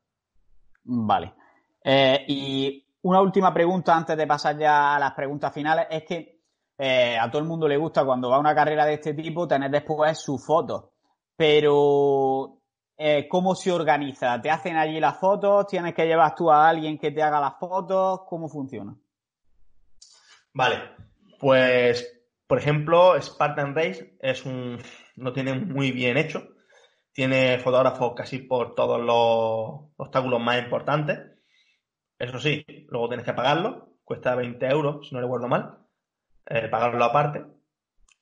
Vale. 0.83 1.33
Eh, 1.83 2.25
y 2.27 2.85
una 3.03 3.21
última 3.21 3.53
pregunta 3.53 3.95
antes 3.95 4.17
de 4.17 4.27
pasar 4.27 4.57
ya 4.57 4.95
a 4.95 4.99
las 4.99 5.13
preguntas 5.13 5.53
finales 5.53 5.87
es 5.89 6.03
que 6.03 6.41
eh, 6.77 7.17
a 7.19 7.29
todo 7.29 7.41
el 7.41 7.47
mundo 7.47 7.67
le 7.67 7.77
gusta 7.77 8.03
cuando 8.03 8.29
va 8.29 8.37
a 8.37 8.39
una 8.39 8.55
carrera 8.55 8.85
de 8.85 8.95
este 8.95 9.13
tipo 9.13 9.47
tener 9.47 9.71
después 9.71 10.17
su 10.17 10.37
foto. 10.37 10.93
Pero 11.35 12.57
eh, 12.97 13.27
¿cómo 13.27 13.55
se 13.55 13.71
organiza? 13.71 14.41
¿Te 14.41 14.49
hacen 14.49 14.75
allí 14.77 14.99
las 14.99 15.19
fotos? 15.19 15.67
¿Tienes 15.67 15.93
que 15.93 16.05
llevar 16.05 16.33
tú 16.33 16.51
a 16.51 16.67
alguien 16.67 16.97
que 16.97 17.11
te 17.11 17.21
haga 17.21 17.39
las 17.39 17.57
fotos? 17.59 18.21
¿Cómo 18.27 18.49
funciona? 18.49 18.95
Vale, 20.53 20.77
pues 21.39 22.14
por 22.47 22.57
ejemplo, 22.59 23.19
Spartan 23.21 23.75
Race 23.75 24.17
es 24.21 24.45
un, 24.45 24.79
lo 25.15 25.33
tiene 25.33 25.53
muy 25.53 25.91
bien 25.91 26.17
hecho. 26.17 26.47
Tiene 27.11 27.59
fotógrafos 27.59 28.13
casi 28.15 28.39
por 28.39 28.75
todos 28.75 28.99
los 28.99 29.91
obstáculos 29.97 30.39
más 30.41 30.61
importantes. 30.61 31.19
Eso 32.19 32.39
sí, 32.39 32.65
luego 32.89 33.07
tienes 33.07 33.25
que 33.25 33.33
pagarlo. 33.33 33.97
Cuesta 34.03 34.35
20 34.35 34.65
euros, 34.67 35.07
si 35.07 35.15
no 35.15 35.21
recuerdo 35.21 35.47
mal. 35.47 35.79
Eh, 36.45 36.67
pagarlo 36.67 37.03
aparte. 37.03 37.45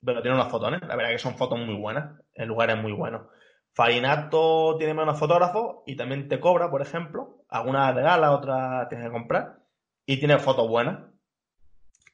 Pero 0.05 0.21
tiene 0.21 0.35
unas 0.35 0.49
fotos, 0.51 0.71
La 0.71 0.95
verdad 0.95 1.11
que 1.11 1.19
son 1.19 1.35
fotos 1.37 1.59
muy 1.59 1.75
buenas. 1.75 2.19
El 2.33 2.47
lugar 2.47 2.69
es 2.69 2.77
muy 2.77 2.91
bueno. 2.91 3.29
Farinato 3.73 4.77
tiene 4.77 4.93
menos 4.93 5.19
fotógrafos 5.19 5.83
y 5.85 5.95
también 5.95 6.27
te 6.27 6.39
cobra, 6.39 6.69
por 6.69 6.81
ejemplo. 6.81 7.43
Algunas 7.49 7.95
de 7.95 8.03
otras 8.03 8.87
tienes 8.89 9.07
que 9.07 9.11
comprar. 9.11 9.59
Y 10.05 10.17
tiene 10.17 10.37
fotos 10.39 10.69
buenas. 10.69 10.99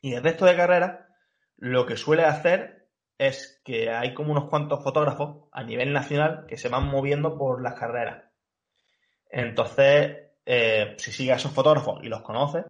Y 0.02 0.14
el 0.14 0.24
resto 0.24 0.46
de 0.46 0.56
carreras, 0.56 1.09
lo 1.60 1.86
que 1.86 1.98
suele 1.98 2.24
hacer 2.24 2.88
es 3.18 3.62
que 3.66 3.90
hay 3.90 4.14
como 4.14 4.32
unos 4.32 4.50
cuantos 4.50 4.84
fotógrafos 4.84 5.50
a 5.52 5.64
nivel 5.64 5.92
nacional 5.92 6.46
que 6.48 6.58
se 6.58 6.70
van 6.70 6.88
moviendo 6.88 7.38
por 7.38 7.62
las 7.62 7.78
carreras. 7.78 8.24
Entonces, 9.30 10.18
eh, 10.46 10.96
si 10.98 11.12
sigues 11.12 11.34
a 11.34 11.38
esos 11.38 11.52
fotógrafos 11.52 12.00
y 12.02 12.08
los 12.08 12.22
conoces, 12.22 12.66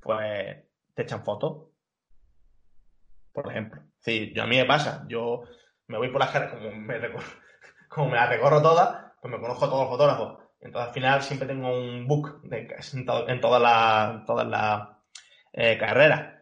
pues 0.00 0.56
te 0.94 1.02
echan 1.02 1.24
fotos. 1.24 1.68
Por 3.32 3.48
ejemplo. 3.48 3.82
Sí, 4.00 4.32
yo 4.34 4.42
a 4.42 4.46
mí 4.46 4.56
me 4.56 4.64
pasa. 4.64 5.04
Yo 5.08 5.42
me 5.86 5.98
voy 5.98 6.08
por 6.08 6.20
las 6.20 6.30
carreras, 6.30 6.54
como 6.54 6.72
me 6.72 7.00
como 7.88 8.10
me 8.10 8.16
la 8.16 8.26
recorro 8.26 8.60
todas, 8.60 9.12
pues 9.20 9.32
me 9.32 9.40
conozco 9.40 9.66
todos 9.66 9.82
los 9.82 9.90
fotógrafos. 9.90 10.38
Entonces 10.60 10.88
al 10.88 10.94
final 10.94 11.22
siempre 11.22 11.48
tengo 11.48 11.72
un 11.72 12.06
book 12.06 12.42
en, 12.50 13.40
todas 13.40 13.62
las 13.62 14.24
todas 14.26 14.46
las 14.46 14.88
eh, 15.52 15.78
carreras. 15.78 16.39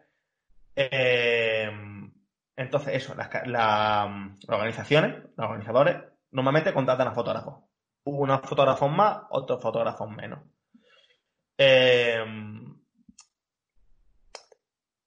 Eh, 0.81 1.69
entonces 2.55 2.95
eso, 2.95 3.13
las, 3.15 3.29
organizaciones, 4.47 5.23
los 5.35 5.45
organizadores, 5.45 5.97
normalmente 6.31 6.73
contratan 6.73 7.09
a 7.09 7.13
fotógrafos. 7.13 7.65
Unos 8.05 8.41
fotógrafos 8.41 8.89
más, 8.89 9.23
otros 9.31 9.61
fotógrafos 9.61 10.09
menos. 10.09 10.39
Eh, 11.57 12.23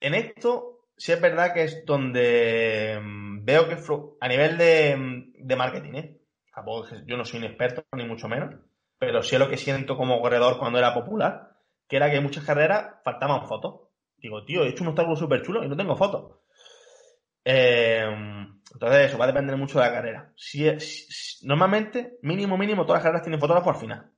en 0.01 0.15
esto, 0.15 0.89
sí 0.95 1.13
es 1.13 1.21
verdad 1.23 1.55
que 1.55 1.65
es 1.65 1.87
donde 1.87 3.01
mm, 3.03 3.45
veo 3.47 3.67
que 3.67 3.79
a 4.21 4.29
nivel 4.29 4.59
de, 4.59 5.33
de 5.39 5.57
marketing, 5.57 5.95
¿eh? 5.95 6.19
yo 7.07 7.17
no 7.17 7.25
soy 7.25 7.39
un 7.39 7.47
experto, 7.47 7.87
ni 7.97 8.05
mucho 8.05 8.29
menos, 8.29 8.57
pero 8.99 9.23
sí 9.23 9.37
es 9.37 9.41
lo 9.41 9.49
que 9.49 9.57
siento 9.57 9.97
como 9.97 10.21
corredor 10.21 10.59
cuando 10.59 10.79
era 10.79 10.93
popular, 10.93 11.57
que 11.89 11.97
era 11.97 12.11
que 12.11 12.17
en 12.17 12.25
muchas 12.25 12.45
carreras 12.45 12.97
faltaban 13.03 13.49
fotos. 13.49 13.82
Digo, 14.23 14.45
tío, 14.45 14.63
he 14.63 14.69
hecho 14.69 14.85
un 14.85 14.89
obstáculo 14.89 15.17
súper 15.17 15.43
chulo 15.43 15.65
y 15.65 15.69
no 15.69 15.77
tengo 15.77 15.97
fotos. 15.97 16.39
Eh, 17.45 18.07
entonces, 18.73 19.09
eso 19.09 19.19
va 19.19 19.25
a 19.25 19.27
depender 19.27 19.57
mucho 19.57 19.81
de 19.81 19.87
la 19.87 19.93
carrera. 19.93 20.33
Si, 20.37 20.65
normalmente, 21.43 22.19
mínimo, 22.23 22.57
mínimo, 22.57 22.87
todas 22.87 22.99
las 22.99 23.03
carreras 23.03 23.23
tienen 23.23 23.41
fotógrafos 23.41 23.75
al 23.75 23.81
final. 23.81 24.13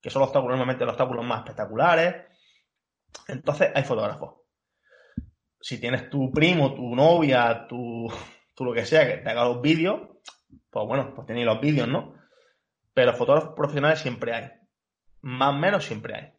Que 0.00 0.10
son 0.10 0.20
los 0.20 0.28
obstáculos, 0.28 0.58
normalmente 0.58 0.84
los 0.84 0.92
obstáculos 0.92 1.24
más 1.24 1.38
espectaculares. 1.38 2.26
Entonces, 3.28 3.70
hay 3.74 3.82
fotógrafos. 3.82 4.42
Si 5.58 5.80
tienes 5.80 6.10
tu 6.10 6.30
primo, 6.30 6.74
tu 6.74 6.94
novia, 6.94 7.66
tu, 7.66 8.12
tu 8.54 8.64
lo 8.64 8.74
que 8.74 8.84
sea, 8.84 9.06
que 9.06 9.22
te 9.22 9.30
haga 9.30 9.46
los 9.46 9.62
vídeos, 9.62 10.00
pues 10.70 10.86
bueno, 10.86 11.14
pues 11.14 11.26
tenéis 11.26 11.46
los 11.46 11.60
vídeos, 11.60 11.88
¿no? 11.88 12.14
Pero 12.92 13.14
fotógrafos 13.14 13.54
profesionales 13.54 14.00
siempre 14.00 14.34
hay. 14.34 14.50
Más 15.22 15.54
o 15.54 15.56
menos 15.56 15.84
siempre 15.84 16.14
hay. 16.14 16.32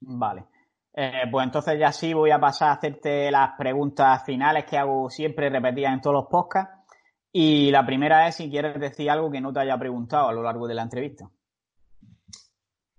Vale. 0.00 0.46
Eh, 0.94 1.24
pues 1.30 1.44
entonces 1.44 1.78
ya 1.78 1.92
sí 1.92 2.12
voy 2.12 2.30
a 2.30 2.40
pasar 2.40 2.70
a 2.70 2.72
hacerte 2.72 3.30
las 3.30 3.50
preguntas 3.56 4.24
finales 4.24 4.64
que 4.64 4.78
hago 4.78 5.08
siempre 5.10 5.48
repetidas 5.48 5.92
en 5.92 6.00
todos 6.00 6.14
los 6.14 6.26
podcasts. 6.26 6.74
Y 7.32 7.70
la 7.70 7.84
primera 7.84 8.26
es 8.26 8.36
si 8.36 8.50
quieres 8.50 8.78
decir 8.80 9.10
algo 9.10 9.30
que 9.30 9.40
no 9.40 9.52
te 9.52 9.60
haya 9.60 9.78
preguntado 9.78 10.28
a 10.28 10.32
lo 10.32 10.42
largo 10.42 10.66
de 10.66 10.74
la 10.74 10.82
entrevista. 10.82 11.28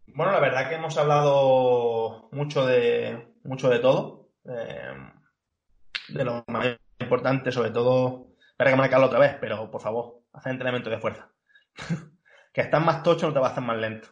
Bueno, 0.07 0.32
la 0.32 0.40
verdad 0.40 0.70
que 0.70 0.76
hemos 0.76 0.98
hablado 0.98 2.30
mucho 2.32 2.66
de 2.66 3.34
mucho 3.44 3.70
de 3.70 3.80
todo. 3.80 4.30
Eh, 4.45 4.94
de 6.10 6.24
lo 6.24 6.44
más 6.48 6.78
importante, 6.99 7.52
sobre 7.52 7.72
todo 7.72 8.30
Espera 8.60 8.72
que 8.72 8.78
marcarlo 8.78 9.06
otra 9.07 9.20
vez, 9.20 9.38
pero 9.40 9.72
por 9.72 9.80
favor, 9.80 10.20
haz 10.34 10.45
entrenamiento 10.48 10.90
de 10.90 10.99
fuerza. 10.99 11.32
que 12.53 12.60
estás 12.60 12.84
más 12.84 13.03
tocho 13.03 13.28
no 13.28 13.34
te 13.34 13.40
va 13.40 13.48
a 13.48 13.52
hacer 13.52 13.64
más 13.64 13.78
lento. 13.78 14.10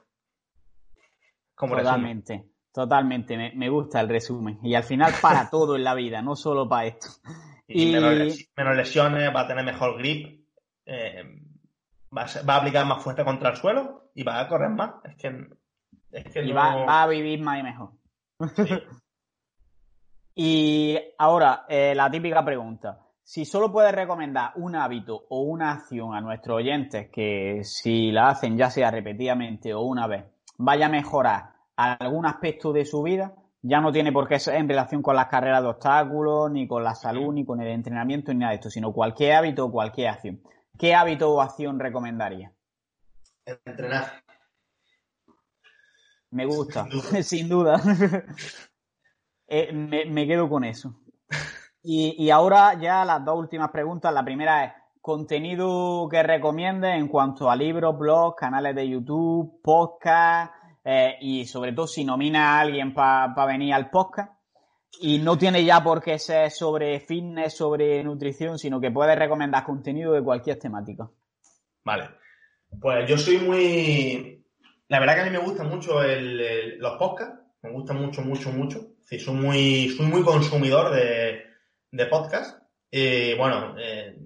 Como 1.54 1.76
totalmente, 1.76 2.46
totalmente. 2.78 3.36
Me, 3.56 3.70
gusta 3.70 4.00
el 4.00 4.08
resumen. 4.08 4.60
Y 4.62 4.76
al 4.76 4.84
final 4.84 5.12
para 5.20 5.50
todo 5.50 5.76
en 5.76 5.84
la 5.84 5.96
vida, 5.96 6.22
no 6.22 6.36
solo 6.36 6.70
para 6.70 6.86
esto. 6.86 7.08
Y, 7.68 7.92
Menos, 7.92 8.78
lesiones, 8.78 9.36
va 9.36 9.42
a 9.42 9.48
tener 9.48 9.66
mejor 9.66 9.98
grip, 9.98 10.46
eh, 10.86 11.24
va, 12.16 12.22
a, 12.22 12.58
aplicar 12.58 12.86
más 12.86 13.04
fuerza 13.04 13.26
contra 13.26 13.50
el 13.50 13.56
suelo 13.56 14.12
y 14.14 14.24
va 14.24 14.40
a 14.40 14.48
correr 14.48 14.70
más. 14.70 14.92
Es 15.06 15.16
que, 15.16 16.46
y 16.46 16.52
va, 16.52 17.02
a 17.02 17.08
vivir 17.08 17.42
más 17.42 17.60
y 17.60 17.64
mejor. 17.64 17.90
y 20.36 21.00
ahora, 21.18 21.66
eh, 21.68 21.96
la 21.96 22.12
típica 22.12 22.46
pregunta 22.46 23.00
si 23.24 23.44
solo 23.44 23.72
puedes 23.72 23.94
recomendar 23.94 24.52
un 24.56 24.76
hábito 24.76 25.26
o 25.30 25.42
una 25.42 25.72
acción 25.72 26.14
a 26.14 26.22
nuestros 26.22 26.58
oyentes 26.58 27.10
que 27.10 27.62
si 27.64 28.12
la 28.12 28.30
hacen 28.30 28.56
ya 28.56 28.70
sea 28.70 28.92
repetidamente 28.92 29.74
o 29.74 29.82
una 29.82 30.08
vez, 30.08 30.26
vaya 30.58 30.86
a 30.86 30.90
mejorar 30.90 31.57
algún 31.78 32.26
aspecto 32.26 32.74
de 32.74 32.86
su 32.86 33.02
vida, 33.04 33.34
ya 33.62 33.80
no 33.80 33.92
tiene 33.92 34.12
por 34.12 34.28
qué 34.28 34.40
ser 34.40 34.56
en 34.56 34.68
relación 34.68 35.02
con 35.02 35.16
las 35.16 35.28
carreras 35.28 35.62
de 35.62 35.70
obstáculos, 35.70 36.52
ni 36.52 36.68
con 36.68 36.84
la 36.84 36.96
salud, 36.96 37.34
ni 37.34 37.46
con 37.46 37.62
el 37.62 37.70
entrenamiento, 37.70 38.34
ni 38.34 38.40
nada 38.40 38.52
de 38.52 38.56
esto, 38.56 38.70
sino 38.70 38.92
cualquier 38.92 39.34
hábito 39.34 39.66
o 39.66 39.72
cualquier 39.72 40.10
acción. 40.10 40.42
¿Qué 40.78 40.94
hábito 40.94 41.34
o 41.34 41.42
acción 41.42 41.80
recomendaría? 41.80 42.52
Entrenar. 43.46 44.24
Me 46.32 46.46
gusta, 46.46 46.88
sin 47.24 47.48
duda. 47.48 47.82
Eh, 49.50 49.72
me 49.72 50.28
quedo 50.28 50.50
con 50.50 50.66
eso. 50.66 50.94
Y, 51.90 52.30
ahora 52.32 52.74
ya 52.74 53.06
las 53.06 53.24
dos 53.24 53.38
últimas 53.38 53.72
preguntas. 53.72 54.14
La 54.14 54.26
primera 54.26 54.66
es, 54.66 54.74
contenido 55.00 56.10
que 56.12 56.22
recomiende 56.22 56.94
en 56.94 57.08
cuanto 57.08 57.50
a 57.50 57.56
libros, 57.56 57.98
blogs, 57.98 58.36
canales 58.36 58.76
de 58.76 58.90
YouTube, 58.90 59.62
podcast 59.64 60.52
eh, 60.90 61.18
y 61.20 61.46
sobre 61.46 61.74
todo 61.74 61.86
si 61.86 62.06
nomina 62.06 62.56
a 62.56 62.62
alguien 62.62 62.94
para 62.94 63.46
venir 63.46 63.74
al 63.74 63.90
podcast. 63.90 64.32
Y 65.02 65.20
no 65.20 65.38
tiene 65.38 65.66
ya 65.66 65.84
por 65.84 66.02
qué 66.02 66.18
ser 66.18 66.50
sobre 66.50 67.02
fitness, 67.02 67.58
sobre 67.58 68.02
nutrición, 68.06 68.58
sino 68.58 68.80
que 68.80 68.90
puede 68.90 69.14
recomendar 69.14 69.66
contenido 69.66 70.14
de 70.14 70.24
cualquier 70.24 70.58
temática. 70.58 71.10
Vale. 71.84 72.10
Pues 72.80 73.08
yo 73.10 73.18
soy 73.18 73.38
muy... 73.40 74.46
La 74.88 75.02
verdad 75.02 75.16
que 75.16 75.22
a 75.22 75.26
mí 75.26 75.32
me 75.32 75.44
gustan 75.44 75.68
mucho 75.68 76.02
los 76.02 76.98
podcasts. 76.98 77.38
Me 77.64 77.72
gustan 77.72 78.02
mucho, 78.02 78.22
mucho, 78.22 78.50
mucho. 78.52 78.80
Sí, 79.04 79.20
soy 79.20 79.36
muy, 79.36 79.90
soy 79.90 80.06
muy 80.06 80.24
consumidor 80.24 80.96
de, 80.96 81.44
de 81.92 82.06
podcast. 82.06 82.64
Y 82.90 83.36
bueno, 83.36 83.76
eh, 83.78 84.18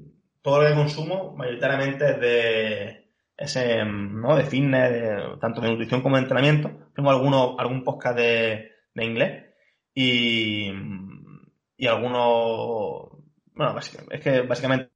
todo 0.43 0.61
lo 0.61 0.69
que 0.69 0.75
consumo 0.75 1.35
mayoritariamente 1.35 2.11
es 2.11 2.19
de 2.19 3.00
ese, 3.41 3.83
¿no? 3.85 4.35
De 4.35 4.43
fitness, 4.43 5.39
tanto 5.39 5.61
de 5.61 5.69
nutrición 5.69 6.01
como 6.01 6.15
de 6.15 6.21
entrenamiento. 6.23 6.91
Tengo 6.95 7.09
algunos, 7.09 7.55
algún 7.57 7.83
podcast 7.83 8.17
de, 8.17 8.71
de 8.93 9.05
inglés 9.05 9.45
y, 9.93 10.71
y 11.77 11.87
algunos, 11.87 13.09
bueno, 13.53 13.79
es 13.79 14.21
que 14.21 14.41
básicamente 14.41 14.91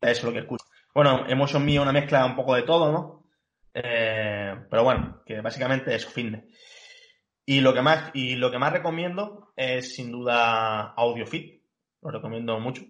es 0.00 0.22
lo 0.22 0.32
que 0.32 0.40
escucho. 0.40 0.64
Bueno, 0.94 1.26
Emotion 1.28 1.64
mío 1.64 1.82
una 1.82 1.92
mezcla 1.92 2.24
un 2.26 2.36
poco 2.36 2.54
de 2.54 2.62
todo, 2.62 2.92
¿no? 2.92 3.28
Eh, 3.72 4.54
pero 4.70 4.84
bueno, 4.84 5.22
que 5.24 5.40
básicamente 5.40 5.94
es 5.94 6.06
fitness. 6.06 6.44
Y 7.46 7.60
lo 7.60 7.74
que 7.74 7.82
más, 7.82 8.10
y 8.14 8.36
lo 8.36 8.50
que 8.50 8.58
más 8.58 8.72
recomiendo 8.72 9.52
es 9.56 9.94
sin 9.94 10.10
duda 10.10 10.94
AudioFit, 10.96 11.62
lo 12.02 12.10
recomiendo 12.10 12.58
mucho. 12.58 12.82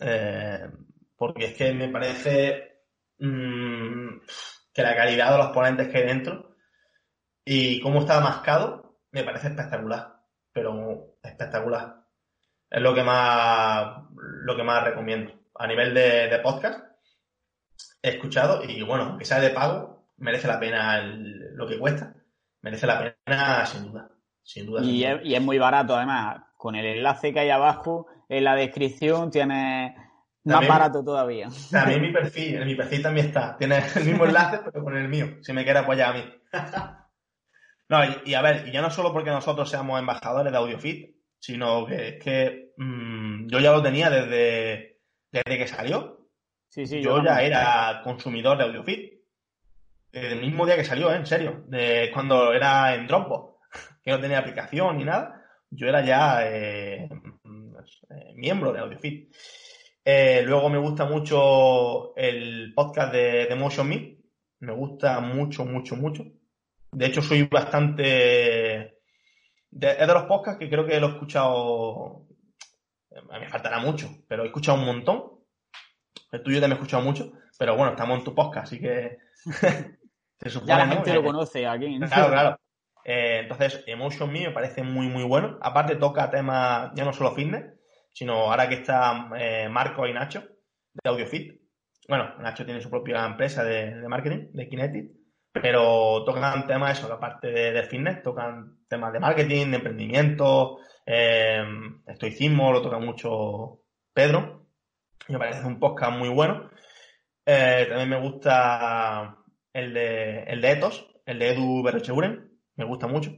Eh, 0.00 0.68
porque 1.16 1.46
es 1.46 1.54
que 1.54 1.72
me 1.72 1.88
parece 1.88 2.67
mm, 3.18 4.20
que 4.72 4.82
la 4.82 4.96
calidad 4.96 5.32
de 5.32 5.38
los 5.38 5.48
ponentes 5.48 5.88
que 5.88 5.98
hay 5.98 6.06
dentro 6.06 6.56
Y 7.44 7.80
cómo 7.80 8.00
está 8.00 8.20
mascado, 8.20 9.00
me 9.12 9.24
parece 9.24 9.48
espectacular. 9.48 10.16
Pero 10.52 11.16
espectacular. 11.22 11.96
Es 12.70 12.82
lo 12.82 12.94
que 12.94 13.02
más, 13.02 14.02
lo 14.14 14.56
que 14.56 14.62
más 14.62 14.84
recomiendo. 14.84 15.32
A 15.54 15.66
nivel 15.66 15.94
de, 15.94 16.38
podcast, 16.42 16.80
he 18.02 18.10
escuchado 18.10 18.62
y 18.64 18.82
bueno, 18.82 19.04
aunque 19.04 19.24
sea 19.24 19.40
de 19.40 19.50
pago, 19.50 20.12
merece 20.18 20.46
la 20.46 20.60
pena 20.60 21.02
lo 21.02 21.66
que 21.66 21.78
cuesta. 21.78 22.14
Merece 22.62 22.86
la 22.86 23.16
pena 23.24 23.66
sin 23.66 23.90
duda. 23.90 24.10
Sin 24.42 24.66
duda. 24.66 24.82
Y, 24.82 25.04
Es, 25.04 25.20
y 25.24 25.34
es 25.34 25.40
muy 25.40 25.58
barato 25.58 25.96
además. 25.96 26.42
Con 26.56 26.74
el 26.74 26.86
enlace 26.86 27.32
que 27.32 27.40
hay 27.40 27.50
abajo 27.50 28.06
en 28.28 28.44
la 28.44 28.54
descripción 28.54 29.30
tiene 30.42 30.58
más 30.60 30.68
barato 30.68 31.04
todavía. 31.04 31.48
También 31.70 32.02
mi 32.02 32.12
perfil, 32.12 32.56
en 32.56 32.66
mi 32.66 32.74
perfil 32.74 33.02
también 33.02 33.26
está. 33.26 33.56
Tiene 33.56 33.82
el 33.94 34.04
mismo 34.04 34.24
enlace, 34.24 34.60
pero 34.64 34.84
con 34.84 34.96
el 34.96 35.08
mío, 35.08 35.38
si 35.42 35.52
me 35.52 35.64
quiere 35.64 35.80
apoyar 35.80 36.10
a 36.10 36.18
mí. 36.18 36.24
no, 37.88 37.98
y, 38.24 38.34
a 38.34 38.42
ver, 38.42 38.68
y 38.68 38.72
ya 38.72 38.80
no 38.80 38.90
solo 38.90 39.12
porque 39.12 39.30
nosotros 39.30 39.68
seamos 39.68 39.98
embajadores 39.98 40.52
de 40.52 40.58
AudioFit, 40.58 41.16
sino 41.38 41.86
que 41.86 42.08
es 42.08 42.22
que 42.22 42.72
mm, 42.76 43.48
yo 43.48 43.60
ya 43.60 43.72
lo 43.72 43.82
tenía 43.82 44.10
desde, 44.10 45.00
desde 45.30 45.58
que 45.58 45.66
salió. 45.66 46.28
Sí, 46.68 46.86
sí, 46.86 47.00
yo, 47.00 47.22
ya 47.22 47.42
era 47.42 48.00
consumidor 48.04 48.58
de 48.58 48.64
AudioFit. 48.64 49.18
Desde 50.10 50.32
el 50.32 50.40
mismo 50.40 50.64
día 50.64 50.76
que 50.76 50.84
salió, 50.84 51.12
¿eh? 51.12 51.16
en 51.16 51.26
serio. 51.26 51.64
De 51.66 52.10
cuando 52.12 52.52
era 52.52 52.94
en 52.94 53.06
Dropbox, 53.06 53.58
que 54.02 54.10
no 54.10 54.20
tenía 54.20 54.38
aplicación 54.38 54.96
ni 54.98 55.04
nada. 55.04 55.44
Yo 55.70 55.86
era 55.86 56.02
ya 56.02 56.40
eh, 56.46 57.08
mm, 57.42 57.76
eh, 58.10 58.32
miembro 58.34 58.72
de 58.72 58.80
AudioFit. 58.80 59.34
Eh, 60.10 60.42
luego 60.42 60.70
me 60.70 60.78
gusta 60.78 61.04
mucho 61.04 62.16
el 62.16 62.72
podcast 62.74 63.12
de, 63.12 63.44
de 63.44 63.54
Motion 63.54 63.86
Me. 63.86 64.16
Me 64.60 64.72
gusta 64.72 65.20
mucho, 65.20 65.66
mucho, 65.66 65.96
mucho. 65.96 66.24
De 66.92 67.04
hecho, 67.04 67.20
soy 67.20 67.42
bastante. 67.42 68.80
es 68.86 68.98
de 69.70 70.06
los 70.06 70.24
podcasts 70.24 70.58
que 70.58 70.70
creo 70.70 70.86
que 70.86 70.98
lo 70.98 71.08
he 71.08 71.10
escuchado. 71.10 72.26
Me 73.38 73.50
faltará 73.50 73.80
mucho, 73.80 74.08
pero 74.26 74.44
he 74.44 74.46
escuchado 74.46 74.78
un 74.78 74.86
montón. 74.86 75.24
El 76.32 76.42
tuyo 76.42 76.58
también 76.58 76.78
he 76.78 76.80
escuchado 76.80 77.02
mucho. 77.02 77.30
Pero 77.58 77.76
bueno, 77.76 77.90
estamos 77.90 78.18
en 78.18 78.24
tu 78.24 78.34
podcast, 78.34 78.68
así 78.68 78.80
que. 78.80 79.18
se 79.44 80.48
supone, 80.48 80.68
ya 80.68 80.78
la 80.78 80.88
gente 80.88 81.12
lo 81.12 81.22
conoce 81.22 81.66
aquí. 81.66 81.98
Claro, 81.98 82.28
claro. 82.28 82.60
Eh, 83.04 83.40
entonces, 83.40 83.84
Emotion 83.86 84.32
Me 84.32 84.46
me 84.46 84.52
parece 84.52 84.82
muy, 84.82 85.08
muy 85.08 85.24
bueno. 85.24 85.58
Aparte, 85.60 85.96
toca 85.96 86.30
temas 86.30 86.92
ya 86.94 87.04
no 87.04 87.12
solo 87.12 87.34
fitness, 87.34 87.77
sino 88.18 88.50
ahora 88.50 88.68
que 88.68 88.74
está 88.74 89.30
eh, 89.38 89.68
Marco 89.68 90.04
y 90.04 90.12
Nacho 90.12 90.40
de 90.40 91.08
AudioFit. 91.08 91.60
Bueno, 92.08 92.36
Nacho 92.40 92.64
tiene 92.64 92.80
su 92.80 92.90
propia 92.90 93.24
empresa 93.24 93.62
de, 93.62 93.94
marketing, 94.08 94.48
de 94.54 94.68
Kinetic, 94.68 95.12
pero 95.52 96.24
tocan 96.24 96.66
temas, 96.66 96.98
eso, 96.98 97.12
aparte 97.12 97.46
de, 97.46 97.70
de, 97.70 97.82
fitness, 97.84 98.20
tocan 98.24 98.78
temas 98.88 99.12
de 99.12 99.20
marketing, 99.20 99.70
de 99.70 99.76
emprendimiento, 99.76 100.78
eh, 101.06 101.62
estoicismo, 102.08 102.72
lo 102.72 102.82
toca 102.82 102.98
mucho 102.98 103.82
Pedro. 104.12 104.66
Me 105.28 105.38
parece 105.38 105.64
un 105.64 105.78
podcast 105.78 106.18
muy 106.18 106.28
bueno. 106.28 106.70
Eh, 107.46 107.86
también 107.88 108.08
me 108.08 108.20
gusta 108.20 109.36
el 109.72 109.94
de, 109.94 110.42
el 110.42 110.60
de 110.60 110.72
Ethos, 110.72 111.08
el 111.24 111.38
de 111.38 111.50
Edu 111.50 111.84
Berrecheguren, 111.84 112.50
me 112.74 112.84
gusta 112.84 113.06
mucho. 113.06 113.30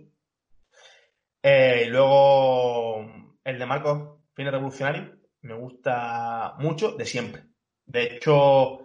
y 1.43 1.85
luego 1.87 3.05
el 3.45 3.59
de 3.59 3.67
Marcos 3.67 4.20
Fines 4.35 4.53
Revolucionario 4.53 5.21
me 5.43 5.55
gusta 5.55 6.55
mucho 6.59 6.93
de 6.93 7.07
siempre. 7.07 7.45
De 7.87 8.05
hecho, 8.05 8.81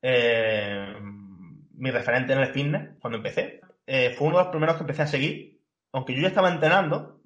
eh, 0.00 0.94
mi 1.74 1.90
referente 1.90 2.32
en 2.32 2.40
el 2.40 2.52
fitness, 2.52 2.98
cuando 3.00 3.18
empecé, 3.18 3.60
eh, 3.86 4.14
fue 4.16 4.28
uno 4.28 4.38
de 4.38 4.44
los 4.44 4.50
primeros 4.50 4.76
que 4.76 4.82
empecé 4.82 5.02
a 5.02 5.06
seguir. 5.06 5.60
Aunque 5.92 6.14
yo 6.14 6.22
ya 6.22 6.28
estaba 6.28 6.50
entrenando, 6.50 7.20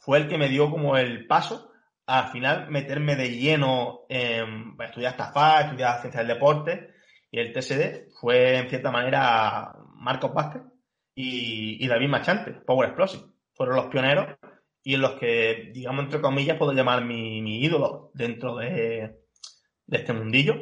fue 0.00 0.18
el 0.18 0.28
que 0.28 0.38
me 0.38 0.48
dio 0.48 0.70
como 0.70 0.96
el 0.96 1.26
paso 1.26 1.70
a 2.06 2.26
al 2.26 2.32
final 2.32 2.70
meterme 2.70 3.16
de 3.16 3.30
lleno 3.30 4.00
en 4.08 4.76
estudiar 4.80 5.16
TAFA, 5.16 5.62
estudiar 5.62 6.00
ciencias 6.00 6.26
del 6.26 6.34
deporte 6.34 6.94
y 7.30 7.38
el 7.38 7.52
TSD 7.52 8.12
fue 8.20 8.58
en 8.58 8.68
cierta 8.68 8.90
manera 8.90 9.74
Marcos 9.94 10.34
Vázquez 10.34 10.62
y, 11.14 11.82
y 11.82 11.88
David 11.88 12.08
Machante, 12.08 12.52
Power 12.52 12.88
Explosive. 12.88 13.24
Fueron 13.54 13.76
los 13.76 13.86
pioneros 13.86 14.36
y 14.84 14.94
en 14.94 15.00
los 15.00 15.14
que, 15.14 15.70
digamos, 15.72 16.04
entre 16.04 16.20
comillas, 16.20 16.58
puedo 16.58 16.72
llamar 16.72 17.02
mi, 17.04 17.64
ídolo 17.64 18.10
dentro 18.12 18.56
de, 18.56 19.18
este 19.90 20.12
mundillo. 20.12 20.54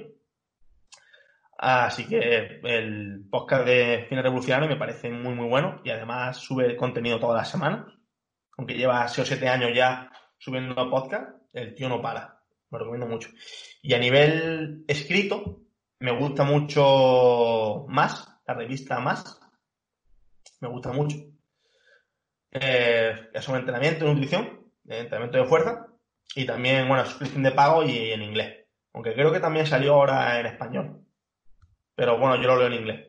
Así 1.59 2.07
que 2.07 2.61
el 2.63 3.25
podcast 3.29 3.67
de 3.67 4.07
Fines 4.09 4.23
Revolucionario 4.23 4.69
me 4.69 4.77
parece 4.77 5.11
muy, 5.11 5.35
muy 5.35 5.49
bueno 5.49 5.81
y 5.85 5.91
además 5.91 6.37
sube 6.37 6.77
contenido 6.77 7.19
todas 7.19 7.37
las 7.37 7.51
semanas. 7.51 7.87
Aunque 8.57 8.75
lleva 8.75 9.09
6 9.09 9.27
o 9.27 9.29
7 9.29 9.49
años 9.49 9.71
ya 9.75 10.11
subiendo 10.39 10.75
podcast, 10.89 11.31
el 11.53 11.75
tío 11.75 11.89
no 11.89 12.01
para. 12.01 12.41
Lo 12.71 12.79
recomiendo 12.79 13.07
mucho. 13.07 13.29
Y 13.83 13.93
a 13.95 13.99
nivel 13.99 14.85
escrito, 14.87 15.63
me 15.99 16.17
gusta 16.17 16.45
mucho 16.45 17.87
más, 17.89 18.41
la 18.47 18.55
revista 18.55 19.01
Más. 19.01 19.41
Me 20.61 20.69
gusta 20.69 20.93
mucho 20.93 21.32
eh, 22.53 23.31
es 23.33 23.49
un 23.49 23.57
entrenamiento 23.57 24.05
de 24.05 24.13
nutrición, 24.13 24.71
entrenamiento 24.87 25.39
de 25.39 25.45
fuerza, 25.45 25.87
y 26.35 26.47
también, 26.47 26.87
bueno, 26.87 27.05
suscripción 27.07 27.43
de 27.43 27.53
pago 27.53 27.83
y 27.83 28.13
en 28.13 28.23
inglés. 28.23 28.67
Aunque 28.93 29.15
creo 29.15 29.33
que 29.33 29.41
también 29.41 29.67
salió 29.67 29.95
ahora 29.95 30.39
en 30.39 30.47
español. 30.47 31.05
Pero 31.95 32.19
bueno, 32.19 32.37
yo 32.37 32.49
lo 32.49 32.57
leo 32.57 32.67
en 32.69 32.75
inglés. 32.75 33.09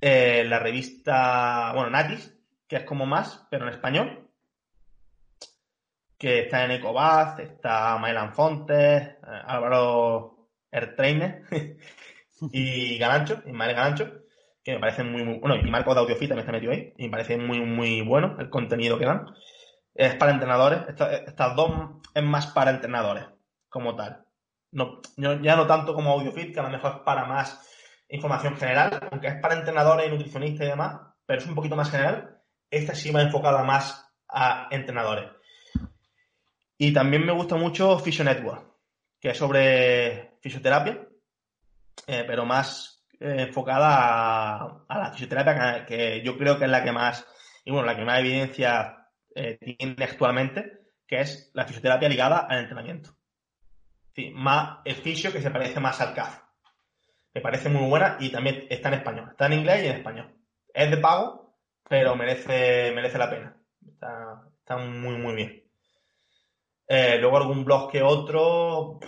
Eh, 0.00 0.44
la 0.46 0.58
revista, 0.58 1.72
bueno, 1.74 1.90
Natis, 1.90 2.36
que 2.66 2.76
es 2.76 2.84
como 2.84 3.06
más, 3.06 3.46
pero 3.50 3.66
en 3.66 3.74
español. 3.74 4.30
Que 6.18 6.40
está 6.40 6.64
en 6.64 6.72
Ecobaz, 6.72 7.38
está 7.38 7.96
Mailan 7.98 8.34
Fontes, 8.34 9.02
eh, 9.02 9.16
Álvaro 9.22 10.50
Ertrainer 10.70 11.44
y 12.52 12.98
Ganancho, 12.98 13.42
Ismael 13.46 13.74
Ganancho 13.74 14.19
me 14.72 14.78
parece 14.80 15.02
muy, 15.04 15.22
bueno, 15.38 15.56
y 15.56 15.70
Marco 15.70 15.94
de 15.94 16.00
Audiofit 16.00 16.28
también 16.28 16.40
está 16.40 16.52
metido 16.52 16.72
ahí, 16.72 16.92
y 16.96 17.04
me 17.04 17.10
parece 17.10 17.36
muy, 17.36 17.60
muy 17.60 18.02
bueno 18.02 18.36
el 18.38 18.50
contenido 18.50 18.98
que 18.98 19.06
dan. 19.06 19.26
Es 19.94 20.14
para 20.16 20.32
entrenadores, 20.32 20.80
estas 20.88 21.56
dos 21.56 21.70
es 22.14 22.22
más 22.22 22.46
para 22.48 22.70
entrenadores, 22.70 23.26
como 23.68 23.96
tal. 23.96 24.24
No, 24.72 25.00
ya 25.16 25.56
no 25.56 25.66
tanto 25.66 25.94
como 25.94 26.12
Audiofit, 26.12 26.54
que 26.54 26.60
a 26.60 26.64
lo 26.64 26.70
mejor 26.70 26.92
es 26.96 26.98
para 27.00 27.24
más 27.24 27.66
información 28.08 28.56
general, 28.56 29.08
aunque 29.10 29.28
es 29.28 29.40
para 29.40 29.54
entrenadores 29.54 30.06
y 30.06 30.10
nutricionistas 30.10 30.66
y 30.66 30.70
demás, 30.70 31.00
pero 31.26 31.40
es 31.40 31.46
un 31.46 31.54
poquito 31.54 31.76
más 31.76 31.90
general. 31.90 32.38
Esta 32.70 32.94
sí 32.94 33.10
va 33.10 33.22
enfocada 33.22 33.62
más 33.64 34.12
a 34.28 34.68
entrenadores. 34.70 35.30
Y 36.78 36.92
también 36.92 37.26
me 37.26 37.32
gusta 37.32 37.56
mucho 37.56 37.98
Physio 37.98 38.24
Network, 38.24 38.64
que 39.20 39.30
es 39.30 39.38
sobre 39.38 40.38
fisioterapia, 40.40 41.06
eh, 42.06 42.24
pero 42.26 42.46
más 42.46 42.99
enfocada 43.20 44.84
a, 44.88 44.98
la 44.98 45.10
fisioterapia, 45.12 45.84
que, 45.84 46.22
yo 46.22 46.38
creo 46.38 46.58
que 46.58 46.64
es 46.64 46.70
la 46.70 46.82
que 46.82 46.92
más, 46.92 47.26
y 47.64 47.70
bueno, 47.70 47.86
la 47.86 47.96
que 47.96 48.04
más 48.04 48.18
evidencia 48.18 49.08
eh, 49.34 49.58
tiene 49.58 50.02
actualmente, 50.02 50.80
que 51.06 51.20
es 51.20 51.50
la 51.54 51.66
fisioterapia 51.66 52.08
ligada 52.08 52.38
al 52.38 52.60
entrenamiento. 52.60 53.10
más 54.34 54.78
el 54.84 54.94
fisio 54.96 55.32
que 55.32 55.42
se 55.42 55.50
parece 55.50 55.80
más 55.80 56.00
al 56.00 56.14
CAF. 56.14 56.40
Me 57.34 57.40
parece 57.40 57.68
muy 57.68 57.88
buena 57.88 58.16
y 58.18 58.30
también 58.30 58.66
está 58.70 58.88
en 58.88 58.94
español. 58.94 59.28
Está 59.30 59.46
en 59.46 59.52
inglés 59.52 59.84
y 59.84 59.86
en 59.86 59.96
español. 59.96 60.34
Es 60.72 60.90
de 60.90 60.96
pago, 60.96 61.56
pero 61.88 62.16
merece, 62.16 62.92
merece 62.94 63.18
la 63.18 63.30
pena. 63.30 63.56
Está, 63.86 64.76
muy, 64.78 65.16
muy 65.16 65.34
bien. 65.34 65.64
Eh, 66.88 67.18
luego 67.20 67.36
algún 67.36 67.64
blog 67.64 67.90
que 67.90 68.02
otro. 68.02 68.98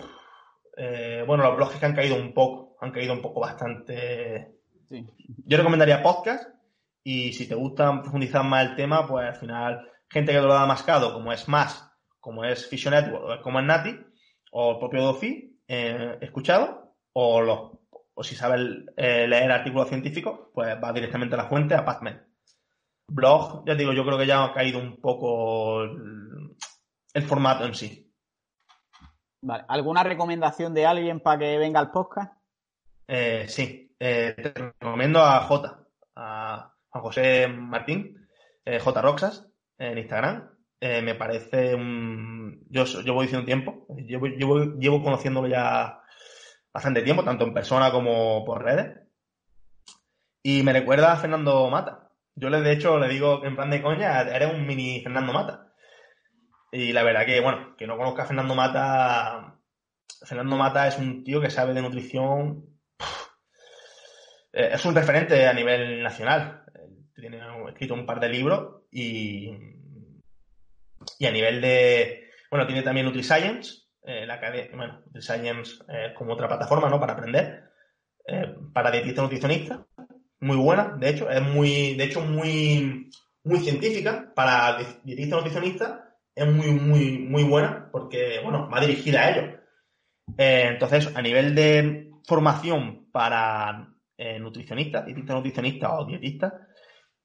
bueno, 1.27 1.43
los 1.43 1.55
blogs 1.55 1.75
que 1.75 1.85
han 1.85 1.95
caído 1.95 2.15
un 2.15 2.33
poco 2.33 2.62
han 2.83 2.91
caído 2.91 3.13
un 3.13 3.21
poco 3.21 3.39
bastante. 3.39 4.55
Yo 4.89 5.57
recomendaría 5.57 6.03
podcast 6.03 6.49
y 7.03 7.33
si 7.33 7.47
te 7.47 7.55
gusta 7.55 8.01
profundizar 8.01 8.43
más 8.43 8.69
el 8.69 8.75
tema, 8.75 9.07
pues 9.07 9.27
al 9.27 9.35
final, 9.35 9.89
gente 10.09 10.31
que 10.31 10.41
lo 10.41 10.53
ha 10.53 10.65
mascado, 10.65 11.13
como 11.13 11.31
es 11.31 11.47
Más, 11.47 11.89
como 12.19 12.43
es 12.43 12.67
Fission 12.67 12.93
Network, 12.93 13.41
como 13.41 13.59
es 13.59 13.65
Nati, 13.65 13.97
o 14.51 14.71
el 14.71 14.79
propio 14.79 15.03
Dofi, 15.03 15.59
eh, 15.67 16.17
escuchado, 16.21 16.95
o, 17.13 17.41
los, 17.41 17.71
o 18.13 18.23
si 18.23 18.35
sabes 18.35 18.61
eh, 18.95 19.27
leer 19.27 19.51
artículos 19.51 19.89
científicos, 19.89 20.47
pues 20.53 20.75
va 20.81 20.93
directamente 20.93 21.35
a 21.35 21.39
la 21.39 21.49
fuente, 21.49 21.75
a 21.75 21.85
PubMed. 21.85 22.17
Blog, 23.07 23.65
ya 23.65 23.75
digo, 23.75 23.91
yo 23.93 24.05
creo 24.05 24.17
que 24.17 24.27
ya 24.27 24.43
ha 24.43 24.53
caído 24.53 24.79
un 24.79 24.99
poco 25.01 25.83
el 25.83 27.23
formato 27.23 27.65
en 27.65 27.75
sí. 27.75 28.13
Vale. 29.41 29.65
¿Alguna 29.67 30.03
recomendación 30.03 30.73
de 30.73 30.85
alguien 30.85 31.19
para 31.19 31.39
que 31.39 31.57
venga 31.57 31.81
al 31.81 31.91
podcast? 31.91 32.42
Eh, 33.07 33.45
sí, 33.47 33.95
eh, 33.99 34.33
te 34.35 34.53
recomiendo 34.53 35.21
a 35.21 35.41
J, 35.41 35.85
a 36.15 36.73
Juan 36.89 37.03
José 37.03 37.47
Martín, 37.47 38.27
eh, 38.65 38.79
J 38.79 39.01
Roxas, 39.01 39.47
en 39.77 39.97
Instagram. 39.97 40.49
me 40.81 41.15
parece 41.15 41.75
un. 41.75 42.65
Yo 42.69 42.85
llevo 42.85 43.21
diciendo 43.21 43.41
un 43.41 43.45
tiempo, 43.45 43.87
llevo, 43.97 44.27
llevo, 44.77 45.03
conociéndolo 45.03 45.47
ya 45.47 46.01
bastante 46.73 47.01
tiempo, 47.01 47.23
tanto 47.23 47.45
en 47.45 47.53
persona 47.53 47.91
como 47.91 48.43
por 48.45 48.63
redes. 48.63 48.99
Y 50.43 50.63
me 50.63 50.73
recuerda 50.73 51.13
a 51.13 51.17
Fernando 51.17 51.69
Mata. 51.69 52.11
Yo 52.35 52.49
le, 52.49 52.61
de 52.61 52.73
hecho, 52.73 52.99
le 52.99 53.07
digo 53.07 53.45
en 53.45 53.55
plan 53.55 53.69
de 53.69 53.81
coña, 53.81 54.21
eres 54.21 54.53
un 54.53 54.65
mini 54.65 55.01
Fernando 55.01 55.33
Mata. 55.33 55.73
Y 56.71 56.91
la 56.91 57.03
verdad 57.03 57.25
que, 57.25 57.39
bueno, 57.39 57.75
que 57.77 57.87
no 57.87 57.97
conozca 57.97 58.23
a 58.23 58.25
Fernando 58.25 58.55
Mata. 58.55 59.59
Fernando 60.25 60.57
Mata 60.57 60.87
es 60.87 60.97
un 60.97 61.23
tío 61.23 61.39
que 61.39 61.49
sabe 61.49 61.73
de 61.73 61.81
nutrición. 61.81 62.72
Eh, 64.53 64.69
es 64.73 64.85
un 64.85 64.95
referente 64.95 65.47
a 65.47 65.53
nivel 65.53 66.03
nacional. 66.03 66.63
Tiene 67.15 67.39
escrito 67.69 67.93
un 67.95 68.05
par 68.05 68.19
de 68.19 68.29
libros 68.29 68.83
y. 68.91 69.51
Y 71.19 71.25
a 71.25 71.31
nivel 71.31 71.59
de. 71.59 72.29
Bueno, 72.49 72.67
tiene 72.67 72.83
también 72.83 73.07
NutriScience. 73.07 73.83
Eh, 74.05 74.25
la 74.25 74.39
bueno, 74.73 75.01
NutriScience 75.07 75.83
es 75.87 76.13
como 76.15 76.33
otra 76.33 76.47
plataforma, 76.47 76.89
¿no? 76.89 76.99
Para 76.99 77.13
aprender. 77.13 77.63
Eh, 78.27 78.55
para 78.73 78.91
dietistas 78.91 79.23
nutricionistas. 79.23 79.79
Muy 80.39 80.57
buena, 80.57 80.95
de 80.99 81.09
hecho. 81.09 81.29
Es 81.29 81.41
muy. 81.41 81.95
De 81.95 82.03
hecho, 82.03 82.21
muy. 82.21 83.09
Muy 83.45 83.59
científica 83.59 84.31
para 84.33 84.77
dietistas 85.03 85.39
nutricionistas 85.39 85.99
es 86.33 86.47
muy, 86.47 86.71
muy, 86.71 87.19
muy 87.19 87.43
buena 87.43 87.89
porque, 87.91 88.39
bueno, 88.41 88.69
va 88.69 88.79
dirigida 88.79 89.21
a 89.21 89.29
ellos. 89.29 89.59
Eh, 90.37 90.67
entonces, 90.69 91.15
a 91.15 91.21
nivel 91.21 91.53
de 91.53 92.11
formación 92.25 93.11
para 93.11 93.92
eh, 94.17 94.39
nutricionistas, 94.39 95.05
dietistas 95.05 95.35
nutricionistas 95.35 95.91
o 95.93 96.05
dietistas, 96.05 96.53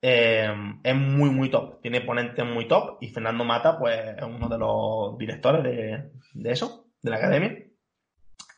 eh, 0.01 0.48
es 0.82 0.94
muy, 0.94 1.31
muy 1.31 1.51
top. 1.51 1.81
Tiene 1.81 2.01
ponentes 2.02 2.44
muy 2.44 2.66
top 2.69 2.98
y 3.01 3.09
Fernando 3.09 3.44
Mata, 3.44 3.78
pues, 3.78 4.16
es 4.16 4.23
uno 4.23 4.48
de 4.48 4.59
los 4.59 5.19
directores 5.19 5.62
de, 5.62 6.10
de 6.35 6.52
eso, 6.52 6.86
de 7.02 7.10
la 7.10 7.16
academia. 7.16 7.65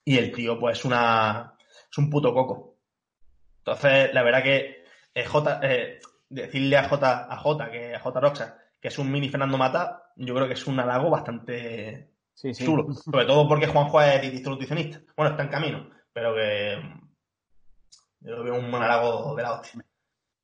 Y 0.05 0.19
el 0.19 0.33
tío, 0.33 0.59
pues, 0.59 0.79
es 0.79 0.85
una, 0.85 1.55
es 1.91 1.99
un 1.99 2.11
puto 2.11 2.33
coco. 2.35 2.77
Entonces, 3.59 4.13
la 4.15 4.23
verdad 4.23 4.43
que 4.43 4.85
J, 5.27 5.61
decirle 6.29 6.77
a 6.77 6.89
J, 6.89 7.27
a 7.31 7.37
J, 7.37 7.71
que 7.71 7.95
a 7.95 8.01
J 8.01 8.21
Roxa, 8.21 8.59
que 8.81 8.89
es 8.89 8.99
un 8.99 9.11
mini 9.11 9.29
Fernando 9.29 9.59
Mata, 9.59 10.11
yo 10.17 10.35
creo 10.35 10.47
que 10.47 10.55
es 10.55 10.67
un 10.67 10.81
halago 10.81 11.11
bastante 11.11 12.11
chulo. 12.35 12.93
Sobre 12.93 13.27
todo 13.27 13.47
porque 13.47 13.67
Juanjo 13.67 14.01
es 14.01 14.43
nutricionista. 14.47 15.01
Bueno, 15.17 15.33
está 15.33 15.43
en 15.43 15.51
camino, 15.51 15.91
pero 16.13 16.35
que 16.35 16.79
yo 18.21 18.37
lo 18.37 18.45
veo 18.45 18.59
un 18.59 18.75
halago 18.75 19.35
de 19.35 19.43
la 19.43 19.53
hostia. 19.53 19.85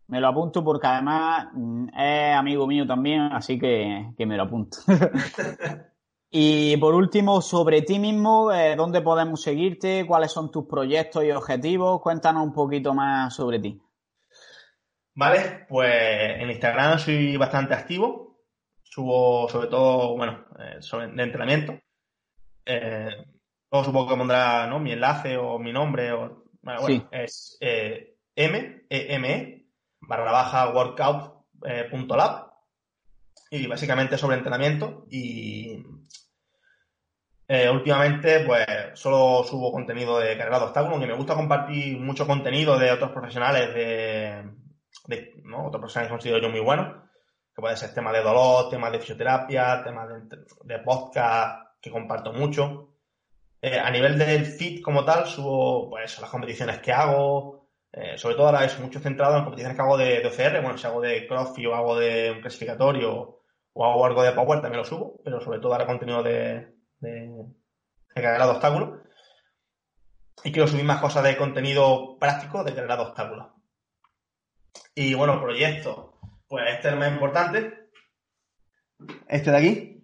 Me 0.08 0.20
lo 0.20 0.28
apunto 0.28 0.62
porque 0.62 0.86
además 0.86 1.48
mm, 1.52 1.88
es 1.98 2.36
amigo 2.36 2.66
mío 2.66 2.86
también, 2.86 3.22
así 3.32 3.58
que, 3.58 4.14
me 4.18 4.36
lo 4.36 4.44
apunto. 4.44 4.78
y 6.30 6.76
por 6.76 6.94
último, 6.94 7.40
sobre 7.40 7.82
ti 7.82 7.98
mismo, 7.98 8.52
eh, 8.52 8.76
¿dónde 8.76 9.00
podemos 9.02 9.42
seguirte? 9.42 10.06
¿Cuáles 10.06 10.30
son 10.30 10.50
tus 10.50 10.66
proyectos 10.66 11.24
y 11.24 11.32
objetivos? 11.32 12.00
Cuéntanos 12.00 12.44
un 12.44 12.52
poquito 12.52 12.94
más 12.94 13.34
sobre 13.34 13.58
ti. 13.58 13.80
Vale, 15.14 15.66
pues 15.68 16.40
en 16.40 16.50
Instagram 16.50 16.98
soy 16.98 17.36
bastante 17.36 17.74
activo. 17.74 18.44
Subo 18.82 19.48
sobre 19.48 19.68
todo, 19.68 20.16
bueno, 20.16 20.44
eh, 20.58 20.76
sobre, 20.80 21.08
de 21.08 21.22
entrenamiento. 21.22 21.78
Eh, 22.64 23.10
luego 23.70 23.84
supongo 23.84 24.08
que 24.08 24.16
pondrá 24.16 24.66
¿no? 24.68 24.78
mi 24.78 24.92
enlace 24.92 25.36
o 25.36 25.58
mi 25.58 25.72
nombre. 25.72 26.12
O, 26.12 26.45
bueno, 26.80 27.08
es 27.12 27.56
eh, 27.60 28.16
M, 28.34 28.86
E, 28.88 29.14
M, 29.14 29.32
E, 29.32 29.66
barra 30.00 30.32
baja 30.32 30.70
workout.lab. 30.70 32.52
y 33.50 33.66
básicamente 33.66 34.18
sobre 34.18 34.36
entrenamiento. 34.36 35.06
Y 35.10 35.84
últimamente, 37.72 38.40
pues 38.40 38.66
solo 38.94 39.44
subo 39.44 39.72
contenido 39.72 40.18
de 40.18 40.36
carrera 40.36 40.58
de 40.58 40.64
obstáculos, 40.64 40.98
que 41.00 41.06
me 41.06 41.14
gusta 41.14 41.34
compartir 41.34 41.98
mucho 41.98 42.26
contenido 42.26 42.78
de 42.78 42.90
otros 42.90 43.12
profesionales 43.12 43.72
de 43.74 44.56
de, 45.06 45.34
¿no? 45.44 45.66
Otros 45.66 45.80
personajes 45.80 46.08
que 46.08 46.16
considero 46.16 46.40
yo 46.40 46.50
muy 46.50 46.60
buenos, 46.60 46.94
que 47.54 47.60
puede 47.60 47.76
ser 47.76 47.94
temas 47.94 48.12
de 48.12 48.22
dolor, 48.22 48.68
temas 48.68 48.92
de 48.92 48.98
fisioterapia, 48.98 49.82
temas 49.84 50.08
de, 50.64 50.78
podcast 50.80 51.78
que 51.80 51.90
comparto 51.90 52.32
mucho. 52.32 52.95
Eh, 53.66 53.80
a 53.80 53.90
nivel 53.90 54.16
del 54.16 54.46
fit 54.46 54.80
como 54.80 55.04
tal, 55.04 55.26
subo 55.26 55.90
pues 55.90 56.20
las 56.20 56.30
competiciones 56.30 56.78
que 56.78 56.92
hago, 56.92 57.68
eh, 57.90 58.16
sobre 58.16 58.36
todo 58.36 58.46
ahora 58.46 58.64
es 58.64 58.78
mucho 58.78 59.00
centrado 59.00 59.36
en 59.36 59.42
competiciones 59.42 59.76
que 59.76 59.82
hago 59.82 59.96
de, 59.96 60.20
de, 60.20 60.26
OCR, 60.28 60.62
bueno, 60.62 60.78
si 60.78 60.86
hago 60.86 61.00
de 61.00 61.26
CrossFit 61.26 61.66
o 61.66 61.74
hago 61.74 61.98
de 61.98 62.30
un 62.30 62.40
clasificatorio 62.42 63.40
o 63.72 63.84
hago 63.84 64.06
algo 64.06 64.22
de 64.22 64.30
Power 64.30 64.60
también 64.60 64.78
lo 64.78 64.84
subo, 64.84 65.20
pero 65.24 65.40
sobre 65.40 65.58
todo 65.58 65.72
ahora 65.72 65.84
contenido 65.84 66.22
de, 66.22 66.76
de, 67.00 67.28
de 68.14 68.22
carrera 68.22 68.44
de 68.44 68.52
obstáculos. 68.52 69.00
Y 70.44 70.52
quiero 70.52 70.68
subir 70.68 70.84
más 70.84 71.00
cosas 71.00 71.24
de 71.24 71.36
contenido 71.36 72.18
práctico 72.20 72.62
de 72.62 72.72
carrera 72.72 72.94
de 72.94 73.02
obstáculos. 73.02 73.48
Y 74.94 75.14
bueno, 75.14 75.40
proyectos. 75.42 76.14
Pues 76.46 76.66
este 76.72 76.86
es 76.86 76.94
el 76.94 77.00
más 77.00 77.10
importante. 77.10 77.88
Este 79.26 79.50
de 79.50 79.56
aquí. 79.56 79.95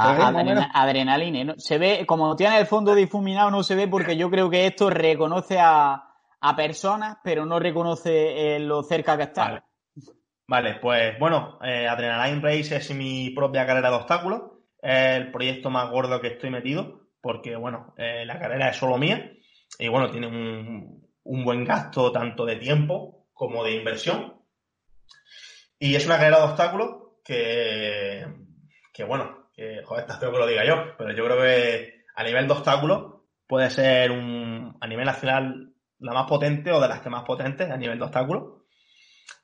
Ah, 0.00 0.70
adrenalina. 0.74 1.54
Se 1.58 1.76
ve, 1.76 2.06
como 2.06 2.36
tiene 2.36 2.58
el 2.58 2.66
fondo 2.66 2.94
difuminado, 2.94 3.50
no 3.50 3.64
se 3.64 3.74
ve 3.74 3.88
porque 3.88 4.16
yo 4.16 4.30
creo 4.30 4.48
que 4.48 4.66
esto 4.66 4.90
reconoce 4.90 5.58
a, 5.60 6.04
personas, 6.56 7.18
pero 7.24 7.44
no 7.44 7.58
reconoce 7.58 8.56
eh, 8.56 8.60
lo 8.60 8.84
cerca 8.84 9.16
que 9.16 9.24
está. 9.24 9.64
Vale, 10.46 10.76
pues 10.80 11.18
bueno, 11.18 11.58
eh, 11.62 11.88
Adrenaline 11.88 12.40
Race 12.40 12.76
es 12.76 12.94
mi 12.94 13.30
propia 13.30 13.66
carrera 13.66 13.90
de 13.90 13.96
obstáculos. 13.96 14.42
Es 14.80 15.16
el 15.16 15.32
proyecto 15.32 15.68
más 15.68 15.90
gordo 15.90 16.20
que 16.20 16.28
estoy 16.28 16.50
metido, 16.50 17.08
porque 17.20 17.56
bueno, 17.56 17.92
eh, 17.96 18.24
la 18.24 18.38
carrera 18.38 18.68
es 18.68 18.76
solo 18.76 18.98
mía. 18.98 19.32
Y 19.80 19.88
bueno, 19.88 20.10
tiene 20.10 20.28
un, 20.28 21.08
un 21.24 21.44
buen 21.44 21.64
gasto 21.64 22.12
tanto 22.12 22.46
de 22.46 22.56
tiempo 22.56 23.26
como 23.32 23.64
de 23.64 23.74
inversión. 23.74 24.34
Y 25.80 25.96
es 25.96 26.06
una 26.06 26.18
carrera 26.18 26.38
de 26.38 26.44
obstáculos 26.44 27.08
que, 27.24 28.24
que 28.92 29.04
bueno, 29.04 29.37
que, 29.58 29.82
joder, 29.82 30.02
está 30.02 30.18
feo 30.18 30.30
que 30.30 30.38
lo 30.38 30.46
diga 30.46 30.64
yo, 30.64 30.94
pero 30.96 31.12
yo 31.12 31.24
creo 31.24 31.40
que 31.40 32.04
a 32.14 32.22
nivel 32.22 32.46
de 32.46 32.52
obstáculos 32.52 33.22
puede 33.44 33.68
ser 33.70 34.12
un, 34.12 34.76
a 34.80 34.86
nivel 34.86 35.04
nacional 35.04 35.72
la 35.98 36.12
más 36.12 36.28
potente 36.28 36.70
o 36.70 36.80
de 36.80 36.86
las 36.86 37.00
que 37.00 37.10
más 37.10 37.24
potentes 37.24 37.68
a 37.68 37.76
nivel 37.76 37.98
de 37.98 38.04
obstáculos. 38.04 38.62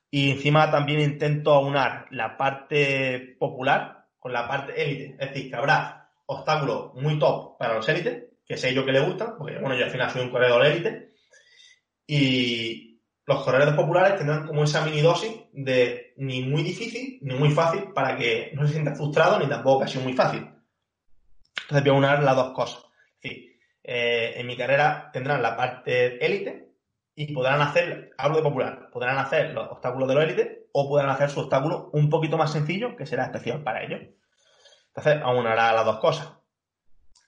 Y 0.09 0.31
encima 0.31 0.71
también 0.71 1.01
intento 1.01 1.51
aunar 1.51 2.05
la 2.11 2.37
parte 2.37 3.35
popular 3.37 4.05
con 4.17 4.31
la 4.31 4.47
parte 4.47 4.81
élite. 4.81 5.17
Es 5.19 5.29
decir, 5.33 5.49
que 5.49 5.57
habrá 5.57 6.09
obstáculos 6.27 6.93
muy 6.93 7.19
top 7.19 7.57
para 7.57 7.73
los 7.73 7.89
élites, 7.89 8.23
que 8.47 8.55
sé 8.55 8.73
yo 8.73 8.85
que 8.85 8.93
le 8.93 9.01
gustan, 9.01 9.33
porque 9.37 9.57
bueno, 9.57 9.75
yo 9.75 9.83
al 9.83 9.91
final 9.91 10.09
soy 10.09 10.21
un 10.21 10.31
corredor 10.31 10.65
élite, 10.65 11.11
y 12.07 13.01
los 13.25 13.43
corredores 13.43 13.75
populares 13.75 14.17
tendrán 14.17 14.47
como 14.47 14.63
esa 14.63 14.85
mini 14.85 15.01
dosis 15.01 15.35
de 15.51 16.04
ni 16.17 16.43
muy 16.43 16.63
difícil 16.63 17.19
ni 17.21 17.35
muy 17.35 17.51
fácil 17.51 17.91
para 17.93 18.17
que 18.17 18.51
no 18.53 18.65
se 18.65 18.73
sienta 18.73 18.95
frustrado 18.95 19.39
ni 19.39 19.47
tampoco 19.47 19.81
casi 19.81 19.99
muy 19.99 20.13
fácil. 20.13 20.49
Entonces 21.61 21.83
voy 21.83 21.89
a 21.89 21.93
unir 21.93 22.23
las 22.23 22.35
dos 22.35 22.53
cosas. 22.53 22.83
Eh, 23.87 24.33
en 24.37 24.47
mi 24.47 24.57
carrera 24.57 25.11
tendrán 25.13 25.43
la 25.43 25.55
parte 25.55 26.25
élite 26.25 26.71
y 27.13 27.31
podrán 27.33 27.61
hacer, 27.61 28.13
hablo 28.17 28.37
de 28.37 28.43
popular, 28.43 28.89
podrán 28.91 29.19
hacer 29.19 29.53
los 29.53 29.69
obstáculos 29.69 30.09
de 30.09 30.15
los 30.15 30.23
élite 30.23 30.67
o 30.71 30.89
podrán 30.89 31.11
hacer 31.11 31.29
su 31.29 31.41
obstáculo 31.41 31.91
un 31.93 32.09
poquito 32.09 32.35
más 32.35 32.51
sencillo 32.51 32.95
que 32.95 33.05
será 33.05 33.25
especial 33.25 33.61
para 33.61 33.83
ellos. 33.83 34.01
Entonces 34.87 35.21
aunará 35.21 35.71
las 35.71 35.85
dos 35.85 35.99
cosas. 35.99 36.33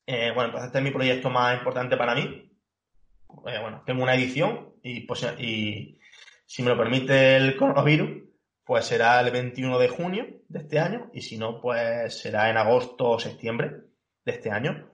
Eh, 0.08 0.32
bueno, 0.34 0.46
entonces 0.46 0.68
este 0.68 0.80
es 0.80 0.84
mi 0.84 0.92
proyecto 0.92 1.30
más 1.30 1.56
importante 1.58 1.96
para 1.96 2.16
mí, 2.16 2.48
eh, 3.46 3.60
bueno, 3.62 3.84
tengo 3.86 4.04
una 4.04 4.16
edición 4.16 4.74
pues, 5.08 5.28
y 5.38 6.00
si 6.46 6.64
me 6.64 6.70
lo 6.70 6.78
permite 6.78 7.36
el 7.36 7.56
coronavirus, 7.56 8.27
pues 8.68 8.86
será 8.86 9.22
el 9.22 9.32
21 9.32 9.80
de 9.80 9.88
junio 9.88 10.28
de 10.50 10.60
este 10.60 10.78
año 10.78 11.10
y 11.14 11.22
si 11.22 11.38
no, 11.38 11.62
pues 11.62 12.20
será 12.20 12.50
en 12.50 12.58
agosto 12.58 13.12
o 13.12 13.20
septiembre 13.20 13.72
de 14.26 14.32
este 14.34 14.52
año. 14.52 14.92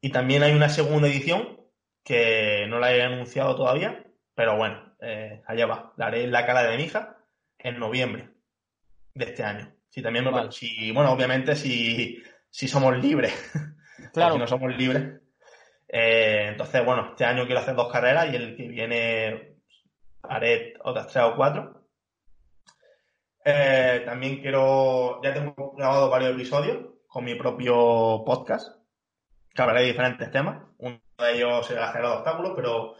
Y 0.00 0.10
también 0.10 0.42
hay 0.42 0.52
una 0.52 0.70
segunda 0.70 1.06
edición 1.06 1.60
que 2.02 2.64
no 2.68 2.78
la 2.78 2.94
he 2.94 3.02
anunciado 3.02 3.54
todavía, 3.54 4.06
pero 4.34 4.56
bueno, 4.56 4.94
eh, 5.02 5.42
allá 5.46 5.66
va. 5.66 5.92
La 5.98 6.06
haré 6.06 6.24
en 6.24 6.32
la 6.32 6.46
cara 6.46 6.62
de 6.62 6.78
mi 6.78 6.84
hija 6.84 7.18
en 7.58 7.78
noviembre 7.78 8.30
de 9.12 9.26
este 9.26 9.44
año. 9.44 9.70
Si 9.90 10.00
también 10.00 10.24
me, 10.24 10.50
si, 10.50 10.90
bueno, 10.92 11.12
obviamente 11.12 11.54
si, 11.56 12.22
si 12.48 12.66
somos 12.66 12.96
libres. 12.98 13.32
Claro. 14.14 14.32
si 14.32 14.40
no 14.40 14.46
somos 14.46 14.74
libres, 14.76 15.20
eh, 15.86 16.46
entonces, 16.48 16.84
bueno, 16.84 17.10
este 17.10 17.26
año 17.26 17.44
quiero 17.44 17.60
hacer 17.60 17.76
dos 17.76 17.92
carreras 17.92 18.32
y 18.32 18.34
el 18.34 18.56
que 18.56 18.66
viene 18.66 19.56
haré 20.22 20.74
otras 20.82 21.08
tres 21.08 21.24
o 21.24 21.36
cuatro. 21.36 21.79
Eh, 23.44 24.02
también 24.04 24.40
quiero, 24.40 25.20
ya 25.22 25.32
tengo 25.32 25.74
grabado 25.76 26.10
varios 26.10 26.32
episodios 26.32 26.78
con 27.06 27.24
mi 27.24 27.34
propio 27.34 28.22
podcast, 28.24 28.76
que 29.54 29.62
hablaré 29.62 29.80
de 29.82 29.86
diferentes 29.86 30.30
temas. 30.30 30.62
Uno 30.78 31.00
de 31.18 31.32
ellos 31.34 31.66
será 31.66 31.92
de 31.92 32.06
obstáculos, 32.06 32.52
pero 32.54 32.94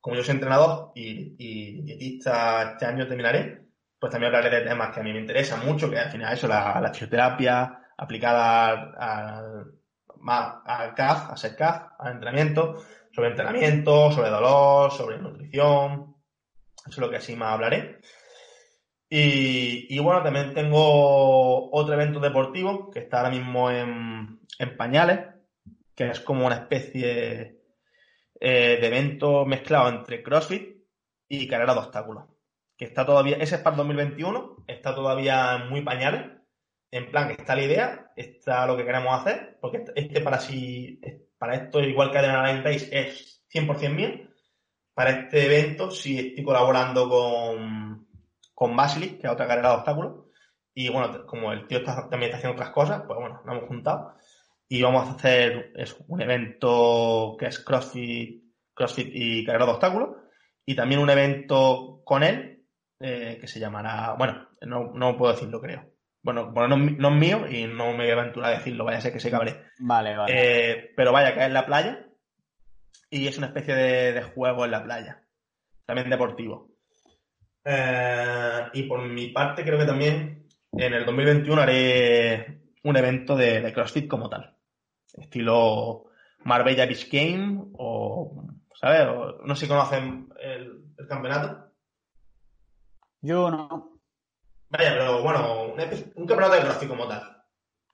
como 0.00 0.16
yo 0.16 0.22
soy 0.22 0.34
entrenador 0.34 0.92
y, 0.94 1.82
dietista, 1.82 2.72
este 2.72 2.86
año 2.86 3.08
terminaré, 3.08 3.66
pues 3.98 4.12
también 4.12 4.34
hablaré 4.34 4.60
de 4.60 4.68
temas 4.68 4.94
que 4.94 5.00
a 5.00 5.02
mí 5.02 5.12
me 5.12 5.20
interesan 5.20 5.66
mucho, 5.66 5.90
que 5.90 5.98
al 5.98 6.10
final 6.10 6.32
eso, 6.32 6.46
la, 6.46 6.80
la 6.80 6.92
fisioterapia 6.92 7.80
aplicada 7.96 8.92
al 8.98 9.76
más 10.20 10.56
al 10.64 10.94
CAF, 10.94 11.30
a 11.30 11.36
ser 11.36 11.56
CAF, 11.56 11.92
al 11.98 12.12
entrenamiento, 12.12 12.82
sobre 13.12 13.30
entrenamiento, 13.30 14.10
sobre 14.10 14.30
dolor, 14.30 14.90
sobre 14.92 15.18
nutrición. 15.18 16.16
Eso 16.78 16.90
es 16.90 16.98
lo 16.98 17.10
que 17.10 17.16
así 17.16 17.34
más 17.36 17.54
hablaré. 17.54 18.00
Y, 19.08 19.98
bueno, 20.00 20.22
también 20.22 20.52
tengo 20.52 21.70
otro 21.70 21.94
evento 21.94 22.18
deportivo 22.18 22.90
que 22.90 23.00
está 23.00 23.18
ahora 23.18 23.30
mismo 23.30 23.70
en, 23.70 24.40
pañales, 24.76 25.20
que 25.94 26.08
es 26.10 26.20
como 26.20 26.46
una 26.46 26.56
especie 26.56 27.60
eh, 28.40 28.78
de 28.80 28.86
evento 28.86 29.46
mezclado 29.46 29.88
entre 29.88 30.22
CrossFit 30.22 30.76
y 31.28 31.46
carrera 31.46 31.74
de 31.74 31.80
obstáculos. 31.80 32.24
Que 32.76 32.86
está 32.86 33.06
todavía, 33.06 33.36
ese 33.36 33.56
es 33.56 33.60
para 33.62 33.74
el 33.74 33.78
2021, 33.78 34.64
está 34.66 34.94
todavía 34.94 35.58
muy 35.70 35.82
pañales. 35.82 36.32
En 36.90 37.10
plan, 37.10 37.30
está 37.30 37.54
la 37.54 37.62
idea, 37.62 38.12
está 38.16 38.66
lo 38.66 38.76
que 38.76 38.84
queremos 38.84 39.20
hacer, 39.20 39.58
porque 39.60 39.84
este 39.94 40.20
para 40.20 40.40
sí, 40.40 41.00
para 41.38 41.54
esto, 41.54 41.80
igual 41.80 42.10
que 42.10 42.18
Adrenaline 42.18 42.62
Race, 42.62 42.88
es 42.90 43.44
100% 43.52 43.94
mío. 43.94 44.08
Para 44.94 45.10
este 45.10 45.44
evento 45.44 45.90
sí 45.90 46.18
estoy 46.18 46.44
colaborando 46.44 47.08
con, 47.08 47.85
con 48.56 48.74
Basilisk, 48.74 49.20
que 49.20 49.26
es 49.26 49.32
otra 49.32 49.46
carrera 49.46 49.68
de 49.68 49.74
obstáculos. 49.76 50.24
Y 50.74 50.88
bueno, 50.88 51.26
como 51.26 51.52
el 51.52 51.66
tío 51.66 51.84
también 51.84 52.24
está 52.24 52.38
haciendo 52.38 52.54
otras 52.54 52.70
cosas, 52.70 53.02
pues 53.06 53.18
bueno, 53.20 53.42
nos 53.44 53.56
hemos 53.56 53.68
juntado. 53.68 54.14
Y 54.66 54.80
vamos 54.80 55.06
a 55.06 55.12
hacer 55.12 55.74
un 56.08 56.22
evento 56.22 57.36
que 57.38 57.46
es 57.46 57.60
CrossFit, 57.60 58.42
CrossFit 58.74 59.08
y 59.12 59.44
carrera 59.44 59.66
de 59.66 59.72
obstáculos. 59.72 60.16
Y 60.64 60.74
también 60.74 61.02
un 61.02 61.10
evento 61.10 62.00
con 62.02 62.22
él, 62.22 62.64
eh, 62.98 63.36
que 63.38 63.46
se 63.46 63.60
llamará, 63.60 64.14
bueno, 64.14 64.48
no, 64.62 64.90
no 64.94 65.18
puedo 65.18 65.34
decirlo, 65.34 65.60
creo. 65.60 65.92
Bueno, 66.22 66.50
bueno 66.50 66.76
no, 66.76 67.08
es 67.08 67.14
mío 67.14 67.46
y 67.48 67.66
no 67.66 67.92
me 67.92 68.04
voy 68.04 68.10
a 68.10 68.14
aventurar 68.14 68.52
a 68.52 68.56
decirlo, 68.56 68.84
vaya 68.84 68.98
a 68.98 69.02
ser 69.02 69.12
que 69.12 69.20
se 69.20 69.30
cabre. 69.30 69.64
Vale, 69.78 70.16
vale. 70.16 70.32
Eh, 70.34 70.92
pero 70.96 71.12
vaya, 71.12 71.34
que 71.34 71.40
es 71.40 71.46
en 71.46 71.54
la 71.54 71.66
playa 71.66 72.06
y 73.10 73.28
es 73.28 73.38
una 73.38 73.48
especie 73.48 73.74
de, 73.74 74.22
juego 74.22 74.64
en 74.64 74.70
la 74.70 74.82
playa, 74.82 75.22
también 75.84 76.10
deportivo. 76.10 76.75
Eh, 77.68 78.68
y 78.74 78.84
por 78.84 79.02
mi 79.02 79.28
parte 79.30 79.64
creo 79.64 79.76
que 79.76 79.86
también 79.86 80.46
en 80.70 80.94
el 80.94 81.04
2021 81.04 81.60
haré 81.60 82.60
un 82.84 82.96
evento 82.96 83.34
de, 83.34 83.72
CrossFit 83.72 84.06
como 84.06 84.30
tal, 84.30 84.56
estilo 85.14 86.04
Marbella 86.44 86.86
Beach 86.86 87.10
Game 87.10 87.64
o, 87.72 88.44
¿sabes? 88.72 89.08
no 89.44 89.56
sé 89.56 89.62
si 89.62 89.68
conocen 89.68 90.28
el, 90.40 90.84
campeonato. 91.08 91.72
Yo 93.20 93.50
no. 93.50 93.98
Vaya, 94.68 94.92
pero 94.92 95.22
bueno, 95.22 95.64
un, 95.64 96.26
campeonato 96.26 96.54
de 96.54 96.60
CrossFit 96.60 96.88
como 96.88 97.08
tal. 97.08 97.42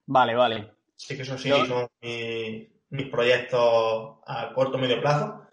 Vale, 0.05 0.35
vale. 0.35 0.75
Sí 0.97 1.17
que 1.17 1.23
eso 1.23 1.39
sí, 1.39 1.49
son 1.49 1.89
mis 2.03 3.09
proyectos 3.09 4.19
a 4.27 4.53
corto 4.53 4.77
o 4.77 4.81
medio 4.81 5.01
plazo 5.01 5.47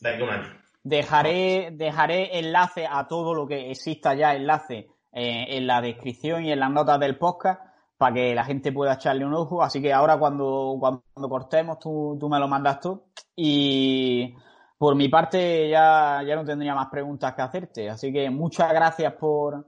de 0.00 0.08
aquí 0.08 0.20
a 0.20 0.24
un 0.24 0.30
año. 0.30 0.63
Dejaré, 0.84 1.70
dejaré 1.72 2.38
enlace 2.38 2.86
a 2.88 3.08
todo 3.08 3.34
lo 3.34 3.46
que 3.46 3.70
exista 3.70 4.14
ya 4.14 4.34
enlace 4.34 4.90
eh, 5.12 5.56
en 5.56 5.66
la 5.66 5.80
descripción 5.80 6.44
y 6.44 6.52
en 6.52 6.60
las 6.60 6.70
notas 6.70 7.00
del 7.00 7.16
podcast 7.16 7.60
para 7.96 8.14
que 8.14 8.34
la 8.34 8.44
gente 8.44 8.70
pueda 8.70 8.94
echarle 8.94 9.24
un 9.24 9.34
ojo. 9.34 9.62
Así 9.62 9.80
que 9.80 9.92
ahora 9.92 10.18
cuando, 10.18 10.76
cuando 10.78 11.28
cortemos 11.28 11.78
tú, 11.78 12.16
tú 12.20 12.28
me 12.28 12.38
lo 12.38 12.48
mandas 12.48 12.80
tú. 12.80 13.02
Y 13.34 14.34
por 14.76 14.94
mi 14.94 15.08
parte 15.08 15.68
ya, 15.70 16.22
ya 16.26 16.36
no 16.36 16.44
tendría 16.44 16.74
más 16.74 16.88
preguntas 16.90 17.34
que 17.34 17.42
hacerte. 17.42 17.88
Así 17.88 18.12
que 18.12 18.28
muchas 18.28 18.72
gracias 18.72 19.14
por, 19.14 19.66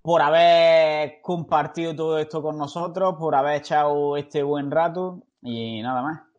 por 0.00 0.22
haber 0.22 1.20
compartido 1.22 1.96
todo 1.96 2.18
esto 2.18 2.40
con 2.40 2.56
nosotros, 2.56 3.16
por 3.18 3.34
haber 3.34 3.56
echado 3.56 4.16
este 4.16 4.42
buen 4.42 4.70
rato 4.70 5.24
y 5.40 5.82
nada 5.82 6.02
más. 6.02 6.31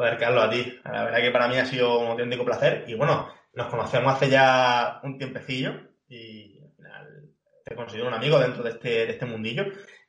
Joder, 0.00 0.16
Carlos, 0.16 0.44
a 0.44 0.48
ti. 0.48 0.80
La 0.82 1.04
verdad 1.04 1.20
que 1.20 1.30
para 1.30 1.46
mí 1.46 1.58
ha 1.58 1.66
sido 1.66 1.98
un 1.98 2.06
auténtico 2.06 2.42
placer. 2.42 2.86
Y 2.88 2.94
bueno, 2.94 3.28
nos 3.52 3.66
conocemos 3.66 4.14
hace 4.14 4.30
ya 4.30 4.98
un 5.02 5.18
tiempecillo 5.18 5.74
y 6.08 6.58
al 6.58 6.72
final 6.74 7.28
te 7.62 7.76
considero 7.76 8.08
un 8.08 8.14
amigo 8.14 8.38
dentro 8.38 8.62
de 8.62 8.70
este, 8.70 8.88
de 8.88 9.10
este 9.10 9.26
mundillo. 9.26 9.66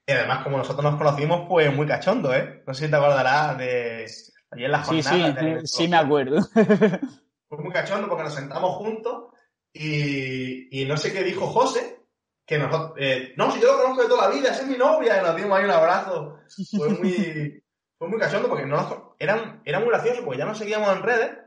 Y 0.07 0.11
además, 0.13 0.45
como 0.45 0.57
nosotros 0.57 0.85
nos 0.85 0.95
conocimos, 0.95 1.45
pues 1.49 1.75
muy 1.75 1.85
cachondo, 1.85 2.33
¿eh? 2.33 2.63
No 2.65 2.73
sé 2.73 2.85
si 2.85 2.89
te 2.89 2.95
acordarás 2.95 3.57
de 3.57 4.05
ayer 4.51 4.65
en 4.65 4.71
la 4.71 4.81
jornada. 4.81 5.41
Sí, 5.41 5.67
sí, 5.67 5.83
sí 5.83 5.87
me 5.89 5.97
acuerdo. 5.97 6.39
Fue 7.49 7.57
muy 7.57 7.73
cachondo 7.73 8.07
porque 8.07 8.23
nos 8.23 8.33
sentamos 8.33 8.77
juntos 8.77 9.25
y, 9.73 10.83
y 10.83 10.85
no 10.85 10.95
sé 10.95 11.11
qué 11.11 11.21
dijo 11.21 11.47
José, 11.47 11.99
que 12.45 12.57
nosotros, 12.57 12.93
eh, 12.97 13.33
no, 13.35 13.51
si 13.51 13.59
yo 13.59 13.73
lo 13.73 13.81
conozco 13.81 14.03
de 14.03 14.07
toda 14.07 14.29
la 14.29 14.35
vida, 14.35 14.51
esa 14.51 14.61
es 14.61 14.69
mi 14.69 14.77
novia, 14.77 15.19
y 15.19 15.25
nos 15.25 15.35
dimos 15.35 15.59
ahí 15.59 15.65
un 15.65 15.71
abrazo. 15.71 16.37
Fue 16.77 16.89
muy, 16.91 17.61
fue 18.01 18.09
muy 18.09 18.17
cachondo 18.17 18.49
porque 18.49 18.65
no 18.65 19.13
eran, 19.19 19.61
era 19.63 19.79
muy 19.79 19.89
gracioso 19.89 20.23
porque 20.25 20.39
ya 20.39 20.45
nos 20.45 20.57
seguíamos 20.57 20.91
en 20.91 21.03
redes, 21.03 21.37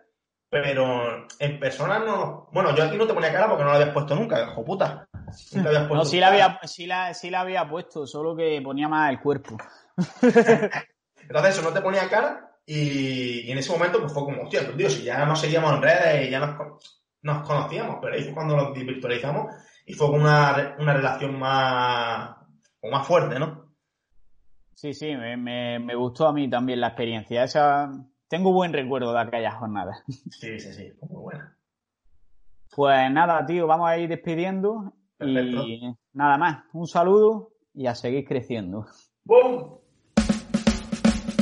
pero 0.49 1.27
en 1.41 1.59
persona 1.59 1.99
no. 1.99 2.49
Bueno, 2.53 2.73
yo 2.77 2.85
aquí 2.85 2.97
no 2.97 3.09
te 3.09 3.13
ponía 3.13 3.33
cara 3.33 3.49
porque 3.49 3.65
no 3.65 3.71
lo 3.71 3.75
habías 3.75 3.93
puesto 3.93 4.15
nunca, 4.15 4.41
hijo 4.41 4.65
puta. 4.65 5.09
no, 5.91 6.05
sí 6.05 6.21
la, 6.21 6.29
había, 6.29 6.61
sí, 6.63 6.87
la, 6.87 7.13
sí 7.13 7.29
la 7.29 7.41
había 7.41 7.69
puesto, 7.69 8.07
solo 8.07 8.37
que 8.37 8.63
ponía 8.63 8.87
más 8.87 9.11
el 9.11 9.19
cuerpo. 9.19 9.57
Entonces 10.23 11.59
eso 11.59 11.63
no 11.63 11.73
te 11.75 11.81
ponía 11.81 12.09
cara 12.09 12.57
y, 12.65 13.51
en 13.51 13.59
ese 13.59 13.73
momento 13.73 13.99
pues 13.99 14.13
fue 14.13 14.23
como, 14.23 14.45
hostia, 14.45 14.61
pues 14.63 14.77
tío, 14.77 14.91
si 14.91 15.03
ya 15.03 15.27
nos 15.27 15.41
seguíamos 15.41 15.75
en 15.75 15.83
redes 15.83 16.29
y 16.29 16.31
ya 16.31 16.39
nos, 16.39 17.01
nos 17.23 17.45
conocíamos, 17.45 17.99
pero 18.01 18.15
ahí 18.15 18.23
fue 18.23 18.35
cuando 18.35 18.57
nos 18.57 18.73
virtualizamos 18.73 19.53
y 19.87 19.95
fue 19.95 20.07
como 20.07 20.21
una, 20.21 20.77
una 20.79 20.95
relación 20.95 21.37
más, 21.37 22.37
más 22.81 23.05
fuerte, 23.09 23.41
¿no? 23.41 23.64
Sí, 24.75 24.93
sí, 24.93 25.15
me, 25.17 25.37
me, 25.79 25.95
gustó 25.95 26.27
a 26.27 26.33
mí 26.33 26.49
también 26.49 26.81
la 26.81 26.89
experiencia. 26.89 27.45
Esa, 27.45 27.93
tengo 28.29 28.53
buen 28.53 28.73
recuerdo 28.73 29.13
de 29.13 29.21
aquella 29.21 29.53
jornada. 29.53 30.03
Sí, 30.31 30.59
sí, 30.59 30.73
sí, 30.73 30.93
muy 31.09 31.23
buena. 31.23 31.57
Pues 32.75 33.11
nada, 33.11 33.47
tío, 33.47 33.67
vamos 33.67 33.89
a 33.89 33.99
ir 33.99 34.09
despidiendo. 34.09 34.93
Y 35.21 35.81
nada 36.13 36.37
más, 36.37 36.65
un 36.73 36.89
saludo 36.89 37.53
y 37.73 37.87
a 37.87 37.95
seguir 37.95 38.27
creciendo. 38.27 38.87
¡Bum! 39.25 39.79